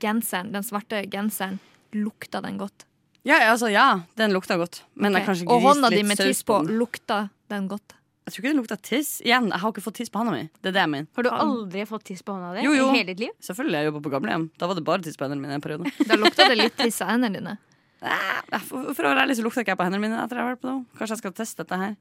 genseren, 0.02 0.52
den 0.54 0.66
svarte 0.66 1.04
genseren, 1.12 1.60
lukta 1.94 2.42
den 2.46 2.58
godt? 2.62 2.88
Ja, 3.26 3.40
ja, 3.42 3.52
altså, 3.54 3.70
ja, 3.74 4.02
den 4.18 4.34
lukta 4.36 4.58
godt. 4.58 4.84
Men 4.94 5.14
okay. 5.14 5.22
jeg 5.22 5.30
kanskje 5.30 5.48
Og 5.54 5.62
hånda 5.66 5.90
di 5.94 6.02
med 6.06 6.20
tiss 6.22 6.44
på, 6.46 6.60
lukta 6.70 7.28
den 7.50 7.70
godt? 7.70 7.96
Jeg 8.26 8.34
tror 8.34 8.42
ikke 8.42 8.50
det 8.52 8.58
lukta 8.58 8.76
tiss. 8.82 9.10
Igjen, 9.22 9.52
jeg 9.54 9.62
har 9.62 9.70
ikke 9.72 9.84
fått 9.86 9.98
tiss 10.00 10.10
på 10.10 10.18
hånda 10.18 10.32
mi. 10.34 10.44
Det 10.62 10.72
er 10.72 10.74
det 10.74 10.82
jeg 10.82 10.90
mener. 10.90 11.08
Har 11.14 11.24
du 11.24 11.30
aldri 11.30 11.84
fått 11.86 12.04
tiss 12.10 12.24
på 12.26 12.34
hånda 12.34 12.56
di 12.58 12.64
Jo, 12.66 12.72
jo. 12.74 12.88
i 12.90 12.98
hele 12.98 13.14
ditt 13.14 13.20
liv? 13.22 13.34
Selvfølgelig, 13.46 13.78
jeg 13.78 13.90
jobba 13.92 14.02
på 14.08 14.12
gamlehjem. 14.16 14.48
Da 14.58 14.66
var 14.72 14.80
det 14.80 14.84
bare 14.88 15.06
tiss 15.06 15.18
på 15.20 15.28
hendene 15.28 15.44
mine 15.46 15.60
en 15.60 15.62
periode. 15.62 15.92
Da 16.10 16.18
lukta 16.18 16.48
det 16.50 16.58
litt 16.58 16.76
tiss 16.80 16.98
av 17.06 17.12
hendene 17.14 17.38
dine. 17.38 17.56
For, 18.66 18.92
for 18.94 19.06
å 19.06 19.12
være 19.14 19.24
ærlig 19.26 19.36
så 19.40 19.44
lukta 19.46 19.62
ikke 19.64 19.74
jeg 19.74 19.80
på 19.80 19.86
hendene 19.88 20.02
mine 20.04 20.18
etter 20.24 20.38
jeg 20.38 20.46
har 20.46 20.52
vært 20.56 20.62
på 20.66 20.70
do. 20.70 20.76
Kanskje 20.98 21.16
jeg 21.16 21.22
skal 21.24 21.34
teste 21.38 21.64
dette 21.64 21.78
her. 21.82 21.94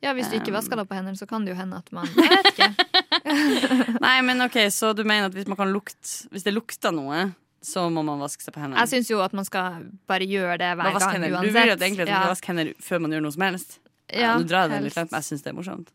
Ja, 0.00 0.14
Hvis 0.16 0.28
du 0.32 0.36
ikke 0.38 0.52
vasker 0.56 0.80
deg 0.80 0.88
på 0.88 0.96
hendene, 0.96 1.16
så 1.20 1.26
kan 1.28 1.44
det 1.44 1.52
jo 1.52 1.56
hende 1.60 1.76
at 1.76 1.88
man 1.92 2.08
Jeg 2.16 2.30
vet 2.32 2.48
ikke. 2.54 4.00
Nei, 4.00 4.16
men 4.24 4.40
ok, 4.46 4.56
Så 4.72 4.94
du 4.96 5.02
mener 5.04 5.28
at 5.28 5.36
hvis, 5.36 5.48
man 5.48 5.58
kan 5.60 5.72
lukte, 5.72 6.08
hvis 6.32 6.44
det 6.46 6.54
lukter 6.56 6.92
noe, 6.96 7.26
så 7.60 7.84
må 7.92 8.00
man 8.06 8.20
vaske 8.24 8.40
seg 8.44 8.54
på 8.56 8.62
hendene? 8.62 8.80
Jeg 8.80 8.94
syns 8.94 9.10
jo 9.12 9.20
at 9.24 9.34
man 9.36 9.44
skal 9.48 9.82
bare 10.08 10.24
gjøre 10.28 10.56
det 10.60 10.70
Bare 10.80 10.88
hver 10.88 10.96
vask 10.96 11.04
gang 11.06 11.16
hendene. 11.18 11.34
uansett. 11.36 11.52
Du 11.52 11.58
vil 11.58 11.68
jo 11.68 11.76
egentlig 11.76 12.06
at 12.06 12.08
man 12.08 12.14
Ja. 12.16 12.20
skal 12.24 12.34
vaske 12.34 12.52
hender 12.54 12.72
før 12.88 13.02
man 13.04 13.16
gjør 13.16 13.24
noe 13.26 13.36
som 13.36 13.44
helst? 13.44 13.78
Ja, 14.12 14.36
Nå 14.38 14.46
drar 14.48 14.66
jeg 14.66 14.70
det 14.72 14.80
litt 14.88 14.96
langt, 14.96 15.10
men 15.12 15.20
jeg 15.20 15.26
syns 15.28 15.42
det 15.44 15.50
er 15.52 15.56
morsomt. 15.58 15.88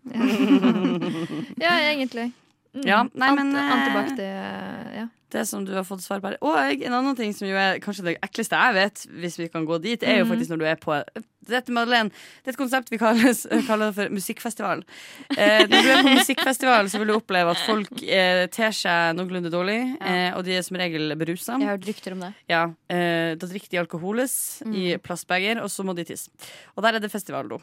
Ja, 1.60 1.74
egentlig. 1.92 2.32
Mm. 2.76 2.84
Ja, 2.88 3.04
nei, 3.14 3.30
men, 3.36 3.54
Ant- 3.56 3.60
eh, 3.60 3.74
Antibac, 3.76 4.16
det 4.18 4.30
Ja. 4.96 5.06
Det 5.34 5.42
som 5.50 5.64
du 5.66 5.72
har 5.74 5.84
fått 5.84 6.04
svar 6.06 6.20
på 6.22 6.30
her. 6.30 6.38
Og 6.46 6.56
en 6.86 6.94
annen 6.94 7.16
ting 7.18 7.32
som 7.34 7.48
jo 7.48 7.56
er 7.58 7.80
kanskje 7.82 8.04
det 8.06 8.18
ekleste 8.24 8.56
jeg 8.56 8.74
vet, 8.78 9.06
hvis 9.22 9.40
vi 9.40 9.48
kan 9.50 9.66
gå 9.66 9.80
dit, 9.82 10.04
er 10.04 10.20
jo 10.20 10.26
Mhm. 10.26 10.32
faktisk 10.36 10.50
når 10.54 10.60
du 10.62 10.66
er 10.70 10.76
på 10.76 11.00
dette, 11.46 11.70
Madeleine, 11.70 12.10
det 12.42 12.48
er 12.50 12.54
et 12.54 12.58
konsept 12.58 12.90
vi 12.90 12.98
kalles, 12.98 13.44
kaller 13.70 13.92
for 13.94 14.10
musikkfestival. 14.10 14.84
Eh, 15.38 15.66
når 15.70 15.82
du 15.86 15.90
er 15.94 16.02
på 16.04 16.14
musikkfestival, 16.18 16.90
så 16.90 16.98
vil 17.02 17.08
du 17.08 17.14
oppleve 17.18 17.52
at 17.54 17.58
folk 17.66 18.02
eh, 18.04 18.46
ter 18.54 18.72
seg 18.74 19.16
noenlunde 19.18 19.52
dårlig, 19.54 19.98
eh, 20.02 20.32
og 20.38 20.44
de 20.46 20.56
er 20.58 20.62
som 20.66 20.78
regel 20.78 21.14
berusa. 21.18 21.58
Jeg 21.60 21.68
har 21.68 21.78
hørt 21.78 21.86
rykter 21.90 22.14
om 22.14 22.20
det. 22.26 22.32
Ja, 22.50 22.64
eh, 22.90 23.36
da 23.38 23.46
drikker 23.50 23.70
de 23.70 23.78
alkoholes 23.84 24.62
i 24.66 24.96
plastbeger, 24.98 25.62
og 25.62 25.70
så 25.70 25.86
må 25.86 25.94
de 25.96 26.04
tisse. 26.06 26.30
Og 26.78 26.82
der 26.86 26.96
er 26.96 27.00
det 27.00 27.12
festivaldo. 27.14 27.62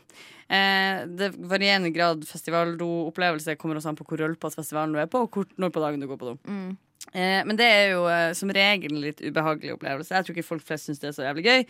Eh, 0.51 1.03
det 1.07 1.33
varierende 1.39 1.91
grad 1.95 2.23
festivaldo-opplevelse 2.27 3.57
kommer 3.59 3.77
også 3.79 3.89
an 3.93 3.97
på 3.99 4.07
hvor 4.07 4.19
rølpete 4.23 4.59
festivalen 4.59 4.95
du 4.95 4.99
er 5.03 5.07
på, 5.11 5.23
og 5.27 5.31
hvor, 5.35 5.47
når 5.59 5.71
på 5.75 5.81
dagen 5.83 6.01
du 6.03 6.07
går 6.11 6.19
på 6.23 6.33
do. 6.33 6.39
Mm. 6.47 6.77
Eh, 7.15 7.43
men 7.45 7.59
det 7.61 7.67
er 7.69 7.91
jo 7.93 8.07
eh, 8.09 8.31
som 8.39 8.49
regel 8.57 8.95
en 8.97 9.03
litt 9.05 9.21
ubehagelig 9.21 9.75
opplevelse. 9.77 10.15
Jeg 10.17 10.25
tror 10.29 10.37
ikke 10.39 10.49
folk 10.49 10.65
flest 10.65 10.89
syns 10.89 11.03
det 11.03 11.11
er 11.13 11.17
så 11.19 11.27
jævlig 11.29 11.45
gøy. 11.45 11.67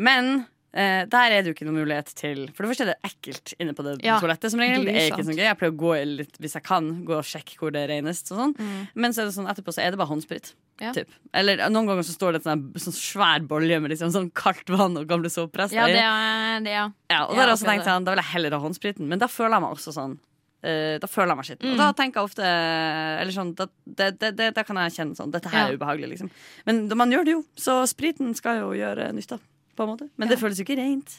Men 0.00 0.30
eh, 0.72 1.02
der 1.12 1.34
er 1.36 1.42
det 1.44 1.50
jo 1.50 1.56
ikke 1.56 1.66
noe 1.68 1.76
mulighet 1.82 2.08
til 2.16 2.46
For 2.56 2.64
det 2.64 2.70
første 2.72 2.86
er 2.86 2.90
det 2.94 3.10
ekkelt 3.10 3.52
inne 3.60 3.74
på 3.76 3.84
det 3.84 3.98
Ja, 4.06 4.14
toalettet. 4.22 4.54
som 4.54 4.62
regel 4.64 4.86
Det 4.88 4.94
er 4.96 5.10
ikke 5.10 5.18
grusomt. 5.20 5.34
så 5.36 5.36
gøy. 5.36 5.44
Jeg 5.50 5.58
pleier 5.60 5.74
å 5.74 5.80
gå 5.82 5.92
litt, 6.16 6.38
hvis 6.40 6.56
jeg 6.56 6.64
kan, 6.64 6.88
gå 7.04 7.18
og 7.18 7.28
sjekke 7.28 7.58
hvor 7.60 7.74
det 7.74 7.82
er 7.84 7.92
renest. 7.98 8.32
Og 8.32 8.40
sånn. 8.40 8.54
Mm. 8.56 8.88
Men 9.04 9.12
så 9.12 9.22
er 9.22 9.28
det 9.28 9.36
sånn 9.36 9.50
etterpå 9.52 9.76
så 9.76 9.84
er 9.84 9.92
det 9.92 10.00
bare 10.00 10.12
håndsprit. 10.14 10.54
Ja. 10.80 10.94
Typ. 10.96 11.12
Eller 11.36 11.60
eh, 11.60 11.68
noen 11.70 11.86
ganger 11.92 12.08
så 12.08 12.16
står 12.16 12.32
det 12.32 12.40
et 12.42 12.48
sånn, 12.48 12.64
sånn 12.88 12.96
svær 12.96 13.44
bolje 13.46 13.76
med 13.84 13.92
liksom 13.92 14.10
sånn 14.16 14.32
kaldt 14.32 14.72
vann 14.72 14.96
og 14.96 15.04
gamle 15.12 15.28
såperester 15.30 15.76
Ja, 15.76 15.84
i. 15.92 15.92
det 16.00 16.08
er 16.08 16.64
det, 16.64 16.72
ja. 16.80 16.88
Ja, 17.12 17.20
og 17.28 17.36
da 17.36 17.42
har 17.44 17.52
jeg 17.52 17.58
også 17.60 17.68
tenkt 17.68 17.84
sånn, 17.92 18.08
da 18.08 18.16
vil 18.16 18.24
jeg 18.24 18.32
heller 18.32 18.56
ha 18.56 18.64
håndspriten. 18.64 19.04
Men 19.12 19.20
da 19.20 19.28
føler 19.28 19.58
jeg 19.60 19.66
meg 19.68 19.76
også 19.76 19.92
sånn 20.00 20.16
Da 20.62 21.08
føler 21.10 21.32
jeg 21.32 21.36
meg 21.36 21.46
skitten. 21.48 21.70
Og 21.72 21.74
Mm. 21.74 21.78
da 21.78 21.92
tenker 21.92 22.20
jeg 22.20 22.28
ofte 22.30 22.44
Eller 22.46 23.32
sånn, 23.34 23.54
da, 23.58 23.66
det, 23.86 24.18
det, 24.20 24.36
det, 24.36 24.54
da 24.54 24.62
kan 24.62 24.76
jeg 24.76 24.92
kjenne 24.94 25.16
sånn 25.18 25.32
Dette 25.32 25.48
her 25.50 25.58
Ja. 25.58 25.72
er 25.72 25.76
ubehagelig, 25.76 26.08
liksom. 26.14 26.30
Men 26.66 26.88
man 26.96 27.10
gjør 27.10 27.24
det 27.24 27.32
jo. 27.34 27.44
Så 27.56 27.82
spriten 27.90 28.34
skal 28.38 28.58
jo 28.60 28.70
gjøre 28.72 29.12
nytta, 29.12 29.40
på 29.76 29.82
en 29.82 29.88
måte. 29.96 30.08
Men 30.16 30.28
det 30.28 30.38
føles 30.38 30.58
jo 30.58 30.64
ikke 30.64 30.76
rent. 30.78 31.18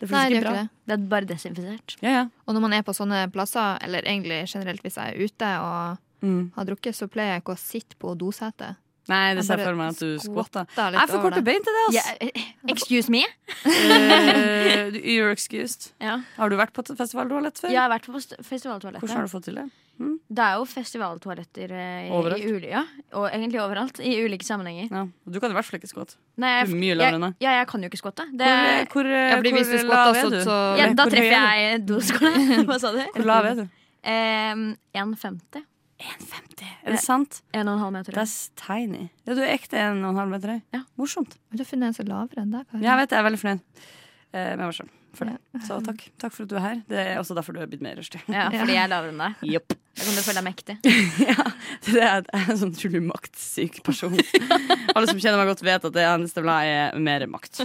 Det 0.00 0.08
føles 0.08 0.10
Nei, 0.10 0.28
det 0.28 0.36
ikke 0.38 0.42
gjør 0.42 0.50
bra. 0.50 0.52
ikke 0.52 0.62
det. 0.62 0.86
Det 0.86 0.92
er 0.98 1.08
bare 1.08 1.26
desinfisert. 1.26 1.96
Ja, 2.02 2.10
ja. 2.10 2.24
Og 2.48 2.54
når 2.54 2.60
man 2.64 2.72
er 2.72 2.82
på 2.82 2.94
sånne 2.96 3.30
plasser, 3.30 3.78
eller 3.82 4.02
egentlig 4.02 4.40
generelt 4.48 4.82
hvis 4.82 4.96
jeg 4.96 5.14
er 5.14 5.24
ute 5.24 5.52
og 5.60 5.98
Mm. 6.20 6.50
har 6.56 6.64
drukket, 6.64 6.94
så 6.96 7.06
pleier 7.08 7.34
jeg 7.36 7.42
ikke 7.44 7.54
å 7.54 7.58
sitte 7.58 7.94
på 8.00 8.16
dosetet. 8.18 8.74
Nei, 9.08 9.34
det 9.38 9.44
ser 9.46 9.60
jeg 9.60 9.70
for 9.70 9.78
meg 9.78 9.94
at 9.94 10.00
du 10.04 10.20
skvatter. 10.20 10.68
Jeg 10.76 11.08
får 11.08 11.12
for 11.14 11.24
korte 11.24 11.42
bein 11.46 11.64
til 11.64 11.76
det, 11.76 11.84
altså. 11.88 12.16
Yeah. 12.28 12.46
excuse 12.74 13.12
me? 13.12 13.24
uh, 13.64 14.96
You're 15.00 15.32
excused. 15.32 15.92
Ja. 16.08 16.20
Har 16.36 16.52
du 16.52 16.56
vært 16.60 16.74
på 16.76 16.84
festivaltoalett 16.96 17.58
før? 17.60 17.72
Jeg 17.72 17.80
har 17.80 17.90
vært 17.90 18.06
på 18.08 18.20
festivaltoalett. 18.46 19.02
Hvordan 19.02 19.16
har 19.22 19.28
du 19.28 19.32
fått 19.32 19.48
til 19.48 19.60
det? 19.60 19.68
Det 19.98 20.42
er 20.44 20.58
jo 20.60 20.66
festivaltoaletter 20.68 21.72
eh, 21.74 22.10
Overalt. 22.14 22.44
i 22.44 22.52
uli, 22.54 22.68
ja. 22.70 22.84
Og 23.18 23.24
egentlig 23.32 23.58
overalt. 23.58 23.98
I 23.98 24.12
ulike 24.22 24.46
sammenhenger. 24.46 24.92
Ja. 24.94 25.02
Du 25.26 25.40
kan 25.42 25.50
i 25.50 25.56
hvert 25.56 25.66
fall 25.66 25.80
ikke 25.80 25.90
skvatte. 25.90 26.14
Nei, 26.38 26.52
er 26.60 26.70
mye 26.70 26.92
jeg, 26.92 26.98
lavere 27.00 27.18
enn 27.18 27.34
ja, 27.42 27.56
jeg 27.58 27.66
kan 27.72 27.82
jo 27.82 27.90
ikke 27.90 28.00
skvatte. 28.04 28.28
Det, 28.30 28.52
Hvor, 28.92 29.08
hvor, 29.08 29.10
Ja, 29.10 29.40
lav 29.88 30.12
er 30.20 30.28
så, 30.28 30.30
du? 30.36 30.78
ja, 30.78 30.86
da 31.00 31.08
treffer 31.10 31.40
er 31.40 31.64
jeg 31.64 31.82
doskåla. 31.88 32.32
Hva 32.68 32.78
sa 32.78 32.94
du? 32.94 33.02
Hvor 33.16 33.26
lav 33.32 33.50
er 33.50 33.58
du? 33.58 33.66
Eh, 34.06 34.54
1,50. 35.02 35.66
1,50. 35.98 36.66
Er 36.84 36.94
det 36.94 37.00
sant? 37.02 37.40
1,5 37.52 37.90
meter. 37.94 38.14
That's 38.14 38.50
tiny. 38.58 39.08
Ja, 39.26 39.34
du 39.34 39.42
er 39.42 39.50
ekte 39.56 39.80
1,5 39.82 40.30
meter 40.30 40.54
høy. 40.54 40.60
Ja. 40.76 40.84
Morsomt. 41.00 41.34
Du 41.50 41.58
har 41.62 41.68
funnet 41.68 41.90
en 41.90 41.96
som 41.96 42.06
er 42.06 42.12
lavere 42.12 42.44
enn 42.44 42.54
deg. 42.54 42.70
Ja, 42.78 42.92
jeg 42.92 43.02
vet 43.02 43.10
det. 43.10 43.18
Jeg 43.18 43.24
er 43.24 43.28
veldig 43.28 43.42
fornøyd 43.42 43.66
eh, 43.82 44.54
med 44.54 44.64
meg 44.68 44.78
selv 44.78 44.94
for 45.18 45.26
det. 45.30 45.64
Så 45.66 45.80
takk. 45.84 46.04
takk 46.20 46.34
for 46.34 46.46
at 46.46 46.52
du 46.52 46.56
er 46.58 46.64
her. 46.64 46.80
Det 46.88 47.02
er 47.02 47.20
også 47.20 47.36
derfor 47.38 47.56
du 47.56 47.60
er 47.62 47.70
blitt 47.70 47.82
mer 47.84 47.98
rustig. 47.98 48.20
Ja, 48.30 48.46
fordi 48.60 48.76
jeg 48.76 48.84
er 48.84 48.92
lavere 48.92 49.14
enn 49.14 49.22
deg. 49.24 49.44
Jeg 49.54 49.64
Da 49.98 50.06
kan 50.06 50.14
du 50.14 50.22
føle 50.22 50.38
deg 50.38 50.46
mektig. 50.46 50.76
ja, 51.30 51.46
det 51.88 52.02
er, 52.06 52.26
jeg 52.30 52.42
er 52.44 52.52
en 52.54 52.60
sånn 52.62 52.74
utrolig 52.76 53.04
maktsyk 53.08 53.80
person. 53.86 54.14
Alle 54.94 55.10
som 55.10 55.18
kjenner 55.18 55.40
meg 55.40 55.50
godt, 55.50 55.64
vet 55.66 55.88
at 55.90 55.96
det 55.96 56.06
eneste 56.06 56.44
vil 56.44 56.54
ha, 56.54 56.60
er 56.62 57.00
mer 57.02 57.26
makt. 57.30 57.64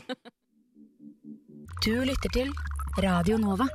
Du 1.84 1.94
lytter 2.02 2.34
til 2.34 2.50
Radio 2.98 3.38
Nova. 3.38 3.66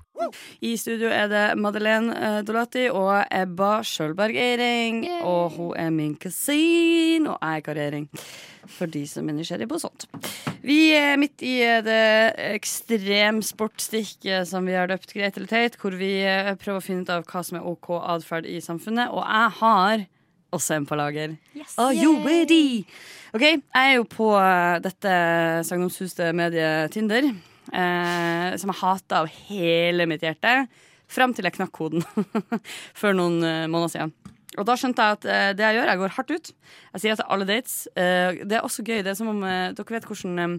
I 0.61 0.77
studio 0.79 1.09
er 1.11 1.29
det 1.31 1.57
Madeleine 1.59 2.15
eh, 2.15 2.45
Dolati 2.47 2.89
og 2.93 3.25
Ebba 3.35 3.83
Sjølberg 3.87 4.37
Eiring. 4.39 5.01
Og 5.27 5.51
hun 5.57 5.73
er 5.79 5.91
min 5.91 6.15
kusin, 6.21 7.27
og 7.27 7.39
jeg 7.41 7.57
er 7.57 7.61
Kari 7.67 7.81
Eiring. 7.87 8.09
For 8.69 8.87
de 8.91 9.07
som 9.09 9.29
er 9.29 9.35
nysgjerrig 9.39 9.69
på 9.71 9.79
sånt. 9.83 10.07
Vi 10.63 10.93
er 10.95 11.17
midt 11.19 11.43
i 11.43 11.63
eh, 11.65 11.83
det 11.83 12.35
ekstremsportstikket 12.59 14.49
som 14.51 14.67
vi 14.69 14.77
har 14.79 14.87
døpt 14.91 15.15
Greit 15.17 15.37
eller 15.41 15.51
teit, 15.51 15.77
hvor 15.81 15.93
vi 15.99 16.23
eh, 16.23 16.55
prøver 16.61 16.79
å 16.79 16.85
finne 16.85 17.03
ut 17.03 17.11
av 17.15 17.27
hva 17.27 17.43
som 17.43 17.59
er 17.59 17.67
OK 17.67 17.89
atferd 17.99 18.47
i 18.47 18.61
samfunnet. 18.63 19.11
Og 19.11 19.23
jeg 19.25 19.49
har 19.65 20.07
også 20.55 20.75
en 20.79 20.87
på 20.89 20.95
lager. 20.99 21.37
Are 21.77 21.95
you 21.97 22.23
ready? 22.23 22.85
OK, 23.35 23.43
jeg 23.43 23.63
er 23.75 23.95
jo 23.99 24.05
på 24.09 24.31
eh, 24.39 24.79
dette 24.85 25.13
sagnomsuste 25.67 26.33
mediet 26.37 26.93
Tinder. 26.95 27.33
Eh, 27.69 28.57
som 28.57 28.73
jeg 28.73 28.81
hata 28.81 29.23
av 29.23 29.31
hele 29.49 30.07
mitt 30.09 30.25
hjerte. 30.25 30.63
Fram 31.09 31.35
til 31.37 31.49
jeg 31.49 31.57
knakk 31.57 31.73
koden 31.77 32.05
for 33.01 33.17
noen 33.17 33.39
eh, 33.45 33.67
måneder 33.71 33.95
siden. 33.95 34.15
Og 34.59 34.67
da 34.67 34.75
skjønte 34.81 35.05
jeg 35.05 35.19
at 35.19 35.27
eh, 35.29 35.49
det 35.57 35.67
jeg 35.67 35.79
gjør, 35.79 35.91
jeg 35.93 36.03
går 36.03 36.15
hardt 36.17 36.35
ut. 36.35 36.53
Jeg 36.95 37.05
sier 37.05 37.19
til 37.21 37.33
alle 37.35 37.49
dates. 37.49 37.77
Det 37.95 38.57
er 38.57 38.65
også 38.65 38.85
gøy. 38.85 39.03
Det 39.03 39.13
er 39.13 39.19
som 39.19 39.33
om 39.35 39.45
dere 39.45 39.97
vet 39.97 40.09
hvordan 40.09 40.59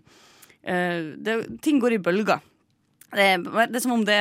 det, 1.23 1.35
Ting 1.65 1.79
går 1.81 1.95
i 1.95 2.03
bølger. 2.03 2.43
Det 3.15 3.29
det 3.41 3.79
er 3.79 3.83
som 3.83 3.95
om 3.95 4.05
det 4.05 4.19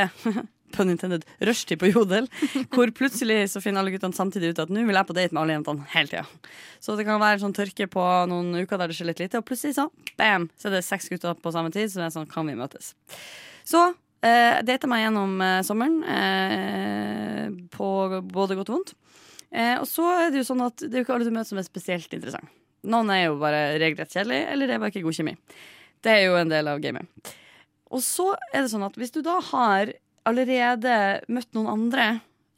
pun 0.74 0.92
intended, 0.92 1.24
rushtid 1.44 1.80
på 1.80 1.90
Jodel. 1.90 2.28
Hvor 2.74 2.92
plutselig 2.96 3.40
så 3.52 3.62
finner 3.64 3.82
alle 3.82 3.94
guttene 3.94 4.16
samtidig 4.16 4.52
ut 4.52 4.62
at 4.64 4.72
nå 4.72 4.84
vil 4.88 4.98
jeg 4.98 5.08
på 5.08 5.16
date 5.16 5.34
med 5.34 5.42
alle 5.42 5.56
jentene 5.58 5.88
hele 5.94 6.12
tida. 6.12 6.24
Så 6.84 6.96
det 6.98 7.06
kan 7.08 7.22
være 7.22 7.42
sånn 7.42 7.56
tørke 7.56 7.88
på 7.90 8.04
noen 8.30 8.52
uker 8.60 8.80
der 8.80 8.90
det 8.90 8.98
skjer 8.98 9.10
litt 9.10 9.22
lite, 9.24 9.40
og 9.40 9.48
plutselig 9.48 9.78
så 9.78 9.88
bam, 10.20 10.48
så 10.58 10.70
er 10.70 10.78
det 10.78 10.84
seks 10.86 11.10
gutter 11.12 11.38
på 11.38 11.54
samme 11.54 11.72
tid. 11.74 11.90
Så 11.90 12.02
det 12.02 12.08
er 12.08 12.14
sånn, 12.18 12.30
kan 12.30 12.48
vi 12.48 12.58
møtes? 12.58 12.92
Så 13.68 13.82
eh, 14.24 14.60
data 14.66 14.90
meg 14.90 15.06
gjennom 15.06 15.34
eh, 15.44 15.58
sommeren, 15.66 15.98
eh, 16.04 17.48
på 17.74 17.90
både 18.32 18.58
godt 18.58 18.72
og 18.72 18.78
vondt. 18.78 18.94
Eh, 19.50 19.76
og 19.80 19.86
så 19.88 20.06
er 20.12 20.30
det 20.32 20.42
jo 20.42 20.48
sånn 20.50 20.66
at 20.66 20.82
det 20.84 20.92
er 20.92 21.00
jo 21.00 21.06
ikke 21.06 21.16
alle 21.16 21.28
du 21.28 21.34
møter 21.34 21.52
som 21.52 21.60
er 21.60 21.68
spesielt 21.68 22.12
interessant. 22.12 22.54
Noen 22.88 23.10
er 23.10 23.24
jo 23.24 23.38
bare 23.40 23.78
regelrett 23.80 24.12
kjedelig, 24.14 24.44
eller 24.52 24.68
det 24.68 24.76
er 24.76 24.82
bare 24.82 24.92
ikke 24.92 25.06
god 25.06 25.16
kjemi. 25.18 25.34
Det 26.04 26.12
er 26.12 26.26
jo 26.28 26.36
en 26.38 26.52
del 26.52 26.70
av 26.70 26.82
gamet. 26.82 27.32
Og 27.94 28.02
så 28.04 28.30
er 28.52 28.62
det 28.62 28.70
sånn 28.72 28.86
at 28.86 28.98
hvis 29.00 29.14
du 29.14 29.22
da 29.24 29.38
har 29.50 29.90
allerede 30.28 30.94
møtt 31.32 31.50
noen 31.56 31.72
andre 31.72 32.08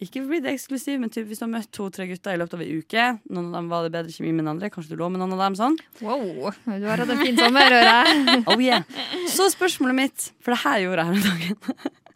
ikke 0.01 0.23
bli 0.25 0.39
det 0.41 0.55
eksklusiv, 0.55 0.97
men 1.01 1.11
typ, 1.13 1.27
hvis 1.29 1.43
du 1.43 1.45
har 1.45 1.51
møtt 1.53 1.69
to-tre 1.77 2.07
gutter 2.09 2.33
i 2.33 2.39
løpet 2.41 2.57
av 2.57 2.63
ei 2.65 2.71
uke, 2.81 3.03
noen 3.29 3.51
av 3.51 3.59
dem 3.59 3.67
var 3.69 3.85
det 3.85 3.93
bedre 3.93 4.15
kjemi 4.15 4.31
med 4.33 4.47
enn 4.47 4.53
andre, 4.55 4.71
kanskje 4.73 4.95
du 4.95 5.01
lå 5.03 5.11
med 5.13 5.21
noen 5.21 5.35
av 5.37 5.43
dem 5.43 5.57
sånn. 5.59 5.77
Wow, 6.01 6.55
du 6.65 6.87
har 6.89 7.03
hatt 7.03 7.13
en 7.13 7.21
fin 7.21 7.37
sommer, 7.37 7.69
hører 7.69 7.91
jeg. 7.91 8.37
Oh 8.51 8.63
yeah. 8.65 8.87
Så 9.29 9.51
spørsmålet 9.53 9.99
mitt, 9.99 10.29
for 10.41 10.57
det 10.57 10.63
her 10.63 10.79
gjorde 10.87 11.05
jeg 11.05 11.11
her 11.11 11.19
om 11.19 11.27
dagen. 11.29 11.99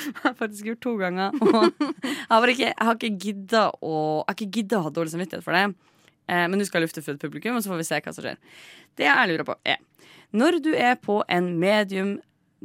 Jeg 0.00 0.20
har 0.22 0.34
faktisk 0.38 0.68
gjort 0.68 0.80
to 0.80 0.92
ganger. 0.96 1.34
Og 1.42 1.56
jeg 1.66 2.28
har, 2.30 2.50
ikke, 2.52 2.68
jeg 2.68 2.86
har 2.88 2.94
ikke 2.94 3.08
gidda 3.20 3.62
å 3.84 3.96
å 4.22 4.82
ha 4.86 4.92
dårlig 4.94 5.12
samvittighet 5.12 5.44
for 5.44 5.52
det. 5.52 5.64
Eh, 6.30 6.44
men 6.46 6.54
nå 6.56 6.64
skal 6.64 6.78
jeg 6.78 6.86
lufte 6.86 7.02
for 7.04 7.18
et 7.18 7.20
publikum, 7.20 7.58
og 7.58 7.64
så 7.64 7.72
får 7.72 7.80
vi 7.82 7.86
se 7.88 7.98
hva 7.98 8.14
som 8.14 8.24
skjer. 8.24 8.38
Det 8.96 9.04
jeg 9.04 9.28
lurer 9.32 9.44
på, 9.50 9.58
er 9.66 9.82
Når 10.30 10.60
du 10.64 10.70
er 10.72 10.94
på 10.96 11.18
en 11.28 11.50
medium 11.60 12.14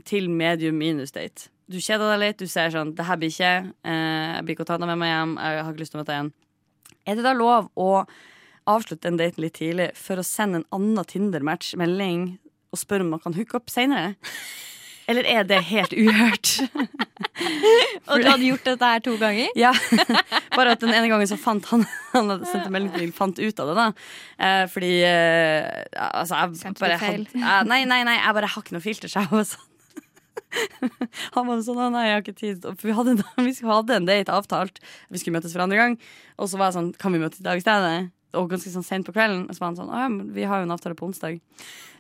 til 0.08 0.30
medium 0.30 0.78
minus-date 0.80 1.50
Du 1.72 1.80
kjeder 1.82 2.12
deg 2.14 2.22
litt, 2.22 2.42
du 2.42 2.50
ser 2.52 2.70
sånn 2.74 2.92
Det 2.94 3.08
her 3.08 3.18
blir 3.18 3.32
ikke 3.34 3.52
eh, 3.66 4.36
Jeg 4.36 4.46
blir 4.46 4.54
ikke 4.54 4.66
å 4.68 4.70
ta 4.70 4.78
deg 4.82 4.90
med 4.92 5.00
meg 5.02 5.10
hjem, 5.10 5.32
jeg 5.42 5.64
har 5.64 5.72
ikke 5.74 5.82
lyst 5.82 5.96
til 5.96 6.00
å 6.00 6.04
møte 6.04 6.12
deg 6.12 6.20
igjen. 6.20 6.32
Er 7.06 7.18
det 7.18 7.26
da 7.26 7.34
lov 7.38 7.72
å 7.78 7.90
avslutte 8.70 9.06
den 9.08 9.18
daten 9.22 9.44
litt 9.46 9.58
tidlig 9.58 9.92
for 9.98 10.22
å 10.22 10.26
sende 10.26 10.62
en 10.62 10.70
annen 10.74 11.10
Tinder-match-melding 11.10 12.24
og 12.74 12.82
spørre 12.82 13.06
om 13.06 13.12
man 13.14 13.22
kan 13.22 13.36
hooke 13.38 13.58
opp 13.60 13.74
seinere? 13.74 14.16
Eller 15.10 15.28
er 15.30 15.46
det 15.46 15.60
helt 15.68 15.94
uhørt? 15.94 16.56
Og 18.10 18.22
du 18.22 18.26
hadde 18.26 18.48
gjort 18.48 18.66
dette 18.66 18.90
her 18.90 19.04
to 19.06 19.14
ganger? 19.22 19.52
Ja, 19.58 19.70
Bare 20.56 20.74
at 20.74 20.82
den 20.82 20.94
ene 20.96 21.10
gangen 21.12 21.30
så 21.30 21.38
fant 21.38 21.68
han 21.70 21.84
Han 22.14 22.32
hadde 22.34 22.50
sendt 22.50 22.70
en 22.70 22.74
melding 22.74 22.94
til 22.96 23.14
fant 23.14 23.38
ut 23.38 23.62
av 23.62 23.70
det, 23.70 23.76
da. 23.78 23.86
Eh, 24.48 24.64
fordi 24.72 24.92
eh, 25.06 25.86
Altså, 25.94 26.40
jeg 26.40 26.60
Sendte 26.64 26.86
bare 26.86 26.98
hadde 27.02 27.38
eh, 27.38 27.62
Nei, 27.70 27.84
nei, 27.90 28.02
nei, 28.08 28.18
jeg 28.18 28.38
bare 28.40 28.50
har 28.50 28.66
ikke 28.66 28.78
noe 28.78 28.86
filter, 28.86 29.12
så 29.12 29.22
jeg 29.26 29.34
var 29.34 29.46
sånn 29.52 29.72
Han 31.36 31.48
var 31.48 31.64
sånn, 31.66 31.82
nei, 31.94 32.06
jeg 32.08 32.16
har 32.16 32.24
ikke 32.24 32.38
tid 32.40 32.68
For 32.68 32.90
vi 32.90 32.96
hadde, 32.96 33.16
vi 33.48 33.56
hadde 33.70 33.98
en 34.00 34.10
date 34.10 34.36
avtalt. 34.36 34.82
Vi 35.12 35.22
skulle 35.22 35.38
møtes 35.38 35.56
for 35.56 35.66
andre 35.66 35.80
gang. 35.80 35.98
Og 36.40 36.52
så 36.52 36.60
var 36.60 36.72
jeg 36.72 36.80
sånn, 36.80 36.94
kan 37.02 37.16
vi 37.16 37.24
møtes 37.24 37.42
i 37.42 37.48
dag 37.48 37.60
i 37.60 37.66
stedet? 37.66 38.12
Og 38.36 38.50
ganske 38.52 38.72
sånn 38.72 38.86
sent 38.86 39.08
på 39.08 39.16
kvelden. 39.16 39.46
Og 39.48 39.56
så 39.56 39.64
var 39.64 39.72
han 39.72 39.80
sånn, 39.80 40.22
vi 40.36 40.48
har 40.48 40.62
jo 40.62 40.68
en 40.68 40.76
avtale 40.76 40.98
på 40.98 41.08
onsdag. 41.08 41.40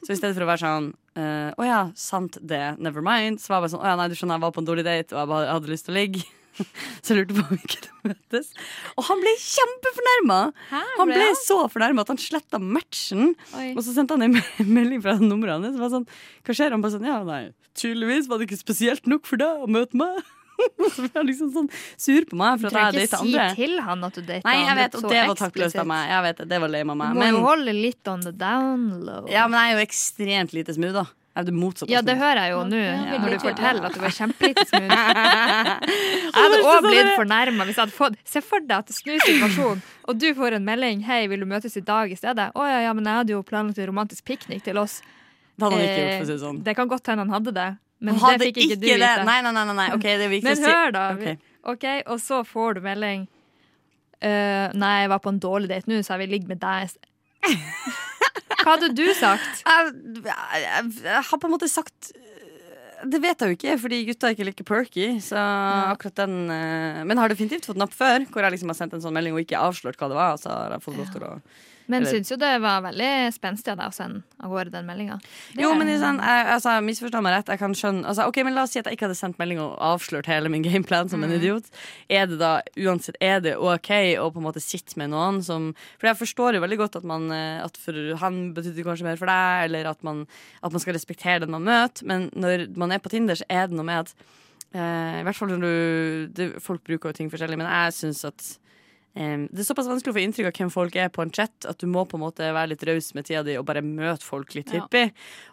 Så 0.04 0.14
i 0.14 0.20
stedet 0.20 0.36
for 0.36 0.46
å 0.46 0.50
være 0.52 0.62
sånn 0.62 0.90
eh, 1.18 1.52
Å 1.56 1.66
ja, 1.66 1.82
sant 1.98 2.40
det, 2.42 2.64
never 2.78 3.06
mind. 3.06 3.42
Så 3.42 3.52
var 3.52 3.62
jeg 3.62 3.68
bare 3.68 3.76
sånn, 3.76 3.86
å 3.86 3.92
ja, 3.92 4.00
nei, 4.00 4.10
du 4.12 4.18
skjønner, 4.20 4.40
jeg 4.40 4.48
var 4.48 4.56
på 4.56 4.64
en 4.64 4.68
dårlig 4.68 4.86
date 4.88 5.16
Og 5.16 5.24
jeg 5.24 5.32
bare 5.32 5.54
hadde 5.56 5.72
lyst 5.72 5.88
til 5.88 5.96
å 5.96 6.00
ligge 6.00 6.26
Så 7.04 7.12
jeg 7.14 7.18
lurte 7.26 7.36
på 7.36 7.44
om 7.46 7.58
vi 7.60 7.72
kunne 7.76 8.12
møtes 8.14 8.52
Og 8.96 9.08
han 9.10 9.20
ble 9.24 9.34
kjempefornærmet 9.44 10.62
Han 11.00 11.12
ble 11.12 11.26
så 11.42 11.58
fornærmet 11.74 12.06
at 12.06 12.14
han 12.14 12.22
slettet 12.22 12.64
matchen 12.64 13.34
Oi. 13.58 13.74
Og 13.76 13.82
så 13.84 13.96
sendte 13.98 14.16
han 14.18 14.24
en 14.30 14.38
melding 14.78 15.02
fra 15.04 15.18
nummeret 15.20 15.60
hans. 15.66 15.80
Var 15.82 15.92
sånn, 15.98 16.08
Hva 16.48 16.56
skjer? 16.56 16.72
Han 16.76 16.86
bare 16.86 16.96
sånn 16.96 17.10
Ja, 17.10 17.20
nei, 17.28 17.42
tydeligvis 17.76 18.30
var 18.32 18.40
det 18.40 18.48
ikke 18.50 18.62
spesielt 18.62 19.10
nok 19.12 19.28
for 19.28 19.42
deg 19.42 19.66
å 19.66 19.68
møte 19.68 20.00
meg. 20.00 20.22
Så 20.96 21.04
ble 21.04 21.10
han 21.18 21.28
liksom 21.28 21.50
sånn 21.52 21.66
sur 22.00 22.24
på 22.30 22.38
meg 22.40 22.62
Du 22.62 22.70
for 22.70 22.72
at 22.80 22.94
trenger 22.96 23.02
ikke 23.10 23.20
si 23.20 23.34
andre. 23.36 23.48
til 23.60 23.74
han 23.84 24.06
at 24.08 24.16
du 24.16 24.22
dater 24.24 24.46
Nei, 24.48 24.54
jeg 24.62 24.78
vet, 24.80 24.96
og 25.02 25.10
det 25.12 25.24
var 25.28 25.40
taktløst 25.42 25.82
av 25.84 25.90
meg. 25.92 26.06
Jeg 26.14 26.24
vet 26.30 26.40
det, 26.48 26.60
var 26.64 26.72
lame 26.72 26.96
av 26.96 27.02
Du 27.02 27.04
meg. 27.04 27.12
må 27.20 27.26
jo 27.28 27.34
Men, 27.36 27.44
holde 27.50 27.74
litt 27.76 28.08
on 28.14 28.24
the 28.24 28.32
down 28.32 28.86
low. 29.04 29.28
ja, 29.28 29.44
men 29.52 29.60
jeg 29.60 29.74
er 29.74 29.76
jo 29.82 29.84
ekstremt 29.90 30.56
lite 30.56 30.78
smooth, 30.78 30.96
da. 31.02 31.06
Er 31.36 31.44
det 31.44 31.52
motsatte. 31.54 31.92
Ja, 31.92 32.00
det 32.02 32.14
hører 32.16 32.40
jeg 32.46 32.52
jo 32.54 32.60
nå, 32.64 32.78
Ja, 32.80 33.18
når 33.20 33.34
du 33.36 33.40
forteller 33.44 33.86
at 33.90 33.94
du 33.94 34.00
var 34.00 34.14
kjempelite 34.16 34.64
smooth. 34.70 34.94
Jeg 34.96 36.38
hadde 36.38 36.60
òg 36.64 36.86
blitt 36.86 37.02
er- 37.02 37.18
fornærma 37.20 37.66
hvis 37.68 37.76
jeg 37.76 37.84
hadde 37.84 37.96
fått 37.98 38.16
Se 38.24 38.40
for 38.42 38.60
deg 38.64 38.78
at 38.78 38.88
det 38.88 38.96
snur 38.96 39.20
situasjonen, 39.26 39.82
og 40.08 40.18
du 40.22 40.30
får 40.38 40.56
en 40.56 40.64
melding 40.70 41.04
'Hei, 41.04 41.28
vil 41.28 41.44
du 41.44 41.46
møtes 41.50 41.76
i 41.76 41.84
dag 41.84 42.12
i 42.12 42.16
stedet?' 42.16 42.52
'Å 42.56 42.68
ja, 42.72 42.80
ja, 42.88 42.94
men 42.94 43.04
jeg 43.06 43.14
hadde 43.20 43.36
jo 43.36 43.42
planlagt 43.44 43.78
en 43.84 43.88
romantisk 43.92 44.24
piknik 44.26 44.64
til 44.64 44.76
oss'. 44.80 45.02
Det 45.60 45.64
hadde 45.68 45.76
han 45.76 45.84
ikke 45.84 46.00
gjort, 46.00 46.14
Eh, 46.14 46.18
for 46.20 46.24
å 46.24 46.28
si 46.28 46.32
det 46.38 46.42
sånn. 46.48 46.64
Det 46.64 46.76
kan 46.76 46.88
godt 46.88 47.08
hende 47.12 47.24
han 47.28 47.34
hadde 47.36 47.52
det, 47.54 47.68
men 48.00 48.16
Han 48.16 48.24
hadde 48.24 48.38
det 48.40 48.48
fikk 48.48 48.58
ikke, 48.64 48.80
du 48.80 48.88
det. 48.88 48.96
vite. 49.00 49.26
Nei, 49.26 49.42
nei, 49.42 49.52
nei, 49.52 49.66
nei, 49.74 49.90
Okay, 49.96 50.18
det 50.18 50.44
Men 50.44 50.64
hør, 50.64 50.92
da. 50.92 51.04
Ok. 51.16 51.38
OK, 51.76 51.86
og 52.08 52.20
så 52.20 52.44
får 52.46 52.74
du 52.76 52.82
melding. 52.82 53.28
Uh, 54.24 54.72
nei, 54.74 55.02
jeg 55.04 55.10
var 55.10 55.20
på 55.20 55.30
en 55.36 55.40
dårlig 55.40 55.68
date 55.68 55.88
nå, 55.92 56.00
så 56.00 56.16
jeg 56.16 56.20
vil 56.28 56.30
ligge 56.40 56.48
med 56.48 56.60
deg. 56.64 56.90
Hva 58.66 58.74
hadde 58.74 58.96
du 58.98 59.06
sagt? 59.14 59.62
jeg, 59.62 59.92
jeg, 60.26 60.62
jeg, 60.64 60.94
jeg 61.06 61.26
har 61.30 61.42
på 61.42 61.46
en 61.46 61.54
måte 61.54 61.70
sagt 61.70 62.10
Det 63.06 63.20
vet 63.22 63.38
jeg 63.38 63.52
jo 63.52 63.58
ikke, 63.60 63.76
fordi 63.84 64.00
gutta 64.08 64.28
er 64.28 64.34
ikke 64.34 64.48
like 64.48 64.66
perky. 64.66 65.06
Så 65.22 65.38
akkurat 65.38 66.24
den 66.24 66.50
eh, 66.50 67.04
Men 67.06 67.22
har 67.22 67.30
definitivt 67.30 67.70
fått 67.70 67.78
napp 67.78 67.94
før, 67.94 68.26
hvor 68.32 68.48
jeg 68.48 68.56
liksom 68.56 68.74
har 68.74 68.80
sendt 68.80 68.98
en 68.98 69.04
sånn 69.06 69.14
melding 69.14 69.38
og 69.38 69.44
ikke 69.46 69.62
avslørt 69.62 70.02
hva 70.02 70.10
det 70.10 70.18
var. 70.18 70.42
Så 70.42 70.50
har 70.50 70.74
jeg 70.74 70.86
fått 70.88 70.98
lov 70.98 71.14
til 71.14 71.28
å 71.30 71.36
Men 71.92 72.06
syns 72.10 72.32
jo 72.32 72.38
det 72.42 72.52
var 72.64 72.82
veldig 72.86 73.10
spenstig 73.36 73.74
av 73.74 73.80
deg 73.80 73.92
å 73.92 73.96
sende 73.96 74.24
av 74.42 74.52
gårde 74.54 74.74
den 74.74 74.88
meldinga. 74.88 75.18
Jo, 75.58 75.72
men 75.78 75.90
sånn, 76.02 76.18
jeg, 76.18 76.46
altså, 76.56 76.74
misforstå 76.86 77.22
meg 77.24 77.36
rett. 77.36 77.52
Jeg 77.54 77.62
kan 77.62 77.76
skjønne 77.78 78.08
altså, 78.10 78.26
Ok, 78.30 78.40
men 78.46 78.56
La 78.56 78.64
oss 78.66 78.74
si 78.74 78.82
at 78.82 78.90
jeg 78.90 78.98
ikke 78.98 79.08
hadde 79.08 79.18
sendt 79.20 79.40
melding 79.42 79.62
og 79.62 79.76
avslørt 79.84 80.30
hele 80.30 80.50
min 80.52 80.66
gameplan 80.66 81.12
som 81.12 81.24
en 81.26 81.36
idiot. 81.36 81.70
Er 82.10 82.30
det 82.32 82.40
da 82.42 82.54
uansett 82.80 83.20
Er 83.24 83.44
det 83.46 83.56
OK 83.60 83.92
å 84.22 84.30
på 84.34 84.42
en 84.42 84.48
måte 84.48 84.64
sitte 84.64 84.98
med 85.02 85.12
noen 85.14 85.42
som 85.46 85.72
For 86.00 86.10
jeg 86.10 86.20
forstår 86.24 86.58
jo 86.58 86.64
veldig 86.66 86.80
godt 86.82 87.00
at 87.02 87.08
man 87.08 87.30
eh, 87.34 87.62
At 87.66 87.78
for 87.82 87.98
han 88.22 88.42
betydde 88.56 88.86
kanskje 88.88 89.08
mer 89.08 89.20
for 89.22 89.30
deg, 89.30 89.68
eller 89.70 89.92
at 89.92 90.02
man, 90.06 90.26
at 90.66 90.74
man 90.74 90.84
skal 90.84 90.98
respektere 90.98 91.44
den 91.44 91.54
man 91.56 91.66
møter, 91.68 92.06
men 92.10 92.30
når 92.34 92.70
man 92.80 92.94
er 92.96 93.02
på 93.04 93.12
Tinder, 93.14 93.38
så 93.38 93.48
er 93.50 93.70
det 93.70 93.78
noe 93.78 93.88
med 93.88 94.06
at 94.06 94.14
eh, 94.76 95.22
I 95.22 95.26
hvert 95.28 95.38
fall 95.38 95.54
når 95.54 95.66
du 95.66 96.36
det, 96.36 96.52
Folk 96.64 96.84
bruker 96.88 97.12
jo 97.12 97.20
ting 97.20 97.32
forskjellig, 97.34 97.60
men 97.62 97.70
jeg 97.70 97.98
syns 98.00 98.26
at 98.28 98.54
Det 99.16 99.62
er 99.64 99.68
såpass 99.68 99.88
vanskelig 99.88 100.12
å 100.12 100.18
få 100.18 100.24
inntrykk 100.26 100.50
av 100.50 100.58
hvem 100.60 100.72
folk 100.74 100.98
er 101.00 101.14
på 101.14 101.24
en 101.24 101.32
chat 101.32 101.70
at 101.70 101.80
du 101.80 101.88
må 101.88 102.04
på 102.10 102.20
en 102.20 102.26
måte 102.26 102.50
være 102.52 102.74
litt 102.74 102.84
raus 102.88 103.14
med 103.16 103.28
tida 103.30 103.46
di 103.48 103.56
og 103.56 103.64
bare 103.68 103.84
møte 103.86 104.26
folk 104.28 104.52
litt 104.58 104.74
Ja. 104.76 104.84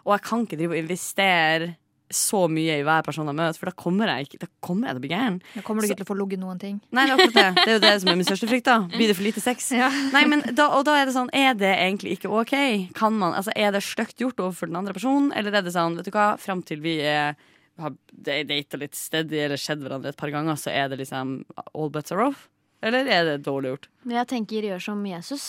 Og 0.03 0.11
jeg 0.17 0.23
kan 0.25 0.43
ikke 0.43 0.59
drive 0.59 0.75
og 0.75 0.83
investere 0.83 1.75
så 2.13 2.43
mye 2.51 2.75
i 2.77 2.83
hver 2.85 3.03
person 3.05 3.25
jeg 3.25 3.37
møter, 3.37 3.57
for 3.57 3.71
da 3.71 3.75
kommer 3.79 4.11
jeg, 4.11 4.27
ikke, 4.27 4.39
da 4.43 4.49
kommer 4.63 4.89
jeg 4.89 4.95
til 4.95 4.99
å 4.99 5.03
bli 5.05 5.11
gæren. 5.13 5.39
Da 5.55 5.63
kommer 5.65 5.81
du 5.81 5.87
ikke 5.87 5.99
til 6.01 6.05
å 6.05 6.09
få 6.11 6.17
ligget 6.19 6.41
noen 6.43 6.59
ting. 6.61 6.75
Nei, 6.93 7.07
det 7.07 7.15
er 7.15 7.23
akkurat 7.23 7.39
det. 7.39 7.63
Det 7.63 7.71
er 7.71 7.77
jo 7.77 7.83
det 7.85 7.93
som 8.03 8.11
er 8.11 8.19
min 8.19 8.27
største 8.27 8.49
frykt. 8.51 8.67
da 8.67 8.75
Blir 8.91 9.09
det 9.09 9.17
for 9.17 9.25
lite 9.25 9.43
sex? 9.43 9.71
Nei, 10.13 10.23
men 10.29 10.43
da, 10.51 10.67
Og 10.77 10.85
da 10.85 10.99
er 10.99 11.09
det 11.09 11.15
sånn, 11.15 11.31
er 11.33 11.57
det 11.57 11.71
egentlig 11.73 12.17
ikke 12.19 12.29
OK? 12.29 12.53
Kan 12.97 13.17
man, 13.17 13.33
altså 13.39 13.55
Er 13.55 13.73
det 13.73 13.83
stygt 13.85 14.21
gjort 14.21 14.43
overfor 14.43 14.69
den 14.69 14.77
andre 14.79 14.93
personen, 14.93 15.31
eller 15.33 15.55
er 15.57 15.65
det 15.65 15.73
sånn, 15.73 15.97
vet 15.97 16.11
du 16.11 16.13
hva, 16.13 16.33
fram 16.41 16.61
til 16.67 16.83
vi 16.83 16.99
er 17.01 17.33
har 17.81 17.95
data 18.13 18.77
litt 18.77 18.93
steady 18.93 19.39
eller 19.41 19.57
sett 19.57 19.81
hverandre 19.81 20.11
et 20.13 20.19
par 20.19 20.29
ganger, 20.29 20.57
så 20.61 20.69
er 20.69 20.91
det 20.91 20.99
liksom 21.01 21.39
all 21.73 21.89
bets 21.89 22.13
are 22.13 22.27
off? 22.27 22.47
Eller 22.83 23.07
er 23.07 23.23
det 23.31 23.37
dårlig 23.45 23.71
gjort? 23.73 23.87
Jeg 24.11 24.27
tenker 24.27 24.67
gjør 24.69 24.81
som 24.91 25.05
Jesus. 25.07 25.45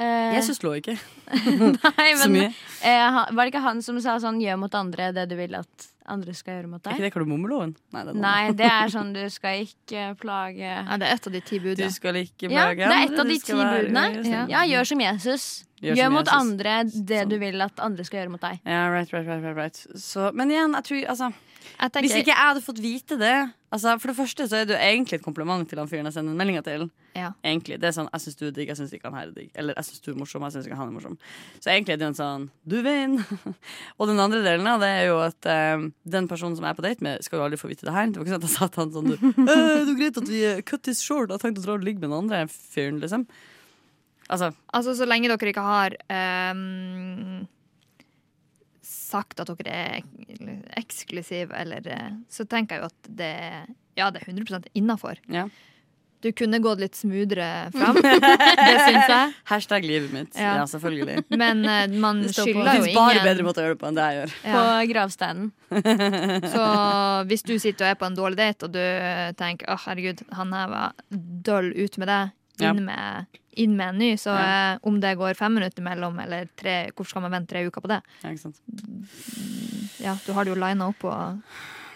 Eh, 0.00 0.32
Jesus 0.38 0.62
lå 0.64 0.76
ikke 0.78 0.94
nei, 1.34 2.10
så 2.20 2.28
men, 2.30 2.32
mye. 2.32 2.50
eh, 2.86 3.06
han- 3.10 3.34
var 3.36 3.44
det 3.44 3.52
ikke 3.52 3.62
han 3.64 3.82
som 3.82 3.98
sa 4.00 4.14
sånn 4.22 4.38
'gjør 4.40 4.56
mot 4.62 4.74
andre 4.78 5.10
det 5.12 5.28
du 5.28 5.34
vil 5.36 5.54
at 5.58 5.88
andre 6.06 6.32
skal 6.34 6.54
gjøre 6.60 6.70
mot 6.70 6.80
Er 6.86 6.90
deg'? 6.90 6.94
ikke 6.96 7.06
det 7.08 7.12
kardemommeloven? 7.14 7.74
Nei, 7.92 8.04
det 8.04 8.14
er. 8.14 8.20
Nei, 8.22 8.52
det 8.52 8.66
er 8.70 8.88
sånn 8.94 9.12
du 9.12 9.20
skal 9.30 9.66
ikke 9.66 10.04
plage 10.22 10.62
Ja, 10.62 10.96
det 10.96 11.06
er 11.10 11.14
et 11.18 11.26
av 11.26 11.32
de 11.32 11.40
ti 11.40 11.58
Du 11.58 11.66
budene. 11.68 11.90
skal 11.92 12.14
ikke 12.22 12.50
Ja, 12.50 12.70
det 12.74 12.86
er 12.86 13.04
et 13.12 13.18
av 13.18 13.26
de 13.26 13.38
ti 13.38 13.52
budene. 13.52 14.24
Ja, 14.30 14.46
Ja, 14.48 14.62
gjør 14.64 14.86
som 14.86 15.00
Jesus. 15.00 15.64
Gjør 15.82 15.96
Gjør, 15.96 16.04
som 16.06 16.12
mot 16.12 16.26
Jesus. 16.26 16.40
andre 16.40 16.84
det 16.84 17.20
Sånn. 17.24 17.28
du 17.28 17.38
vil 17.38 17.60
at 17.62 17.78
andre 17.80 18.04
skal 18.04 18.20
gjøre 18.20 18.30
mot 18.30 18.40
deg. 18.40 18.60
Ja, 18.66 18.88
right, 18.90 19.12
right, 19.12 19.26
right, 19.26 19.42
right, 19.42 19.56
right. 19.56 19.86
Så, 19.96 20.30
men 20.34 20.48
igjen, 20.50 20.72
jeg 20.74 20.84
tror 20.84 21.08
altså 21.10 21.32
tenker, 21.78 22.00
Hvis 22.04 22.16
ikke 22.20 22.32
jeg 22.32 22.40
hadde 22.40 22.62
fått 22.64 22.80
vite 22.82 23.16
det 23.20 23.34
altså, 23.70 23.94
For 24.00 24.10
det 24.10 24.16
første 24.16 24.46
så 24.48 24.60
er 24.60 24.68
det 24.68 24.74
jo 24.76 24.80
egentlig 24.80 25.18
et 25.20 25.24
kompliment 25.24 25.68
til 25.68 25.80
han 25.80 25.88
fyren 25.90 26.08
jeg 26.08 26.16
sender 26.16 26.36
meldinga 26.38 26.62
til. 26.66 26.88
Ja. 27.14 27.32
Egentlig, 27.44 27.80
Det 27.80 27.88
er 27.88 27.94
sånn 27.96 28.08
'jeg 28.10 28.20
syns 28.20 28.36
du 28.38 28.46
er 28.46 28.50
digg, 28.52 28.68
jeg 28.68 28.76
syns 28.76 28.92
ikke 28.92 29.10
han 29.10 29.18
her 29.18 29.28
er 29.28 29.32
digg'. 29.32 29.50
Eller 29.54 29.74
'jeg 29.74 29.84
syns 29.84 30.00
du 30.00 30.10
er 30.12 30.18
morsom, 30.18 30.42
jeg 30.42 30.52
syns 30.52 30.66
ikke 30.66 30.76
han 30.76 30.88
er 30.88 31.00
morsom'. 31.00 31.18
Så 31.60 31.70
egentlig 31.70 31.92
er 31.92 31.96
det 31.96 32.08
en 32.08 32.14
sånn 32.14 32.50
'du 32.66 32.82
vinner'. 32.82 33.54
og 33.98 34.08
den 34.08 34.20
andre 34.20 34.42
delen 34.42 34.66
av 34.66 34.80
det 34.80 34.88
er 34.88 35.06
jo 35.06 35.18
at 35.20 35.46
eh, 35.46 35.90
den 36.06 36.28
personen 36.28 36.56
som 36.56 36.64
jeg 36.64 36.70
er 36.70 36.80
på 36.80 36.88
date 36.88 37.02
med, 37.02 37.22
skal 37.22 37.38
jo 37.38 37.44
aldri 37.44 37.58
få 37.58 37.68
vite 37.68 37.86
det 37.86 37.92
her. 37.92 38.06
Det 38.06 38.16
var 38.16 38.24
ikke 38.24 38.34
sånn 38.34 38.42
at 38.42 38.48
jeg 38.48 38.58
sa 38.58 38.66
til 38.68 38.82
han 38.82 38.92
sånn 38.92 39.08
'du, 39.10 39.16
eh, 39.50 39.84
det 39.84 39.92
er 39.94 40.00
greit 40.00 40.18
at 40.18 40.28
vi 40.28 40.44
eh, 40.44 40.62
cut 40.62 40.82
this 40.82 41.02
short', 41.02 41.28
jeg 41.28 41.38
har 41.38 41.44
tenkt 41.44 41.58
å 41.58 41.62
dra 41.62 41.74
og 41.74 41.84
ligge 41.84 42.00
med 42.00 42.10
den 42.10 42.18
andre 42.18 42.46
fyren', 42.48 43.00
liksom. 43.00 43.26
Altså, 44.30 44.54
Altså, 44.72 44.94
så 44.94 45.06
lenge 45.06 45.28
dere 45.28 45.50
ikke 45.50 45.64
har 45.64 45.96
ehm, 46.08 47.48
sagt 49.10 49.40
at 49.42 49.50
dere 49.58 49.74
er 49.74 50.78
eksklusive, 50.80 51.50
eller 51.56 51.86
eh, 51.90 52.12
Så 52.32 52.46
tenker 52.48 52.78
jeg 52.78 52.84
jo 52.84 52.92
at 52.92 53.10
det 53.20 53.34
Ja, 53.98 54.10
det 54.14 54.22
er 54.22 54.30
100% 54.32 54.70
innafor. 54.78 55.18
ja. 55.28 55.48
Du 56.20 56.26
kunne 56.36 56.58
gått 56.60 56.82
litt 56.82 56.92
smoothere 56.98 57.70
fram. 57.72 57.96
det 57.96 58.74
syns 58.84 59.06
jeg. 59.08 59.30
Hashtag 59.48 59.86
livet 59.88 60.10
mitt. 60.12 60.34
Ja, 60.36 60.50
Ja. 60.58 60.66
selvfølgelig. 60.68 61.22
Men 61.32 61.62
uh, 61.64 61.86
man 61.96 62.20
Det 62.20 62.34
jo 62.36 62.44
ingen. 62.44 62.60
Det 62.66 62.74
skylder 62.74 62.82
fins 62.84 62.98
bare 62.98 63.22
bedre 63.24 63.46
måter 63.46 63.62
å 63.62 63.64
gjøre 63.64 63.76
det 63.78 63.80
på 63.80 63.88
enn 63.88 63.96
det 63.96 64.04
jeg 64.10 64.18
gjør. 64.18 64.34
Ja. 64.44 64.52
På 64.58 64.92
gravsteinen. 64.92 65.46
Så 66.52 66.66
hvis 67.30 67.42
du 67.48 67.54
sitter 67.58 67.86
og 67.86 67.90
er 67.94 67.98
på 68.02 68.08
en 68.10 68.18
dårlig 68.20 68.36
date, 68.36 68.68
og 68.68 68.74
du 68.76 68.84
tenker 69.40 69.72
å 69.72 69.78
herregud, 69.86 70.20
han 70.36 70.52
her 70.52 70.68
var 70.68 70.92
døll 71.48 71.72
ut 71.72 71.96
med 72.04 72.12
det, 72.12 72.20
Ja. 72.60 72.70
inn, 72.74 72.84
med, 72.84 73.26
inn 73.60 73.76
med 73.76 73.88
en 73.94 73.98
ny, 73.98 74.12
så 74.20 74.34
Ja. 74.36 74.72
eh, 74.74 74.78
om 74.82 75.00
det 75.00 75.16
går 75.18 75.36
fem 75.36 75.54
minutter 75.54 75.82
mellom, 75.82 76.18
eller 76.22 76.48
tre, 76.56 76.90
hvorfor 76.94 77.10
skal 77.16 77.22
man 77.22 77.32
vente 77.32 77.52
tre 77.54 77.66
uker 77.66 77.80
på 77.80 77.88
det? 77.88 78.00
Ja, 78.22 78.30
ikke 78.30 78.42
sant? 78.46 78.60
Ja, 80.00 80.16
du 80.26 80.32
har 80.32 80.44
det 80.44 80.54
jo 80.54 80.58
lina 80.60 80.88
opp 80.88 80.98
på, 81.02 81.12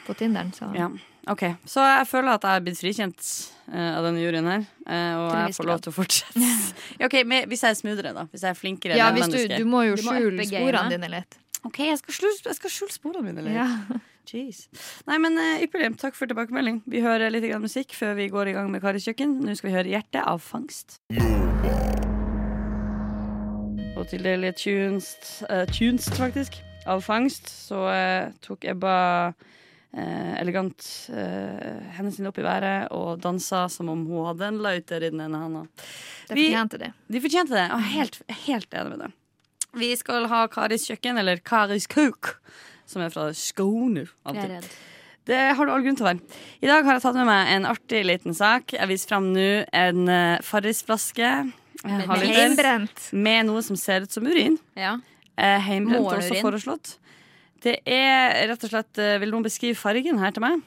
på 0.06 0.14
Tinderen, 0.14 0.52
så 0.52 0.68
Ja, 0.76 0.90
ok 1.30 1.44
Så 1.64 1.80
jeg 1.80 2.06
føler 2.10 2.34
at 2.34 2.42
jeg 2.42 2.56
er 2.60 2.64
blitt 2.66 2.80
frikjent 2.80 3.28
uh, 3.72 3.98
av 3.98 4.04
denne 4.04 4.20
juryen 4.24 4.50
her 4.50 4.66
Uh, 4.84 5.16
Og 5.16 5.30
jeg 5.32 5.54
får 5.56 5.64
lov 5.64 5.78
til 5.80 5.88
å 5.88 5.96
fortsette 5.96 6.40
ja, 6.44 6.56
Ok, 7.06 7.14
men 7.24 7.46
Hvis 7.48 7.62
jeg 7.64 7.72
er 7.72 7.78
smoothere 7.78 8.10
da 8.12 8.26
Hvis 8.28 8.42
jeg 8.44 8.50
er 8.50 8.58
flinkere 8.58 8.98
Ja, 8.98 9.06
hvis 9.16 9.30
du, 9.32 9.38
du 9.48 9.64
må 9.64 9.80
jo 9.88 9.94
skjule 9.96 10.44
sporene 10.44 10.90
dine 10.92 11.08
litt. 11.08 11.38
Ok, 11.64 11.78
jeg 11.88 11.96
skal 11.96 12.68
skjule 12.68 12.92
sporene 12.92 13.24
mine 13.24 13.46
litt 13.46 13.56
Ja. 13.56 13.70
Jeez 14.28 14.66
Nei, 15.08 15.18
men 15.22 15.36
uh, 15.38 15.62
ypperlig, 15.64 15.94
takk 16.00 16.16
for 16.16 16.30
tilbakemelding 16.30 16.82
Vi 16.90 17.02
hører 17.04 17.32
litt 17.32 17.46
grann 17.48 17.64
musikk 17.64 17.94
før 17.96 18.14
vi 18.18 18.30
går 18.32 18.50
i 18.50 18.54
gang 18.56 18.70
med 18.72 18.82
Karis 18.84 19.06
kjøkken 19.08 19.38
Nå 19.44 19.56
skal 19.58 19.70
vi 19.70 19.76
høre 19.76 19.90
'Hjertet 19.92 20.22
av 20.24 20.42
fangst 20.44 20.98
Og 23.94 24.04
til 24.10 24.24
det 24.26 24.36
litt 24.42 24.60
tunst, 24.62 25.44
uh, 25.48 25.64
tunst 25.70 26.16
faktisk 26.20 26.60
Av 26.90 27.04
fangst 27.04 27.50
Så 27.52 27.84
uh, 27.88 28.30
tok 28.44 28.64
Ebba 28.72 28.96
uh, 29.32 30.32
elegant 30.40 30.88
hendene 31.08 32.14
sine 32.14 32.30
opp 32.32 32.40
i 32.40 32.46
været 32.46 32.88
og 32.96 33.20
dansa 33.22 33.66
som 33.70 33.92
om 33.92 34.06
hun 34.08 34.30
hadde 34.32 34.48
en 34.50 34.62
lauter 34.64 35.04
i 35.06 35.10
den 35.12 35.22
ene 35.22 35.38
handa. 35.38 35.60
De 36.26 36.34
fortjente 36.34 36.80
det. 36.80 36.88
De 37.06 37.20
fortjente 37.22 37.54
det. 37.54 37.68
og 37.70 37.84
helt, 37.92 38.18
helt 38.48 38.74
enig 38.74 38.96
med 38.96 39.04
det. 39.04 39.12
Vi 39.74 39.90
skal 39.98 40.28
ha 40.30 40.44
Karis 40.50 40.86
kjøkken, 40.86 41.18
eller 41.18 41.40
Karis 41.42 41.88
kuk, 41.90 42.36
som 42.86 43.04
er 43.04 43.12
fra 43.14 43.28
Skåne. 43.36 44.06
Det 45.24 45.40
har 45.56 45.64
du 45.64 45.72
all 45.72 45.84
grunn 45.84 45.96
til 45.96 46.04
å 46.04 46.10
være. 46.10 46.40
I 46.60 46.68
dag 46.68 46.84
har 46.84 46.98
jeg 46.98 47.04
tatt 47.06 47.16
med 47.16 47.28
meg 47.30 47.52
en 47.54 47.68
artig 47.70 48.02
liten 48.04 48.36
sak. 48.36 48.74
Jeg 48.76 48.90
viser 48.90 49.14
fram 49.14 49.30
nå 49.32 49.46
en 49.72 50.02
uh, 50.10 50.42
Farris-flaske. 50.44 51.30
Heimbrent. 51.84 53.08
Med 53.12 53.48
noe 53.48 53.62
som 53.64 53.78
ser 53.80 54.04
ut 54.04 54.12
som 54.12 54.26
urin. 54.28 54.58
Ja. 54.76 54.98
Eh, 55.36 55.58
Heimbrent 55.66 56.06
er 56.12 56.20
også 56.20 56.42
foreslått. 56.44 56.94
Det 57.64 57.78
er 57.88 58.44
rett 58.50 58.64
og 58.66 58.70
slett 58.70 59.00
eh, 59.00 59.16
Vil 59.22 59.32
noen 59.32 59.44
beskrive 59.46 59.76
fargen 59.78 60.20
her 60.20 60.34
til 60.36 60.44
meg? 60.44 60.62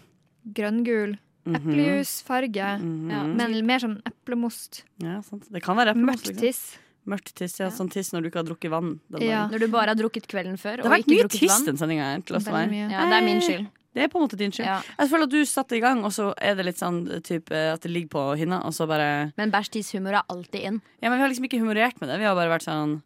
Grønngul. 0.57 1.17
Mhm. 1.47 1.55
Mm 1.55 1.73
-hmm. 1.73 3.11
Ja. 3.11 3.23
Men 3.23 3.65
mer 3.65 3.79
som 3.79 4.01
eplemost. 4.05 4.83
Ja, 4.97 5.21
sant. 5.21 5.45
Det 5.49 5.63
kan 5.63 5.77
være 5.77 5.91
eplemost. 5.91 6.27
Mørkt 6.27 6.41
Liksom. 6.41 6.79
Tiss. 7.07 7.13
Mørkt 7.13 7.33
tiss, 7.39 7.57
ja. 7.61 7.71
Sånn 7.71 7.89
tiss 7.91 8.11
når 8.13 8.25
du 8.25 8.29
ikke 8.31 8.41
har 8.41 8.47
drukket 8.49 8.73
vann. 8.73 8.99
Ja. 9.23 9.47
Når 9.51 9.63
du 9.63 9.67
bare 9.71 9.93
har 9.93 9.99
drukket 9.99 10.27
kvelden 10.27 10.59
før 10.59 10.81
Det 10.81 10.89
har 10.89 10.97
vært 10.97 11.11
mye 11.11 11.31
tiss 11.31 11.63
den 11.65 11.79
sendinga. 11.79 12.13
Ja, 12.27 13.07
det 13.07 13.19
er 13.19 13.25
min 13.25 13.43
skyld. 13.43 13.67
Det 13.97 14.03
er 14.05 14.09
på 14.13 14.19
en 14.19 14.27
måte 14.27 14.37
din 14.37 14.51
skyld. 14.53 14.67
Ja. 14.67 14.77
Jeg 14.99 15.09
føler 15.09 15.25
at 15.25 15.33
du 15.33 15.39
satte 15.49 15.73
i 15.73 15.81
gang, 15.81 16.03
og 16.05 16.11
så 16.13 16.29
er 16.37 16.57
det 16.59 16.67
litt 16.67 16.77
sånn 16.77 16.99
typ, 17.25 17.49
eh, 17.49 17.71
at 17.73 17.81
det 17.81 17.89
ligger 17.89 18.11
på 18.13 18.25
hinna, 18.37 18.59
og 18.67 18.75
så 18.77 18.85
bare 18.89 19.31
Men 19.39 19.49
bæsj-tiss-humor 19.53 20.19
er 20.19 20.27
alltid 20.29 20.67
inn. 20.69 20.77
Ja, 21.01 21.09
men 21.09 21.17
vi 21.17 21.25
har 21.25 21.31
liksom 21.31 21.47
ikke 21.49 21.61
humorert 21.63 21.97
med 22.03 22.11
det. 22.11 22.19
Vi 22.21 22.27
har 22.29 22.37
bare 22.37 22.51
vært 22.51 22.67
sånn 22.67 22.99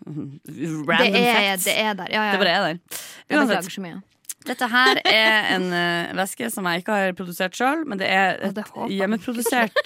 Det 0.06 0.70
Random 0.86 1.18
er, 1.18 1.34
facts. 1.34 1.66
det 1.66 1.74
er 1.74 1.98
der. 1.98 2.14
Ja, 2.14 2.28
ja. 2.28 2.36
Det 2.36 2.44
bare 2.44 2.54
er 2.54 2.68
der. 2.68 3.02
Uansett, 3.34 3.72
så 3.74 3.82
mye. 3.82 3.98
dette 4.46 4.70
her 4.72 5.02
er 5.02 5.50
en 5.56 5.66
uh, 5.74 6.14
væske 6.22 6.48
som 6.54 6.70
jeg 6.70 6.84
ikke 6.84 7.00
har 7.00 7.18
produsert 7.18 7.58
sjøl, 7.58 7.82
men 7.90 7.98
det 8.00 8.08
er 8.08 8.38
et 8.46 8.54
det 8.56 8.68
hjemmeprodusert 8.94 9.82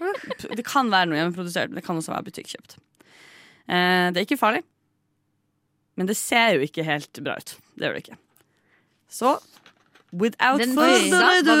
Det 0.00 0.64
kan 0.66 0.90
være 0.92 1.10
noe 1.10 1.20
hjemmeprodusert, 1.20 1.70
men 1.70 1.80
det 1.80 1.86
kan 1.86 1.98
også 2.00 2.14
være 2.14 2.28
butikkjøpt. 2.30 2.76
Eh, 3.70 4.10
det 4.10 4.20
er 4.20 4.26
ikke 4.26 4.40
farlig, 4.40 4.62
men 6.00 6.08
det 6.08 6.16
ser 6.18 6.56
jo 6.56 6.66
ikke 6.66 6.84
helt 6.86 7.22
bra 7.22 7.36
ut. 7.38 7.56
Det 7.76 7.86
gjør 7.86 7.96
det 7.98 8.04
ikke. 8.04 8.20
Så 9.10 9.38
without 10.12 10.60
Den 10.62 10.74
further 10.74 11.22
ado? 11.22 11.56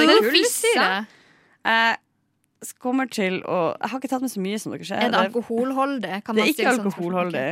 Jeg 1.64 2.76
kommer 2.82 3.08
til 3.08 3.40
å 3.48 3.58
Jeg 3.80 3.90
har 3.90 4.00
ikke 4.00 4.10
tatt 4.12 4.24
med 4.24 4.32
så 4.32 4.42
mye 4.42 4.60
som 4.60 4.74
dere 4.74 4.86
ser. 4.86 5.00
Er 5.00 5.12
det 5.12 5.20
alkoholholdig? 5.26 6.22
Kan 6.26 6.36
det 6.38 6.44
er 6.44 6.52
ikke 6.54 6.68
sånn 6.68 6.86
alkoholholdig. 6.86 7.48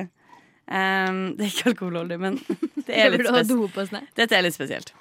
Um, 0.69 1.21
det 1.39 1.47
er 1.47 1.53
ikke 1.55 1.71
alkoholholdig, 1.73 2.19
men 2.21 2.39
det 2.87 2.93
er 2.93 3.13
litt, 3.13 3.23
burde 3.23 3.33
ha 3.33 3.41
spes 3.41 3.49
do 3.49 3.69
på 3.73 3.85
snø. 3.89 4.03
dette 4.19 4.37
er 4.37 4.45
litt 4.45 4.57
spesielt. 4.57 4.93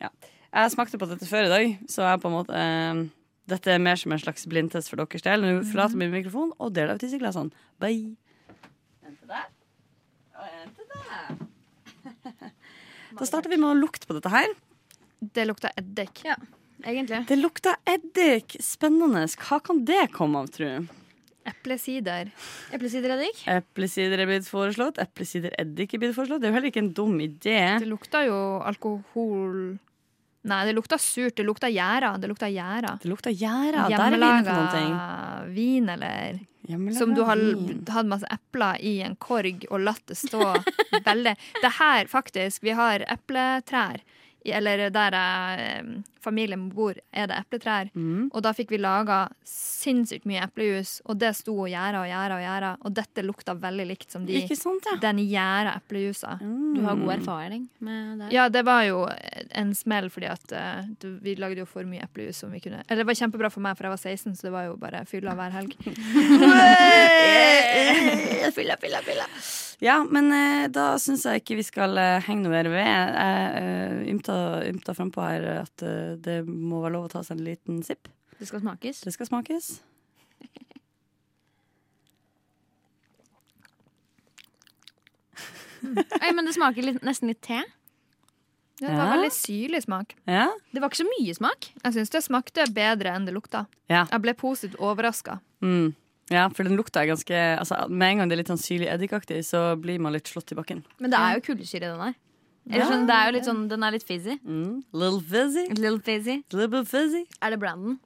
Ja. 0.00 0.10
Jeg 0.52 0.72
smakte 0.74 0.98
på 0.98 1.06
dette 1.08 1.28
før 1.28 1.46
i 1.46 1.52
dag, 1.52 1.76
så 1.88 2.08
jeg 2.08 2.22
på 2.24 2.30
en 2.30 2.34
måte 2.34 2.64
um, 2.92 3.04
Dette 3.50 3.72
er 3.74 3.82
mer 3.82 3.98
som 3.98 4.14
en 4.14 4.20
slags 4.22 4.46
blindtest 4.50 4.90
for 4.90 5.02
deres 5.02 5.24
del. 5.26 5.42
Nå 5.42 5.64
forlater 5.66 5.98
vi 5.98 6.10
mikrofonen 6.12 6.54
og 6.62 6.74
deler 6.76 6.94
av 6.94 7.02
tisseglassene. 7.02 7.50
Bye. 7.82 8.14
En 9.02 9.16
til 9.18 9.32
deg. 9.32 9.56
Og 10.38 10.58
en 10.62 10.74
til 10.78 10.92
deg. 10.94 12.52
Da 13.18 13.26
starter 13.28 13.52
vi 13.52 13.58
med 13.60 13.68
å 13.68 13.76
lukte 13.76 14.08
på 14.08 14.14
dette 14.16 14.30
her. 14.32 14.48
Det 15.20 15.44
lukter 15.44 15.74
eddik. 15.76 16.22
Ja, 16.24 16.38
egentlig. 16.80 17.18
Det 17.28 17.36
lukter 17.36 17.76
eddik. 17.84 18.56
Spennende. 18.64 19.26
Hva 19.36 19.58
kan 19.60 19.82
det 19.84 20.06
komme 20.14 20.40
av, 20.40 20.48
tru? 20.54 20.86
Eplesider. 21.46 22.30
Eplesidereddik. 22.72 23.42
Eplesider 23.50 24.22
er 24.22 24.30
blitt 24.30 24.48
foreslått. 24.48 25.00
Eplesidereddik 25.02 25.92
er 25.92 26.02
blitt 26.02 26.16
foreslått. 26.16 26.40
Det 26.40 26.48
er 26.48 26.54
jo 26.54 26.56
heller 26.56 26.72
ikke 26.72 26.84
en 26.86 26.92
dum 26.96 27.20
idé. 27.20 27.58
Det 27.82 27.90
lukter 27.90 28.30
jo 28.30 28.38
alkohol 28.64 29.56
Nei, 30.50 30.62
det 30.66 30.72
lukta 30.74 30.98
surt. 30.98 31.36
Det 31.38 31.44
lukta 31.46 31.70
gjæra. 31.70 32.16
Det 32.18 32.30
lukta 32.30 32.48
gjæra. 32.50 32.96
Det 33.02 33.10
lukta 33.10 33.30
gjæra. 33.30 33.86
Der 33.92 34.06
er 34.06 34.16
vi 34.16 34.22
inne 34.22 34.46
på 34.46 34.56
noen 34.56 34.72
ting. 34.74 34.96
Vin, 35.54 35.92
eller 35.92 36.40
Hjemmelaga 36.62 36.98
Som 36.98 37.14
du 37.14 37.22
har 37.26 37.40
hatt 37.90 38.06
masse 38.06 38.28
epler 38.30 38.78
i 38.86 39.00
en 39.02 39.16
korg 39.18 39.64
og 39.70 39.82
latt 39.82 40.02
det 40.06 40.14
stå 40.20 40.44
veldig 41.08 41.34
Det 41.62 41.72
her, 41.78 42.10
faktisk, 42.10 42.62
vi 42.62 42.74
har 42.78 43.02
epletrær 43.10 44.02
eller 44.42 44.88
der 44.90 45.14
jeg, 45.14 45.82
familien 46.22 46.68
bor, 46.72 46.94
er 47.12 47.26
det 47.30 47.36
epletrær. 47.42 47.86
Mm. 47.94 48.28
Og 48.32 48.40
da 48.46 48.50
fikk 48.56 48.70
vi 48.74 48.78
laga 48.80 49.24
sinnssykt 49.48 50.24
mye 50.30 50.44
eplejus, 50.46 50.90
og 51.10 51.14
det 51.20 51.32
sto 51.36 51.52
og 51.64 51.68
gjæra 51.72 51.98
og 52.04 52.08
gjæra 52.10 52.34
og 52.38 52.44
gjæra. 52.46 52.70
Og 52.86 52.90
dette 52.96 53.24
lukta 53.26 53.52
veldig 53.58 53.86
likt 53.90 54.08
som 54.14 54.22
de, 54.28 54.32
Ikke 54.42 54.56
sant, 54.58 54.86
ja. 54.86 54.92
den 55.02 55.18
gjæra 55.26 55.70
eplejusa. 55.82 56.30
Du 56.40 56.80
har 56.86 56.94
Mm. 56.96 57.02
god 57.04 57.12
erfaring 57.18 57.68
med 57.80 58.18
det. 58.22 58.28
Ja, 58.32 58.48
det 58.48 58.62
var 58.64 58.82
jo 58.86 59.08
en 59.50 59.74
smell, 59.74 60.08
fordi 60.10 60.26
at 60.30 60.52
uh, 60.52 60.82
du, 61.00 61.18
vi 61.22 61.34
lagde 61.34 61.58
jo 61.62 61.66
for 61.66 61.82
mye 61.84 62.02
eplejus 62.04 62.36
som 62.44 62.50
vi 62.52 62.60
kunne 62.60 62.82
Eller 62.88 63.02
det 63.02 63.06
var 63.10 63.14
kjempebra 63.18 63.50
for 63.50 63.60
meg, 63.64 63.76
for 63.76 63.84
jeg 63.88 63.96
var 63.96 64.02
16, 64.02 64.36
så 64.36 64.42
det 64.48 64.52
var 64.54 64.64
jo 64.70 64.76
bare 64.76 65.04
fylla 65.06 65.34
hver 65.34 65.50
helg. 65.50 65.74
Fylla, 68.54 68.76
fylla, 68.80 68.98
fylla. 69.02 69.24
Ja, 69.82 69.96
men 70.10 70.28
eh, 70.32 70.68
da 70.70 70.92
syns 71.00 71.24
jeg 71.26 71.40
ikke 71.42 71.56
vi 71.58 71.64
skal 71.66 71.96
eh, 71.98 72.20
henge 72.26 72.44
noe 72.44 72.52
mer 72.52 72.68
ved. 72.70 72.86
Jeg 72.86 73.64
uh, 73.64 74.10
ymta, 74.12 74.36
ymta 74.68 74.94
frampå 74.94 75.24
her 75.24 75.46
at 75.64 75.82
eh, 75.86 76.11
det 76.20 76.40
må 76.48 76.82
være 76.82 76.92
lov 76.96 77.06
å 77.08 77.12
ta 77.14 77.22
seg 77.22 77.38
en 77.38 77.44
liten 77.46 77.82
sipp. 77.86 78.08
Det 78.38 78.48
skal 78.48 78.60
smakes. 78.64 79.00
Det 79.06 79.12
skal 79.14 79.26
smakes. 79.30 79.80
Oi, 85.82 86.30
men 86.34 86.46
det 86.46 86.54
smaker 86.54 86.84
litt, 86.86 87.00
nesten 87.04 87.30
litt 87.32 87.40
te. 87.42 87.62
Det 88.82 88.88
var 88.88 89.06
Ja. 89.06 89.16
veldig 89.16 89.32
syrlig 89.32 89.82
smak. 89.82 90.14
Ja? 90.26 90.48
Det 90.72 90.80
var 90.80 90.88
ikke 90.90 91.04
så 91.04 91.08
mye 91.20 91.34
smak. 91.34 91.68
Jeg 91.84 91.92
syns 91.94 92.10
det 92.10 92.22
smakte 92.24 92.66
bedre 92.72 93.14
enn 93.14 93.24
det 93.26 93.34
lukta. 93.34 93.66
Ja. 93.88 94.06
Jeg 94.10 94.22
ble 94.22 94.34
positivt 94.34 94.76
overraska. 94.78 95.40
Mm. 95.62 95.94
ja, 96.30 96.48
for 96.48 96.64
den 96.64 96.76
lukta 96.76 97.02
er 97.02 97.06
ganske 97.14 97.58
altså, 97.58 97.88
Med 97.88 98.10
en 98.12 98.18
gang 98.18 98.28
det 98.28 98.34
er 98.34 98.42
litt 98.42 98.48
sånn 98.48 98.58
syrlig 98.58 98.88
eddikaktig, 98.90 99.44
så 99.44 99.76
blir 99.80 100.00
man 100.00 100.12
litt 100.12 100.24
slått 100.24 100.50
i 100.50 100.54
bakken. 100.56 100.82
Men 100.98 101.10
det 101.10 101.18
er 101.18 101.34
jo 101.38 101.40
kullsyre 101.54 101.76
i 101.76 101.92
den 101.92 102.00
her. 102.00 102.14
Eller 102.70 102.86
sånn, 102.86 103.06
det 103.08 103.14
er 103.16 103.26
jo 103.28 103.32
litt 103.34 103.46
sånn, 103.48 103.62
den 103.68 103.82
er 103.82 103.90
litt 103.96 104.04
fizzy. 104.06 104.36
Mm. 104.46 104.82
Little 104.94 105.20
fizzy. 105.20 105.64
Little 105.74 105.98
fizzy. 106.06 106.36
Little 106.54 106.84
fizzy. 106.86 107.24
Er 107.42 107.50
det 107.50 107.58
Brandon? 107.62 107.96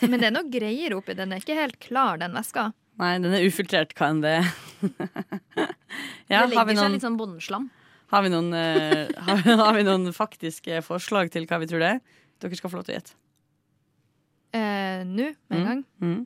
Men 0.00 0.16
det 0.22 0.30
er 0.30 0.34
noe 0.34 0.48
greier 0.50 0.94
oppi. 0.96 1.12
Den 1.18 1.32
er 1.36 1.42
ikke 1.42 1.56
helt 1.58 1.76
klar, 1.84 2.16
den 2.20 2.32
veska. 2.36 2.70
Nei, 3.00 3.12
den 3.20 3.32
er 3.36 3.44
ufiltrert, 3.46 3.92
KND. 3.96 4.24
enn 4.24 4.48
det 4.80 4.88
ligger 4.88 5.68
ja, 6.32 6.40
det 6.40 6.40
har 6.40 6.48
vi 6.48 6.56
legger 6.56 6.80
seg 6.80 6.94
litt 6.96 7.04
sånn 7.04 7.16
bondeslam. 7.20 7.68
Har 8.10 8.24
vi 8.24 8.32
noen, 8.32 8.50
uh, 8.56 9.06
har, 9.28 9.44
har 9.60 9.76
vi 9.76 9.84
noen 9.86 10.10
faktiske 10.16 10.80
forslag 10.86 11.30
til 11.32 11.46
hva 11.48 11.60
vi 11.62 11.68
tror 11.70 11.84
det 11.84 11.92
er? 11.96 12.00
Dere 12.40 12.56
skal 12.58 12.72
få 12.72 12.80
lov 12.80 12.88
til 12.88 12.96
å 12.96 12.98
gjette. 12.98 13.16
Uh, 14.56 15.04
Nå, 15.06 15.28
med 15.48 15.56
en 15.56 15.60
Mm. 15.60 15.66
gang. 15.68 15.84
Mm. 16.02 16.20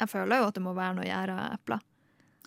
Jeg 0.00 0.10
føler 0.10 0.40
jo 0.40 0.48
at 0.48 0.56
det 0.56 0.62
må 0.64 0.72
være 0.74 0.96
noe 0.96 1.06
gjæra 1.06 1.36
epler. 1.54 1.80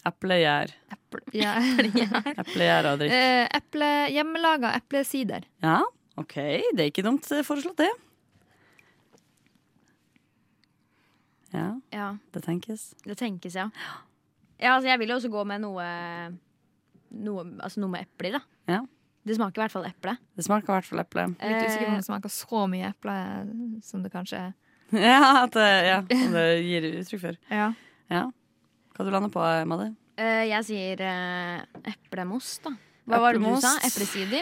Eplegjær. 0.07 0.73
Eplegjær 0.95 2.87
og 2.91 2.99
drikke. 3.01 3.15
Eh, 3.19 3.45
eple, 3.57 3.91
hjemmelaga 4.15 4.73
eplesider. 4.77 5.45
Ja, 5.63 5.79
OK. 6.17 6.35
Det 6.73 6.83
er 6.85 6.89
ikke 6.91 7.05
dumt 7.05 7.27
eh, 7.31 7.43
foreslått, 7.47 7.77
det. 7.83 7.91
Ja, 11.53 11.69
Ja, 11.95 12.09
det 12.35 12.43
tenkes. 12.43 12.93
det 13.05 13.15
tenkes, 13.17 13.55
ja. 13.55 13.69
Ja, 14.59 14.73
altså 14.75 14.89
Jeg 14.89 14.99
vil 14.99 15.09
jo 15.09 15.15
også 15.15 15.29
gå 15.31 15.43
med 15.47 15.61
noe 15.63 15.85
Noe, 17.17 17.43
altså 17.63 17.79
noe 17.79 17.89
med 17.93 18.03
epler, 18.03 18.35
da. 18.35 18.41
Ja. 18.67 18.81
Det 19.27 19.35
smaker 19.37 19.59
i 19.61 19.63
hvert 19.63 19.71
fall 19.73 19.85
eple. 19.87 20.13
Det 20.35 20.43
smaker 20.43 20.67
i 20.67 20.73
hvert 20.75 20.87
fall 20.87 20.99
eple. 21.03 21.23
Litt 21.39 21.63
usikker 21.67 21.85
på 21.85 21.87
om 21.87 21.93
Eh, 21.93 21.99
det 22.01 22.05
smaker 22.07 22.31
så 22.31 22.61
mye 22.71 22.89
eple 22.91 23.15
som 23.83 24.03
det 24.03 24.11
kanskje 24.11 24.41
er. 24.49 24.53
Ja, 25.07 25.43
at 25.45 25.51
det, 25.55 25.67
ja, 25.87 25.97
som 26.11 26.35
det 26.35 26.43
gir 26.63 26.85
uttrykk 26.93 27.21
for. 27.23 27.39
Ja. 27.51 27.69
Ja. 28.11 28.21
Hva 28.97 29.05
du 29.05 29.11
lander 29.13 29.29
på, 29.29 29.37
eh, 29.45 29.61
Madde? 29.69 29.91
Uh, 30.17 30.41
jeg 30.49 30.63
sier 30.65 30.97
uh, 31.05 31.61
eplemos, 31.85 32.55
da. 32.63 32.71
Hva 33.07 33.19
var 33.21 33.37
det 33.37 33.43
du 33.45 33.53
sa? 33.61 33.75
Eplesider? 33.85 34.41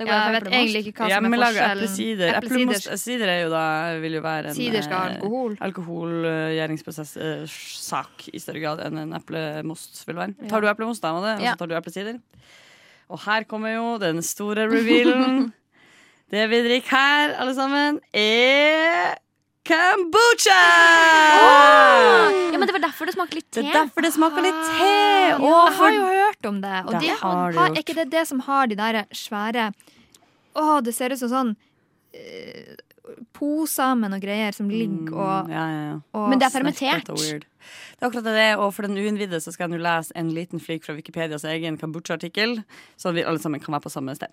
Går 0.00 0.08
Ja, 0.08 0.16
jeg 0.24 0.32
vet 0.32 0.46
egentlig 0.48 0.80
ikke 0.88 1.04
hva 1.04 1.08
som 1.12 1.24
er 1.28 1.36
forskjellen. 1.42 1.76
eplesider. 1.76 2.32
Eplemost 2.38 2.88
sider 3.02 3.28
er 3.28 3.42
jo 3.42 3.50
da 3.52 3.64
vil 4.00 4.14
jo 4.16 4.22
være 4.24 4.48
en 4.48 4.56
Sider 4.56 4.80
skal 4.86 4.96
ha 4.96 5.04
eh, 5.10 5.16
alkohol. 5.18 5.52
alkoholgjæringsprosess-sak 5.68 8.14
i 8.32 8.38
større 8.40 8.60
grad 8.62 8.80
enn 8.86 8.96
en 9.02 9.12
eplemost 9.18 10.00
vil 10.08 10.16
være. 10.22 10.32
Tar 10.48 10.60
du 10.64 10.68
eplemost, 10.72 11.02
da, 11.04 11.12
Madde, 11.12 11.34
og 11.36 11.44
Ja. 11.44 11.52
så 11.52 11.58
tar 11.60 11.68
du 11.68 11.76
eplesider? 11.76 12.16
Og 13.10 13.18
her 13.26 13.42
kommer 13.44 13.74
jo 13.74 13.98
den 14.00 14.22
store 14.22 14.64
revealen. 14.72 15.52
Det 16.30 16.46
vi 16.48 16.60
drikker 16.62 16.90
her, 16.94 17.34
alle 17.42 17.54
sammen, 17.54 17.98
er 18.14 19.18
kombucha! 19.66 20.60
Ja, 22.52 22.58
men 22.58 22.66
Det 22.66 22.72
var 22.72 22.82
derfor 22.84 23.06
det 23.06 23.14
smaker 23.14 23.34
litt 23.40 23.48
te. 23.50 23.60
Det 23.62 23.68
er 23.70 23.78
derfor 23.84 24.04
det 24.06 24.12
smaker 24.14 24.44
litt 24.44 24.60
te. 24.68 24.90
Ja, 25.30 25.38
jeg 25.40 25.76
har 25.78 25.94
jo 25.96 26.04
hørt 26.10 26.48
om 26.50 26.60
det. 26.64 26.76
Og 26.86 26.92
Det 26.94 27.00
de, 27.04 27.08
har 27.08 27.30
har, 27.30 27.52
gjort. 27.52 27.76
er 27.76 27.82
ikke 27.84 27.98
det 28.00 28.08
det 28.14 28.26
som 28.28 28.40
har 28.46 28.66
de 28.70 28.78
der 28.78 29.00
svære 29.14 29.70
Å, 30.58 30.80
det 30.82 30.94
ser 30.96 31.12
ut 31.14 31.20
som 31.20 31.30
sånn 31.30 31.50
eh, 32.12 32.74
poser 33.36 33.94
med 33.98 34.12
noe 34.12 34.22
greier 34.22 34.54
som 34.56 34.68
ligger 34.70 35.14
og, 35.14 35.48
Mm, 35.48 35.52
ja, 35.54 35.64
ja, 35.70 35.94
og 36.14 36.28
Men 36.28 36.38
det 36.38 36.46
er 36.48 36.54
permittert. 36.58 37.06
Det 37.10 38.00
er 38.00 38.06
akkurat 38.08 38.24
det, 38.24 38.56
og 38.56 38.70
for 38.72 38.86
den 38.86 38.96
uinnvidde 38.96 39.36
så 39.44 39.52
skal 39.52 39.68
jeg 39.68 39.74
nå 39.74 39.82
lese 39.84 40.14
en 40.16 40.30
liten 40.32 40.58
flik 40.62 40.82
fra 40.86 40.94
Wikipedias 40.96 41.44
egen 41.44 41.76
kombucha-artikkel, 41.76 42.62
så 42.96 43.12
vi 43.12 43.20
alle 43.22 43.38
sammen 43.38 43.60
kan 43.60 43.74
være 43.74 43.84
på 43.84 43.92
samme 43.92 44.14
sted. 44.16 44.32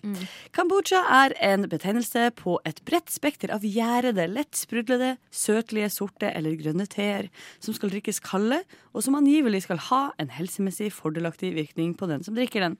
Kombucha 0.56 1.02
er 1.12 1.34
en 1.44 1.68
betegnelse 1.68 2.30
på 2.40 2.56
et 2.64 2.80
bredt 2.88 3.12
spekter 3.12 3.52
av 3.52 3.60
gjærede, 3.68 4.24
lett 4.32 4.56
sprudlede, 4.56 5.18
søtlige, 5.30 5.90
sorte 5.92 6.32
eller 6.32 6.56
grønne 6.56 6.88
teer 6.88 7.28
som 7.60 7.76
skal 7.76 7.92
drikkes 7.92 8.22
kalde, 8.24 8.62
og 8.94 9.04
som 9.04 9.14
angivelig 9.20 9.66
skal 9.68 9.84
ha 9.90 10.02
en 10.18 10.32
helsemessig 10.32 10.88
fordelaktig 10.96 11.52
virkning 11.54 11.92
på 11.94 12.08
den 12.08 12.24
som 12.24 12.34
drikker 12.38 12.64
den. 12.64 12.78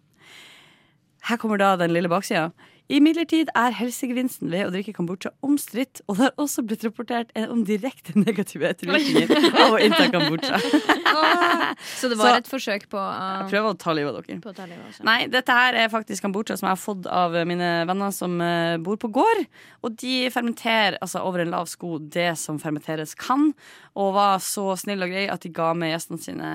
Her 1.29 1.37
kommer 1.37 1.59
da 1.61 1.77
den 1.77 1.93
lille 1.93 2.09
baksida. 2.09 2.53
Imidlertid 2.89 3.51
er 3.53 3.75
helsegevinsten 3.77 4.49
ved 4.49 4.65
å 4.65 4.71
drikke 4.73 4.95
kombucha 4.97 5.29
omstridt, 5.45 6.01
og 6.09 6.17
det 6.17 6.23
har 6.25 6.39
også 6.41 6.63
blitt 6.65 6.87
rapportert 6.87 7.35
om 7.53 7.61
direkte 7.69 8.15
negative 8.27 8.71
ettervirkninger 8.71 9.59
av 9.61 9.77
å 9.77 9.81
innta 9.85 10.07
kombucha. 10.15 10.57
Så 11.99 12.09
det 12.09 12.17
var 12.19 12.33
Så- 12.33 12.39
et 12.41 12.49
forsøk 12.49 12.87
på 12.89 12.99
uh, 12.99 13.43
Jeg 13.45 13.51
prøver 13.53 13.75
å 13.75 13.77
ta 13.79 13.93
livet 13.97 14.17
av 14.17 14.25
dere. 14.25 14.39
på 14.41 14.51
å 14.53 14.57
ta 14.57 14.65
livet 14.69 14.87
av. 14.89 15.05
Nei, 15.05 15.19
dette 15.31 15.53
her 15.59 15.77
er 15.85 15.93
faktisk 15.93 16.25
kombucha 16.25 16.57
som 16.57 16.69
jeg 16.71 16.77
har 16.77 16.81
fått 16.81 17.07
av 17.13 17.37
mine 17.49 17.69
venner 17.89 18.11
som 18.15 18.41
eh, 18.41 18.79
bor 18.83 18.97
på 19.01 19.11
gård. 19.13 19.45
Og 19.85 19.95
de 20.01 20.31
fermenterer 20.33 20.97
altså 21.05 21.21
over 21.29 21.45
en 21.45 21.53
lav 21.53 21.69
sko 21.71 21.99
det 22.01 22.31
som 22.41 22.59
fermenteres 22.63 23.13
kan. 23.19 23.53
Og 23.99 24.13
var 24.17 24.41
så 24.43 24.65
snill 24.81 25.03
og 25.05 25.13
grei 25.13 25.27
at 25.31 25.43
de 25.45 25.53
ga 25.55 25.73
med 25.77 25.93
gjestene 25.93 26.23
sine 26.23 26.51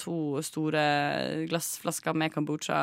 to 0.00 0.40
store 0.44 0.82
glassflasker 1.50 2.16
med 2.16 2.34
kombucha 2.34 2.78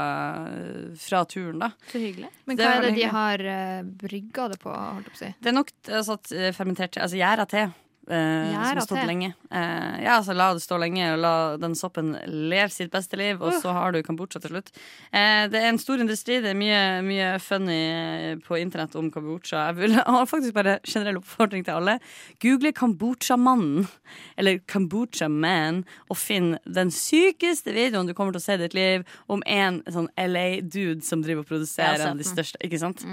eh, 0.47 0.95
fra 1.03 1.23
turen, 1.29 1.59
da. 1.67 1.71
Så 1.91 2.01
hyggelig. 2.01 2.31
Men 2.47 2.57
hva 2.61 2.76
er 2.77 2.87
det 2.87 2.95
de 2.97 3.09
har 3.11 3.43
uh, 3.43 3.89
brygga 4.03 4.47
det 4.53 4.59
på? 4.61 4.71
holdt 4.71 5.11
å 5.11 5.17
si? 5.19 5.33
Det 5.41 5.51
er 5.51 5.57
nok 5.57 5.73
altså, 5.89 6.17
eh, 6.35 6.53
fermentert 6.55 6.97
Altså 7.01 7.19
gjæra 7.19 7.47
te. 7.49 7.67
Eh, 8.09 8.51
som 8.51 8.63
har 8.63 8.81
stått 8.85 9.07
lenge. 9.07 9.33
Eh, 9.51 10.03
ja, 10.03 10.17
så 10.23 10.33
La 10.37 10.53
det 10.53 10.63
stå 10.63 10.77
lenge, 10.81 11.13
og 11.13 11.19
la 11.23 11.33
den 11.61 11.75
soppen 11.75 12.13
leve 12.27 12.69
sitt 12.73 12.91
beste 12.93 13.17
liv, 13.19 13.41
og 13.41 13.55
så 13.61 13.73
har 13.75 13.95
du 13.95 14.01
kombucha 14.05 14.41
til 14.43 14.53
slutt. 14.55 14.71
Eh, 15.11 15.47
det 15.51 15.61
er 15.61 15.69
en 15.71 15.79
stor 15.81 16.01
industri. 16.03 16.39
Det 16.43 16.51
er 16.53 16.59
mye, 16.59 16.81
mye 17.05 17.29
funny 17.43 17.77
eh, 17.77 18.35
på 18.43 18.59
internett 18.61 18.95
om 18.99 19.09
kombucha. 19.13 19.67
Jeg 19.69 19.79
vil 19.81 19.97
ha 19.99 20.23
faktisk 20.29 20.55
bare 20.57 20.77
generell 20.83 21.21
oppfordring 21.21 21.65
til 21.67 21.79
alle. 21.79 21.97
Google 22.43 22.73
kombucha-mannen, 22.77 23.87
eller 24.37 24.61
kombucha-man, 24.69 25.83
og 26.09 26.19
finn 26.21 26.55
den 26.65 26.93
sykeste 26.93 27.73
videoen 27.75 28.07
du 28.07 28.13
kommer 28.17 28.35
til 28.35 28.43
å 28.43 28.47
se 28.47 28.57
i 28.59 28.63
ditt 28.65 28.77
liv 28.77 29.07
om 29.27 29.43
en 29.45 29.81
sånn 29.91 30.09
LA-dude 30.17 31.03
som 31.05 31.23
driver 31.25 31.45
og 31.45 31.51
produserer 31.51 32.03
en 32.05 32.15
av 32.15 32.21
de 32.21 32.27
største. 32.27 32.59
Ikke 32.63 32.79
sant? 32.81 33.03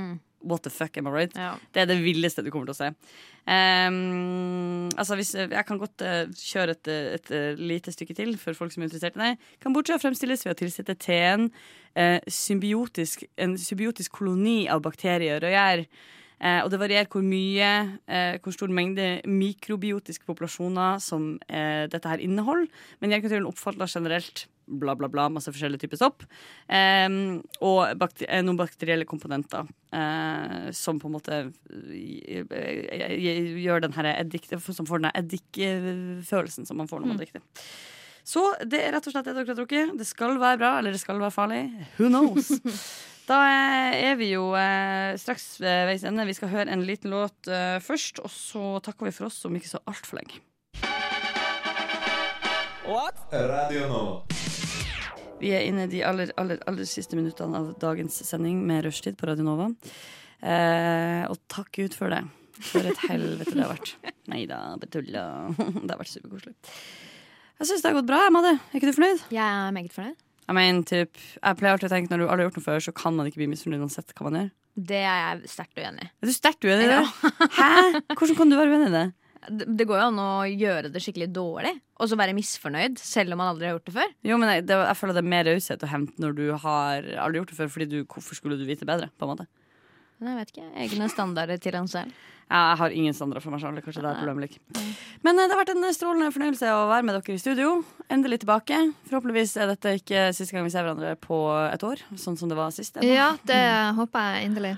What 0.44 0.62
the 0.62 0.70
fuck, 0.70 0.96
am 0.98 1.08
I 1.08 1.10
right? 1.10 1.36
Ja. 1.36 1.54
Det 1.72 1.82
er 1.82 1.88
det 1.88 2.02
villeste 2.04 2.44
du 2.44 2.50
kommer 2.52 2.68
til 2.68 2.74
å 2.74 2.80
se. 2.82 2.90
Um, 3.44 4.88
altså 4.96 5.18
hvis, 5.18 5.34
jeg 5.36 5.64
kan 5.68 5.80
godt 5.80 6.04
uh, 6.04 6.24
kjøre 6.32 6.76
et, 6.76 6.88
et, 6.88 7.14
et, 7.18 7.32
eh, 7.36 7.60
lite 7.60 7.92
stykke 7.92 8.16
til 8.16 8.34
for 8.40 8.56
folk 8.56 8.72
som 8.72 8.82
er 8.84 8.88
interessert 8.88 9.18
i 9.18 9.22
det. 9.22 9.50
Kambodsja 9.64 9.98
fremstilles 10.00 10.44
ved 10.46 10.54
å 10.54 10.58
tilsette 10.62 10.96
teen 11.00 11.50
uh, 11.50 12.18
symbiotisk, 12.28 13.26
en 13.40 13.56
symbiotisk 13.60 14.16
koloni 14.20 14.64
av 14.72 14.84
bakterier 14.84 15.44
og 15.44 15.56
gjær. 15.56 15.84
Uh, 16.44 16.60
og 16.64 16.72
det 16.72 16.80
varierer 16.82 17.08
hvor 17.12 17.24
mye, 17.24 17.70
hvor 18.44 18.52
stor 18.52 18.72
mengde 18.74 19.22
mikrobiotiske 19.28 20.26
populasjoner 20.28 20.98
som 21.00 21.36
dette 21.48 22.10
her 22.10 22.20
inneholder. 22.20 22.68
Men 23.00 23.14
gjærkulturen 23.14 23.48
oppfatter 23.48 23.88
generelt 23.88 24.44
bla, 24.66 24.94
bla, 24.98 25.08
bla, 25.12 25.28
masse 25.32 25.52
forskjellige 25.52 25.84
typer 25.84 26.00
sopp. 26.00 26.26
Um, 26.68 27.42
og 27.64 27.94
bakter 28.00 28.28
eh, 28.28 28.42
noen 28.44 28.58
bakterielle 28.60 29.08
komponenter 29.08 29.66
uh, 29.94 30.68
som 30.74 31.00
på 31.02 31.10
en 31.10 31.16
måte 31.16 31.40
eh, 31.94 32.44
gjør 33.64 33.84
den 33.86 33.96
her 33.96 34.12
eddik, 34.14 34.48
som 34.50 34.88
får 34.88 35.04
den 35.04 35.12
eddikfølelsen 35.14 36.68
som 36.68 36.80
man 36.80 36.90
får 36.90 37.02
når 37.02 37.12
man 37.12 37.20
drikker 37.22 37.40
det. 37.40 37.66
Så 38.24 38.40
det 38.64 38.80
er 38.80 38.94
rett 38.96 39.04
og 39.04 39.12
slett 39.12 39.26
det 39.28 39.34
dere 39.36 39.50
har 39.52 39.58
drukket. 39.58 39.98
Det 40.00 40.06
skal 40.08 40.38
være 40.40 40.60
bra, 40.62 40.78
eller 40.78 40.94
det 40.94 41.02
skal 41.02 41.20
være 41.20 41.34
farlig. 41.34 41.66
Who 41.98 42.08
knows? 42.08 42.54
Da 43.24 43.38
er 44.04 44.18
vi 44.20 44.34
jo 44.34 44.50
eh, 44.58 45.14
straks 45.16 45.54
ved 45.62 45.86
veis 45.88 46.04
ende. 46.04 46.26
Vi 46.28 46.36
skal 46.36 46.52
høre 46.52 46.68
en 46.74 46.84
liten 46.84 47.14
låt 47.14 47.48
eh, 47.48 47.78
først, 47.80 48.20
og 48.20 48.28
så 48.28 48.76
takker 48.84 49.08
vi 49.08 49.14
for 49.16 49.30
oss 49.30 49.40
om 49.48 49.56
ikke 49.56 49.72
så 49.72 49.80
altfor 49.88 50.20
lenge. 50.20 50.42
What? 52.84 53.24
Radio 53.32 53.88
Nova. 53.88 54.43
Vi 55.44 55.50
er 55.52 55.66
inne 55.68 55.84
i 55.84 55.90
de 55.92 56.00
aller, 56.08 56.30
aller, 56.40 56.60
aller 56.70 56.86
siste 56.88 57.18
minuttene 57.18 57.58
av 57.58 57.74
dagens 57.82 58.16
sending 58.24 58.62
med 58.64 58.86
rushtid 58.86 59.18
på 59.20 59.28
Radio 59.28 59.44
Nova. 59.44 59.66
Eh, 60.40 61.24
og 61.28 61.36
takk 61.52 61.68
Gud 61.76 61.96
for 61.96 62.08
det. 62.14 62.22
For 62.64 62.86
et 62.88 63.00
helvete 63.10 63.52
det 63.52 63.60
har 63.60 63.74
vært. 63.74 63.90
Nei 64.32 64.46
da, 64.48 64.60
betulla. 64.80 65.24
Det 65.84 65.90
har 65.90 66.00
vært 66.00 66.12
superkoselig. 66.14 66.54
Jeg 67.60 67.68
syns 67.68 67.84
det 67.84 67.90
har 67.90 67.98
gått 67.98 68.08
bra. 68.08 68.22
Madde. 68.32 68.54
Er 68.56 68.78
ikke 68.80 68.88
du 68.88 68.96
fornøyd? 68.96 69.26
Jeg 69.34 69.44
er 69.44 69.74
meget 69.76 69.92
fornøyd. 69.92 70.16
Jeg 70.44 70.56
mener, 70.56 70.86
typ, 70.88 71.20
jeg 71.36 71.58
pleier 71.60 71.76
alltid 71.76 71.88
å 71.90 71.92
tenke 71.92 72.12
når 72.12 72.22
du 72.22 72.24
aldri 72.24 72.44
har 72.44 72.48
gjort 72.48 72.58
noe 72.60 72.66
før, 72.70 72.80
så 72.86 72.94
kan 72.96 73.14
man 73.18 73.28
ikke 73.28 73.40
bli 73.42 73.50
misfornøyd 73.52 73.84
uansett 73.84 74.16
hva 74.16 74.26
man 74.30 74.38
gjør. 74.40 74.48
Det 74.92 75.02
er 75.04 75.20
jeg 75.20 75.52
sterkt 75.52 75.78
uenig 75.78 76.08
i. 76.08 76.08
Er 76.08 76.30
du 76.30 76.34
sterkt 76.34 76.66
uenig 76.66 76.88
i 76.88 76.90
det? 76.90 77.04
Hæ? 77.60 77.68
Hvordan 78.16 78.40
kan 78.40 78.50
du 78.52 78.56
være 78.58 78.72
uenig 78.72 78.88
i 78.88 78.96
det? 78.96 79.04
Det 79.48 79.86
går 79.88 79.98
jo 80.00 80.06
an 80.08 80.20
å 80.22 80.28
gjøre 80.48 80.90
det 80.92 81.02
skikkelig 81.04 81.28
dårlig, 81.34 81.74
og 82.00 82.10
så 82.10 82.18
være 82.18 82.36
misfornøyd 82.36 83.00
selv 83.02 83.34
om 83.34 83.42
man 83.42 83.52
aldri 83.52 83.68
har 83.68 83.76
gjort 83.76 83.90
det 83.90 83.96
før. 83.96 84.14
Jo, 84.26 84.38
men 84.40 84.52
jeg, 84.52 84.66
det, 84.70 84.78
jeg 84.80 85.00
føler 85.00 85.16
det 85.16 85.24
er 85.24 85.32
mer 85.34 85.48
raushet 85.50 85.84
å 85.84 85.90
hente 85.90 86.24
når 86.24 86.38
du 86.38 86.44
har 86.64 87.10
aldri 87.26 87.42
gjort 87.42 87.52
det 87.52 87.58
før, 87.58 87.72
fordi 87.76 87.90
du, 87.90 87.98
hvorfor 88.04 88.38
skulle 88.38 88.60
du 88.60 88.64
vite 88.68 88.88
bedre? 88.88 89.10
på 89.18 89.26
en 89.26 89.34
måte 89.34 89.48
Men 90.20 90.32
jeg 90.32 90.40
vet 90.40 90.54
ikke. 90.54 90.70
Egne 90.86 91.10
standarder 91.12 91.60
til 91.60 91.76
han 91.76 91.90
selv. 91.90 92.14
Ja, 92.44 92.60
jeg 92.70 92.78
har 92.82 92.94
ingen 92.94 93.14
standarder 93.16 93.42
for 93.42 93.54
meg 93.54 93.62
selv. 93.62 93.80
Kanskje 93.84 94.02
det 94.04 94.10
er 94.10 94.20
problemet 94.20 94.44
like. 94.44 94.60
Men 95.24 95.38
eh, 95.38 95.46
det 95.48 95.54
har 95.54 95.60
vært 95.62 95.72
en 95.72 95.86
strålende 95.96 96.30
fornøyelse 96.34 96.72
å 96.76 96.84
være 96.90 97.06
med 97.08 97.16
dere 97.16 97.36
i 97.36 97.40
studio. 97.40 97.70
Endelig 98.12 98.42
tilbake. 98.44 98.80
Forhåpentligvis 99.08 99.56
er 99.62 99.72
dette 99.72 99.94
ikke 100.00 100.26
siste 100.36 100.54
gang 100.54 100.66
vi 100.66 100.72
ser 100.74 100.84
hverandre 100.86 101.14
på 101.20 101.40
et 101.70 101.86
år, 101.88 102.04
sånn 102.20 102.36
som 102.40 102.52
det 102.52 102.58
var 102.58 102.74
sist. 102.76 103.00
Ja, 103.04 103.32
det 103.48 103.60
håper 103.96 104.28
jeg 104.36 104.50
inderlig. 104.50 104.74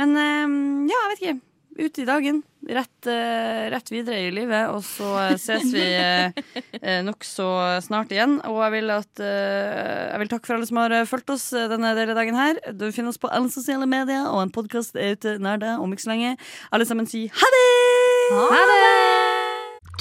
Men 0.00 0.16
eh, 0.16 0.58
ja, 0.88 1.02
jeg 1.04 1.12
vet 1.12 1.24
ikke. 1.24 1.40
Ut 1.78 1.98
i 1.98 2.04
dagen. 2.04 2.42
Rett, 2.68 3.06
eh, 3.06 3.70
rett 3.72 3.90
videre 3.90 4.18
i 4.26 4.32
livet. 4.34 4.68
Og 4.74 4.84
så 4.84 5.08
eh, 5.22 5.36
ses 5.40 5.64
vi 5.72 5.86
uh, 5.96 7.00
nokså 7.06 7.46
snart 7.86 8.12
igjen. 8.12 8.36
Og 8.48 8.60
jeg 8.60 8.74
vil, 8.76 8.92
at, 8.94 9.22
eh, 9.24 10.10
jeg 10.12 10.22
vil 10.22 10.32
takke 10.34 10.50
for 10.50 10.58
alle 10.58 10.68
som 10.68 10.82
har 10.82 10.94
eh, 10.98 11.08
fulgt 11.08 11.32
oss 11.32 11.48
eh, 11.56 11.68
denne 11.72 11.94
delen 11.98 12.18
dagen 12.18 12.38
her. 12.38 12.60
Du 12.76 12.86
finner 12.92 13.14
oss 13.14 13.20
på 13.22 13.32
alle 13.32 13.50
sosiale 13.52 13.88
medier, 13.88 14.28
og 14.28 14.44
en 14.44 14.54
podkast 14.54 14.98
er 15.00 15.16
ute 15.16 15.38
nær 15.42 15.62
deg 15.62 15.80
om 15.80 15.96
ikke 15.96 16.06
så 16.06 16.12
lenge. 16.12 16.36
Alle 16.72 16.88
sammen 16.88 17.08
sier 17.08 17.32
ha 17.32 17.52
det! 17.56 17.64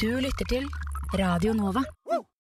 Du 0.02 0.12
lytter 0.20 0.48
til 0.52 0.68
Radio 1.20 1.56
Nova. 1.56 1.84